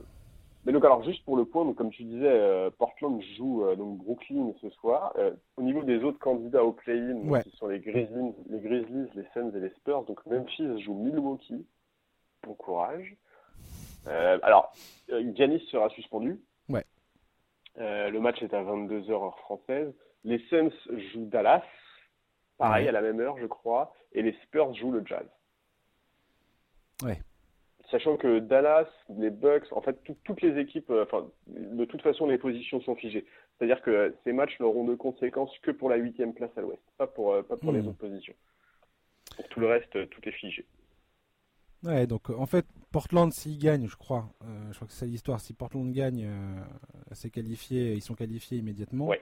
mais 0.64 0.72
donc 0.72 0.84
alors 0.84 1.04
juste 1.04 1.24
pour 1.24 1.36
le 1.36 1.44
point, 1.44 1.64
donc 1.64 1.76
comme 1.76 1.90
tu 1.90 2.02
disais, 2.04 2.26
euh, 2.26 2.70
Portland 2.76 3.20
joue 3.36 3.64
donc 3.76 3.98
Brooklyn 3.98 4.52
ce 4.60 4.70
soir. 4.70 5.14
Au 5.56 5.62
niveau 5.62 5.82
des 5.82 6.02
autres 6.02 6.18
candidats 6.18 6.64
au 6.64 6.72
play-in, 6.72 7.42
qui 7.42 7.50
sont 7.56 7.68
les 7.68 7.80
Grizzlies, 7.80 8.32
les 8.48 8.60
Grizzlies, 8.60 9.10
les 9.14 9.26
Suns 9.34 9.52
et 9.54 9.60
les 9.60 9.70
Spurs, 9.70 10.04
donc 10.04 10.24
Memphis 10.26 10.82
joue 10.82 10.94
Milwaukee. 10.94 11.66
Bon 12.42 12.54
courage. 12.54 13.14
alors 14.06 14.72
Giannis 15.34 15.60
sera 15.70 15.90
suspendu. 15.90 16.40
Ouais. 16.70 16.84
Le 17.76 18.18
match 18.18 18.42
est 18.42 18.54
à 18.54 18.62
22h 18.62 19.10
heure 19.10 19.38
française. 19.40 19.92
Les 20.24 20.38
Suns 20.48 20.70
jouent 21.12 21.26
Dallas, 21.26 21.62
pareil 22.58 22.88
à 22.88 22.92
la 22.92 23.02
même 23.02 23.20
heure 23.20 23.36
je 23.38 23.46
crois, 23.46 23.92
et 24.12 24.22
les 24.22 24.32
Spurs 24.44 24.74
jouent 24.74 24.92
le 24.92 25.04
Jazz. 25.04 25.26
Ouais 27.02 27.18
Sachant 27.90 28.16
que 28.16 28.38
Dallas, 28.38 28.88
les 29.10 29.30
Bucks, 29.30 29.70
en 29.72 29.82
fait, 29.82 29.96
toutes 30.24 30.40
les 30.40 30.58
équipes, 30.58 30.90
euh, 30.90 31.04
enfin, 31.04 31.28
de 31.46 31.84
toute 31.84 32.00
façon, 32.00 32.26
les 32.26 32.38
positions 32.38 32.80
sont 32.80 32.96
figées. 32.96 33.26
C'est-à-dire 33.58 33.82
que 33.82 34.14
ces 34.24 34.32
matchs 34.32 34.58
n'auront 34.58 34.84
de 34.84 34.94
conséquences 34.94 35.56
que 35.58 35.70
pour 35.70 35.90
la 35.90 35.96
huitième 35.96 36.32
place 36.34 36.50
à 36.56 36.62
l'Ouest, 36.62 36.82
pas 36.96 37.06
pour, 37.06 37.44
pas 37.44 37.56
pour 37.56 37.72
les 37.72 37.82
hmm. 37.82 37.88
autres 37.88 37.98
positions. 37.98 38.34
Pour 39.36 39.48
tout 39.48 39.60
le 39.60 39.68
reste, 39.68 40.08
tout 40.10 40.28
est 40.28 40.32
figé. 40.32 40.64
Ouais, 41.84 42.06
donc 42.06 42.30
en 42.30 42.46
fait, 42.46 42.66
Portland, 42.90 43.32
s'ils 43.32 43.58
gagnent, 43.58 43.86
je 43.86 43.96
crois, 43.96 44.28
je 44.70 44.74
crois 44.76 44.88
que 44.88 44.94
c'est 44.94 45.06
l'histoire, 45.06 45.40
si 45.40 45.52
Portland 45.52 45.92
gagne, 45.92 46.28
c'est 47.12 47.30
qualifié, 47.30 47.92
ils 47.92 48.02
sont 48.02 48.14
qualifiés 48.14 48.58
immédiatement. 48.58 49.06
Ouais. 49.06 49.20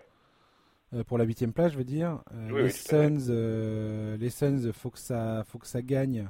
Euh, 0.94 1.04
pour 1.04 1.16
la 1.18 1.24
huitième 1.24 1.52
place, 1.52 1.72
je 1.72 1.78
veux 1.78 1.84
dire. 1.84 2.18
Euh, 2.34 2.62
les, 2.62 2.70
Suns, 2.70 3.30
euh, 3.30 4.16
les 4.18 4.28
Suns, 4.28 4.72
faut 4.72 4.90
que 4.90 4.98
ça, 4.98 5.42
faut 5.46 5.58
que 5.58 5.66
ça 5.66 5.80
gagne. 5.80 6.28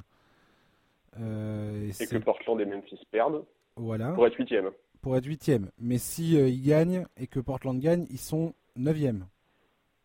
et, 1.17 1.91
que 2.05 2.17
Portland 2.17 2.59
et 2.61 2.65
Memphis 2.65 3.01
perdent. 3.11 3.43
Voilà. 3.75 4.11
Pour 4.11 4.25
être 4.25 4.35
huitième. 4.37 4.71
Pour 5.01 5.17
être 5.17 5.25
huitième. 5.25 5.69
Mais 5.79 5.97
si 5.97 6.35
ils 6.35 6.65
gagnent 6.65 7.05
et 7.17 7.27
que 7.27 7.39
Portland 7.39 7.77
gagne, 7.77 8.05
ils 8.09 8.19
sont 8.19 8.53
neuvième. 8.77 9.25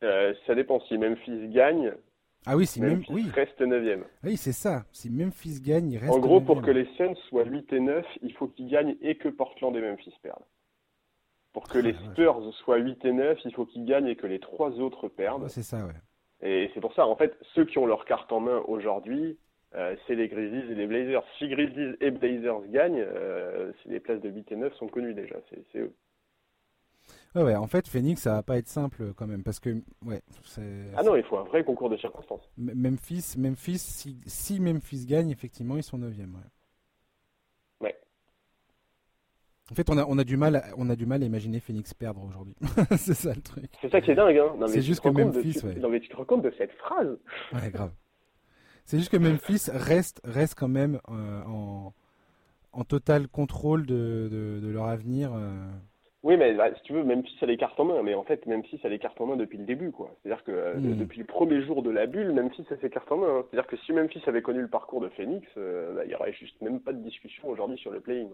ça 0.00 0.54
dépend. 0.54 0.80
Si 0.88 0.98
Memphis 0.98 1.48
gagne, 1.48 1.92
ah 2.46 2.56
oui, 2.56 2.66
si 2.66 2.80
Memphis 2.80 3.12
oui. 3.12 3.26
reste 3.34 3.60
9 3.60 3.98
Oui, 4.24 4.36
c'est 4.36 4.52
ça. 4.52 4.84
Si 4.92 5.10
Memphis 5.10 5.60
gagne, 5.60 5.90
il 5.90 5.98
reste 5.98 6.12
En 6.12 6.18
gros, 6.18 6.40
pour 6.40 6.62
que 6.62 6.70
les 6.70 6.86
Suns 6.96 7.14
soient 7.28 7.44
8 7.44 7.72
et 7.72 7.80
9, 7.80 8.06
il 8.22 8.32
faut 8.34 8.48
qu'ils 8.48 8.68
gagnent 8.68 8.96
et 9.02 9.16
que 9.16 9.28
Portland 9.28 9.74
et 9.76 9.80
Memphis 9.80 10.14
perdent. 10.22 10.44
Pour 11.52 11.68
que 11.68 11.78
les 11.78 11.94
Spurs 11.94 12.40
soient 12.64 12.78
8 12.78 13.04
et 13.04 13.12
9, 13.12 13.38
il 13.44 13.54
faut 13.54 13.66
qu'ils 13.66 13.84
gagnent 13.84 14.06
et 14.06 14.16
que 14.16 14.26
les 14.26 14.38
trois 14.38 14.70
autres 14.80 15.08
perdent. 15.08 15.48
c'est 15.48 15.62
ça, 15.62 15.84
ouais. 15.84 15.92
Et 16.40 16.70
c'est 16.72 16.80
pour 16.80 16.94
ça, 16.94 17.06
en 17.06 17.16
fait, 17.16 17.36
ceux 17.54 17.64
qui 17.64 17.78
ont 17.78 17.86
leur 17.86 18.04
carte 18.04 18.30
en 18.32 18.40
main 18.40 18.62
aujourd'hui, 18.68 19.38
euh, 19.74 19.96
c'est 20.06 20.14
les 20.14 20.28
Grizzlies 20.28 20.72
et 20.72 20.74
les 20.74 20.86
Blazers. 20.86 21.24
Si 21.38 21.48
Grizzlies 21.48 21.96
et 22.00 22.10
Blazers 22.10 22.62
gagnent, 22.68 23.04
euh, 23.06 23.72
les 23.86 24.00
places 24.00 24.20
de 24.20 24.30
8 24.30 24.52
et 24.52 24.56
9 24.56 24.72
sont 24.74 24.88
connues 24.88 25.14
déjà, 25.14 25.36
c'est 25.50 25.80
eux. 25.80 25.92
Ouais, 27.34 27.42
ouais, 27.42 27.54
en 27.54 27.66
fait, 27.66 27.86
Phoenix, 27.88 28.22
ça 28.22 28.32
va 28.32 28.42
pas 28.42 28.56
être 28.58 28.68
simple 28.68 29.12
quand 29.14 29.26
même, 29.26 29.42
parce 29.42 29.60
que, 29.60 29.82
ouais, 30.04 30.22
Ah 30.96 31.02
non, 31.02 31.14
il 31.14 31.22
faut 31.22 31.36
un 31.36 31.44
vrai 31.44 31.62
concours 31.62 31.90
de 31.90 31.96
circonstances. 31.96 32.48
Memphis, 32.56 33.34
Memphis 33.36 33.78
si, 33.78 34.18
si 34.26 34.60
Memphis 34.60 35.06
gagne, 35.06 35.30
effectivement, 35.30 35.76
ils 35.76 35.82
sont 35.82 35.98
9e, 35.98 36.32
ouais. 36.32 36.40
En 39.70 39.74
fait, 39.74 39.90
on 39.90 39.98
a, 39.98 40.06
on 40.06 40.16
a, 40.16 40.24
du 40.24 40.36
mal, 40.36 40.62
on 40.78 40.88
a 40.88 40.96
du 40.96 41.04
mal 41.04 41.22
à 41.22 41.26
imaginer 41.26 41.60
Phoenix 41.60 41.92
perdre 41.92 42.24
aujourd'hui. 42.24 42.54
c'est 42.96 43.14
ça 43.14 43.34
le 43.34 43.42
truc. 43.42 43.66
C'est 43.82 43.90
ça 43.90 44.00
qui 44.00 44.12
est 44.12 44.14
dingue. 44.14 44.38
Hein. 44.38 44.66
C'est 44.66 44.80
juste 44.80 45.00
que 45.00 45.10
Memphis. 45.10 45.60
De, 45.62 45.72
tu, 45.72 45.80
Non, 45.80 45.90
mais 45.90 46.00
tu 46.00 46.08
te 46.08 46.16
rends 46.16 46.24
compte 46.24 46.42
de 46.42 46.52
cette 46.56 46.72
phrase 46.72 47.18
Ouais, 47.52 47.70
grave. 47.70 47.92
C'est 48.86 48.96
juste 48.96 49.10
que 49.10 49.18
Memphis 49.18 49.70
reste, 49.70 50.22
reste 50.24 50.54
quand 50.54 50.68
même 50.68 50.98
euh, 51.10 51.42
en, 51.44 51.92
en, 52.72 52.84
total 52.84 53.28
contrôle 53.28 53.84
de, 53.84 54.30
de, 54.32 54.60
de 54.66 54.68
leur 54.70 54.86
avenir. 54.86 55.34
Euh. 55.34 55.68
Oui, 56.24 56.36
mais 56.36 56.52
bah, 56.54 56.74
si 56.74 56.82
tu 56.82 56.92
veux, 56.92 57.04
Memphis 57.04 57.36
a 57.42 57.46
les 57.46 57.56
cartes 57.56 57.78
en 57.78 57.84
main. 57.84 58.02
Mais 58.02 58.14
en 58.14 58.24
fait, 58.24 58.44
Memphis 58.46 58.80
a 58.82 58.88
les 58.88 58.98
cartes 58.98 59.20
en 59.20 59.26
main 59.26 59.36
depuis 59.36 59.58
le 59.58 59.64
début. 59.64 59.92
quoi. 59.92 60.10
C'est-à-dire 60.22 60.44
que 60.44 60.50
euh, 60.50 60.74
hmm. 60.74 60.96
depuis 60.96 61.20
le 61.20 61.26
premier 61.26 61.62
jour 61.62 61.82
de 61.82 61.90
la 61.90 62.06
bulle, 62.06 62.32
Memphis 62.32 62.66
a 62.70 62.76
ses 62.76 62.90
cartes 62.90 63.10
en 63.12 63.18
main. 63.18 63.38
Hein. 63.38 63.44
C'est-à-dire 63.50 63.68
que 63.68 63.76
si 63.78 63.92
Memphis 63.92 64.22
avait 64.26 64.42
connu 64.42 64.60
le 64.60 64.68
parcours 64.68 65.00
de 65.00 65.08
Phoenix, 65.10 65.46
bah, 65.56 66.04
il 66.04 66.08
n'y 66.08 66.14
aurait 66.14 66.32
juste 66.32 66.60
même 66.60 66.80
pas 66.80 66.92
de 66.92 67.02
discussion 67.02 67.48
aujourd'hui 67.48 67.78
sur 67.78 67.92
le 67.92 68.00
play-in. 68.00 68.28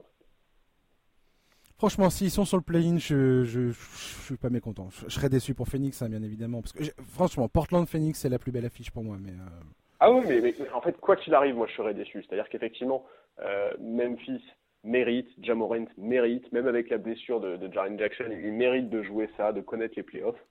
Franchement, 1.76 2.08
s'ils 2.08 2.30
sont 2.30 2.44
sur 2.44 2.56
le 2.56 2.62
play-in, 2.62 2.98
je, 2.98 3.42
je, 3.42 3.72
suis 3.72 4.36
pas 4.36 4.48
mécontent. 4.48 4.88
Je, 4.90 5.08
serais 5.08 5.28
déçu 5.28 5.54
pour 5.54 5.68
Phoenix, 5.68 6.00
hein, 6.02 6.08
bien 6.08 6.22
évidemment. 6.22 6.62
Parce 6.62 6.72
que 6.72 6.84
franchement, 7.12 7.48
Portland-Phoenix, 7.48 8.20
c'est 8.20 8.28
la 8.28 8.38
plus 8.38 8.52
belle 8.52 8.64
affiche 8.64 8.92
pour 8.92 9.02
moi. 9.02 9.16
Mais, 9.20 9.32
euh, 9.32 9.60
Ah 9.98 10.10
oui, 10.12 10.22
mais, 10.26 10.54
en 10.72 10.80
fait, 10.80 10.98
quoi 11.00 11.16
qu'il 11.16 11.34
arrive, 11.34 11.56
moi 11.56 11.66
je 11.66 11.74
serais 11.74 11.92
déçu. 11.92 12.22
C'est-à-dire 12.22 12.48
qu'effectivement, 12.48 13.04
euh, 13.40 13.70
Memphis 13.80 14.42
mérite, 14.84 15.28
Jamorant 15.42 15.86
mérite, 15.96 16.50
même 16.52 16.68
avec 16.68 16.90
la 16.90 16.98
blessure 16.98 17.40
de, 17.40 17.56
de 17.56 17.72
Jaren 17.72 17.98
Jackson, 17.98 18.26
il 18.30 18.52
mérite 18.52 18.90
de 18.90 19.02
jouer 19.02 19.28
ça, 19.36 19.52
de 19.52 19.60
connaître 19.60 19.94
les 19.96 20.02
playoffs, 20.02 20.42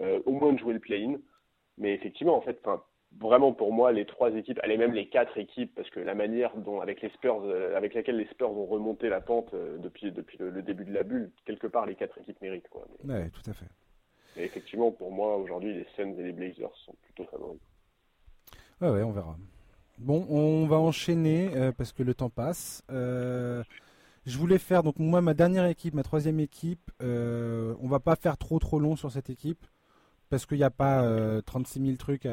euh, 0.00 0.20
au 0.26 0.32
moins 0.32 0.52
de 0.52 0.58
jouer 0.58 0.74
le 0.74 0.80
play-in. 0.80 1.16
Mais 1.78 1.94
effectivement, 1.94 2.36
en 2.36 2.40
fait, 2.40 2.60
vraiment 3.18 3.52
pour 3.52 3.72
moi 3.72 3.92
les 3.92 4.04
trois 4.04 4.30
équipes, 4.34 4.60
allez 4.62 4.76
même 4.76 4.92
les 4.92 5.08
quatre 5.08 5.38
équipes, 5.38 5.74
parce 5.74 5.88
que 5.90 6.00
la 6.00 6.14
manière 6.14 6.54
dont 6.56 6.80
avec 6.80 7.00
les 7.00 7.08
Spurs, 7.10 7.42
euh, 7.44 7.76
avec 7.76 7.94
laquelle 7.94 8.16
les 8.16 8.26
Spurs 8.26 8.50
ont 8.50 8.66
remonté 8.66 9.08
la 9.08 9.20
pente 9.20 9.54
euh, 9.54 9.78
depuis 9.78 10.12
depuis 10.12 10.38
le, 10.38 10.62
début 10.62 10.84
de 10.84 10.92
la 10.92 11.02
bulle, 11.02 11.30
quelque 11.44 11.66
part 11.66 11.86
les 11.86 11.94
quatre 11.94 12.18
équipes 12.18 12.40
méritent 12.42 12.68
quoi. 12.68 12.86
ouais, 13.04 13.30
tout 13.30 13.50
à 13.50 13.54
fait. 13.54 13.66
Et 14.36 14.44
effectivement 14.44 14.90
pour 14.90 15.10
moi 15.10 15.36
aujourd'hui 15.36 15.74
les 15.74 15.86
Suns 15.96 16.14
et 16.18 16.22
les 16.22 16.32
Blazers 16.32 16.74
sont 16.84 16.94
plutôt 17.02 17.24
favoris. 17.30 17.60
Ouais 18.80 18.90
ouais 18.90 19.02
on 19.02 19.12
verra. 19.12 19.36
Bon 19.98 20.26
on 20.28 20.66
va 20.66 20.76
enchaîner 20.76 21.50
euh, 21.54 21.72
parce 21.72 21.92
que 21.92 22.02
le 22.02 22.14
temps 22.14 22.30
passe. 22.30 22.82
je 22.88 23.64
voulais 24.38 24.58
faire 24.58 24.82
donc 24.82 24.98
moi 24.98 25.20
ma 25.20 25.34
dernière 25.34 25.66
équipe, 25.66 25.94
ma 25.94 26.02
troisième 26.02 26.40
équipe. 26.40 26.90
on 27.00 27.88
va 27.88 28.00
pas 28.00 28.16
faire 28.16 28.36
trop 28.36 28.58
trop 28.58 28.78
long 28.78 28.96
sur 28.96 29.10
cette 29.10 29.30
équipe 29.30 29.66
parce 30.30 30.46
qu'il 30.46 30.58
n'y 30.58 30.64
a 30.64 30.70
pas 30.70 31.04
36 31.42 31.80
000 31.80 31.96
trucs 31.96 32.26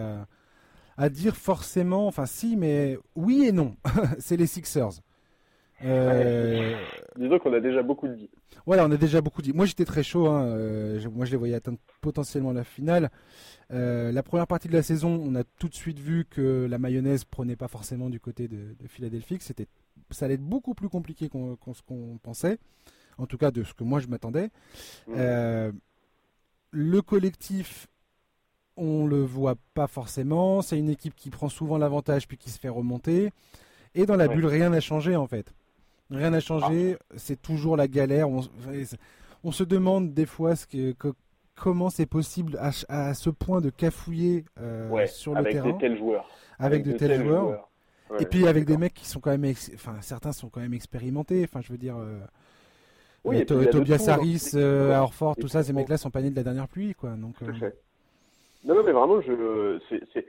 à 0.98 1.10
dire 1.10 1.36
forcément, 1.36 2.08
enfin 2.08 2.26
si, 2.26 2.56
mais 2.56 2.98
oui 3.16 3.46
et 3.46 3.52
non. 3.52 3.76
c'est 4.20 4.38
les 4.38 4.48
Sixers. 4.48 5.02
Euh... 5.84 6.76
Disons 7.18 7.40
qu'on 7.40 7.54
a 7.54 7.60
déjà 7.60 7.84
beaucoup 7.84 8.08
dit. 8.08 8.30
Voilà, 8.66 8.86
on 8.86 8.92
a 8.92 8.98
déjà 8.98 9.22
beaucoup 9.22 9.42
dit. 9.42 9.54
Moi 9.54 9.66
j'étais 9.66 9.86
très 9.86 10.04
chaud, 10.04 10.28
hein. 10.28 10.46
Euh, 10.46 11.00
moi 11.12 11.26
je 11.26 11.32
les 11.32 11.38
voyais 11.38 11.56
atteindre 11.56 11.78
potentiellement 12.02 12.54
la 12.54 12.64
finale. 12.64 13.12
Euh, 13.72 14.12
la 14.12 14.24
première 14.24 14.48
partie 14.48 14.68
de 14.68 14.74
la 14.74 14.84
saison, 14.84 15.22
on 15.24 15.36
a 15.36 15.44
tout 15.44 15.68
de 15.68 15.74
suite 15.74 16.00
vu 16.00 16.26
que 16.26 16.66
la 16.70 16.78
mayonnaise 16.78 17.24
prenait 17.26 17.56
pas 17.56 17.68
forcément 17.68 18.10
du 18.10 18.20
côté 18.20 18.48
de, 18.48 18.76
Philadelphie, 18.88 19.38
c'était, 19.40 19.68
ça 20.12 20.26
allait 20.26 20.36
être 20.36 20.42
beaucoup 20.42 20.76
plus 20.76 20.90
compliqué 20.90 21.30
qu'on, 21.30 21.58
pensait, 22.22 22.58
en 23.18 23.26
tout 23.26 23.38
cas 23.38 23.52
de 23.52 23.64
ce 23.64 23.74
que 23.74 23.84
moi 23.84 24.00
je 24.00 24.08
m'attendais. 24.08 24.50
Mmh. 25.08 25.14
Euh, 25.18 25.72
le 26.72 27.02
collectif 27.02 27.88
on 28.78 29.08
le 29.08 29.24
voit 29.24 29.56
pas 29.74 29.88
forcément. 29.88 30.62
C'est 30.62 30.78
une 30.78 30.90
équipe 30.90 31.16
qui 31.16 31.30
prend 31.30 31.50
souvent 31.50 31.78
l'avantage 31.78 32.28
puis 32.28 32.38
qui 32.38 32.50
se 32.50 32.60
fait 32.60 32.70
remonter. 32.70 33.32
Et 33.94 34.06
dans 34.06 34.18
la 34.18 34.28
bulle, 34.28 34.46
rien 34.46 34.70
n'a 34.70 34.82
changé 34.82 35.16
en 35.16 35.28
fait. 35.28 35.54
Rien 36.12 36.30
n'a 36.30 36.40
changé. 36.40 36.98
Ah. 37.00 37.14
C'est 37.18 37.42
toujours 37.42 37.78
la 37.78 37.88
galère. 37.88 38.28
On, 38.30 39.52
se 39.52 39.64
demande 39.64 40.14
des 40.14 40.26
fois 40.26 40.56
ce 40.56 40.66
que, 40.68 40.94
comment 41.56 41.90
c'est 41.90 42.06
possible 42.06 42.58
à, 42.60 43.14
ce 43.14 43.30
point 43.30 43.62
de 43.62 43.70
cafouiller 43.70 44.46
euh, 44.60 45.06
sur 45.08 45.34
le 45.34 45.44
terrain. 45.44 45.70
Avec 45.70 45.76
de 45.76 45.80
tels 45.80 45.98
joueurs. 45.98 46.30
Avec, 46.60 46.84
de, 46.84 46.92
tels, 46.94 47.24
joueurs. 47.24 47.70
et 48.20 48.26
puis 48.26 48.48
avec 48.48 48.66
des 48.66 48.78
mecs 48.78 48.94
qui 48.94 49.08
sont 49.08 49.20
quand 49.20 49.36
même, 49.38 49.54
enfin 49.74 49.98
certains 50.02 50.32
sont 50.32 50.50
quand 50.50 50.62
même 50.62 50.74
expérimentés. 50.74 51.44
Enfin, 51.44 51.62
je 51.62 51.72
veux 51.72 51.78
dire. 51.78 51.98
Euh, 51.98 52.20
oui, 53.24 53.44
euh, 53.50 53.66
Tobias 53.72 54.06
Harris, 54.08 54.52
Orford, 54.54 55.36
tout 55.38 55.48
ça, 55.48 55.64
ces 55.64 55.74
mecs-là 55.74 55.98
sont 55.98 56.12
nés 56.14 56.30
de 56.30 56.36
la 56.36 56.44
dernière 56.44 56.68
pluie, 56.68 56.94
quoi. 56.94 57.12
Donc, 57.12 57.36
non, 58.66 58.74
non, 58.74 58.84
mais 58.84 58.92
vraiment, 58.92 59.22
je, 59.22 59.80
c'est, 59.90 60.26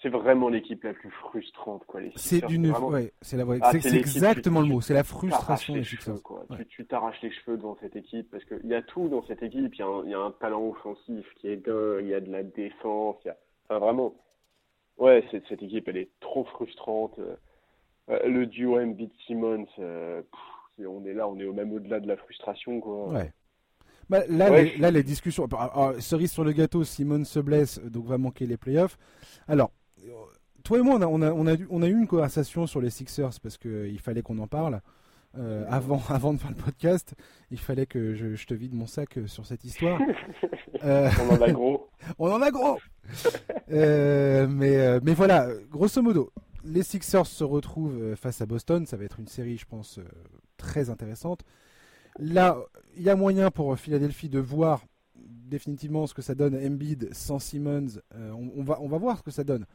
c'est 0.00 0.08
vraiment 0.08 0.48
l'équipe 0.48 0.84
la 0.84 0.94
plus 0.94 1.10
frustrante, 1.10 1.84
quoi. 1.86 2.00
C'est 2.14 2.44
d'une, 2.46 2.70
ouais, 2.70 3.12
c'est 3.20 3.36
la, 3.36 3.44
ah, 3.60 3.72
c'est, 3.80 3.96
exactement 3.96 4.60
le 4.60 4.68
mot. 4.68 4.80
C'est 4.80 4.94
la 4.94 5.02
frustration 5.02 5.74
des 5.74 5.82
cheveux, 5.82 6.18
quoi. 6.20 6.46
Tu, 6.68 6.86
t'arraches 6.86 7.20
les 7.22 7.32
cheveux 7.32 7.56
devant 7.56 7.76
cette 7.80 7.96
équipe 7.96 8.30
parce 8.30 8.44
qu'il 8.44 8.66
y 8.66 8.74
a 8.74 8.82
tout 8.82 9.08
dans 9.08 9.24
cette 9.26 9.42
équipe. 9.42 9.74
Il 9.74 9.78
y, 9.78 9.82
a 9.82 9.86
un, 9.86 10.04
il 10.04 10.10
y 10.10 10.14
a 10.14 10.20
un 10.20 10.30
talent 10.30 10.68
offensif 10.68 11.26
qui 11.36 11.48
est 11.48 11.56
dingue. 11.56 12.00
Il 12.02 12.08
y 12.08 12.14
a 12.14 12.20
de 12.20 12.30
la 12.30 12.44
défense. 12.44 13.16
Il 13.24 13.28
y 13.28 13.30
a, 13.30 13.36
enfin, 13.68 13.80
vraiment, 13.80 14.14
ouais, 14.98 15.24
cette, 15.32 15.46
cette 15.48 15.62
équipe, 15.64 15.88
elle 15.88 15.96
est 15.96 16.10
trop 16.20 16.44
frustrante. 16.44 17.18
Euh, 17.18 18.18
le 18.24 18.46
duo 18.46 18.78
Embiid 18.78 19.10
Simmons, 19.26 19.66
euh, 19.80 20.22
on 20.78 21.04
est 21.06 21.14
là, 21.14 21.28
on 21.28 21.40
est 21.40 21.44
au 21.44 21.52
même 21.52 21.72
au-delà 21.72 21.98
de 21.98 22.06
la 22.06 22.16
frustration, 22.16 22.80
quoi. 22.80 23.08
Ouais. 23.08 23.32
Bah, 24.08 24.22
là, 24.28 24.48
les, 24.50 24.76
là, 24.78 24.90
les 24.90 25.02
discussions. 25.02 25.48
cerise 25.98 26.32
sur 26.32 26.44
le 26.44 26.52
gâteau, 26.52 26.84
Simone 26.84 27.24
se 27.24 27.40
blesse, 27.40 27.78
donc 27.80 28.06
va 28.06 28.16
manquer 28.16 28.46
les 28.46 28.56
playoffs. 28.56 28.96
Alors, 29.48 29.70
toi 30.68 30.78
et 30.78 30.82
moi, 30.82 30.96
on 30.96 31.00
a, 31.00 31.06
on 31.06 31.22
a, 31.46 31.56
on 31.70 31.82
a, 31.82 31.88
eu 31.88 31.98
une 31.98 32.06
conversation 32.06 32.66
sur 32.66 32.82
les 32.82 32.90
Sixers 32.90 33.40
parce 33.42 33.56
qu'il 33.56 33.98
fallait 34.00 34.20
qu'on 34.20 34.38
en 34.38 34.46
parle. 34.46 34.82
Euh, 35.38 35.64
avant, 35.70 36.02
avant 36.10 36.34
de 36.34 36.38
faire 36.38 36.50
le 36.50 36.56
podcast, 36.56 37.14
il 37.50 37.58
fallait 37.58 37.86
que 37.86 38.14
je, 38.14 38.44
te 38.44 38.52
vide 38.52 38.74
mon 38.74 38.86
sac 38.86 39.16
euh, 39.16 39.26
sur 39.26 39.46
cette 39.46 39.64
histoire. 39.64 39.98
Euh, 40.84 41.10
on 41.28 41.34
en 41.34 41.42
a 41.42 41.50
gros. 41.50 41.88
on 42.20 42.30
en 42.30 42.40
a 42.40 42.50
gros. 42.52 42.78
mais, 43.68 45.00
mais 45.00 45.14
voilà, 45.14 45.48
grosso 45.68 46.00
modo, 46.02 46.30
les 46.62 46.84
Sixers 46.84 47.26
se 47.26 47.42
retrouvent 47.42 48.14
face 48.14 48.40
à 48.42 48.46
Boston. 48.46 48.86
Ça 48.86 48.96
va 48.96 49.04
être 49.04 49.18
une 49.18 49.26
série, 49.26 49.56
je 49.56 49.64
pense, 49.64 49.98
très 50.56 50.88
intéressante. 50.88 51.40
Là, 52.20 52.58
il 52.96 53.02
y 53.02 53.10
a 53.10 53.16
moyen 53.16 53.50
pour 53.50 53.76
Philadelphie 53.76 54.28
de 54.28 54.38
voir 54.38 54.84
définitivement 55.16 56.06
ce 56.06 56.14
que 56.14 56.22
ça 56.22 56.36
donne 56.36 56.54
Embiid 56.54 57.12
sans 57.12 57.40
Simmons. 57.40 58.00
Euh, 58.14 58.30
on, 58.32 58.62
va, 58.62 58.78
on 58.80 58.88
va 58.88 58.98
voir 58.98 59.18
ce 59.18 59.22
que 59.22 59.30
ça 59.30 59.42
donne 59.42 59.66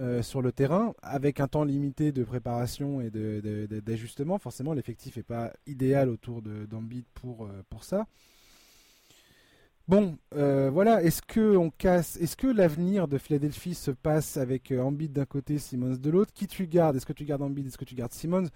euh, 0.00 0.22
sur 0.22 0.42
le 0.42 0.52
terrain 0.52 0.94
avec 1.02 1.40
un 1.40 1.48
temps 1.48 1.64
limité 1.64 2.12
de 2.12 2.24
préparation 2.24 3.00
et 3.00 3.10
d'ajustement. 3.10 4.38
Forcément, 4.38 4.72
l'effectif 4.72 5.16
n'est 5.16 5.22
pas 5.22 5.52
idéal 5.66 6.08
autour 6.08 6.42
d'Embiid 6.42 7.04
pour, 7.14 7.44
euh, 7.44 7.62
pour 7.68 7.84
ça. 7.84 8.06
Bon, 9.88 10.18
voilà. 10.32 11.02
Est-ce 11.02 11.22
que 11.22 11.56
on 11.56 11.70
casse 11.70 12.16
Est-ce 12.16 12.36
que 12.36 12.46
l'avenir 12.46 13.08
de 13.08 13.16
Philadelphie 13.16 13.74
se 13.74 13.90
passe 13.90 14.36
avec 14.36 14.70
Embiid 14.70 15.12
d'un 15.12 15.24
côté, 15.24 15.58
Simmons 15.58 15.96
de 15.96 16.10
l'autre? 16.10 16.32
Qui 16.34 16.46
tu 16.46 16.66
gardes? 16.66 16.96
Est-ce 16.96 17.06
que 17.06 17.14
tu 17.14 17.24
gardes 17.24 17.42
Embiid 17.42 17.66
Est-ce 17.66 17.78
que 17.78 17.86
tu 17.86 17.94
gardes 17.94 18.12
Simmons? 18.12 18.48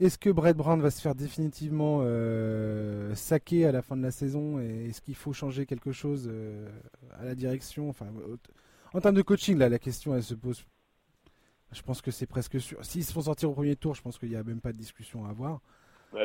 Est-ce 0.00 0.16
que 0.16 0.30
Brett 0.30 0.56
Brown 0.56 0.80
va 0.80 0.90
se 0.92 1.00
faire 1.00 1.16
définitivement 1.16 2.00
euh, 2.02 3.12
saquer 3.16 3.66
à 3.66 3.72
la 3.72 3.82
fin 3.82 3.96
de 3.96 4.02
la 4.02 4.12
saison? 4.12 4.60
Est-ce 4.60 5.00
qu'il 5.00 5.16
faut 5.16 5.32
changer 5.32 5.66
quelque 5.66 5.90
chose 5.90 6.28
euh, 6.30 6.68
à 7.18 7.24
la 7.24 7.34
direction? 7.34 7.88
Enfin, 7.88 8.06
En 8.94 9.00
termes 9.00 9.14
de 9.14 9.22
coaching, 9.22 9.58
là, 9.58 9.68
la 9.68 9.78
question 9.78 10.14
elle 10.14 10.22
se 10.22 10.34
pose. 10.34 10.64
Je 11.72 11.82
pense 11.82 12.00
que 12.00 12.10
c'est 12.10 12.26
presque 12.26 12.60
sûr. 12.60 12.82
S'ils 12.84 13.04
se 13.04 13.12
font 13.12 13.20
sortir 13.20 13.50
au 13.50 13.52
premier 13.52 13.76
tour, 13.76 13.94
je 13.94 14.02
pense 14.02 14.18
qu'il 14.18 14.30
n'y 14.30 14.36
a 14.36 14.42
même 14.42 14.60
pas 14.60 14.72
de 14.72 14.78
discussion 14.78 15.26
à 15.26 15.30
avoir. 15.30 15.60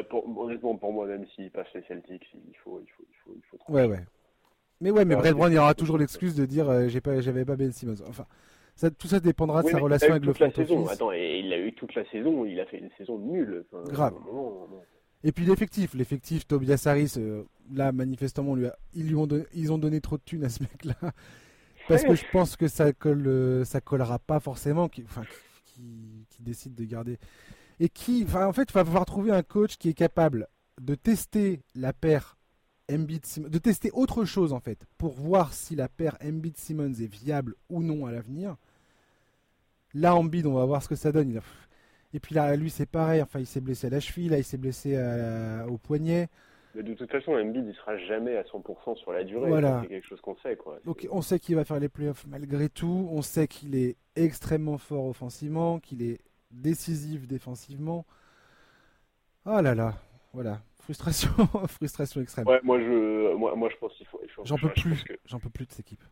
pour, 0.10 0.40
honnêtement, 0.40 0.78
pour 0.78 0.94
moi, 0.94 1.06
même 1.06 1.26
s'ils 1.36 1.52
passent 1.52 1.74
les 1.76 1.84
Celtics, 1.84 2.26
il 2.34 2.56
faut, 2.64 2.82
il 2.82 2.90
faut, 2.92 3.04
il 3.10 3.16
faut, 3.24 3.36
il 3.36 3.44
faut 3.44 3.72
Ouais, 3.72 3.86
ouais. 3.86 4.06
Mais 4.80 4.92
ouais, 4.92 5.06
mais 5.06 5.16
Brett 5.16 5.34
Brown, 5.34 5.52
il 5.52 5.56
y 5.56 5.58
aura 5.58 5.74
toujours 5.74 5.98
l'excuse 5.98 6.36
de 6.36 6.46
dire 6.46 6.70
euh, 6.70 6.88
j'ai 6.88 7.02
pas, 7.02 7.22
j'avais 7.22 7.46
pas 7.46 7.56
Ben 7.56 7.72
Simmons. 7.72 8.02
Enfin, 8.08 8.26
tout 8.98 9.08
ça 9.08 9.20
dépendra 9.20 9.64
de 9.64 9.70
sa 9.70 9.78
relation 9.78 10.12
avec 10.12 10.26
le 10.26 10.34
front 10.34 10.52
saison. 10.52 10.88
Attends, 10.88 11.14
et 11.14 11.40
il 11.40 11.54
a 11.54 11.60
eu 11.60 11.74
toute 11.74 11.96
la 11.96 12.04
saison, 12.10 12.46
il 12.46 12.60
a 12.60 12.66
fait 12.66 12.80
une 12.80 12.90
saison 12.98 13.18
nulle. 13.18 13.66
Grave. 13.86 14.16
Et 15.24 15.32
puis 15.32 15.46
l'effectif, 15.46 15.94
l'effectif 15.94 16.46
Tobias 16.46 16.84
Harris, 16.86 17.14
euh, 17.18 17.44
là 17.74 17.94
manifestement, 17.94 18.56
lui 18.56 18.68
ils 18.94 19.08
lui 19.08 19.16
ont 19.16 19.28
ils 19.54 19.72
ont 19.72 19.78
donné 19.78 20.02
trop 20.02 20.18
de 20.18 20.24
thunes 20.24 20.44
à 20.44 20.50
ce 20.50 20.64
mec-là, 20.64 21.12
parce 21.88 22.04
que 22.04 22.16
je 22.16 22.24
pense 22.32 22.56
que 22.56 22.68
ça 22.68 22.94
colle, 22.94 23.28
euh, 23.28 23.66
ça 23.66 23.82
collera 23.82 24.20
pas 24.20 24.40
forcément, 24.40 24.88
qui, 24.90 25.04
enfin, 25.04 25.24
qui, 25.66 26.26
qui, 26.30 26.42
décide 26.42 26.76
de 26.76 26.84
garder 26.84 27.20
et 27.80 27.90
qui, 27.90 28.24
enfin, 28.26 28.46
en 28.48 28.54
fait, 28.54 28.70
il 28.70 28.74
va 28.74 28.86
falloir 28.86 29.06
trouver 29.06 29.32
un 29.32 29.44
coach 29.44 29.78
qui 29.78 29.90
est 29.90 29.94
capable 29.94 30.48
de 30.82 30.96
tester 30.96 31.62
la 31.76 31.94
paire 31.94 32.38
Embiid 32.92 33.26
de 33.38 33.58
tester 33.60 33.92
autre 33.94 34.26
chose 34.26 34.52
en 34.52 34.60
fait 34.60 34.86
pour 34.98 35.14
voir 35.14 35.54
si 35.54 35.74
la 35.74 35.88
paire 35.88 36.18
Embiid 36.22 36.58
Simmons 36.58 36.94
est 36.94 37.08
viable 37.08 37.56
ou 37.70 37.82
non 37.82 38.06
à 38.06 38.12
l'avenir. 38.12 38.58
Là, 39.94 40.16
Embiid, 40.16 40.46
on 40.46 40.54
va 40.54 40.66
voir 40.66 40.84
ce 40.84 40.90
que 40.90 40.96
ça 40.96 41.12
donne. 41.12 41.40
Et 42.14 42.20
puis 42.20 42.36
là, 42.36 42.56
lui, 42.56 42.70
c'est 42.70 42.86
pareil. 42.86 43.22
Enfin, 43.22 43.40
il 43.40 43.46
s'est 43.46 43.62
blessé 43.62 43.88
à 43.88 43.90
la 43.90 44.00
cheville, 44.00 44.30
là, 44.30 44.38
il 44.38 44.44
s'est 44.44 44.58
blessé 44.58 44.98
au 45.68 45.78
poignet. 45.78 46.30
Mais 46.76 46.84
de 46.84 46.94
toute 46.94 47.12
façon, 47.12 47.34
Embiid, 47.34 47.66
il 47.68 47.76
sera 47.76 47.98
jamais 47.98 48.36
à 48.36 48.44
100% 48.44 48.98
sur 48.98 49.12
la 49.12 49.24
durée. 49.24 49.52
C'est 49.84 49.88
quelque 49.90 50.08
chose 50.08 50.22
qu'on 50.22 50.36
sait, 50.38 50.56
quoi. 50.56 50.80
Donc, 50.86 51.08
on 51.12 51.22
sait 51.22 51.40
qu'il 51.40 51.56
va 51.56 51.66
faire 51.66 51.80
les 51.80 51.90
playoffs 51.90 52.26
malgré 52.28 52.70
tout. 52.70 53.08
On 53.12 53.22
sait 53.22 53.48
qu'il 53.48 53.76
est 53.76 53.96
extrêmement 54.16 54.78
fort 54.78 55.06
offensivement, 55.06 55.80
qu'il 55.80 56.02
est 56.02 56.20
décisif 56.52 57.28
défensivement. 57.28 58.06
Oh 59.46 59.60
là 59.62 59.76
là, 59.76 59.94
voilà. 60.34 60.62
Frustration, 60.82 61.30
frustration 61.68 62.22
extrême. 62.22 62.48
Ouais, 62.48 62.60
moi 62.64 62.80
je, 62.80 63.36
moi, 63.36 63.56
moi 63.56 63.70
je 63.72 63.78
pense 63.78 63.94
qu'il 63.94 64.08
faut. 64.08 64.20
J'en 64.44 64.58
peux 64.58 64.70
plus. 64.70 65.04
J'en 65.26 65.40
peux 65.40 65.50
plus 65.50 65.66
de 65.66 65.72
cette 65.72 65.82
équipe. 65.82 66.04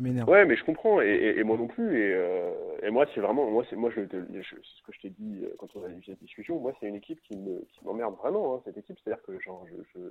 M'énerve. 0.00 0.28
Ouais, 0.28 0.44
mais 0.44 0.56
je 0.56 0.64
comprends 0.64 1.00
et, 1.00 1.42
moi 1.44 1.56
non 1.56 1.66
plus 1.66 1.98
et, 1.98 2.14
euh, 2.14 2.52
et 2.82 2.90
moi 2.90 3.06
c'est 3.14 3.20
vraiment 3.20 3.50
moi 3.50 3.64
c'est 3.68 3.76
moi 3.76 3.90
je, 3.90 4.02
ce 4.02 4.82
que 4.82 4.92
je 4.92 5.00
t'ai 5.00 5.10
dit 5.10 5.40
euh, 5.44 5.54
quand 5.58 5.68
on 5.74 5.84
a 5.84 5.88
eu 5.88 6.02
cette 6.04 6.20
discussion. 6.20 6.60
Moi 6.60 6.72
c'est 6.78 6.86
une 6.86 6.96
équipe 6.96 7.20
qui 7.22 7.36
me 7.36 7.64
qui 7.72 7.84
m'emmerde 7.84 8.14
vraiment 8.16 8.56
hein, 8.56 8.62
cette 8.64 8.76
équipe. 8.76 8.96
C'est-à-dire 9.02 9.22
que 9.22 9.38
genre 9.40 9.66
je, 9.68 9.76
je, 9.94 10.08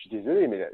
suis 0.00 0.10
désolé 0.10 0.48
mais 0.48 0.68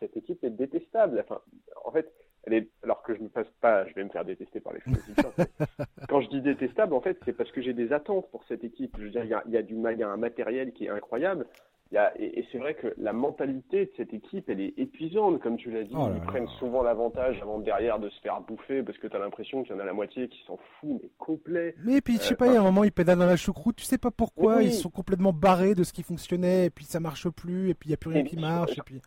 cette 0.00 0.16
équipe 0.16 0.42
est 0.44 0.50
détestable. 0.50 1.20
Enfin, 1.20 1.40
en 1.84 1.90
fait, 1.90 2.12
elle 2.44 2.54
est, 2.54 2.68
alors 2.82 3.02
que 3.02 3.14
je 3.14 3.22
ne 3.22 3.28
passe 3.28 3.48
pas, 3.60 3.86
je 3.86 3.94
vais 3.94 4.04
me 4.04 4.10
faire 4.10 4.24
détester 4.24 4.60
par 4.60 4.72
les. 4.72 4.80
Quand 6.08 6.20
je 6.20 6.28
dis 6.28 6.40
détestable, 6.40 6.94
en 6.94 7.00
fait, 7.00 7.18
c'est 7.24 7.32
parce 7.32 7.50
que 7.50 7.62
j'ai 7.62 7.72
des 7.72 7.92
attentes 7.92 8.30
pour 8.30 8.44
cette 8.44 8.64
équipe. 8.64 8.94
Je 8.98 9.04
veux 9.04 9.10
dire, 9.10 9.24
il 9.24 9.50
y 9.50 9.54
y 9.54 9.56
a 9.56 9.62
du, 9.62 9.74
y 9.74 10.02
a 10.02 10.08
un 10.08 10.16
matériel 10.16 10.72
qui 10.72 10.86
est 10.86 10.90
incroyable. 10.90 11.46
Il 11.94 11.98
y 11.98 12.00
a, 12.00 12.12
et, 12.18 12.44
c'est 12.50 12.58
vrai 12.58 12.74
que 12.74 12.92
la 12.98 13.12
mentalité 13.12 13.84
de 13.84 13.90
cette 13.96 14.12
équipe, 14.12 14.50
elle 14.50 14.60
est 14.60 14.74
épuisante, 14.76 15.40
comme 15.40 15.56
tu 15.56 15.70
l'as 15.70 15.84
dit. 15.84 15.94
Oh 15.96 16.08
ils 16.12 16.20
prennent 16.22 16.48
souvent 16.58 16.82
l'avantage 16.82 17.38
avant 17.40 17.60
derrière 17.60 18.00
de 18.00 18.08
se 18.08 18.20
faire 18.20 18.40
bouffer 18.40 18.82
parce 18.82 18.98
que 18.98 19.06
tu 19.06 19.14
as 19.14 19.20
l'impression 19.20 19.62
qu'il 19.62 19.76
y 19.76 19.78
en 19.78 19.80
a 19.80 19.84
la 19.84 19.92
moitié 19.92 20.26
qui 20.26 20.42
s'en 20.44 20.56
fout, 20.56 20.98
mais 21.00 21.08
complet. 21.18 21.76
Mais 21.84 22.00
puis, 22.00 22.14
je 22.14 22.22
sais 22.22 22.34
pas, 22.34 22.48
il 22.48 22.54
y 22.54 22.56
a 22.56 22.60
un 22.60 22.64
moment, 22.64 22.82
ils 22.82 22.90
pédalent 22.90 23.20
dans 23.20 23.26
la 23.26 23.36
choucroute, 23.36 23.76
tu 23.76 23.84
sais 23.84 23.98
pas 23.98 24.10
pourquoi, 24.10 24.64
ils 24.64 24.72
sont 24.72 24.90
complètement 24.90 25.32
barrés 25.32 25.76
de 25.76 25.84
ce 25.84 25.92
qui 25.92 26.02
fonctionnait, 26.02 26.66
et 26.66 26.70
puis 26.70 26.84
ça 26.84 26.98
marche 26.98 27.28
plus, 27.28 27.70
et 27.70 27.74
puis 27.74 27.90
il 27.90 27.90
n'y 27.90 27.94
a 27.94 27.98
plus 27.98 28.10
rien 28.10 28.24
qui 28.24 28.38
marche, 28.38 28.76
et 28.76 28.82
puis. 28.84 29.00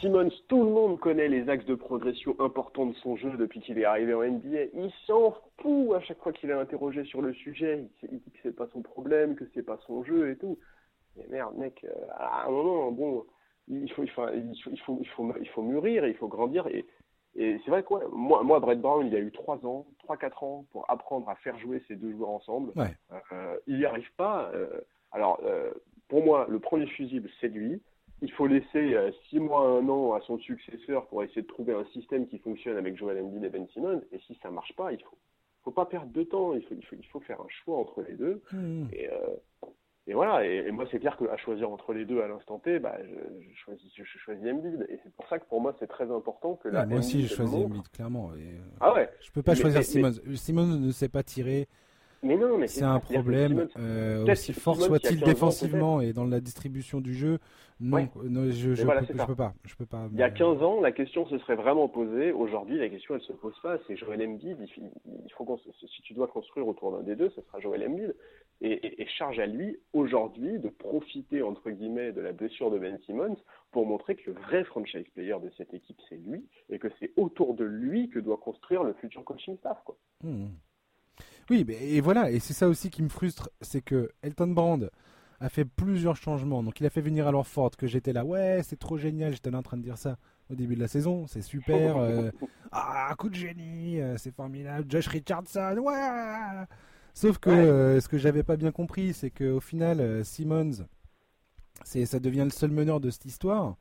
Simmons, 0.00 0.32
tout 0.48 0.64
le 0.64 0.70
monde 0.70 0.98
connaît 0.98 1.28
les 1.28 1.48
axes 1.48 1.66
de 1.66 1.76
progression 1.76 2.34
importants 2.40 2.86
de 2.86 2.94
son 2.94 3.14
jeu 3.14 3.36
depuis 3.38 3.60
qu'il 3.60 3.78
est 3.78 3.84
arrivé 3.84 4.14
en 4.14 4.22
NBA. 4.22 4.64
Il 4.74 4.90
s'en 5.06 5.36
fout 5.58 5.94
à 5.94 6.00
chaque 6.00 6.18
fois 6.18 6.32
qu'il 6.32 6.50
est 6.50 6.54
interrogé 6.54 7.04
sur 7.04 7.22
le 7.22 7.32
sujet. 7.34 7.84
Il, 8.02 8.18
dit 8.18 8.30
que 8.32 8.38
c'est 8.42 8.56
pas 8.56 8.66
son 8.72 8.82
problème, 8.82 9.36
que 9.36 9.44
c'est 9.54 9.62
pas 9.62 9.78
son 9.86 10.02
jeu 10.02 10.30
et 10.30 10.36
tout. 10.36 10.58
Mais 11.16 11.26
merde, 11.28 11.56
mec, 11.56 11.84
euh, 11.84 12.06
à 12.16 12.46
un 12.46 12.50
moment, 12.50 12.90
bon, 12.92 13.24
il 13.68 13.90
faut, 13.92 14.02
il 14.02 14.10
faut, 14.10 14.28
il 14.28 14.56
faut, 14.62 14.70
il 14.70 15.08
faut, 15.08 15.34
il 15.40 15.48
faut, 15.48 15.62
mûrir, 15.62 16.06
il 16.06 16.14
faut 16.14 16.28
grandir. 16.28 16.66
Et, 16.68 16.86
et 17.34 17.60
c'est 17.64 17.70
vrai 17.70 17.82
que 17.82 17.94
moi, 18.10 18.42
moi, 18.42 18.60
Brett 18.60 18.80
Brown, 18.80 19.06
il 19.06 19.14
a 19.14 19.18
eu 19.18 19.32
3 19.32 19.66
ans, 19.66 19.86
3-4 20.08 20.44
ans 20.44 20.66
pour 20.70 20.88
apprendre 20.90 21.28
à 21.28 21.36
faire 21.36 21.58
jouer 21.58 21.82
ces 21.88 21.96
deux 21.96 22.12
joueurs 22.12 22.30
ensemble. 22.30 22.72
Euh, 23.32 23.56
il 23.66 23.78
n'y 23.78 23.84
arrive 23.84 24.10
pas. 24.16 24.50
Euh, 24.54 24.80
alors, 25.12 25.40
pour 26.08 26.24
moi, 26.24 26.46
le 26.48 26.58
premier 26.60 26.86
fusible, 26.86 27.28
c'est 27.40 27.48
lui 27.48 27.80
il 28.22 28.32
faut 28.32 28.46
laisser 28.46 28.94
euh, 28.94 29.10
six 29.28 29.38
mois, 29.38 29.68
un 29.68 29.88
an 29.88 30.14
à 30.14 30.20
son 30.22 30.38
successeur 30.38 31.06
pour 31.06 31.22
essayer 31.22 31.42
de 31.42 31.46
trouver 31.46 31.74
un 31.74 31.84
système 31.86 32.26
qui 32.26 32.38
fonctionne 32.38 32.76
avec 32.76 32.96
Joel 32.96 33.22
Embiid 33.22 33.44
et 33.44 33.48
Ben 33.48 33.66
Simmons. 33.68 34.02
Et 34.12 34.18
si 34.26 34.38
ça 34.42 34.50
marche 34.50 34.74
pas, 34.74 34.92
il 34.92 35.02
faut, 35.02 35.18
faut 35.64 35.70
pas 35.70 35.86
perdre 35.86 36.12
de 36.12 36.22
temps. 36.22 36.54
Il 36.54 36.62
faut, 36.62 36.74
il 36.74 36.84
faut, 36.84 36.96
il 36.98 37.06
faut 37.06 37.20
faire 37.20 37.40
un 37.40 37.48
choix 37.48 37.78
entre 37.78 38.02
les 38.02 38.14
deux. 38.14 38.42
Hmm. 38.52 38.86
Et, 38.92 39.08
et 40.08 40.14
voilà. 40.14 40.44
Et, 40.44 40.70
moi, 40.70 40.84
c'est 40.90 41.00
clair 41.00 41.16
qu'à 41.16 41.36
choisir 41.36 41.70
entre 41.70 41.92
les 41.92 42.04
deux 42.04 42.22
à 42.22 42.28
l'instant 42.28 42.58
T, 42.58 42.78
bah, 42.78 42.96
je, 43.02 43.08
je, 43.08 43.58
choisis, 43.58 43.92
je, 43.96 44.04
choisis 44.04 44.44
Embiid. 44.44 44.86
Et 44.88 45.00
c'est 45.02 45.12
pour 45.14 45.26
ça 45.28 45.38
que 45.38 45.44
pour 45.46 45.60
moi, 45.60 45.74
c'est 45.80 45.88
très 45.88 46.10
important 46.10 46.54
que 46.54 46.68
là. 46.68 46.86
moi 46.86 46.98
aussi, 46.98 47.26
je 47.26 47.34
choisis 47.34 47.56
Embiid, 47.56 47.88
clairement. 47.88 48.30
Et, 48.34 48.42
euh, 48.42 48.78
ah 48.80 48.94
ouais. 48.94 49.10
Je 49.20 49.32
peux 49.32 49.42
pas 49.42 49.54
choisir 49.54 49.82
Simmons. 49.82 50.14
Simmons 50.34 50.66
ne 50.66 50.90
sait 50.92 51.08
pas 51.08 51.24
tirer. 51.24 51.68
Mais 52.22 52.36
non, 52.36 52.56
mais 52.56 52.66
c'est 52.66 52.82
un 52.82 53.00
problème. 53.00 53.68
Euh, 53.78 54.26
aussi 54.26 54.52
fort 54.52 54.80
soit-il 54.80 55.20
défensivement 55.20 56.00
et 56.00 56.12
dans 56.12 56.24
la 56.24 56.40
distribution 56.40 57.00
du 57.00 57.14
jeu, 57.14 57.38
non, 57.78 58.08
je, 58.24 58.74
je, 58.74 58.82
peux, 58.82 59.34
pas, 59.34 59.52
je 59.64 59.74
peux 59.76 59.84
pas. 59.84 60.08
Il 60.12 60.18
y 60.18 60.22
a 60.22 60.30
15 60.30 60.62
ans, 60.62 60.80
la 60.80 60.92
question 60.92 61.26
se 61.26 61.38
serait 61.38 61.56
vraiment 61.56 61.88
posée. 61.88 62.32
Aujourd'hui, 62.32 62.78
la 62.78 62.88
question 62.88 63.14
elle 63.14 63.20
se 63.20 63.34
pose 63.34 63.54
pas. 63.62 63.76
C'est 63.86 63.96
Joel 63.96 64.22
Embiid. 64.22 64.56
Il, 64.60 65.32
faut 65.32 65.60
si 65.86 66.02
tu 66.02 66.14
dois 66.14 66.26
construire 66.26 66.66
autour 66.66 66.92
d'un 66.92 67.02
des 67.02 67.16
deux, 67.16 67.30
ce 67.30 67.42
sera 67.42 67.60
Joel 67.60 67.86
Embiid. 67.86 68.14
Et, 68.62 69.02
et, 69.02 69.06
charge 69.06 69.38
à 69.38 69.46
lui 69.46 69.78
aujourd'hui 69.92 70.58
de 70.58 70.70
profiter 70.70 71.42
entre 71.42 71.70
guillemets 71.70 72.12
de 72.12 72.22
la 72.22 72.32
blessure 72.32 72.70
de 72.70 72.78
Ben 72.78 72.98
Simmons 73.04 73.36
pour 73.70 73.84
montrer 73.84 74.16
que 74.16 74.30
le 74.30 74.40
vrai 74.40 74.64
franchise 74.64 75.06
player 75.14 75.36
de 75.42 75.50
cette 75.58 75.74
équipe 75.74 76.00
c'est 76.08 76.16
lui 76.16 76.42
et 76.70 76.78
que 76.78 76.88
c'est 76.98 77.12
autour 77.16 77.54
de 77.54 77.64
lui 77.64 78.08
que 78.08 78.18
doit 78.18 78.38
construire 78.38 78.82
le 78.82 78.94
futur 78.94 79.24
coaching 79.24 79.58
staff 79.58 79.78
quoi. 79.84 79.98
Hmm. 80.22 80.46
Oui, 81.50 81.64
et 81.68 82.00
voilà, 82.00 82.30
et 82.30 82.40
c'est 82.40 82.54
ça 82.54 82.68
aussi 82.68 82.90
qui 82.90 83.02
me 83.02 83.08
frustre, 83.08 83.50
c'est 83.60 83.80
que 83.80 84.10
Elton 84.22 84.48
Brand 84.48 84.90
a 85.40 85.48
fait 85.48 85.64
plusieurs 85.64 86.16
changements. 86.16 86.62
Donc 86.62 86.80
il 86.80 86.86
a 86.86 86.90
fait 86.90 87.00
venir 87.00 87.28
alors 87.28 87.46
Ford, 87.46 87.70
que 87.70 87.86
j'étais 87.86 88.12
là, 88.12 88.24
ouais, 88.24 88.60
c'est 88.64 88.78
trop 88.78 88.96
génial, 88.96 89.32
j'étais 89.32 89.50
là 89.50 89.58
en 89.58 89.62
train 89.62 89.76
de 89.76 89.82
dire 89.82 89.98
ça 89.98 90.16
au 90.50 90.54
début 90.54 90.74
de 90.74 90.80
la 90.80 90.88
saison, 90.88 91.26
c'est 91.26 91.42
super. 91.42 91.96
Euh, 92.06 92.30
ah, 92.72 93.14
coup 93.18 93.28
de 93.28 93.34
génie, 93.34 94.00
euh, 94.00 94.16
c'est 94.16 94.34
formidable. 94.34 94.86
Josh 94.88 95.08
Richardson, 95.08 95.76
ouais. 95.78 96.64
Sauf 97.16 97.38
que 97.38 97.48
euh, 97.48 97.98
ce 97.98 98.08
que 98.08 98.18
j'avais 98.18 98.42
pas 98.42 98.56
bien 98.56 98.72
compris, 98.72 99.14
c'est 99.14 99.30
qu'au 99.30 99.58
final, 99.60 100.22
Simmons, 100.22 100.86
c'est 101.82 102.04
ça 102.04 102.20
devient 102.20 102.44
le 102.44 102.50
seul 102.50 102.70
meneur 102.70 103.00
de 103.00 103.08
cette 103.08 103.24
histoire. 103.24 103.76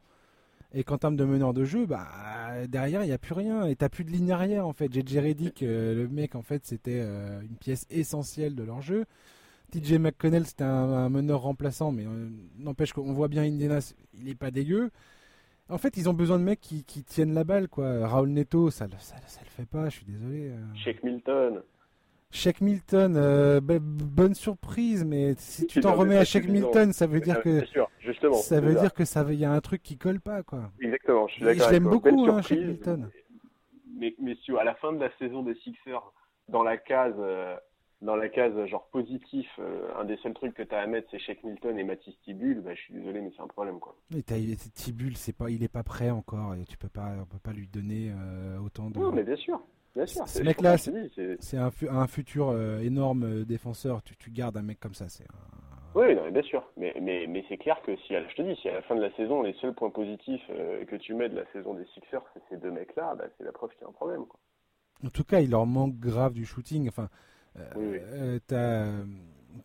Et 0.74 0.86
qu'en 0.86 0.98
termes 0.98 1.18
de 1.18 1.26
meneur 1.26 1.54
de 1.54 1.66
jeu, 1.66 1.86
bah 1.86 2.08
derrière 2.68 3.04
il 3.04 3.08
n'y 3.08 3.14
a 3.14 3.18
plus 3.18 3.34
rien 3.34 3.66
et 3.66 3.76
t'as 3.76 3.90
plus 3.90 4.06
de 4.06 4.12
ligne 4.12 4.32
arrière 4.32 4.66
en 4.66 4.74
fait. 4.74 4.92
JJ 4.94 5.18
Reddick, 5.18 5.64
euh, 5.64 5.94
le 5.96 6.08
mec 6.08 6.36
en 6.36 6.42
fait 6.42 6.66
c'était 6.66 7.02
euh, 7.02 7.42
une 7.42 7.58
pièce 7.58 7.86
essentielle 7.90 8.56
de 8.56 8.64
leur 8.64 8.82
jeu. 8.82 9.06
TJ 9.72 9.94
McConnell 9.94 10.46
c'était 10.46 10.64
un, 10.64 11.10
meneur 11.10 11.42
remplaçant, 11.42 11.92
mais 11.92 12.06
euh, 12.06 12.30
n'empêche 12.58 12.94
qu'on 12.94 13.14
voit 13.14 13.28
bien 13.28 13.44
Indiana, 13.44 13.80
il 14.18 14.30
est 14.30 14.36
pas 14.36 14.52
dégueu. 14.52 14.92
En 15.68 15.78
fait, 15.80 15.98
ils 15.98 16.08
ont 16.08 16.14
besoin 16.14 16.38
de 16.38 16.44
mecs 16.44 16.62
qui, 16.62 16.84
tiennent 16.84 17.34
la 17.34 17.44
balle 17.44 17.68
quoi. 17.68 18.08
Raoul 18.08 18.30
Neto, 18.30 18.70
ça, 18.70 18.88
ça, 19.00 19.16
ça, 19.26 19.42
le 19.44 19.50
fait 19.50 19.66
pas, 19.66 19.90
je 19.90 19.96
suis 19.98 20.06
désolé. 20.06 20.52
Shake 20.76 21.04
Milton. 21.04 21.62
Shaq 22.36 22.60
Milton, 22.60 23.16
euh, 23.16 23.62
bonne 23.62 24.36
surprise, 24.36 25.06
mais 25.06 25.36
si 25.38 25.66
tu 25.68 25.80
t'en 25.80 25.96
remets 25.96 26.18
à 26.18 26.26
Shaq 26.26 26.48
Milton, 26.48 26.92
ça 26.92 27.08
veut 27.08 27.22
dire 27.22 27.42
que 27.42 27.62
justement, 28.00 28.36
ça 28.36 28.60
veut 28.60 28.76
dire 28.76 28.94
que 28.94 29.06
ça 29.06 29.26
il 29.30 29.40
y 29.40 29.46
a 29.46 29.52
un 29.52 29.62
truc 29.62 29.82
qui 29.82 29.98
colle 29.98 30.20
pas 30.20 30.44
quoi. 30.44 30.72
Exactement, 30.82 31.28
je 31.28 31.34
suis 31.36 31.44
d'accord. 31.44 31.68
Je 31.68 31.74
l'aime 31.74 31.86
beaucoup, 31.86 32.28
hein, 32.30 32.42
Shaq 32.42 32.60
Milton. 32.60 33.10
Mais, 33.98 34.14
mais 34.20 34.36
à 34.60 34.64
la 34.66 34.76
fin 34.76 34.92
de 34.92 35.00
la 35.00 35.10
saison 35.18 35.44
des 35.44 35.56
Sixers, 35.56 36.12
dans 36.50 36.62
la 36.62 36.76
case, 36.78 37.16
euh, 37.18 37.56
dans 38.02 38.18
la 38.18 38.28
case 38.28 38.54
genre 38.66 38.90
positif, 38.92 39.48
euh, 39.60 39.88
un 39.98 40.04
des 40.04 40.18
seuls 40.18 40.34
trucs 40.34 40.54
que 40.54 40.64
tu 40.64 40.76
as 40.76 40.80
à 40.80 40.88
mettre, 40.88 41.08
c'est 41.12 41.20
Shaq 41.20 41.42
Milton 41.46 41.80
et 41.80 41.86
Mathis 41.86 42.16
Tibul. 42.26 42.60
Bah, 42.60 42.76
je 42.76 42.82
suis 42.82 42.94
désolé, 42.94 43.22
mais 43.22 43.32
c'est 43.34 43.42
un 43.42 43.48
problème 43.48 43.80
quoi. 43.80 43.96
Mais 44.12 44.22
Tibul, 44.22 45.16
c'est 45.16 45.36
pas, 45.36 45.50
il 45.50 45.64
est 45.64 45.70
pas 45.70 45.84
prêt 45.84 46.10
encore 46.10 46.54
et 46.56 46.66
tu 46.66 46.78
peux 46.78 46.90
pas, 46.90 47.14
on 47.22 47.26
peut 47.26 47.40
pas 47.42 47.54
lui 47.54 47.68
donner 47.68 48.12
autant 48.64 48.90
de. 48.90 49.00
Non, 49.00 49.14
mais 49.14 49.24
bien 49.24 49.38
sûr. 49.38 49.62
Ce 50.06 50.44
mec-là, 50.44 50.76
c'est 50.78 51.58
un, 51.58 51.72
un, 51.90 52.08
futur 52.08 52.50
euh, 52.50 52.80
énorme 52.80 53.24
euh, 53.24 53.46
défenseur. 53.46 54.04
Tu, 54.04 54.18
tu, 54.18 54.30
gardes 54.30 54.58
un 54.58 54.62
mec 54.62 54.80
comme 54.80 54.94
ça. 54.94 55.08
c'est 55.08 55.26
Oui, 55.94 56.14
non, 56.16 56.30
bien 56.32 56.42
sûr. 56.42 56.64
Mais, 56.76 56.94
mais, 57.02 57.26
mais 57.28 57.46
c'est 57.48 57.58
clair 57.58 57.82
que 57.86 57.96
si, 57.98 58.14
je 58.14 58.36
te 58.36 58.42
dis, 58.42 58.60
si 58.62 58.68
à 58.68 58.74
la 58.74 58.82
fin 58.82 58.96
de 58.96 59.02
la 59.02 59.16
saison, 59.16 59.42
les 59.42 59.54
seuls 59.62 59.74
points 59.74 59.90
positifs 59.92 60.44
euh, 60.50 60.84
que 60.86 60.98
tu 60.98 61.14
mets 61.14 61.30
de 61.30 61.36
la 61.38 61.46
saison 61.54 61.74
des 61.76 61.86
Sixers, 61.94 62.24
c'est 62.34 62.42
ces 62.50 62.58
deux 62.58 62.72
mecs-là, 62.72 63.16
bah, 63.16 63.26
c'est 63.38 63.46
la 63.46 63.54
preuve 63.54 63.70
qu'il 63.72 63.84
y 63.84 63.86
a 63.86 63.88
un 63.88 63.94
problème. 63.94 64.26
Quoi. 64.26 64.40
En 65.06 65.10
tout 65.10 65.24
cas, 65.24 65.40
il 65.40 65.52
leur 65.52 65.66
manque 65.66 65.98
grave 65.98 66.34
du 66.34 66.46
shooting. 66.46 66.90
Enfin, 66.90 67.10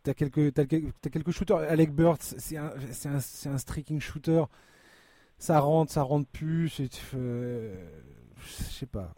T'as 0.05 0.15
quelques, 0.15 0.57
as 0.57 0.65
quelques 1.11 1.33
shooters. 1.33 1.59
Alec 1.59 1.91
Burks, 1.91 2.23
c'est 2.23 2.57
un, 2.57 2.73
un, 3.07 3.17
un, 3.17 3.59
streaking 3.59 4.01
shooter. 4.01 4.45
Ça 5.39 5.59
rentre, 5.59 5.91
ça 5.91 6.03
rentre 6.03 6.29
plus. 6.29 6.81
Je 7.13 7.73
sais 8.47 8.87
pas. 8.87 9.13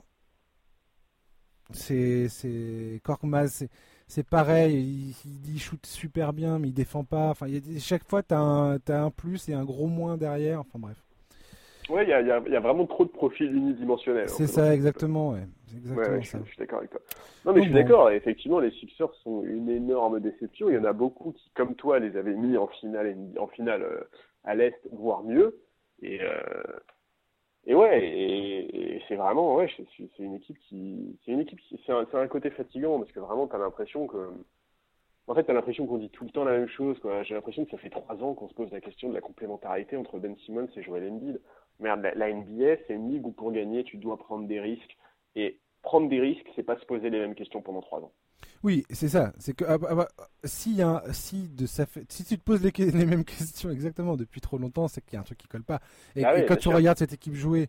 C'est, 1.75 2.29
c'est 2.29 3.01
Korkmaz, 3.05 3.67
c'est 4.07 4.27
pareil. 4.27 5.15
Il, 5.25 5.55
il, 5.55 5.59
shoot 5.61 5.85
super 5.87 6.33
bien, 6.33 6.59
mais 6.59 6.69
il 6.69 6.75
défend 6.75 7.05
pas. 7.05 7.31
Enfin, 7.31 7.47
chaque 7.79 8.05
fois, 8.09 8.23
t'as 8.23 8.39
un, 8.39 8.77
as 8.77 9.03
un 9.03 9.11
plus 9.11 9.49
et 9.49 9.55
un 9.55 9.65
gros 9.65 9.87
moins 9.87 10.17
derrière. 10.17 10.61
Enfin 10.61 10.79
bref. 10.79 11.03
Ouais, 11.89 12.05
il 12.05 12.09
y 12.09 12.13
a, 12.13 12.21
y 12.21 12.31
a, 12.31 12.61
vraiment 12.61 12.87
trop 12.87 13.05
de 13.05 13.11
profils 13.11 13.53
unidimensionnels. 13.53 14.29
C'est 14.29 14.47
ça, 14.47 14.73
exactement. 14.73 15.31
Ouais. 15.31 15.47
Je, 15.67 16.21
suis 16.21 16.57
d'accord 16.59 16.79
avec 16.79 16.91
toi. 16.91 17.01
Non, 17.45 17.53
mais 17.53 17.61
je 17.61 17.65
suis 17.67 17.75
d'accord. 17.75 18.11
Effectivement, 18.11 18.61
les 18.61 18.71
Sixers 18.73 19.13
sont 19.25 19.43
une 19.43 19.69
énorme 19.69 20.21
déception. 20.21 20.69
Il 20.69 20.75
y 20.75 20.79
en 20.79 20.85
a 20.85 20.93
beaucoup 20.93 21.33
qui, 21.33 21.51
comme 21.55 21.75
toi, 21.75 21.99
les 21.99 22.17
avaient 22.17 22.35
mis 22.35 22.57
en 22.57 22.67
finale, 22.67 23.17
en 23.39 23.47
finale 23.49 23.83
euh, 23.83 24.01
à 24.45 24.55
l'Est, 24.55 24.79
voire 24.93 25.23
mieux. 25.25 25.61
Et, 26.03 26.21
euh, 26.23 26.41
et 27.67 27.75
ouais, 27.75 28.05
et, 28.05 29.03
c'est 29.09 29.17
vraiment, 29.17 29.55
ouais, 29.57 29.71
c'est 29.77 30.19
une 30.19 30.35
équipe 30.35 30.59
qui, 30.69 31.19
c'est 31.25 31.33
une 31.33 31.41
équipe 31.41 31.61
c'est 31.87 31.93
un, 31.93 32.07
un, 32.13 32.29
côté 32.29 32.51
fatigant 32.51 32.99
parce 32.99 33.13
que 33.13 33.21
vraiment, 33.21 33.47
tu 33.47 33.55
as 33.55 33.59
l'impression 33.59 34.07
que, 34.07 34.31
en 35.29 35.35
fait, 35.35 35.45
tu 35.45 35.51
as 35.51 35.55
l'impression 35.55 35.87
qu'on 35.87 35.99
dit 35.99 36.11
tout 36.11 36.25
le 36.25 36.31
temps 36.31 36.45
la 36.45 36.59
même 36.59 36.69
chose. 36.69 36.99
J'ai 37.23 37.35
l'impression 37.35 37.65
que 37.65 37.71
ça 37.71 37.79
fait 37.79 37.91
trois 37.91 38.17
ans 38.17 38.35
qu'on 38.35 38.49
se 38.49 38.55
pose 38.55 38.71
la 38.73 38.81
question 38.81 39.09
de 39.09 39.15
la 39.15 39.21
complémentarité 39.21 39.97
entre 39.97 40.19
Ben 40.19 40.37
Simmons 40.39 40.69
et 40.77 40.83
Joel 40.83 41.09
Embiid. 41.09 41.41
Merde, 41.79 42.11
la, 42.15 42.33
NBA, 42.33 42.77
c'est 42.87 42.95
une 42.95 43.11
ligue 43.13 43.27
où 43.27 43.33
pour 43.33 43.53
gagner, 43.53 43.85
tu 43.85 43.97
dois 43.97 44.19
prendre 44.19 44.47
des 44.49 44.61
risques. 44.61 44.97
Et 45.37 45.59
prendre 45.83 46.09
des 46.09 46.21
risques, 46.21 46.47
c'est 46.57 46.63
pas 46.63 46.79
se 46.79 46.85
poser 46.85 47.11
les 47.11 47.21
mêmes 47.21 47.35
questions 47.35 47.63
pendant 47.63 47.81
trois 47.81 48.01
ans. 48.01 48.13
Oui, 48.63 48.85
c'est 48.91 49.09
ça. 49.09 49.33
C'est 49.39 49.55
que 49.55 49.65
ah, 49.67 49.79
bah, 49.79 49.95
bah, 49.95 50.09
si, 50.45 50.81
si, 51.13 51.49
de, 51.49 51.67
ça 51.67 51.87
fait, 51.87 52.05
si 52.11 52.25
tu 52.25 52.39
te 52.39 52.43
poses 52.43 52.63
les, 52.63 52.71
les, 52.91 53.07
mêmes 53.07 53.25
questions 53.25 53.71
exactement 53.71 54.17
depuis 54.17 54.41
trop 54.41 54.59
longtemps, 54.59 54.89
c'est 54.89 55.01
qu'il 55.01 55.15
y 55.15 55.17
a 55.17 55.21
un 55.21 55.25
truc 55.25 55.39
qui 55.39 55.49
colle 55.49 55.65
pas. 55.65 55.81
Et, 56.15 56.23
bah 56.23 56.41
quand 56.43 56.57
tu 56.57 56.69
regardes 56.69 56.99
cette 56.99 57.13
équipe 57.13 57.35
jouer 57.35 57.69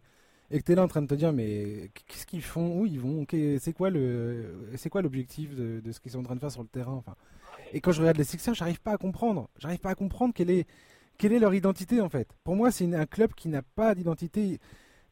et 0.51 0.59
que 0.59 0.63
tu 0.63 0.71
es 0.71 0.75
là 0.75 0.83
en 0.83 0.87
train 0.87 1.01
de 1.01 1.07
te 1.07 1.15
dire 1.15 1.33
mais 1.33 1.89
qu'est-ce 2.07 2.27
qu'ils 2.27 2.43
font 2.43 2.79
Où 2.79 2.85
ils 2.85 2.99
vont 2.99 3.25
C'est 3.59 3.73
quoi 3.73 3.89
le 3.89 4.69
c'est 4.75 4.89
quoi 4.89 5.01
l'objectif 5.01 5.55
de, 5.55 5.79
de, 5.79 5.91
ce 5.91 5.99
qu'ils 5.99 6.11
sont 6.11 6.19
en 6.19 6.23
train 6.23 6.35
de 6.35 6.39
faire 6.39 6.51
sur 6.51 6.61
le 6.61 6.67
terrain 6.67 6.93
enfin, 6.93 7.15
Et 7.71 7.81
quand 7.81 7.91
je 7.91 8.01
regarde 8.01 8.17
les 8.17 8.23
Sixers, 8.23 8.53
j'arrive 8.53 8.81
pas 8.81 8.91
à 8.93 8.97
comprendre. 8.97 9.49
J'arrive 9.57 9.79
pas 9.79 9.91
à 9.91 9.95
comprendre 9.95 10.33
quelle 10.33 10.51
est 10.51 10.67
quelle 11.17 11.33
est 11.33 11.39
leur 11.39 11.53
identité 11.53 12.01
en 12.01 12.09
fait 12.09 12.27
Pour 12.43 12.55
moi, 12.55 12.71
c'est 12.71 12.93
un 12.93 13.05
club 13.05 13.33
qui 13.33 13.47
n'a 13.47 13.61
pas 13.61 13.95
d'identité. 13.95 14.59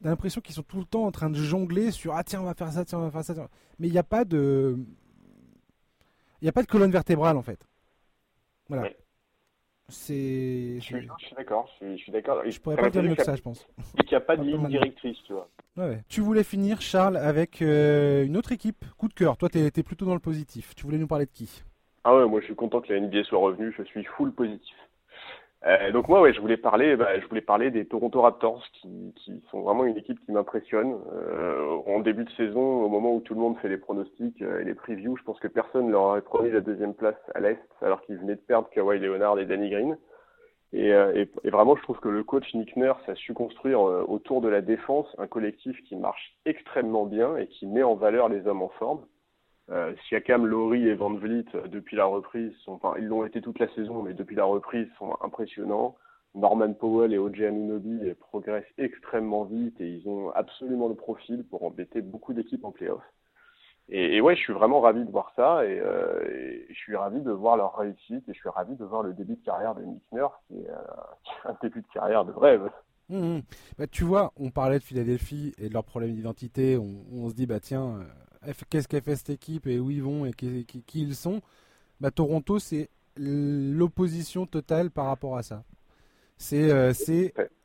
J'ai 0.02 0.10
l'impression 0.10 0.42
qu'ils 0.42 0.56
sont 0.56 0.64
tout 0.64 0.80
le 0.80 0.86
temps 0.86 1.06
en 1.06 1.12
train 1.12 1.30
de 1.30 1.36
jongler 1.36 1.92
sur 1.92 2.16
ah 2.16 2.24
tiens 2.24 2.42
on 2.42 2.46
va 2.46 2.56
faire 2.56 2.72
ça, 2.72 2.86
tiens 2.86 3.00
on 3.00 3.08
va 3.08 3.12
faire 3.12 3.36
ça. 3.36 3.50
Mais 3.80 3.88
il 3.88 3.92
n'y 3.92 4.00
a 4.00 4.04
pas 4.04 4.26
de 4.26 4.78
il 6.42 6.46
n'y 6.46 6.50
a 6.50 6.52
pas 6.52 6.64
de 6.64 6.68
colonne 6.68 6.92
vertébrale 6.92 7.38
en 7.38 7.42
fait. 7.42 7.60
Voilà. 8.70 8.90
C'est. 9.90 10.80
Je 10.80 10.82
suis, 10.82 11.08
d'accord. 11.36 11.70
Je 11.82 11.96
suis, 11.98 12.12
d'accord. 12.14 12.42
Je 12.46 12.60
pourrais 12.60 12.78
pas 12.78 12.90
dire 12.90 13.04
mieux 13.04 13.16
que 13.16 13.24
ça, 13.24 13.36
je 13.36 13.42
pense. 13.42 13.68
Et 14.00 14.04
qu'il 14.04 14.12
n'y 14.12 14.16
a 14.16 14.26
pas 14.26 14.38
de 14.38 14.44
ligne 14.44 14.68
directrice, 14.68 15.18
tu 15.28 15.34
vois. 15.34 15.50
Ouais, 15.76 16.02
Tu 16.08 16.22
voulais 16.22 16.44
finir, 16.44 16.80
Charles, 16.82 17.18
avec 17.18 17.62
euh, 17.62 18.26
une 18.26 18.38
autre 18.38 18.54
équipe. 18.54 18.86
Coup 18.98 19.10
de 19.10 19.14
cœur. 19.14 19.36
Toi, 19.36 19.50
tu 19.50 19.60
étais 19.60 19.84
plutôt 19.84 20.06
dans 20.06 20.14
le 20.14 20.22
positif. 20.22 20.74
Tu 20.76 20.86
voulais 20.86 20.98
nous 20.98 21.08
parler 21.08 21.26
de 21.26 21.32
qui? 21.32 21.64
Ah 22.04 22.16
ouais, 22.16 22.26
moi 22.26 22.40
je 22.40 22.46
suis 22.46 22.56
content 22.56 22.82
que 22.82 22.92
la 22.92 23.00
NBA 23.00 23.26
soit 23.26 23.40
revenue. 23.40 23.74
Je 23.78 23.84
suis 23.84 24.04
full 24.04 24.32
positif. 24.32 24.76
Euh, 25.68 25.92
donc 25.92 26.08
moi, 26.08 26.22
ouais, 26.22 26.34
je 26.34 26.42
voulais 26.42 26.58
parler, 26.58 26.96
bah, 26.96 27.20
je 27.20 27.28
voulais 27.28 27.42
parler 27.42 27.70
des 27.70 27.86
Toronto 27.86 28.22
Raptors, 28.22 28.64
qui, 28.74 29.14
qui 29.16 29.44
sont 29.52 29.62
vraiment 29.62 29.86
une 29.86 29.98
équipe 29.98 30.20
qui 30.26 30.32
m'impressionne. 30.32 30.98
Euh, 31.14 31.78
en 31.86 32.00
début 32.00 32.24
de 32.24 32.32
saison, 32.32 32.84
au 32.84 32.90
moment 32.90 33.16
où 33.16 33.22
tout 33.22 33.36
le 33.36 33.42
monde 33.42 33.58
fait 33.60 33.70
les 33.70 33.78
pronostics 33.78 34.42
euh, 34.42 34.62
et 34.62 34.64
les 34.64 34.74
previews, 34.74 35.18
je 35.18 35.24
pense 35.24 35.40
que 35.40 35.48
personne 35.48 35.92
leur 35.92 36.02
aurait 36.02 36.22
promis 36.24 36.50
la 36.50 36.62
deuxième 36.62 36.96
place 36.96 37.20
à 37.36 37.40
l'est, 37.40 37.60
alors 37.82 38.02
qu'ils 38.02 38.18
venaient 38.18 38.36
de 38.36 38.42
perdre 38.42 38.70
Kawhi 38.72 39.00
Leonard 39.00 39.38
et 39.38 39.46
Danny 39.46 39.70
Green. 39.70 39.98
Et, 40.74 40.94
euh, 40.94 41.14
et, 41.16 41.30
et, 41.44 41.50
vraiment, 41.52 41.76
je 41.76 41.84
trouve 41.84 42.00
que 42.00 42.10
le 42.10 42.24
coach 42.24 42.52
Nick 42.56 42.76
Nurse 42.76 43.08
a 43.08 43.14
su 43.14 43.34
construire 43.34 43.82
autour 43.82 44.42
de 44.42 44.48
la 44.48 44.62
défense 44.62 45.14
un 45.20 45.28
collectif 45.28 45.78
qui 45.84 45.96
marche 45.96 46.38
extrêmement 46.46 47.06
bien 47.06 47.38
et 47.38 47.48
qui 47.48 47.68
met 47.68 47.84
en 47.84 47.96
valeur 47.96 48.30
les 48.30 48.48
hommes 48.48 48.62
en 48.64 48.70
forme. 48.70 49.02
Euh, 49.72 49.94
Siakam, 50.08 50.46
Laurie 50.46 50.88
et 50.88 50.96
Van 50.96 51.14
Vliet, 51.14 51.46
euh, 51.56 51.68
depuis 51.68 51.96
la 51.96 52.06
reprise, 52.06 52.52
enfin, 52.68 52.94
ils 52.98 53.06
l'ont 53.06 53.26
été 53.26 53.42
toute 53.42 53.60
la 53.60 53.74
saison, 53.74 54.04
mais 54.04 54.14
depuis 54.14 54.36
la 54.36 54.44
reprise, 54.44 54.88
sont 54.98 55.16
impressionnants. 55.22 55.96
Norman 56.36 56.74
Powell 56.74 57.14
et 57.14 57.18
OJ 57.18 57.42
Anunoby 57.42 58.14
progressent 58.20 58.64
extrêmement 58.78 59.44
vite 59.46 59.80
et 59.82 59.88
ils 59.88 60.08
ont 60.08 60.30
absolument 60.32 60.88
le 60.88 60.96
profil 60.96 61.44
pour 61.50 61.64
embêter 61.64 62.02
beaucoup 62.02 62.34
d'équipes 62.34 62.64
en 62.64 62.72
playoff. 62.72 63.04
Et, 63.90 64.22
ouais, 64.22 64.38
je 64.38 64.42
suis 64.42 64.54
vraiment 64.54 64.80
ravi 64.80 65.04
de 65.04 65.12
voir 65.12 65.34
ça 65.36 65.66
et, 65.66 65.78
euh, 65.78 66.24
et, 66.30 66.66
je 66.70 66.76
suis 66.76 66.96
ravi 66.96 67.20
de 67.20 67.32
voir 67.32 67.58
leur 67.58 67.76
réussite 67.76 68.24
et 68.30 68.34
je 68.34 68.40
suis 68.40 68.48
ravi 68.48 68.76
de 68.78 68.86
voir 68.86 69.04
le 69.04 69.14
début 69.14 69.36
de 69.36 69.44
carrière 69.44 69.76
de 69.76 69.84
Nick 69.84 70.02
Nurse 70.14 70.34
qui 70.48 70.60
est 70.60 70.70
euh, 70.70 70.76
un 71.50 71.58
début 71.62 71.82
de 71.82 71.88
carrière 71.94 72.24
de 72.24 72.32
rêve. 72.32 72.70
Mmh, 73.10 73.18
mmh. 73.18 73.42
Bah, 73.78 73.88
tu 73.88 74.06
vois, 74.06 74.32
on 74.38 74.50
parlait 74.50 74.80
de 74.80 74.84
Philadelphie 74.84 75.54
et 75.58 75.68
de 75.68 75.74
leurs 75.74 75.84
problèmes 75.84 76.14
d'identité. 76.14 76.78
On, 76.78 77.04
on, 77.12 77.30
se 77.30 77.36
dit, 77.36 77.46
bah 77.46 77.60
tiens, 77.60 78.00
qu'est-ce 78.70 78.88
qu'a 78.88 79.02
fait 79.02 79.16
cette 79.16 79.30
équipe 79.30 79.68
et 79.68 79.80
où 79.80 79.92
ils 79.92 80.02
vont 80.02 80.26
et 80.26 80.34
qui, 80.34 80.66
ils 80.96 81.16
sont, 81.16 81.42
bah, 82.00 82.12
Toronto, 82.12 82.60
c'est 82.60 82.90
l'opposition 83.18 84.46
totale 84.46 84.90
par 84.90 85.06
rapport 85.06 85.38
à 85.38 85.44
ça. 85.44 85.64
C'est 86.38 86.72
euh, 86.72 86.92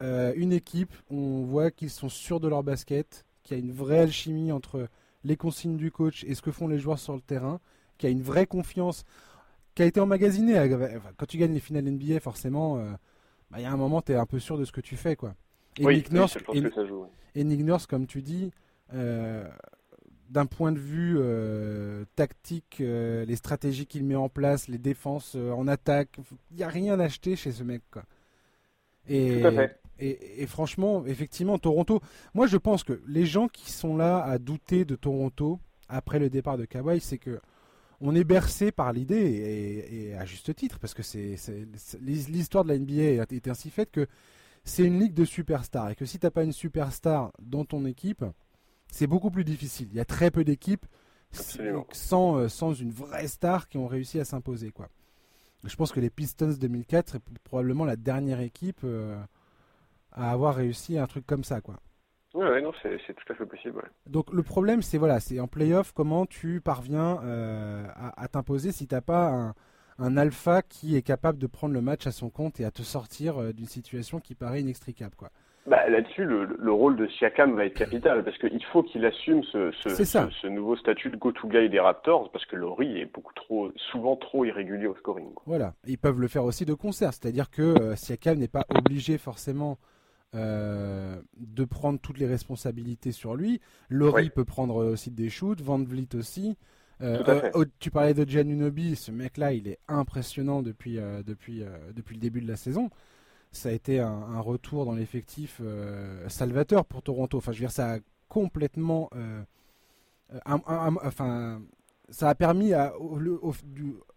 euh, 0.03 0.33
une 0.37 0.53
équipe, 0.53 0.93
on 1.09 1.45
voit 1.45 1.70
qu'ils 1.70 1.89
sont 1.89 2.11
sûrs 2.11 2.41
de 2.41 2.49
leur 2.49 2.62
basket, 2.62 3.24
qu'il 3.43 3.57
y 3.57 3.61
a 3.61 3.64
une 3.64 3.72
vraie 3.72 4.01
alchimie 4.01 4.53
entre 4.53 4.89
les 5.24 5.37
consignes 5.37 5.79
du 5.79 5.91
coach 5.91 6.24
et 6.24 6.35
ce 6.35 6.43
que 6.43 6.51
font 6.51 6.68
les 6.68 6.79
joueurs 6.79 6.99
sur 6.99 7.14
le 7.14 7.22
terrain, 7.22 7.59
qu'il 7.97 8.11
y 8.11 8.12
a 8.12 8.14
une 8.14 8.22
vraie 8.22 8.47
confiance 8.47 9.05
qui 9.74 9.83
a 9.83 9.87
été 9.87 9.99
emmagasinée. 9.99 10.55
quand 11.16 11.27
tu 11.27 11.39
gagnes 11.39 11.55
les 11.55 11.61
finales 11.61 11.85
NBA, 11.85 12.20
forcément, 12.20 12.77
euh, 12.77 12.91
bah, 13.51 13.59
il 13.61 13.62
y 13.62 13.66
a 13.66 13.72
un 13.72 13.77
moment, 13.79 14.03
tu 14.03 14.12
es 14.12 14.16
un 14.16 14.27
peu 14.27 14.39
sûr 14.39 14.59
de 14.59 14.66
ce 14.66 14.72
que 14.72 14.83
tu 14.83 14.97
fais. 14.97 15.16
Quoi. 15.16 15.35
Et 15.79 15.87
Nick 15.87 16.12
Nurse, 16.12 16.37
et, 17.35 17.45
Nick 17.45 17.64
Nurse, 17.64 17.87
comme 17.87 18.07
tu 18.07 18.20
dis, 18.20 18.53
d'un 20.31 20.47
point 20.47 20.72
de 20.72 20.79
vue 20.79 21.16
euh, 21.18 22.05
tactique, 22.16 22.79
euh, 22.81 23.24
les 23.24 23.37
stratégies 23.37 23.87
qu'il 23.87 24.05
met 24.05 24.16
en 24.16 24.29
place, 24.29 24.68
les 24.68 24.79
défenses 24.79 25.35
euh, 25.37 25.53
en 25.53 25.68
attaque, 25.68 26.18
il 26.51 26.57
n'y 26.57 26.62
a 26.62 26.68
rien 26.68 26.99
à 26.99 27.05
acheter 27.05 27.37
chez 27.37 27.53
ce 27.53 27.62
mec. 27.62 27.83
Quoi. 27.91 28.05
Et, 29.09 29.43
et, 29.99 30.47
franchement, 30.47 31.07
effectivement, 31.07 31.59
Toronto, 31.59 32.01
moi 32.35 32.47
je 32.47 32.57
pense 32.57 32.83
que 32.83 33.01
les 33.07 33.24
gens 33.24 33.49
qui 33.49 33.70
sont 33.70 33.97
là 33.97 34.22
à 34.22 34.39
douter 34.39 34.85
de 34.85 34.97
Toronto 34.97 35.61
après 35.89 36.18
le 36.18 36.29
départ 36.29 36.59
de 36.59 36.64
Kawhi, 36.64 37.01
c'est 37.01 37.18
que 37.18 37.41
on 38.01 38.14
est 38.14 38.24
bercé 38.24 38.72
par 38.72 38.93
l'idée, 38.93 40.11
et, 40.11 40.14
à 40.16 40.27
juste 40.27 40.55
titre, 40.55 40.79
parce 40.79 40.93
que 40.93 41.03
c'est 41.03 41.37
l'histoire 42.03 42.62
de 42.64 42.68
la 42.68 42.79
NBA 42.79 43.24
est 43.35 43.49
ainsi 43.49 43.70
faite 43.70 43.91
que 43.91 44.07
c'est 44.64 44.85
une 44.85 45.01
ligue 45.01 45.14
de 45.14 45.24
superstars, 45.24 45.91
et 45.91 45.95
que 45.95 46.05
si 46.05 46.18
tu 46.18 46.27
n'as 46.27 46.31
pas 46.31 46.43
une 46.43 46.53
superstar 46.53 47.33
dans 47.41 47.64
ton 47.64 47.87
équipe, 47.87 48.24
c'est 48.89 49.07
beaucoup 49.07 49.30
plus 49.30 49.45
difficile. 49.45 49.89
Il 49.91 49.97
y 49.97 50.01
a 50.01 50.05
très 50.05 50.30
peu 50.30 50.45
d'équipes 50.45 50.87
sans, 51.32 52.37
euh, 52.37 52.49
sans 52.49 52.72
une 52.72 52.91
vraie 52.91 53.26
star 53.26 53.68
qui 53.68 53.78
ont 53.78 53.87
réussi 53.87 54.20
à 54.20 54.24
s'imposer. 54.24 54.70
quoi. 54.70 54.89
Je 55.65 55.74
pense 55.77 55.93
que 55.93 56.01
les 56.01 56.10
Pistons 56.10 56.55
2004 56.59 57.10
c'est 57.12 57.23
probablement 57.44 57.85
la 57.85 57.97
dernière 57.97 58.40
équipe 58.40 58.81
euh, 58.85 59.16
à 60.12 60.31
avoir 60.31 60.55
réussi 60.55 60.98
un 60.98 61.06
truc 61.06 61.27
comme 61.27 61.44
ça. 61.44 61.60
quoi. 61.60 61.77
Ouais, 62.35 62.60
non, 62.60 62.73
c'est, 62.82 62.98
tout 62.98 63.32
à 63.32 63.35
fait 63.35 63.47
possible. 63.47 63.82
Donc 64.06 64.32
le 64.32 64.43
problème, 64.43 64.82
c'est 64.82 64.98
voilà, 64.98 65.20
c'est 65.20 65.40
en 65.40 65.48
playoff 65.48 65.93
comment 65.93 66.27
tu 66.27 66.60
parviens 66.60 67.20
euh, 67.24 67.86
à, 67.97 68.28
t'imposer 68.28 68.73
si 68.73 68.86
t'as 68.86 69.01
pas 69.01 69.28
un, 69.28 69.55
un, 69.98 70.16
alpha 70.19 70.60
qui 70.60 70.97
est 70.97 71.02
capable 71.02 71.39
de 71.39 71.47
prendre 71.47 71.73
le 71.73 71.81
match 71.81 72.06
à 72.06 72.12
son 72.12 72.28
compte 72.28 72.60
et 72.60 72.66
à 72.66 72.70
te 72.70 72.82
sortir 72.82 73.55
d'une 73.55 73.66
situation 73.66 74.20
qui 74.20 74.35
paraît 74.35 74.60
inextricable, 74.60 75.15
quoi. 75.16 75.31
Bah, 75.66 75.88
Là-dessus, 75.88 76.24
le, 76.24 76.56
le, 76.59 76.72
rôle 76.72 76.97
de 76.97 77.06
Siakam 77.09 77.56
va 77.56 77.66
être 77.66 77.74
capital 77.74 78.22
parce 78.24 78.38
qu'il 78.38 78.64
faut 78.66 78.82
qu'il 78.82 79.05
assume 79.05 79.43
ce, 79.44 79.72
ce, 79.72 80.05
ce, 80.05 80.47
nouveau 80.47 80.76
statut 80.76 81.10
de 81.10 81.16
go-to-guy 81.16 81.68
des 81.68 81.80
Raptors 81.80 82.30
parce 82.30 82.44
que 82.47 82.56
Laurie 82.56 83.01
est 83.01 83.12
beaucoup 83.12 83.34
trop, 83.34 83.72
souvent 83.90 84.16
trop 84.16 84.44
irrégulier 84.44 84.86
au 84.86 84.94
scoring. 84.97 85.28
Voilà, 85.44 85.74
ils 85.86 85.98
peuvent 85.98 86.20
le 86.20 86.28
faire 86.28 86.44
aussi 86.44 86.64
de 86.64 86.74
concert, 86.74 87.12
c'est-à-dire 87.12 87.51
que 87.51 87.62
euh, 87.62 87.97
Siakam 87.97 88.38
n'est 88.38 88.48
pas 88.48 88.64
obligé 88.70 89.18
forcément 89.18 89.78
euh, 90.34 91.16
de 91.38 91.64
prendre 91.64 91.98
toutes 91.98 92.18
les 92.18 92.26
responsabilités 92.26 93.12
sur 93.12 93.36
lui. 93.36 93.60
Laurie 93.88 94.28
peut 94.28 94.44
prendre 94.44 94.84
aussi 94.84 95.10
des 95.10 95.30
shoots, 95.30 95.62
Van 95.62 95.82
Vliet 95.82 96.14
aussi. 96.14 96.59
Euh, 97.01 97.22
euh 97.55 97.64
tu 97.78 97.90
parlais 97.90 98.12
de 98.12 98.28
Giannunobi, 98.28 98.97
ce 98.97 99.12
mec-là, 99.12 99.52
il 99.52 99.68
est 99.68 99.78
impressionnant 99.88 100.62
depuis, 100.62 100.98
euh, 100.98 101.22
depuis, 101.22 101.62
depuis 101.94 102.16
le 102.16 102.20
début 102.20 102.40
de 102.40 102.48
la 102.48 102.56
saison 102.56 102.90
ça 103.57 103.70
a 103.70 103.73
été 103.73 104.01
un, 104.01 104.41
retour 104.41 104.85
dans 104.85 104.95
l'effectif 104.95 105.61
euh, 105.61 106.28
salvateur 106.28 106.85
pour 106.85 107.03
Toronto. 107.03 107.39
Enfin, 107.39 107.53
je 107.53 107.59
veux 107.59 107.62
dire, 107.62 107.73
ça 107.73 107.95
a 107.95 107.99
complètement. 108.28 109.11
Euh, 109.15 109.43
enfin, 110.45 111.62
ça 112.09 112.28
a 112.28 112.35
permis 112.35 112.73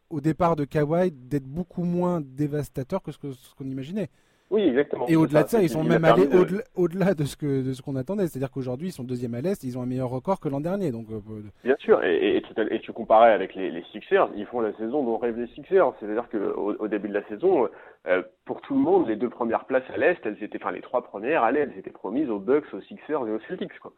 au, 0.09 0.21
départ 0.21 0.55
de 0.55 0.65
Kawhi 0.65 1.11
d'être 1.11 1.45
beaucoup 1.47 1.83
moins 1.83 2.21
dévastateur 2.21 3.01
que 3.01 3.11
ce 3.11 3.17
qu'on 3.55 3.65
imaginait. 3.65 4.09
Oui, 4.49 4.63
exactement. 4.63 5.05
Et 5.07 5.15
au-delà 5.15 5.43
de 5.43 5.49
ça, 5.49 5.61
ils 5.61 5.69
sont 5.69 5.83
même 5.83 6.03
allés 6.03 6.27
au-delà 6.75 7.13
de 7.13 7.23
ce 7.23 7.35
que 7.35 7.61
de 7.61 7.73
ce 7.73 7.81
qu'on 7.83 7.95
attendait. 7.95 8.27
C'est-à-dire 8.27 8.49
qu'aujourd'hui, 8.49 8.87
ils 8.87 8.91
sont 8.91 9.03
deuxième 9.03 9.35
à 9.35 9.41
l'est, 9.41 9.63
ils 9.63 9.77
ont 9.77 9.83
un 9.83 9.85
meilleur 9.85 10.09
record 10.09 10.39
que 10.39 10.49
l'an 10.49 10.59
dernier. 10.59 10.91
Donc, 10.91 11.05
euh, 11.11 11.19
bien 11.63 11.75
sûr. 11.77 12.03
Et, 12.03 12.37
et, 12.37 12.79
tu, 12.79 12.91
comparais 12.91 13.31
avec 13.31 13.53
les, 13.53 13.69
les, 13.69 13.83
Sixers, 13.91 14.29
ils 14.35 14.47
font 14.47 14.61
la 14.61 14.73
saison 14.73 15.03
dont 15.03 15.17
rêvent 15.17 15.39
les 15.39 15.47
Sixers. 15.47 15.93
C'est-à-dire 15.99 16.27
qu'au 16.29 16.75
au 16.79 16.87
début 16.87 17.09
de 17.09 17.13
la 17.13 17.27
saison, 17.27 17.69
euh, 18.07 18.23
pour 18.45 18.61
tout 18.61 18.73
le 18.73 18.79
monde, 18.79 19.07
les 19.07 19.15
deux 19.15 19.29
premières 19.29 19.65
places 19.65 19.89
à 19.93 19.97
l'est, 19.97 20.17
elles 20.25 20.41
étaient, 20.41 20.59
enfin 20.61 20.71
les 20.71 20.81
trois 20.81 21.03
premières 21.03 21.43
à 21.43 21.51
l'est, 21.51 21.61
elles 21.61 21.77
étaient 21.77 21.91
promises 21.91 22.29
aux 22.29 22.39
Bucks, 22.39 22.73
aux 22.73 22.81
Sixers 22.81 23.27
et 23.27 23.31
aux 23.31 23.39
Celtics, 23.47 23.77
quoi. 23.79 23.93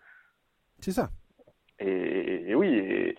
C'est 0.79 0.91
ça. 0.91 1.09
Et, 1.79 2.49
et, 2.49 2.55
oui, 2.55 2.73
et, 2.73 3.15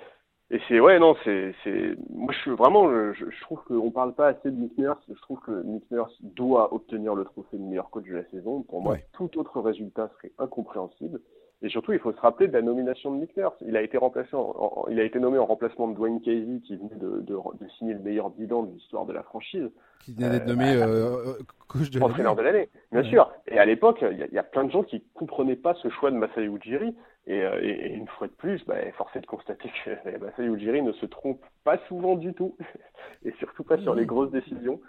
et 0.52 0.60
c'est 0.68 0.80
ouais 0.80 0.98
non 0.98 1.16
c'est 1.24 1.54
c'est 1.64 1.96
moi 2.10 2.32
je 2.32 2.38
suis 2.38 2.50
vraiment 2.50 2.88
je, 3.14 3.24
je 3.30 3.40
trouve 3.40 3.60
qu'on 3.64 3.90
parle 3.90 4.14
pas 4.14 4.28
assez 4.28 4.50
de 4.50 4.56
Nick 4.56 4.76
Nurse 4.76 5.02
je 5.08 5.20
trouve 5.22 5.40
que 5.40 5.62
Nick 5.64 5.90
Nurse 5.90 6.16
doit 6.20 6.72
obtenir 6.74 7.14
le 7.14 7.24
trophée 7.24 7.56
de 7.56 7.62
meilleur 7.62 7.90
coach 7.90 8.04
de 8.04 8.16
la 8.16 8.24
saison. 8.30 8.62
Pour 8.62 8.82
moi 8.82 8.98
tout 9.14 9.30
autre 9.38 9.60
résultat 9.60 10.10
serait 10.16 10.32
incompréhensible 10.38 11.20
et 11.62 11.68
surtout 11.68 11.92
il 11.92 11.98
faut 11.98 12.12
se 12.12 12.20
rappeler 12.20 12.48
de 12.48 12.52
la 12.52 12.62
nomination 12.62 13.12
de 13.12 13.20
Nick 13.20 13.36
Nurse. 13.36 13.54
Il 13.66 13.76
a 13.76 13.82
été 13.82 13.96
remplacé 13.96 14.34
en, 14.34 14.84
il 14.90 14.98
a 14.98 15.04
été 15.04 15.18
nommé 15.20 15.38
en 15.38 15.46
remplacement 15.46 15.88
de 15.88 15.94
Dwayne 15.94 16.20
Casey 16.20 16.60
qui 16.64 16.76
venait 16.76 16.96
de, 16.96 17.20
de, 17.20 17.34
de 17.34 17.68
signer 17.78 17.94
le 17.94 18.00
meilleur 18.00 18.30
bilan 18.30 18.64
de 18.64 18.72
l'histoire 18.72 19.06
de 19.06 19.12
la 19.12 19.22
franchise. 19.22 19.70
Qui 20.00 20.12
venait 20.12 20.30
d'être 20.30 20.46
nommé 20.46 20.74
euh, 20.74 20.86
euh, 20.86 21.38
coach 21.68 21.90
de 21.90 22.00
l'année. 22.00 22.34
de 22.36 22.42
l'année 22.42 22.68
bien 22.90 23.04
sûr. 23.04 23.30
Et 23.46 23.58
à 23.58 23.64
l'époque 23.64 23.98
il 24.02 24.26
y, 24.30 24.34
y, 24.34 24.38
a 24.38 24.42
plein 24.42 24.64
de 24.64 24.72
gens 24.72 24.82
qui 24.82 25.04
comprenaient 25.14 25.56
pas 25.56 25.74
ce 25.74 25.88
choix 25.88 26.10
de 26.10 26.16
Masai 26.16 26.44
Ujiri. 26.46 26.94
Euh, 27.28 27.60
et, 27.62 27.68
et, 27.68 27.92
une 27.94 28.08
fois 28.08 28.26
de 28.26 28.32
plus, 28.32 28.64
bah, 28.66 28.74
force 28.96 29.14
est 29.14 29.20
de 29.20 29.26
constater 29.26 29.70
que 29.84 30.18
Masai 30.20 30.44
Ujiri 30.44 30.82
ne 30.82 30.92
se 30.92 31.06
trompe 31.06 31.40
pas 31.62 31.78
souvent 31.86 32.16
du 32.16 32.34
tout, 32.34 32.56
et 33.24 33.32
surtout 33.38 33.62
pas 33.62 33.78
sur 33.78 33.94
les 33.94 34.06
grosses 34.06 34.32
décisions. 34.32 34.80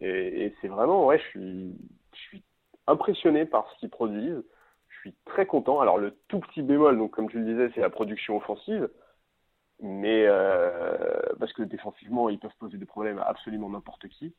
Et, 0.00 0.46
et 0.46 0.54
c'est 0.60 0.68
vraiment, 0.68 1.06
ouais, 1.06 1.18
je 1.18 1.24
suis, 1.24 1.76
je 2.14 2.18
suis 2.20 2.42
impressionné 2.86 3.44
par 3.44 3.70
ce 3.70 3.80
qu'ils 3.80 3.90
produisent. 3.90 4.42
Suis 5.04 5.14
très 5.26 5.44
content. 5.44 5.80
Alors 5.80 5.98
le 5.98 6.16
tout 6.28 6.40
petit 6.40 6.62
bémol, 6.62 6.96
donc 6.96 7.10
comme 7.10 7.28
tu 7.28 7.38
le 7.38 7.44
disais, 7.44 7.70
c'est 7.74 7.82
la 7.82 7.90
production 7.90 8.38
offensive, 8.38 8.88
mais 9.78 10.24
euh, 10.26 10.96
parce 11.38 11.52
que 11.52 11.62
défensivement, 11.62 12.30
ils 12.30 12.38
peuvent 12.38 12.56
poser 12.58 12.78
des 12.78 12.86
problèmes 12.86 13.18
à 13.18 13.24
absolument 13.24 13.68
n'importe 13.68 14.08
qui. 14.08 14.32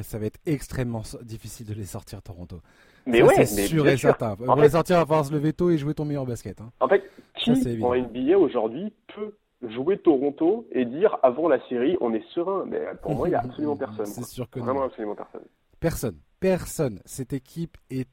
Ça 0.00 0.20
va 0.20 0.26
être 0.26 0.38
extrêmement 0.46 1.02
difficile 1.22 1.66
de 1.66 1.74
les 1.74 1.86
sortir 1.86 2.22
Toronto. 2.22 2.60
Mais 3.04 3.20
ouais, 3.20 3.44
c'est 3.44 3.66
sûr 3.66 3.88
et 3.88 3.96
certain. 3.96 4.36
On 4.38 4.54
va 4.54 4.62
les 4.62 4.70
sortir 4.70 5.00
à 5.00 5.06
force 5.06 5.32
le 5.32 5.38
veto 5.38 5.70
et 5.70 5.78
jouer 5.78 5.92
ton 5.92 6.04
meilleur 6.04 6.24
basket. 6.24 6.60
Hein. 6.60 6.70
En 6.78 6.86
fait, 6.86 7.02
qui 7.34 7.50
en 7.82 7.96
NBA 7.96 8.38
aujourd'hui 8.38 8.92
peut 9.12 9.34
jouer 9.62 9.98
Toronto 9.98 10.68
et 10.70 10.84
dire 10.84 11.18
avant 11.24 11.48
la 11.48 11.58
série 11.68 11.96
on 12.00 12.14
est 12.14 12.24
serein? 12.32 12.64
Mais 12.64 12.80
pour 13.02 13.16
moi, 13.16 13.26
il 13.26 13.32
n'y 13.32 13.34
a 13.34 13.40
absolument 13.44 13.74
personne. 13.74 14.06
C'est 14.06 14.24
sûr 14.24 14.48
que 14.48 14.60
Vraiment 14.60 14.84
absolument 14.84 15.16
personne. 15.16 15.42
Personne. 15.80 16.20
Personne. 16.38 17.00
Cette 17.04 17.32
équipe 17.32 17.76
est... 17.90 18.08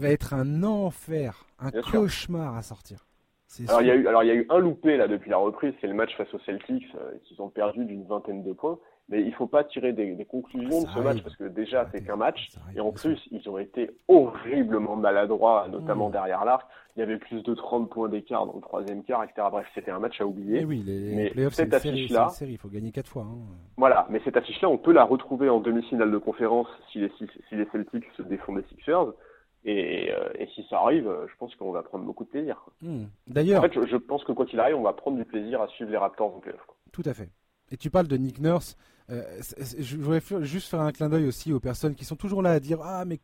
va 0.00 0.08
être 0.08 0.34
un 0.34 0.62
enfer, 0.62 1.44
un 1.58 1.70
cauchemar 1.70 2.56
à 2.56 2.62
sortir. 2.62 3.06
Alors 3.68 3.82
il, 3.82 3.88
y 3.88 3.90
a 3.90 3.96
eu, 3.96 4.06
alors 4.06 4.22
il 4.22 4.28
y 4.28 4.30
a 4.30 4.34
eu 4.34 4.46
un 4.48 4.58
loupé 4.58 4.96
là 4.96 5.08
depuis 5.08 5.28
la 5.28 5.36
reprise, 5.36 5.74
c'est 5.80 5.88
le 5.88 5.94
match 5.94 6.16
face 6.16 6.32
aux 6.32 6.38
Celtics, 6.40 6.86
euh, 6.94 7.12
qu'ils 7.24 7.42
ont 7.42 7.48
perdu 7.48 7.84
d'une 7.84 8.06
vingtaine 8.06 8.44
de 8.44 8.52
points 8.52 8.78
mais 9.10 9.22
il 9.22 9.34
faut 9.34 9.46
pas 9.46 9.64
tirer 9.64 9.92
des, 9.92 10.24
conclusions 10.24 10.82
de 10.82 10.88
ce 10.88 11.00
match 11.00 11.22
parce 11.22 11.36
que 11.36 11.44
déjà 11.44 11.88
c'est 11.92 12.04
qu'un 12.04 12.16
match 12.16 12.50
et 12.76 12.80
en 12.80 12.92
plus 12.92 13.18
ils 13.32 13.48
ont 13.48 13.58
été 13.58 13.90
horriblement 14.08 14.96
maladroits, 14.96 15.66
notamment 15.68 16.08
mmh. 16.08 16.12
derrière 16.12 16.44
l'arc. 16.44 16.66
Il 16.96 17.00
y 17.00 17.02
avait 17.02 17.18
plus 17.18 17.42
de 17.42 17.54
30 17.54 17.88
points 17.88 18.08
d'écart 18.08 18.46
dans 18.46 18.54
le 18.54 18.60
troisième 18.60 19.04
quart, 19.04 19.22
etc. 19.22 19.46
Bref, 19.50 19.66
c'était 19.74 19.92
un 19.92 20.00
match 20.00 20.20
à 20.20 20.26
oublier. 20.26 20.58
Mais 20.58 20.64
oui, 20.64 20.82
les, 20.84 21.30
playoffs, 21.30 21.54
cette 21.54 21.72
affiche-là, 21.72 22.28
il 22.40 22.58
faut 22.58 22.68
gagner 22.68 22.90
quatre 22.90 23.08
fois. 23.08 23.22
Hein. 23.22 23.38
Voilà, 23.76 24.06
mais 24.10 24.20
cette 24.24 24.36
affiche-là, 24.36 24.68
on 24.68 24.76
peut 24.76 24.92
la 24.92 25.04
retrouver 25.04 25.48
en 25.48 25.60
demi-finale 25.60 26.10
de 26.10 26.18
conférence 26.18 26.66
si 26.90 26.98
les, 26.98 27.10
si 27.18 27.54
les 27.54 27.64
Celtics 27.72 28.04
se 28.16 28.22
défendent 28.22 28.56
des 28.56 28.66
Sixers. 28.68 29.12
Et, 29.64 30.10
euh, 30.10 30.30
et, 30.38 30.46
si 30.54 30.64
ça 30.70 30.78
arrive, 30.78 31.10
je 31.30 31.36
pense 31.38 31.54
qu'on 31.56 31.70
va 31.70 31.82
prendre 31.82 32.04
beaucoup 32.04 32.24
de 32.24 32.30
plaisir. 32.30 32.56
Mmh. 32.80 33.04
D'ailleurs, 33.26 33.62
en 33.62 33.68
fait, 33.68 33.86
je, 33.86 33.96
pense 33.96 34.24
que 34.24 34.32
quoi 34.32 34.46
qu'il 34.46 34.58
arrive, 34.58 34.76
on 34.76 34.82
va 34.82 34.94
prendre 34.94 35.18
du 35.18 35.24
plaisir 35.24 35.60
à 35.60 35.68
suivre 35.68 35.90
les 35.90 35.98
Raptors 35.98 36.34
en 36.34 36.40
playoff. 36.40 36.60
Tout 36.92 37.02
à 37.04 37.12
fait. 37.12 37.28
Et 37.70 37.76
tu 37.76 37.90
parles 37.90 38.08
de 38.08 38.16
Nick 38.16 38.40
Nurse. 38.40 38.76
Euh, 39.10 39.22
je 39.78 39.96
voudrais 39.96 40.22
juste 40.42 40.68
faire 40.68 40.80
un 40.80 40.92
clin 40.92 41.08
d'œil 41.08 41.26
aussi 41.26 41.52
aux 41.52 41.60
personnes 41.60 41.94
qui 41.94 42.04
sont 42.04 42.16
toujours 42.16 42.42
là 42.42 42.52
à 42.52 42.60
dire 42.60 42.80
Ah, 42.82 43.04
mais 43.04 43.18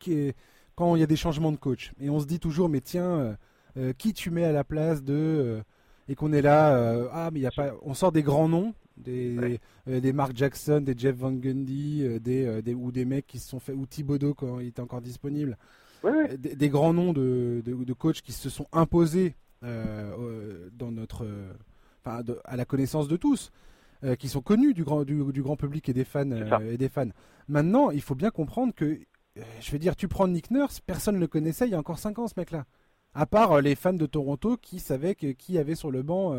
quand 0.75 0.95
il 0.95 0.99
y 0.99 1.03
a 1.03 1.07
des 1.07 1.15
changements 1.15 1.51
de 1.51 1.57
coach. 1.57 1.91
Et 1.99 2.09
on 2.09 2.19
se 2.19 2.25
dit 2.25 2.39
toujours 2.39 2.69
Mais 2.69 2.81
tiens, 2.81 3.19
euh, 3.19 3.33
euh, 3.77 3.93
qui 3.93 4.13
tu 4.13 4.29
mets 4.29 4.45
à 4.45 4.51
la 4.51 4.63
place 4.63 5.03
de. 5.03 5.61
et 6.07 6.15
qu'on 6.15 6.33
est 6.33 6.41
là, 6.41 7.07
ah, 7.11 7.29
mais 7.31 7.39
il 7.39 7.43
y 7.43 7.47
a 7.47 7.51
pas. 7.51 7.73
On 7.83 7.93
sort 7.93 8.11
des 8.11 8.23
grands 8.23 8.49
noms, 8.49 8.73
des, 8.97 9.59
des 9.85 10.13
Mark 10.13 10.31
Jackson, 10.35 10.81
des 10.81 10.97
Jeff 10.97 11.15
Van 11.15 11.31
Gundy, 11.31 12.19
des, 12.19 12.61
des, 12.61 12.73
ou 12.73 12.91
des 12.91 13.05
mecs 13.05 13.27
qui 13.27 13.39
se 13.39 13.49
sont 13.49 13.59
fait. 13.59 13.73
Ou 13.73 13.85
Thibodeau 13.85 14.33
quand 14.33 14.59
il 14.59 14.67
était 14.67 14.81
encore 14.81 15.01
disponible. 15.01 15.57
Des, 16.03 16.69
grands 16.69 16.93
noms 16.93 17.13
de, 17.13 17.61
de, 17.65 17.73
de, 17.83 17.93
coachs 17.93 18.21
qui 18.21 18.31
se 18.31 18.49
sont 18.49 18.67
imposés 18.71 19.35
dans 19.61 20.91
notre. 20.91 21.25
Enfin, 22.03 22.23
à 22.45 22.55
la 22.55 22.65
connaissance 22.65 23.07
de 23.07 23.17
tous. 23.17 23.51
Euh, 24.03 24.15
qui 24.15 24.29
sont 24.29 24.41
connus 24.41 24.75
du 24.75 24.83
grand, 24.83 25.03
du, 25.03 25.41
grand 25.41 25.55
public 25.55 25.89
et 25.89 25.93
des, 25.93 26.03
fans, 26.03 26.29
euh, 26.29 26.71
et 26.71 26.77
des 26.77 26.87
fans. 26.87 27.09
Maintenant, 27.47 27.89
il 27.89 28.01
faut 28.01 28.13
bien 28.13 28.29
comprendre 28.29 28.71
que, 28.75 28.85
euh, 28.85 29.41
je 29.59 29.71
veux 29.71 29.79
dire, 29.79 29.95
tu 29.95 30.07
prends 30.07 30.27
Nick 30.27 30.51
Nurse, 30.51 30.81
personne 30.81 31.15
ne 31.15 31.19
le 31.19 31.25
connaissait 31.25 31.65
il 31.65 31.71
y 31.71 31.73
a 31.73 31.79
encore 31.79 31.97
5 31.97 32.19
ans, 32.19 32.27
ce 32.27 32.35
mec-là. 32.37 32.65
À 33.15 33.25
part 33.25 33.59
les 33.59 33.73
fans 33.73 33.93
de 33.93 34.05
Toronto 34.05 34.55
qui 34.55 34.79
savaient 34.79 35.15
que, 35.15 35.31
qui 35.31 35.57
avait 35.57 35.73
sur 35.73 35.89
le 35.89 36.03
banc 36.03 36.35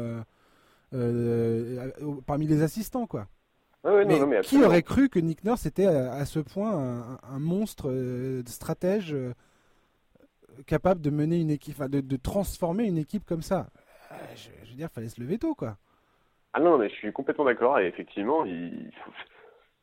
parmi 2.27 2.47
les 2.47 2.63
assistants, 2.63 3.09
quoi. 3.09 3.27
mais, 3.85 4.41
qui 4.43 4.63
aurait 4.63 4.85
cru 4.85 5.09
que 5.09 5.19
Nick 5.19 5.43
Nurse 5.43 5.67
était 5.67 5.87
à, 5.87 6.25
ce 6.27 6.39
point 6.39 7.19
un, 7.25 7.39
monstre 7.41 7.93
stratège 8.47 9.17
capable 10.67 11.01
de 11.01 11.11
mener 11.11 11.41
une 11.41 11.51
équipe, 11.51 11.83
de, 11.85 12.01
de, 12.01 12.17
transformer 12.17 12.85
une 12.85 12.99
équipe 12.99 13.25
comme 13.25 13.43
ça 13.43 13.69
je, 14.35 14.49
je 14.65 14.71
veux 14.71 14.77
dire, 14.77 14.89
fallait 14.91 15.09
se 15.09 15.21
lever 15.21 15.39
tôt, 15.39 15.55
quoi. 15.55 15.77
Ah 16.53 16.61
non, 16.61 16.79
mais 16.79 16.89
je 16.89 16.95
suis 16.95 17.13
complètement 17.13 17.45
d'accord. 17.45 17.79
Et 17.79 17.87
effectivement, 17.87 18.45
il 18.45 18.91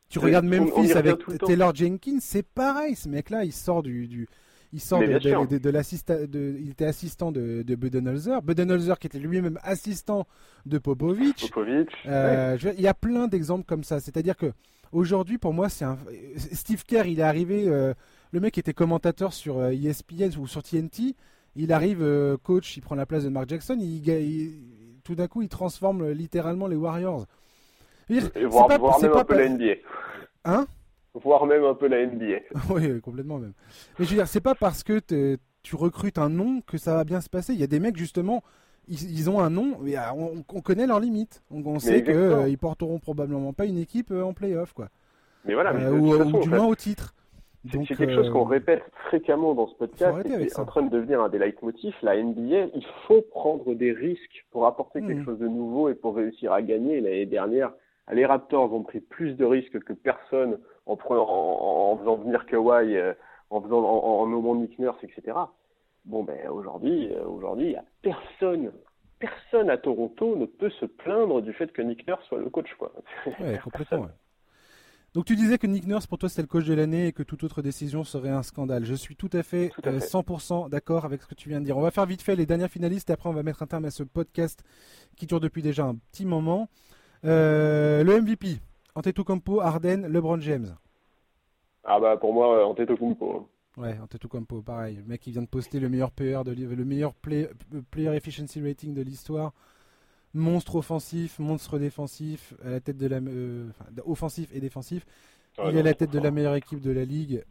Tu 0.09 0.19
regardes 0.19 0.45
Memphis 0.45 0.93
avec 0.93 1.17
Taylor 1.45 1.73
Jenkins, 1.75 2.17
c'est 2.19 2.47
pareil. 2.47 2.95
Ce 2.95 3.07
mec-là, 3.07 3.43
il 3.43 3.53
sort 3.53 3.83
du, 3.83 4.07
du 4.07 4.27
il 4.73 4.81
sort 4.81 4.99
de, 4.99 5.45
de, 5.45 5.57
de, 5.57 5.69
l'assistant, 5.69 6.15
il 6.33 6.71
était 6.71 6.85
assistant 6.85 7.31
de, 7.31 7.61
de 7.61 7.75
Budenholzer. 7.75 8.41
Budenholzer 8.41 8.99
qui 8.99 9.07
était 9.07 9.19
lui-même 9.19 9.57
assistant 9.63 10.27
de 10.65 10.79
Popovic. 10.79 11.49
Popovic. 11.49 11.89
Euh, 12.07 12.57
il 12.77 12.81
y 12.81 12.87
a 12.87 12.93
plein 12.93 13.27
d'exemples 13.27 13.63
comme 13.65 13.83
ça. 13.83 13.99
C'est-à-dire 13.99 14.35
que 14.35 14.51
aujourd'hui, 14.91 15.37
pour 15.37 15.53
moi, 15.53 15.69
c'est 15.69 15.85
un 15.85 15.97
Steve 16.35 16.83
Kerr. 16.83 17.05
Il 17.05 17.19
est 17.19 17.23
arrivé. 17.23 17.67
Euh, 17.67 17.93
le 18.35 18.41
mec 18.41 18.57
était 18.57 18.73
commentateur 18.73 19.31
sur 19.31 19.63
ESPN 19.65 20.23
euh, 20.23 20.29
e 20.35 20.39
ou 20.39 20.47
sur 20.47 20.61
TNT. 20.61 21.15
Il 21.55 21.71
arrive 21.71 22.05
coach. 22.43 22.75
Il 22.75 22.81
prend 22.81 22.95
la 22.95 23.05
place 23.05 23.23
de 23.23 23.29
Mark 23.29 23.47
Jackson. 23.47 23.77
Il, 23.79 24.05
il, 24.07 24.51
tout 25.05 25.15
d'un 25.15 25.27
coup, 25.27 25.41
il 25.41 25.47
transforme 25.47 26.09
littéralement 26.09 26.67
les 26.67 26.75
Warriors. 26.75 27.25
voir, 28.09 28.67
même 28.69 28.83
un 28.83 29.23
peu 29.23 29.37
la 29.37 29.49
NBA. 29.49 29.75
Hein? 30.43 30.67
Voir 31.13 31.45
même 31.45 31.63
un 31.63 31.75
peu 31.75 31.87
la 31.87 32.05
NBA. 32.05 32.39
oui, 32.69 32.99
complètement 32.99 33.39
même. 33.39 33.53
Mais 33.97 34.03
je 34.03 34.09
veux 34.09 34.17
dire, 34.17 34.27
c'est 34.27 34.41
pas 34.41 34.53
parce 34.53 34.83
que 34.83 34.99
tu 35.63 35.75
recrutes 35.77 36.17
un 36.17 36.29
nom 36.29 36.59
que 36.67 36.77
ça 36.77 36.93
va 36.95 37.05
bien 37.05 37.21
se 37.21 37.29
passer. 37.29 37.53
Il 37.53 37.59
y 37.59 37.63
a 37.63 37.67
des 37.67 37.79
mecs, 37.79 37.95
justement, 37.95 38.43
ils, 38.89 39.29
ont 39.29 39.39
un 39.39 39.49
nom, 39.49 39.77
mais 39.81 39.95
ah, 39.95 40.13
on, 40.13 40.61
connaît 40.61 40.87
leurs 40.87 40.99
limites. 40.99 41.41
On, 41.49 41.79
sait 41.79 42.03
qu'ils 42.03 42.13
euh, 42.13 42.57
porteront 42.57 42.99
probablement 42.99 43.53
pas 43.53 43.65
une 43.65 43.77
équipe 43.77 44.11
euh, 44.11 44.23
en 44.23 44.33
playoff, 44.33 44.73
quoi. 44.73 44.89
Mais 45.45 45.53
voilà, 45.53 45.73
euh, 45.73 45.91
ou, 45.91 46.41
du 46.41 46.49
moins 46.49 46.65
au 46.65 46.75
titre. 46.75 47.14
C'est 47.71 47.95
quelque 47.95 48.13
chose 48.13 48.29
qu'on 48.29 48.43
répète 48.43 48.83
fréquemment 49.07 49.53
dans 49.53 49.67
ce 49.67 49.75
podcast 49.75 50.19
et 50.25 50.29
qui 50.29 50.43
est 50.43 50.59
en 50.59 50.65
train 50.65 50.83
de 50.83 50.89
devenir 50.89 51.21
un 51.21 51.29
des 51.29 51.39
leitmotifs. 51.39 51.95
La 52.01 52.21
NBA, 52.21 52.67
il 52.73 52.85
faut 53.07 53.21
prendre 53.21 53.73
des 53.73 53.91
risques 53.91 54.45
pour 54.51 54.65
apporter 54.65 55.01
quelque 55.01 55.21
mmh. 55.21 55.25
chose 55.25 55.39
de 55.39 55.47
nouveau 55.47 55.89
et 55.89 55.95
pour 55.95 56.15
réussir 56.15 56.53
à 56.53 56.61
gagner. 56.61 57.01
L'année 57.01 57.25
dernière, 57.25 57.71
les 58.11 58.25
Raptors 58.25 58.73
ont 58.73 58.83
pris 58.83 58.99
plus 58.99 59.33
de 59.33 59.45
risques 59.45 59.79
que 59.79 59.93
personne 59.93 60.59
en, 60.85 60.97
en, 61.09 61.97
faisant 61.97 62.15
venir 62.17 62.45
Kawhi, 62.45 62.95
euh, 62.95 63.13
en, 63.49 63.61
faisant, 63.61 63.83
en, 63.83 64.27
nommant 64.27 64.55
Nick 64.55 64.77
Nurse, 64.79 65.03
etc. 65.03 65.37
Bon, 66.05 66.23
ben 66.23 66.47
aujourd'hui, 66.49 67.11
euh, 67.13 67.25
aujourd'hui, 67.25 67.75
personne, 68.03 68.71
personne 69.19 69.69
à 69.69 69.77
Toronto 69.77 70.35
ne 70.35 70.45
peut 70.45 70.69
se 70.69 70.85
plaindre 70.85 71.41
du 71.41 71.51
fait 71.53 71.71
que 71.71 71.81
Nick 71.81 72.05
Nurse 72.07 72.23
soit 72.27 72.39
le 72.39 72.49
coach. 72.49 72.71
Quoi. 72.77 72.91
Ouais, 73.39 73.57
complètement. 73.63 74.07
Donc 75.15 75.23
tu 75.23 75.37
disais 75.37 75.57
que 75.57 75.65
Nick 75.65 75.87
Nurse 75.87 76.07
pour 76.07 76.17
toi 76.17 76.27
c'était 76.27 76.41
le 76.41 76.47
coach 76.49 76.65
de 76.65 76.73
l'année 76.73 77.07
et 77.07 77.13
que 77.13 77.23
toute 77.23 77.41
autre 77.45 77.61
décision 77.61 78.03
serait 78.03 78.29
un 78.29 78.43
scandale. 78.43 78.83
Je 78.83 78.93
suis 78.93 79.15
tout 79.15 79.29
à 79.31 79.43
fait, 79.43 79.71
100% 79.81 80.65
euh, 80.65 80.67
d'accord 80.67 81.05
avec 81.05 81.21
ce 81.21 81.27
que 81.27 81.35
tu 81.35 81.47
viens 81.47 81.61
de 81.61 81.65
dire. 81.65 81.77
On 81.77 81.81
va 81.81 81.89
faire 81.89 82.05
vite 82.05 82.21
fait 82.21 82.35
les 82.35 82.45
dernières 82.45 82.69
finalistes 82.69 83.09
et 83.09 83.13
après 83.13 83.29
on 83.29 83.31
va 83.31 83.41
mettre 83.41 83.63
un 83.63 83.65
terme 83.65 83.85
à 83.85 83.91
ce 83.91 84.03
podcast 84.03 84.65
qui 85.15 85.25
dure 85.25 85.39
depuis 85.39 85.61
déjà 85.61 85.85
un 85.85 85.95
petit 85.95 86.25
moment. 86.25 86.67
Euh, 87.23 88.03
le 88.03 88.21
MVP, 88.21 88.57
Antetokounmpo, 88.95 89.61
Arden, 89.61 90.05
LeBron 90.05 90.41
James. 90.41 90.75
Ah 91.85 91.97
bah 91.97 92.17
pour 92.17 92.33
moi 92.33 92.53
euh, 92.57 92.65
Antetokounmpo. 92.65 93.47
Ouais, 93.77 93.97
Antetokounmpo, 94.03 94.63
pareil. 94.63 94.97
Le 94.97 95.03
mec 95.05 95.21
qui 95.21 95.31
vient 95.31 95.43
de 95.43 95.47
poster 95.47 95.79
le 95.79 95.87
meilleur 95.87 96.11
player, 96.11 96.41
de, 96.43 96.51
le 96.51 96.83
meilleur 96.83 97.13
player 97.13 97.47
efficiency 98.13 98.61
rating 98.61 98.93
de 98.93 99.01
l'histoire 99.01 99.53
monstre 100.35 100.75
offensif, 100.75 101.39
monstre 101.39 101.79
défensif, 101.79 102.53
à 102.63 102.69
la 102.69 102.79
tête 102.79 102.97
de 102.97 103.07
la, 103.07 103.17
euh, 103.17 103.67
offensif 104.05 104.49
et 104.53 104.59
défensif. 104.59 105.05
il 105.57 105.75
est 105.75 105.79
à 105.79 105.83
la 105.83 105.93
tête 105.93 106.11
de 106.11 106.19
la 106.19 106.29
meilleure 106.29 106.55
équipe 106.55 106.81
de 106.81 106.91
la 106.91 107.05
ligue. 107.05 107.43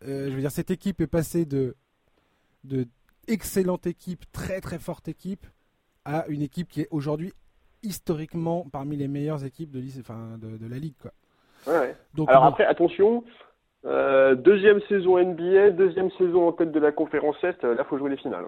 je 0.00 0.30
veux 0.30 0.40
dire, 0.40 0.50
cette 0.50 0.70
équipe 0.70 1.00
est 1.00 1.06
passée 1.06 1.44
de, 1.44 1.76
de 2.64 2.86
excellente 3.28 3.86
équipe, 3.86 4.24
très 4.32 4.60
très 4.60 4.78
forte 4.78 5.08
équipe, 5.08 5.46
à 6.04 6.26
une 6.28 6.42
équipe 6.42 6.68
qui 6.68 6.80
est 6.80 6.88
aujourd'hui 6.90 7.32
historiquement 7.82 8.66
parmi 8.72 8.96
les 8.96 9.08
meilleures 9.08 9.44
équipes 9.44 9.70
de, 9.70 9.80
enfin, 10.00 10.38
de, 10.38 10.68
la 10.68 10.78
ligue. 10.78 10.94
Quoi. 11.00 11.12
Ouais, 11.66 11.94
Donc, 12.14 12.28
Alors 12.30 12.44
après, 12.44 12.64
attention, 12.64 13.24
euh, 13.84 14.34
deuxième 14.34 14.80
saison 14.88 15.18
NBA, 15.18 15.70
deuxième 15.70 16.10
saison 16.12 16.48
en 16.48 16.52
tête 16.52 16.72
de 16.72 16.80
la 16.80 16.92
conférence 16.92 17.36
Est, 17.42 17.62
là, 17.62 17.76
il 17.78 17.84
faut 17.88 17.98
jouer 17.98 18.10
les 18.10 18.16
finales. 18.16 18.46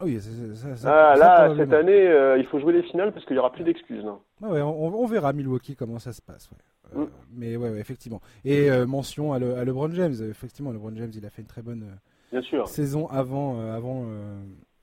Oui, 0.00 0.20
ça, 0.20 0.76
ça, 0.76 1.10
ah, 1.12 1.16
là, 1.16 1.54
cette 1.56 1.72
année, 1.72 2.06
euh, 2.06 2.38
il 2.38 2.46
faut 2.46 2.60
jouer 2.60 2.72
les 2.72 2.82
finales 2.82 3.12
parce 3.12 3.24
qu'il 3.24 3.34
n'y 3.34 3.40
aura 3.40 3.52
plus 3.52 3.64
d'excuses. 3.64 4.04
ouais, 4.42 4.62
on, 4.62 5.06
verra 5.06 5.32
Milwaukee 5.32 5.74
comment 5.74 5.98
ça 5.98 6.12
se 6.12 6.22
passe. 6.22 6.50
Euh, 6.94 7.04
mm. 7.04 7.08
Mais 7.34 7.56
ouais, 7.56 7.78
effectivement. 7.78 8.20
Et 8.44 8.70
mention 8.86 9.32
à, 9.32 9.38
LeBron 9.38 9.90
James. 9.92 10.14
Effectivement, 10.30 10.72
LeBron 10.72 10.92
James, 10.96 11.10
il 11.14 11.26
a 11.26 11.30
fait 11.30 11.42
une 11.42 11.48
très 11.48 11.62
bonne 11.62 11.84
Bien 12.30 12.42
sûr. 12.42 12.68
saison 12.68 13.08
avant, 13.08 13.60
avant, 13.72 14.06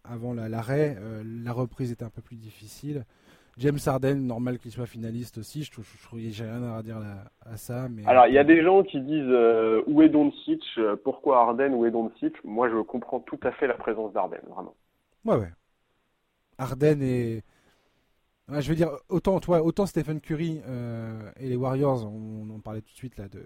avant 0.04 0.34
l'arrêt. 0.34 0.98
La, 1.44 1.54
reprise 1.54 1.92
était 1.92 2.06
un 2.06 2.10
peu 2.10 2.22
plus 2.22 2.38
difficile. 2.38 3.06
James 3.58 3.78
Harden, 3.86 4.16
normal 4.16 4.60
qu'il 4.60 4.72
soit 4.72 4.86
finaliste 4.86 5.38
aussi. 5.38 5.64
Je 5.64 5.72
trouve, 5.72 5.86
je, 5.86 6.30
j'ai 6.30 6.44
rien 6.44 6.62
à 6.74 6.84
dire 6.84 6.98
à 7.46 7.56
ça. 7.56 7.88
Mais 7.90 8.06
alors, 8.06 8.28
il 8.28 8.34
y 8.34 8.38
a 8.38 8.44
des 8.44 8.62
gens 8.62 8.84
qui 8.84 9.00
disent 9.00 9.24
euh, 9.30 9.82
où 9.88 10.02
est 10.02 10.10
Doncic? 10.10 10.62
Euh, 10.78 10.98
Pourquoi 11.02 11.40
Harden? 11.40 11.74
Où 11.74 11.86
est 11.86 11.92
Doncic? 11.92 12.34
Moi, 12.44 12.70
je 12.70 12.82
comprends 12.82 13.22
tout 13.22 13.40
à 13.44 13.52
fait 13.52 13.68
la 13.68 13.76
présence 13.76 14.12
d'Harden, 14.12 14.42
vraiment. 14.50 14.74
Ouais, 15.26 15.36
ouais. 15.36 15.52
Harden 16.58 17.02
est. 17.02 17.44
je 18.50 18.70
veux 18.70 18.76
dire, 18.76 18.92
autant, 19.10 19.40
toi, 19.40 19.64
autant 19.64 19.86
Stephen 19.86 20.22
Curry 20.22 20.62
euh, 20.68 21.32
et 21.38 21.50
les 21.50 21.56
Warriors, 21.56 22.06
on, 22.06 22.50
en 22.50 22.60
parlait 22.60 22.82
tout 22.82 22.92
de 22.92 22.98
suite 22.98 23.18
là, 23.18 23.28
de, 23.28 23.44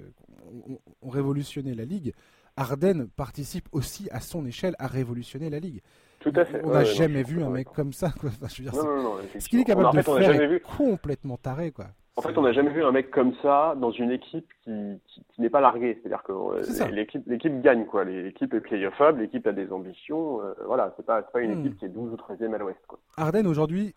ont 1.01 1.09
révolutionné 1.09 1.73
la 1.73 1.85
ligue. 1.85 2.13
Harden 2.57 3.07
participe 3.15 3.69
aussi 3.71 4.09
à 4.11 4.19
son 4.19 4.45
échelle 4.45 4.75
à 4.79 4.87
révolutionner 4.87 5.49
la 5.49 5.59
ligue. 5.59 5.81
Tout 6.19 6.33
à 6.35 6.43
fait. 6.43 6.61
On 6.65 6.71
n'a 6.71 6.83
jamais 6.83 7.23
vu 7.23 7.41
un 7.41 7.49
mec 7.49 7.69
comme 7.69 7.93
ça. 7.93 8.11
Quoi. 8.19 8.31
je 8.49 8.61
veux 8.61 8.69
dire, 8.69 8.81
ce 9.39 9.47
qu'il 9.47 9.59
est 9.59 9.63
capable 9.63 9.95
de 9.95 10.01
faire 10.01 10.51
est 10.51 10.59
complètement 10.59 11.37
taré. 11.37 11.71
Quoi. 11.71 11.87
En 12.19 12.21
fait, 12.21 12.37
on 12.37 12.41
n'a 12.41 12.51
jamais 12.51 12.71
vu 12.71 12.83
un 12.83 12.91
mec 12.91 13.11
comme 13.11 13.33
ça 13.41 13.75
dans 13.79 13.91
une 13.91 14.11
équipe 14.11 14.45
qui, 14.65 14.99
qui, 15.07 15.41
n'est 15.41 15.49
pas 15.49 15.61
larguée. 15.61 15.97
C'est-à-dire 16.01 16.21
que 16.23 16.33
euh, 16.33 16.91
l'équipe, 16.91 17.23
l'équipe 17.27 17.61
gagne, 17.61 17.85
quoi. 17.85 18.03
L'équipe 18.03 18.53
est 18.53 18.59
playoffable, 18.59 19.21
l'équipe 19.21 19.47
a 19.47 19.53
des 19.53 19.71
ambitions. 19.71 20.41
Euh, 20.41 20.53
voilà, 20.65 20.93
c'est 20.97 21.05
pas, 21.05 21.21
pas 21.21 21.39
une 21.39 21.55
hmm. 21.55 21.59
équipe 21.59 21.77
qui 21.77 21.85
est 21.85 21.89
12 21.89 22.11
ou 22.11 22.15
13e 22.17 22.53
à 22.53 22.57
l'ouest. 22.57 22.81
Quoi. 22.87 22.99
Arden, 23.15 23.47
aujourd'hui, 23.47 23.95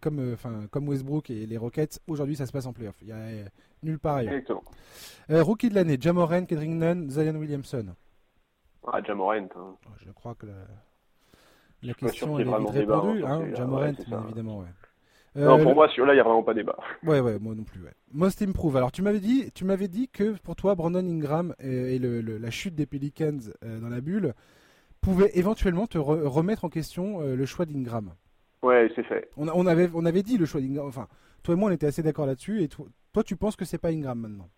comme, 0.00 0.20
euh, 0.20 0.32
enfin, 0.32 0.68
comme 0.70 0.88
Westbrook 0.88 1.28
et 1.28 1.44
les 1.44 1.58
Rockets, 1.58 2.00
aujourd'hui, 2.08 2.34
ça 2.34 2.46
se 2.46 2.52
passe 2.52 2.64
en 2.64 2.72
playoff. 2.72 2.96
Il 3.02 3.08
y 3.08 3.12
a 3.12 3.18
nulle 3.82 3.98
part 3.98 4.16
ailleurs. 4.16 4.32
Exactement. 4.32 4.64
rookie 5.28 5.68
de 5.68 5.74
l'année, 5.74 5.98
Jamoran, 6.00 6.46
Kedring 6.46 6.78
Nunn, 6.78 7.10
Zion 7.10 7.36
Williamson. 7.36 7.94
Ah, 8.90 9.02
Jamorant. 9.02 9.34
Hein. 9.34 9.74
Je 9.98 10.10
crois 10.12 10.34
que 10.34 10.46
la, 10.46 10.54
la 11.82 11.92
question 11.92 12.38
est 12.38 12.44
vite 12.44 12.70
répondue. 12.70 13.22
Hein, 13.22 13.40
bien 13.40 14.24
évidemment, 14.24 14.60
ouais. 14.60 14.66
Non, 15.36 15.58
pour 15.58 15.72
euh, 15.72 15.74
moi, 15.74 15.88
celui-là, 15.88 16.14
il 16.14 16.16
n'y 16.16 16.20
a 16.20 16.24
vraiment 16.24 16.42
pas 16.42 16.54
débat. 16.54 16.76
Ouais, 17.02 17.20
ouais, 17.20 17.38
moi 17.38 17.54
non 17.54 17.64
plus. 17.64 17.80
Ouais. 17.82 17.92
Most 18.12 18.42
Improve. 18.42 18.76
Alors, 18.76 18.92
tu 18.92 19.02
m'avais 19.02 19.20
dit, 19.20 19.50
tu 19.54 19.64
m'avais 19.64 19.88
dit 19.88 20.08
que 20.08 20.36
pour 20.42 20.56
toi, 20.56 20.74
Brandon 20.74 20.98
Ingram 21.00 21.54
et, 21.60 21.98
le, 21.98 22.20
la 22.20 22.50
chute 22.50 22.74
des 22.74 22.86
Pelicans 22.86 23.38
euh, 23.64 23.80
dans 23.80 23.88
la 23.88 24.00
bulle 24.00 24.34
pouvaient 25.02 25.30
éventuellement 25.34 25.86
te 25.86 25.98
remettre 25.98 26.64
en 26.64 26.68
question 26.68 27.20
euh, 27.20 27.36
le 27.36 27.46
choix 27.46 27.66
d'Ingram. 27.66 28.12
Ouais, 28.62 28.90
c'est 28.96 29.04
fait. 29.04 29.30
On, 29.36 29.48
on, 29.48 29.66
avait, 29.66 29.88
on 29.94 30.04
avait 30.06 30.22
dit 30.22 30.38
le 30.38 30.46
choix 30.46 30.60
d'Ingram. 30.60 30.86
Enfin, 30.88 31.06
toi 31.42 31.54
et 31.54 31.56
moi, 31.56 31.70
on 31.70 31.72
était 31.72 31.86
assez 31.86 32.02
d'accord 32.02 32.26
là-dessus. 32.26 32.62
Et 32.62 32.68
toi, 32.68 32.86
toi, 33.12 33.22
tu 33.22 33.36
penses 33.36 33.56
que 33.56 33.64
c'est 33.64 33.78
pas 33.78 33.88
Ingram 33.88 34.18
maintenant? 34.18 34.48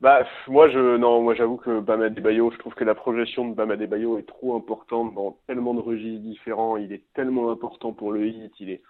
Bah, 0.00 0.24
moi, 0.48 0.70
je, 0.70 0.96
non, 0.96 1.20
moi, 1.20 1.34
j'avoue 1.34 1.58
que 1.58 1.80
Bam 1.80 2.00
Adebayo, 2.00 2.50
je 2.52 2.58
trouve 2.58 2.74
que 2.74 2.84
la 2.84 2.94
projection 2.94 3.50
de 3.50 3.54
Bam 3.54 3.70
Adebayo 3.70 4.18
est 4.18 4.26
trop 4.26 4.56
importante 4.56 5.14
dans 5.14 5.36
tellement 5.46 5.74
de 5.74 5.80
registres 5.80 6.22
différents. 6.22 6.78
Il 6.78 6.92
est 6.92 7.04
tellement 7.12 7.50
important 7.50 7.92
pour 7.92 8.12
le 8.12 8.26
hit. 8.26 8.52
Il 8.60 8.70
est, 8.70 8.82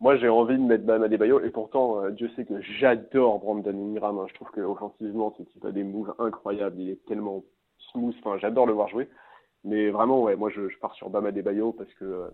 moi, 0.00 0.16
j'ai 0.16 0.28
envie 0.28 0.56
de 0.56 0.62
mettre 0.62 0.84
Bam 0.84 1.02
Adebayo 1.02 1.40
et 1.40 1.50
pourtant, 1.50 2.02
euh, 2.02 2.10
Dieu 2.10 2.30
sait 2.36 2.44
que 2.44 2.60
j'adore 2.60 3.40
Brandon 3.40 3.70
Ingram. 3.70 4.18
Hein. 4.18 4.26
Je 4.28 4.34
trouve 4.34 4.50
que 4.50 4.60
offensivement, 4.60 5.34
ce 5.36 5.42
type 5.42 5.64
a 5.64 5.72
des 5.72 5.82
moves 5.82 6.14
incroyables. 6.18 6.80
Il 6.80 6.90
est 6.90 7.04
tellement 7.06 7.42
smooth. 7.90 8.14
Enfin, 8.20 8.38
j'adore 8.38 8.66
le 8.66 8.74
voir 8.74 8.88
jouer. 8.88 9.08
Mais 9.64 9.90
vraiment, 9.90 10.22
ouais, 10.22 10.36
moi, 10.36 10.50
je, 10.50 10.68
je 10.68 10.78
pars 10.78 10.94
sur 10.94 11.10
Bam 11.10 11.26
Adebayo 11.26 11.72
parce 11.72 11.92
que 11.94 12.04
euh, 12.04 12.28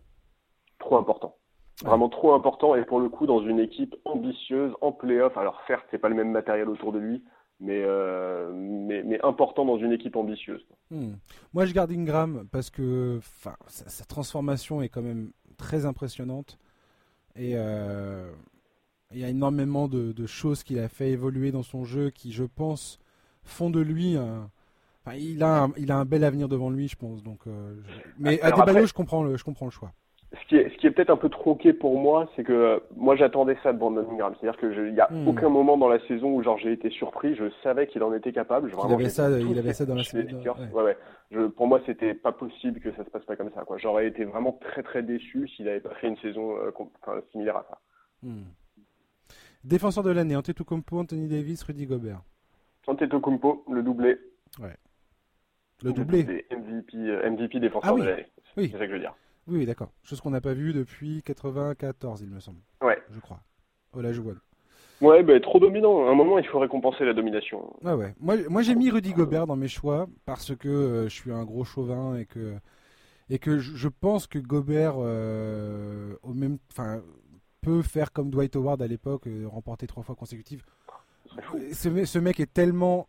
trop 0.78 0.96
important. 0.96 1.36
Vraiment 1.82 2.08
trop 2.08 2.34
important 2.34 2.76
et 2.76 2.84
pour 2.84 3.00
le 3.00 3.08
coup 3.08 3.26
dans 3.26 3.40
une 3.40 3.58
équipe 3.58 3.96
ambitieuse 4.04 4.72
en 4.80 4.92
playoff. 4.92 5.36
Alors 5.36 5.60
certes, 5.66 5.84
c'est 5.90 5.98
pas 5.98 6.08
le 6.08 6.14
même 6.14 6.30
matériel 6.30 6.68
autour 6.68 6.92
de 6.92 6.98
lui, 6.98 7.24
euh, 7.62 8.52
mais, 8.54 9.02
mais, 9.02 9.20
important 9.24 9.64
dans 9.64 9.78
une 9.78 9.92
équipe 9.92 10.16
ambitieuse. 10.16 10.64
Hmm. 10.90 11.14
Moi, 11.52 11.66
je 11.66 11.74
garde 11.74 11.90
Ingram 11.90 12.46
parce 12.52 12.70
que 12.70 13.18
sa, 13.22 13.56
sa, 13.66 14.04
transformation 14.04 14.82
est 14.82 14.88
quand 14.88 15.02
même 15.02 15.32
très 15.56 15.86
impressionnante. 15.86 16.58
Et 17.36 17.52
euh, 17.54 18.30
il 19.12 19.18
y 19.18 19.24
a 19.24 19.28
énormément 19.28 19.88
de, 19.88 20.26
choses 20.26 20.62
qu'il 20.62 20.78
a 20.78 20.88
fait 20.88 21.10
évoluer 21.10 21.50
dans 21.50 21.62
son 21.62 21.84
jeu 21.84 22.10
qui, 22.10 22.32
je 22.32 22.44
pense, 22.44 22.98
font 23.42 23.70
de 23.70 23.80
lui 23.80 24.16
un. 24.16 24.50
il, 25.14 25.42
a 25.42 25.64
un, 25.64 25.72
il 25.76 25.90
a 25.90 25.96
un 25.96 26.04
bel 26.04 26.24
avenir 26.24 26.48
devant 26.48 26.70
lui, 26.70 26.88
je 26.88 26.96
pense. 26.96 27.22
Donc, 27.22 27.40
euh, 27.46 27.74
Mais 28.18 28.40
à 28.40 28.50
des 28.50 28.86
je 28.86 28.94
comprends 28.94 29.22
le, 29.22 29.36
je 29.36 29.44
comprends 29.44 29.66
le 29.66 29.72
choix 29.72 29.92
ce 30.42 30.48
qui 30.48 30.56
est, 30.56 30.63
ce 30.63 30.63
qui 30.84 30.88
est 30.88 30.90
peut-être 30.90 31.08
un 31.08 31.16
peu 31.16 31.30
tronqué 31.30 31.72
pour 31.72 31.98
moi, 31.98 32.28
c'est 32.36 32.44
que 32.44 32.52
euh, 32.52 32.78
moi 32.94 33.16
j'attendais 33.16 33.56
ça 33.62 33.72
de 33.72 33.78
Brandon 33.78 34.06
Ingram. 34.10 34.34
C'est-à-dire 34.38 34.60
qu'il 34.60 34.92
n'y 34.92 35.00
a 35.00 35.08
hmm. 35.10 35.28
aucun 35.28 35.48
moment 35.48 35.78
dans 35.78 35.88
la 35.88 35.98
saison 36.06 36.34
où 36.34 36.42
genre 36.42 36.58
j'ai 36.58 36.72
été 36.72 36.90
surpris. 36.90 37.34
Je 37.34 37.44
savais 37.62 37.86
qu'il 37.86 38.02
en 38.02 38.12
était 38.12 38.32
capable. 38.32 38.70
il 38.70 38.92
avait 38.92 39.08
ça, 39.08 39.30
il 39.30 39.58
avait 39.58 39.72
ça 39.72 39.86
dans 39.86 39.94
la 39.94 40.04
saison. 40.04 40.42
Ouais. 40.74 40.82
Ouais, 40.82 40.96
Je, 41.30 41.46
pour 41.46 41.68
moi, 41.68 41.80
c'était 41.86 42.12
pas 42.12 42.32
possible 42.32 42.80
que 42.80 42.92
ça 42.96 43.04
se 43.04 43.08
passe 43.08 43.24
pas 43.24 43.34
comme 43.34 43.50
ça. 43.54 43.62
Quoi. 43.62 43.78
J'aurais 43.78 44.08
été 44.08 44.26
vraiment 44.26 44.52
très 44.60 44.82
très 44.82 45.02
déçu 45.02 45.48
s'il 45.48 45.64
n'avait 45.64 45.80
pas 45.80 45.94
fait 45.94 46.08
une 46.08 46.18
saison 46.18 46.54
euh, 46.58 47.20
similaire 47.32 47.56
à 47.56 47.66
ça. 47.70 47.78
Hmm. 48.22 48.42
Défenseur 49.64 50.04
de 50.04 50.10
l'année, 50.10 50.36
Antetokounmpo, 50.36 50.98
Anthony 50.98 51.28
Davis, 51.28 51.62
Rudy 51.62 51.86
Gobert. 51.86 52.20
Antetokounmpo, 52.86 53.64
le 53.72 53.82
doublé. 53.82 54.18
Ouais. 54.60 54.76
Le 55.82 55.94
doublé. 55.94 56.44
MVP, 56.50 56.96
euh, 56.98 57.30
MVP 57.30 57.58
défenseur 57.58 57.94
ah 57.96 57.98
de 57.98 58.04
l'année. 58.04 58.26
Oui. 58.58 58.68
C'est 58.70 58.76
ça 58.78 58.84
que 58.84 58.88
je 58.88 58.92
veux 58.92 59.00
dire. 59.00 59.14
Oui, 59.46 59.66
d'accord. 59.66 59.90
Chose 60.02 60.20
qu'on 60.20 60.30
n'a 60.30 60.40
pas 60.40 60.54
vue 60.54 60.72
depuis 60.72 61.22
94, 61.22 62.22
il 62.22 62.28
me 62.28 62.40
semble. 62.40 62.60
Ouais. 62.82 63.02
Je 63.10 63.20
crois. 63.20 63.40
Oh 63.92 64.00
là, 64.00 64.12
je 64.12 64.20
vois. 64.20 64.34
Ouais, 65.00 65.22
bah, 65.22 65.38
trop 65.40 65.58
dominant. 65.58 66.06
À 66.06 66.10
un 66.10 66.14
moment, 66.14 66.38
il 66.38 66.46
faut 66.46 66.58
récompenser 66.58 67.04
la 67.04 67.12
domination. 67.12 67.74
Ouais, 67.82 67.92
ouais. 67.92 68.14
Moi, 68.20 68.36
moi 68.48 68.62
j'ai 68.62 68.74
mis 68.74 68.90
Rudy 68.90 69.12
Gobert 69.12 69.46
dans 69.46 69.56
mes 69.56 69.68
choix 69.68 70.06
parce 70.24 70.54
que 70.54 70.68
euh, 70.68 71.04
je 71.04 71.14
suis 71.14 71.32
un 71.32 71.44
gros 71.44 71.64
chauvin 71.64 72.16
et 72.16 72.24
que, 72.24 72.54
et 73.28 73.38
que 73.38 73.58
je, 73.58 73.88
pense 73.88 74.26
que 74.26 74.38
Gobert 74.38 74.94
euh, 74.98 76.16
au 76.22 76.32
même, 76.32 76.58
peut 77.60 77.82
faire 77.82 78.12
comme 78.12 78.30
Dwight 78.30 78.56
Howard 78.56 78.80
à 78.82 78.86
l'époque, 78.86 79.26
euh, 79.26 79.46
remporter 79.46 79.86
trois 79.86 80.02
fois 80.02 80.14
consécutives. 80.14 80.62
Ce, 81.72 82.04
ce, 82.04 82.18
mec 82.18 82.38
est 82.38 82.52
tellement 82.52 83.08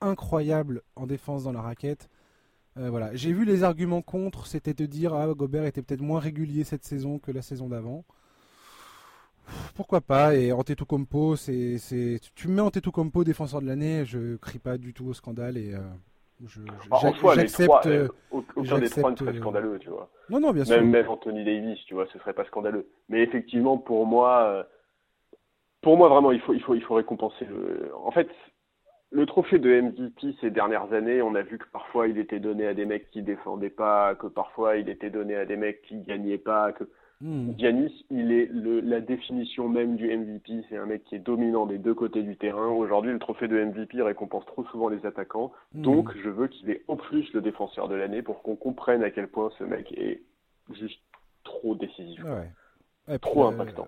incroyable 0.00 0.82
en 0.96 1.06
défense 1.06 1.44
dans 1.44 1.52
la 1.52 1.60
raquette. 1.60 2.08
Euh, 2.78 2.90
voilà. 2.90 3.14
J'ai 3.14 3.32
vu 3.32 3.44
les 3.44 3.64
arguments 3.64 4.02
contre, 4.02 4.46
c'était 4.46 4.74
de 4.74 4.86
dire 4.86 5.14
ah 5.14 5.26
Gobert 5.34 5.64
était 5.64 5.82
peut-être 5.82 6.00
moins 6.00 6.20
régulier 6.20 6.64
cette 6.64 6.84
saison 6.84 7.18
que 7.18 7.32
la 7.32 7.42
saison 7.42 7.68
d'avant. 7.68 8.04
Pourquoi 9.74 10.00
pas 10.00 10.34
Et 10.34 10.52
Antetokounmpo, 10.52 11.36
c'est 11.36 11.78
c'est 11.78 12.20
tu 12.34 12.48
me 12.48 12.54
mets 12.54 12.60
Antetokounmpo 12.60 13.24
défenseur 13.24 13.62
de 13.62 13.66
l'année, 13.66 14.04
je 14.04 14.36
crie 14.36 14.58
pas 14.58 14.76
du 14.76 14.92
tout 14.92 15.06
au 15.06 15.14
scandale 15.14 15.56
et 15.56 15.74
euh, 15.74 15.78
je, 16.46 16.60
bah, 16.90 16.98
j'accepte. 17.34 17.86
Euh, 17.86 18.08
aucun 18.30 18.78
des 18.78 18.90
trois 18.90 19.10
ne 19.10 19.16
serait 19.16 19.38
scandaleux, 19.38 19.78
tu 19.80 19.88
vois. 19.88 20.10
Non 20.28 20.38
non 20.38 20.52
bien 20.52 20.64
sûr. 20.64 20.80
Même, 20.80 21.08
Anthony 21.08 21.44
Davis, 21.44 21.78
tu 21.86 21.94
vois, 21.94 22.06
ce 22.12 22.18
serait 22.18 22.34
pas 22.34 22.44
scandaleux. 22.44 22.86
Mais 23.08 23.22
effectivement, 23.22 23.78
pour 23.78 24.06
moi, 24.06 24.66
pour 25.80 25.96
moi 25.96 26.08
vraiment, 26.08 26.30
il 26.30 26.40
faut 26.40 26.52
il 26.52 26.60
faut 26.60 26.74
il 26.74 26.82
faut 26.82 26.94
récompenser 26.94 27.46
le. 27.46 27.90
En 28.04 28.10
fait, 28.10 28.28
le 29.10 29.26
trophée 29.26 29.58
de 29.58 29.80
MVP 29.80 30.36
ces 30.40 30.50
dernières 30.50 30.92
années, 30.92 31.22
on 31.22 31.34
a 31.34 31.42
vu 31.42 31.58
que 31.58 31.66
parfois 31.72 32.08
il 32.08 32.18
était 32.18 32.40
donné 32.40 32.66
à 32.66 32.74
des 32.74 32.84
mecs 32.84 33.10
qui 33.10 33.22
défendaient 33.22 33.70
pas, 33.70 34.14
que 34.14 34.26
parfois 34.26 34.76
il 34.76 34.88
était 34.88 35.10
donné 35.10 35.34
à 35.34 35.46
des 35.46 35.56
mecs 35.56 35.82
qui 35.82 35.98
gagnaient 36.02 36.38
pas, 36.38 36.72
que 36.72 36.84
hmm. 37.22 37.52
Giannis, 37.58 38.04
il 38.10 38.32
est 38.32 38.46
le, 38.46 38.80
la 38.80 39.00
définition 39.00 39.68
même 39.68 39.96
du 39.96 40.14
MVP, 40.14 40.64
c'est 40.68 40.76
un 40.76 40.84
mec 40.84 41.04
qui 41.04 41.14
est 41.14 41.20
dominant 41.20 41.64
des 41.64 41.78
deux 41.78 41.94
côtés 41.94 42.22
du 42.22 42.36
terrain. 42.36 42.68
Aujourd'hui, 42.68 43.12
le 43.12 43.18
trophée 43.18 43.48
de 43.48 43.58
MVP 43.58 44.02
récompense 44.02 44.44
trop 44.44 44.64
souvent 44.66 44.90
les 44.90 45.04
attaquants, 45.06 45.52
hmm. 45.74 45.82
donc 45.82 46.14
je 46.22 46.28
veux 46.28 46.48
qu'il 46.48 46.68
ait 46.70 46.84
en 46.88 46.96
plus 46.96 47.32
le 47.32 47.40
défenseur 47.40 47.88
de 47.88 47.94
l'année 47.94 48.20
pour 48.20 48.42
qu'on 48.42 48.56
comprenne 48.56 49.02
à 49.02 49.10
quel 49.10 49.28
point 49.28 49.50
ce 49.58 49.64
mec 49.64 49.90
est 49.92 50.22
juste 50.74 51.00
trop 51.44 51.74
décisif. 51.74 52.22
trop 53.22 53.46
impactant 53.46 53.86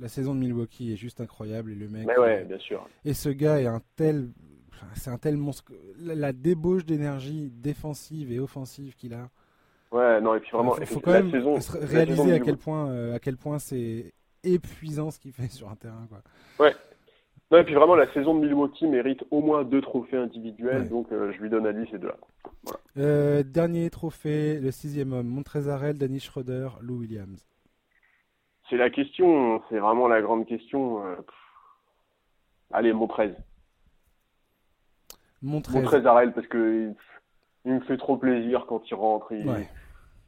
la 0.00 0.08
saison 0.08 0.34
de 0.34 0.40
Milwaukee 0.40 0.92
est 0.92 0.96
juste 0.96 1.20
incroyable 1.20 1.72
et 1.72 1.74
le 1.74 1.88
mec. 1.88 2.06
Mais 2.06 2.18
ouais, 2.18 2.44
bien 2.44 2.58
sûr. 2.58 2.88
Et 3.04 3.14
ce 3.14 3.28
gars 3.28 3.60
est 3.60 3.66
un 3.66 3.80
tel, 3.96 4.28
c'est 4.94 5.10
un 5.10 5.18
tel 5.18 5.36
monstre. 5.36 5.72
La, 5.98 6.32
débauche 6.32 6.84
d'énergie 6.84 7.50
défensive 7.50 8.32
et 8.32 8.38
offensive 8.38 8.94
qu'il 8.94 9.14
a. 9.14 9.28
Ouais, 9.92 10.20
non 10.20 10.34
et 10.34 10.40
puis 10.40 10.50
vraiment. 10.52 10.76
Il 10.78 10.86
faut, 10.86 11.00
quand 11.00 11.12
même 11.12 11.30
réaliser 11.80 12.32
à 12.32 12.40
quel 12.40 12.56
point, 12.56 12.90
euh, 12.90 13.14
à 13.14 13.18
quel 13.18 13.36
point 13.36 13.58
c'est 13.58 14.12
épuisant 14.42 15.10
ce 15.10 15.18
qu'il 15.18 15.32
fait 15.32 15.48
sur 15.50 15.70
un 15.70 15.76
terrain, 15.76 16.06
quoi. 16.08 16.22
Ouais. 16.58 16.74
et 17.60 17.64
puis 17.64 17.74
vraiment, 17.74 17.94
la 17.94 18.12
saison 18.12 18.34
de 18.34 18.40
Milwaukee 18.40 18.86
mérite 18.86 19.24
au 19.30 19.40
moins 19.40 19.64
deux 19.64 19.80
trophées 19.80 20.16
individuels, 20.16 20.88
donc 20.88 21.10
euh, 21.12 21.32
je 21.32 21.40
lui 21.40 21.50
donne 21.50 21.66
à 21.66 21.72
lui 21.72 21.88
ces 21.90 21.98
deux-là. 21.98 22.16
Euh, 22.98 23.42
dernier 23.42 23.88
trophée, 23.90 24.58
le 24.58 24.70
sixième 24.70 25.12
homme, 25.12 25.28
Montrezarel, 25.28 25.96
Danny 25.96 26.18
Schroeder, 26.18 26.70
Lou 26.80 26.98
Williams. 26.98 27.46
C'est 28.68 28.76
la 28.76 28.90
question, 28.90 29.62
c'est 29.68 29.78
vraiment 29.78 30.08
la 30.08 30.20
grande 30.20 30.46
question. 30.46 31.02
Allez, 32.72 32.92
Montrez. 32.92 33.34
Montrez. 35.42 35.80
Montrezarel, 35.80 36.32
parce 36.32 36.46
que 36.48 36.92
il, 37.64 37.72
me 37.72 37.80
fait 37.80 37.96
trop 37.96 38.16
plaisir 38.16 38.66
quand 38.66 38.82
il 38.90 38.94
rentre. 38.94 39.28
Tu 39.28 39.44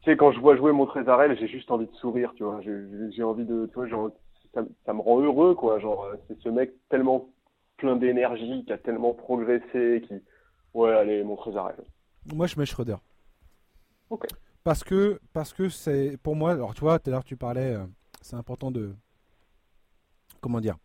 sais, 0.05 0.15
quand 0.15 0.31
je 0.31 0.39
vois 0.39 0.55
jouer 0.55 0.71
Montrezarel, 0.71 1.37
j'ai 1.37 1.47
juste 1.47 1.69
envie 1.71 1.87
de 1.87 1.95
sourire, 1.95 2.31
tu 2.35 2.43
vois. 2.43 2.61
J'ai 2.61 3.23
envie 3.23 3.45
de, 3.45 3.65
tu 3.67 3.73
vois, 3.73 3.87
genre, 3.87 4.11
ça, 4.53 4.93
me 4.93 5.01
rend 5.01 5.19
heureux, 5.19 5.55
quoi. 5.55 5.79
Genre, 5.79 6.05
euh, 6.05 6.15
c'est 6.27 6.39
ce 6.39 6.49
mec 6.49 6.71
tellement 6.89 7.29
plein 7.77 7.95
d'énergie, 7.95 8.63
qui 8.65 8.73
a 8.73 8.77
tellement 8.77 9.13
progressé, 9.13 10.03
qui. 10.07 10.15
Ouais, 10.73 10.91
allez, 10.91 11.23
mon 11.23 11.35
Trésarel. 11.35 11.75
Moi, 12.33 12.47
je 12.47 12.59
mets 12.59 12.65
Schroeder. 12.65 12.97
Ok. 14.09 14.27
Parce 14.63 14.83
que, 14.83 15.19
parce 15.33 15.53
que 15.53 15.69
c'est, 15.69 16.17
pour 16.21 16.35
moi, 16.35 16.51
alors 16.51 16.73
tu 16.75 16.81
vois, 16.81 16.99
tout 16.99 17.09
à 17.09 17.13
l'heure 17.13 17.23
tu 17.23 17.37
parlais, 17.37 17.73
euh, 17.75 17.85
c'est 18.21 18.35
important 18.35 18.71
de. 18.71 18.93
Comment 20.41 20.61
dire 20.61 20.77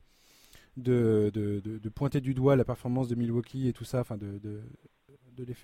de, 0.77 1.31
de, 1.32 1.61
de, 1.61 1.89
pointer 1.89 2.20
du 2.20 2.35
doigt 2.35 2.56
la 2.56 2.65
performance 2.65 3.06
de 3.06 3.15
Milwaukee 3.15 3.69
et 3.69 3.73
tout 3.73 3.85
ça, 3.85 4.01
enfin 4.01 4.16
de, 4.16 4.39
de, 4.39 4.61
de, 5.36 5.44
de, 5.44 5.55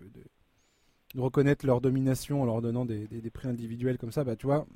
reconnaître 1.20 1.66
leur 1.66 1.80
domination 1.80 2.42
en 2.42 2.44
leur 2.44 2.62
donnant 2.62 2.84
des, 2.84 3.08
des, 3.08 3.30
prix 3.30 3.48
individuels 3.48 3.98
comme 3.98 4.12
ça, 4.12 4.22
bah 4.22 4.36
tu 4.36 4.46
vois, 4.46 4.66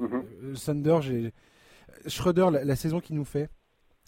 euh, 0.00 0.22
mm-hmm. 0.52 0.64
Thunder, 0.64 0.98
j'ai 1.00 1.32
Schroeder, 2.06 2.48
la, 2.50 2.76
saison 2.76 3.00
qu'il 3.00 3.16
nous 3.16 3.24
fait 3.24 3.50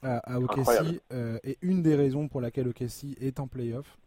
à, 0.02 0.40
OKC 0.40 1.00
euh, 1.12 1.38
est 1.42 1.58
une 1.62 1.82
des 1.82 1.94
raisons 1.94 2.28
pour 2.28 2.40
laquelle 2.40 2.68
OKC 2.68 3.16
est 3.20 3.40
en 3.40 3.46
playoff. 3.46 3.98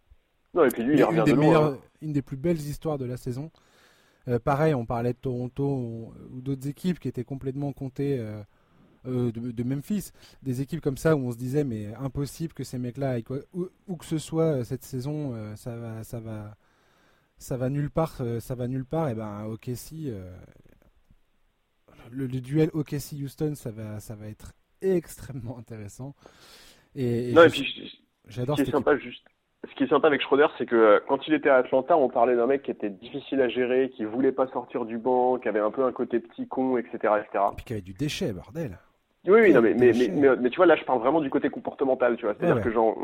Non, 0.53 0.64
et 0.64 0.70
puis 0.70 0.84
lui, 0.84 0.95
il 0.98 1.02
une, 1.02 1.24
des 1.24 1.34
hein. 1.34 1.78
une 2.02 2.14
des 2.14 2.22
plus 2.22 2.38
belles 2.38 2.60
histoires 2.60 2.98
de 2.98 3.06
la 3.06 3.18
saison. 3.18 3.52
Euh, 4.27 4.39
pareil, 4.39 4.73
on 4.73 4.85
parlait 4.85 5.14
de 5.14 5.18
Toronto 5.18 6.14
ou 6.31 6.41
d'autres 6.41 6.68
équipes 6.68 6.99
qui 6.99 7.07
étaient 7.07 7.23
complètement 7.23 7.73
comptées 7.73 8.18
euh, 8.19 9.31
de, 9.31 9.64
Memphis. 9.64 10.11
Des 10.41 10.61
équipes 10.61 10.81
comme 10.81 10.97
ça 10.97 11.15
où 11.15 11.27
on 11.27 11.31
se 11.31 11.38
disait, 11.38 11.64
mais 11.64 11.93
impossible 11.95 12.53
que 12.53 12.64
ces 12.64 12.77
mecs-là, 12.77 13.19
où, 13.53 13.68
où, 13.88 13.95
que 13.97 14.06
ce 14.06 14.18
soit 14.18 14.64
cette 14.65 14.84
saison, 14.84 15.56
ça 15.56 15.76
va, 15.76 16.03
ça 16.03 16.19
va, 16.19 16.57
ça 17.38 17.57
va 17.57 17.69
nulle 17.69 17.91
part, 17.91 18.22
ça 18.39 18.56
va 18.56 18.68
nulle 18.68 18.85
part. 18.85 19.10
Et 19.10 19.15
ben, 19.15 19.45
OKC, 19.45 20.11
le, 22.11 22.27
duel 22.27 22.69
OKC-Houston, 22.73 23.56
ça 23.56 23.72
va, 23.72 23.99
ça 23.99 24.15
va 24.15 24.27
être 24.27 24.53
extrêmement 24.81 25.57
intéressant. 25.57 26.15
Et, 26.95 27.34
j'adore 28.27 28.57
ce 28.57 28.64
qui 28.64 28.69
est 28.69 28.72
sympa 28.72 28.97
juste. 28.97 29.26
Ce 29.70 29.76
qui 29.76 29.84
est 29.84 29.88
sympa 29.88 30.08
avec 30.08 30.22
Schroeder, 30.22 30.48
c'est 30.58 30.66
que 30.66 30.76
euh, 30.76 31.00
quand 31.08 31.28
il 31.28 31.34
était 31.34 31.50
à 31.50 31.58
Atlanta, 31.58 31.98
on 31.98 32.10
parlait 32.10 32.36
d'un 32.36 32.48
mec 32.48 32.64
qui 32.64 32.72
était 32.72 32.90
difficile 32.90 33.42
à 33.42 33.50
gérer, 33.50 33.90
qui 33.90 34.06
voulait 34.06 34.32
pas 34.32 34.48
sortir 34.48 34.86
du 34.86 34.98
banc, 34.98 35.38
qui 35.38 35.48
avait 35.48 35.60
un 35.60 35.72
peu 35.72 35.84
un 35.84 35.92
côté 35.92 36.20
petit 36.20 36.48
con, 36.48 36.78
etc. 36.78 36.96
etc. 36.96 37.46
Et 37.52 37.56
puis 37.56 37.66
qui 37.66 37.74
avait 37.74 37.82
du 37.82 37.94
déchet, 37.94 38.32
bordel. 38.34 38.78
Oui, 39.28 39.40
oui, 39.42 39.54
non, 39.54 39.62
mais, 39.62 39.74
mais, 39.74 39.92
mais, 39.94 40.36
mais, 40.36 40.50
tu 40.50 40.58
vois, 40.58 40.68
là, 40.68 40.76
je 40.76 40.84
parle 40.84 41.00
vraiment 41.00 41.20
du 41.20 41.32
côté 41.32 41.50
comportemental, 41.50 42.16
tu 42.16 42.26
vois. 42.26 42.36
C'est-à-dire 42.40 42.62
que, 42.62 42.72
genre, 42.72 42.96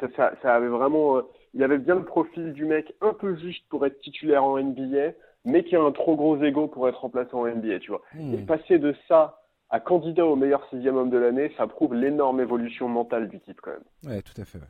ça, 0.00 0.32
ça, 0.42 0.54
avait 0.54 0.68
vraiment. 0.68 1.16
Euh, 1.16 1.22
il 1.54 1.62
avait 1.62 1.78
bien 1.78 1.94
le 1.94 2.04
profil 2.04 2.52
du 2.52 2.66
mec 2.66 2.92
un 3.00 3.14
peu 3.14 3.34
juste 3.36 3.66
pour 3.70 3.86
être 3.86 3.98
titulaire 4.00 4.44
en 4.44 4.58
NBA, 4.58 5.12
mais 5.46 5.64
qui 5.64 5.76
a 5.76 5.82
un 5.82 5.92
trop 5.92 6.14
gros 6.14 6.36
ego 6.42 6.68
pour 6.68 6.88
être 6.88 7.00
remplacé 7.00 7.30
en 7.32 7.46
NBA, 7.46 7.78
tu 7.78 7.90
vois. 7.90 8.02
Hmm. 8.14 8.34
Et 8.34 8.36
passer 8.38 8.78
de 8.78 8.94
ça 9.08 9.40
à 9.70 9.80
candidat 9.80 10.26
au 10.26 10.36
meilleur 10.36 10.66
sixième 10.68 10.96
homme 10.96 11.10
de 11.10 11.18
l'année, 11.18 11.52
ça 11.56 11.66
prouve 11.66 11.94
l'énorme 11.94 12.40
évolution 12.40 12.88
mentale 12.88 13.28
du 13.28 13.40
type 13.40 13.60
quand 13.62 13.70
même. 13.70 14.14
Ouais, 14.14 14.22
tout 14.22 14.38
à 14.38 14.44
fait. 14.44 14.58
Ouais. 14.58 14.64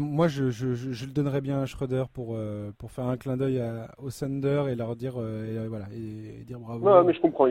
Moi, 0.00 0.28
je, 0.28 0.50
je, 0.50 0.74
je, 0.74 1.06
le 1.06 1.12
donnerais 1.12 1.40
bien 1.40 1.62
à 1.62 1.66
Schroeder 1.66 2.04
pour, 2.12 2.34
euh, 2.34 2.70
pour 2.78 2.92
faire 2.92 3.06
un 3.06 3.16
clin 3.16 3.36
d'œil 3.36 3.60
au 3.98 4.10
Thunder 4.10 4.64
et 4.70 4.76
leur 4.76 4.94
dire, 4.94 5.14
euh, 5.18 5.44
et, 5.44 5.58
euh, 5.58 5.68
voilà, 5.68 5.86
et, 5.92 6.44
dire 6.44 6.60
bravo. 6.60 6.88
Non, 6.88 7.04
mais 7.04 7.12
je 7.12 7.20
comprends. 7.20 7.48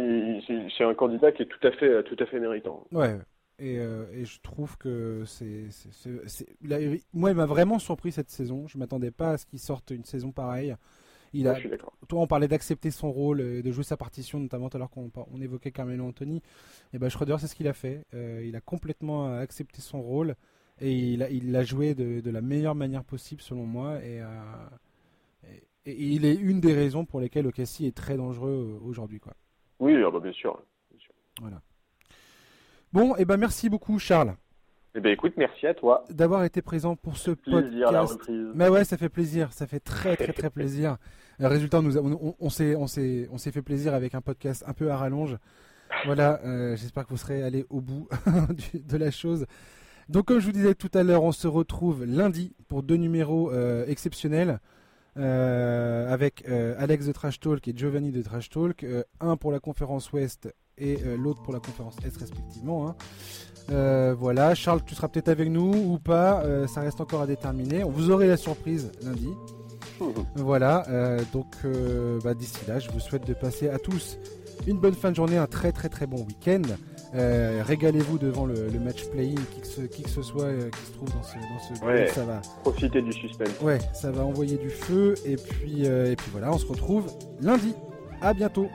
C'est 0.78 0.84
un 0.84 0.94
candidat 0.94 1.32
qui 1.32 1.44
est 1.44 1.48
tout 1.48 1.68
à 1.68 1.72
fait, 1.72 2.04
tout 2.04 2.16
à 2.20 2.26
fait 2.26 2.40
méritant. 2.40 2.86
Ouais. 2.92 3.18
Et, 3.60 3.76
et 3.76 4.26
je 4.26 4.42
trouve 4.42 4.78
que 4.78 5.24
c'est. 5.26 5.66
Moi, 7.14 7.32
il 7.32 7.36
m'a 7.36 7.46
vraiment 7.46 7.80
surpris 7.80 8.12
cette 8.12 8.30
saison. 8.30 8.66
Je 8.68 8.78
m'attendais 8.78 9.12
pas 9.12 9.32
à 9.32 9.38
ce 9.38 9.46
qu'il 9.46 9.60
sorte 9.60 9.92
une 9.92 10.06
saison 10.06 10.32
pareille. 10.32 10.76
Il 11.34 11.48
a, 11.48 11.56
toi, 12.10 12.22
on 12.22 12.28
parlait 12.28 12.50
d'accepter 12.50 12.92
son 12.92 13.10
rôle, 13.10 13.62
de 13.62 13.72
jouer 13.72 13.84
sa 13.84 13.96
partition, 13.96 14.40
notamment 14.40 14.70
tout 14.70 14.78
à 14.78 14.80
l'heure 14.80 14.90
qu'on 14.90 15.10
on 15.32 15.42
évoquait 15.42 15.72
Carmelo 15.72 16.06
Anthony. 16.06 16.42
Et 16.94 16.98
ben 16.98 17.08
Schroeder, 17.10 17.36
c'est 17.40 17.48
ce 17.48 17.56
qu'il 17.56 17.68
a 17.68 17.74
fait. 17.74 18.06
Il 18.14 18.56
a 18.56 18.62
complètement 18.62 19.36
accepté 19.36 19.82
son 19.82 20.02
rôle 20.02 20.36
et 20.82 20.92
il 20.92 21.52
l'a 21.52 21.64
joué 21.64 21.94
de, 21.96 22.30
la 22.30 22.42
meilleure 22.42 22.76
manière 22.76 23.04
possible, 23.04 23.42
selon 23.42 23.66
moi. 23.66 24.00
Euh, 24.04 24.26
et, 25.86 25.92
et, 25.92 26.06
il 26.08 26.26
est 26.26 26.36
une 26.36 26.60
des 26.60 26.74
raisons 26.74 27.06
pour 27.06 27.20
lesquelles 27.20 27.48
OKC 27.48 27.82
est 27.82 27.96
très 27.96 28.18
dangereux 28.18 28.80
euh, 28.80 28.86
aujourd'hui. 28.86 29.20
Quoi. 29.20 29.34
Oui, 29.80 29.96
ah 30.06 30.12
bah, 30.12 30.20
bien, 30.20 30.32
sûr, 30.32 30.62
Voilà. 31.40 31.62
Bon, 32.94 33.16
et 33.16 33.26
ben 33.26 33.38
merci 33.38 33.70
beaucoup, 33.70 33.98
Charles. 34.00 34.36
Eh 34.94 35.00
ben 35.00 35.14
écoute, 35.14 35.34
merci 35.38 35.66
à 35.66 35.74
toi. 35.74 36.04
D'avoir 36.10 36.44
été 36.44 36.62
présent 36.62 36.98
pour 36.98 37.16
ce 37.16 37.32
podcast. 37.32 38.30
Mais 38.54 38.68
ouais, 38.68 38.84
ça 38.84 38.98
fait 38.98 39.08
plaisir, 39.08 39.54
ça 39.54 39.66
fait 39.66 39.80
très 39.80 40.18
très 40.18 40.34
très 40.34 40.50
plaisir. 40.50 40.98
Résultat, 41.40 41.82
nous, 41.82 41.98
on, 41.98 42.36
on 42.38 42.50
s'est 42.50 42.76
on 42.76 42.88
s'est 42.88 43.30
on 43.32 43.38
s'est 43.38 43.52
fait 43.52 43.62
plaisir 43.62 43.94
avec 43.94 44.14
un 44.16 44.22
podcast 44.22 44.66
un 44.68 44.74
peu 44.74 44.92
à 44.92 44.98
rallonge. 44.98 45.38
Voilà, 46.06 46.40
euh, 46.44 46.76
j'espère 46.76 47.06
que 47.06 47.10
vous 47.10 47.18
serez 47.18 47.44
allé 47.44 47.66
au 47.70 47.80
bout 47.82 48.08
de 48.74 48.98
la 48.98 49.12
chose. 49.12 49.46
Donc 50.12 50.26
comme 50.26 50.40
je 50.40 50.46
vous 50.46 50.52
disais 50.52 50.76
tout 50.76 50.92
à 50.94 51.04
l'heure, 51.04 51.24
on 51.24 51.32
se 51.32 51.48
retrouve 51.48 52.06
lundi 52.06 52.54
pour 52.68 52.84
deux 52.84 52.98
numéros 52.98 53.52
euh, 53.52 53.86
exceptionnels. 53.88 54.60
Euh, 55.18 56.10
avec 56.10 56.46
Alex 56.78 57.06
de 57.06 57.12
Trash 57.12 57.42
Talk 57.42 57.68
et 57.68 57.74
Giovanni 57.76 58.12
de 58.12 58.22
Trash 58.22 58.50
Talk, 58.50 58.86
un 59.20 59.36
pour 59.36 59.52
la 59.52 59.60
conférence 59.60 60.14
Ouest 60.14 60.54
et 60.78 61.00
l'autre 61.18 61.42
pour 61.42 61.52
la 61.52 61.60
conférence 61.60 61.98
Est 62.06 62.16
respectivement. 62.16 62.88
Hein. 62.88 62.96
Euh, 63.70 64.16
voilà, 64.18 64.56
Charles, 64.56 64.82
tu 64.86 64.96
seras 64.96 65.08
peut-être 65.08 65.30
avec 65.30 65.50
nous 65.50 65.74
ou 65.74 66.00
pas, 66.00 66.42
euh, 66.44 66.68
ça 66.68 66.82
reste 66.82 67.00
encore 67.00 67.22
à 67.22 67.28
déterminer. 67.28 67.84
Vous 67.84 68.10
aurez 68.10 68.28
la 68.28 68.38
surprise 68.38 68.92
lundi. 69.04 69.30
Voilà, 70.36 70.84
euh, 70.90 71.22
donc 71.32 71.46
bah, 72.24 72.34
d'ici 72.34 72.58
là, 72.68 72.80
je 72.80 72.90
vous 72.90 73.00
souhaite 73.00 73.28
de 73.28 73.36
passer 73.36 73.70
à 73.70 73.78
tous 73.78 74.18
une 74.66 74.80
bonne 74.80 74.96
fin 74.96 75.12
de 75.12 75.16
journée, 75.16 75.38
un 75.38 75.46
très 75.46 75.72
très 75.72 75.90
très 75.90 76.08
bon 76.08 76.26
week-end. 76.26 76.64
Régalez-vous 77.14 78.18
devant 78.18 78.46
le, 78.46 78.70
match 78.80 79.06
play-in, 79.10 79.42
qui, 79.54 79.62
que 80.04 80.10
ce 80.10 80.22
soit 80.22 80.52
qui 80.72 80.86
se 80.86 80.92
trouve 80.94 81.10
dans 81.10 81.24
ce, 81.24 81.36
dans 81.36 82.14
ça 82.14 82.26
va. 82.26 82.42
Profitez 82.64 83.02
du 83.02 83.14
suspense. 83.14 83.50
Ouais, 83.62 83.80
ça 83.94 84.12
va 84.12 84.24
envoyer 84.24 84.58
du 84.58 84.70
feu 84.70 85.16
et 85.26 85.36
puis 85.36 85.86
et 85.86 86.16
puis 86.16 86.28
voilà, 86.32 86.52
on 86.52 86.58
se 86.58 86.66
retrouve 86.66 87.08
lundi. 87.42 87.74
À 88.22 88.34
bientôt. 88.34 88.68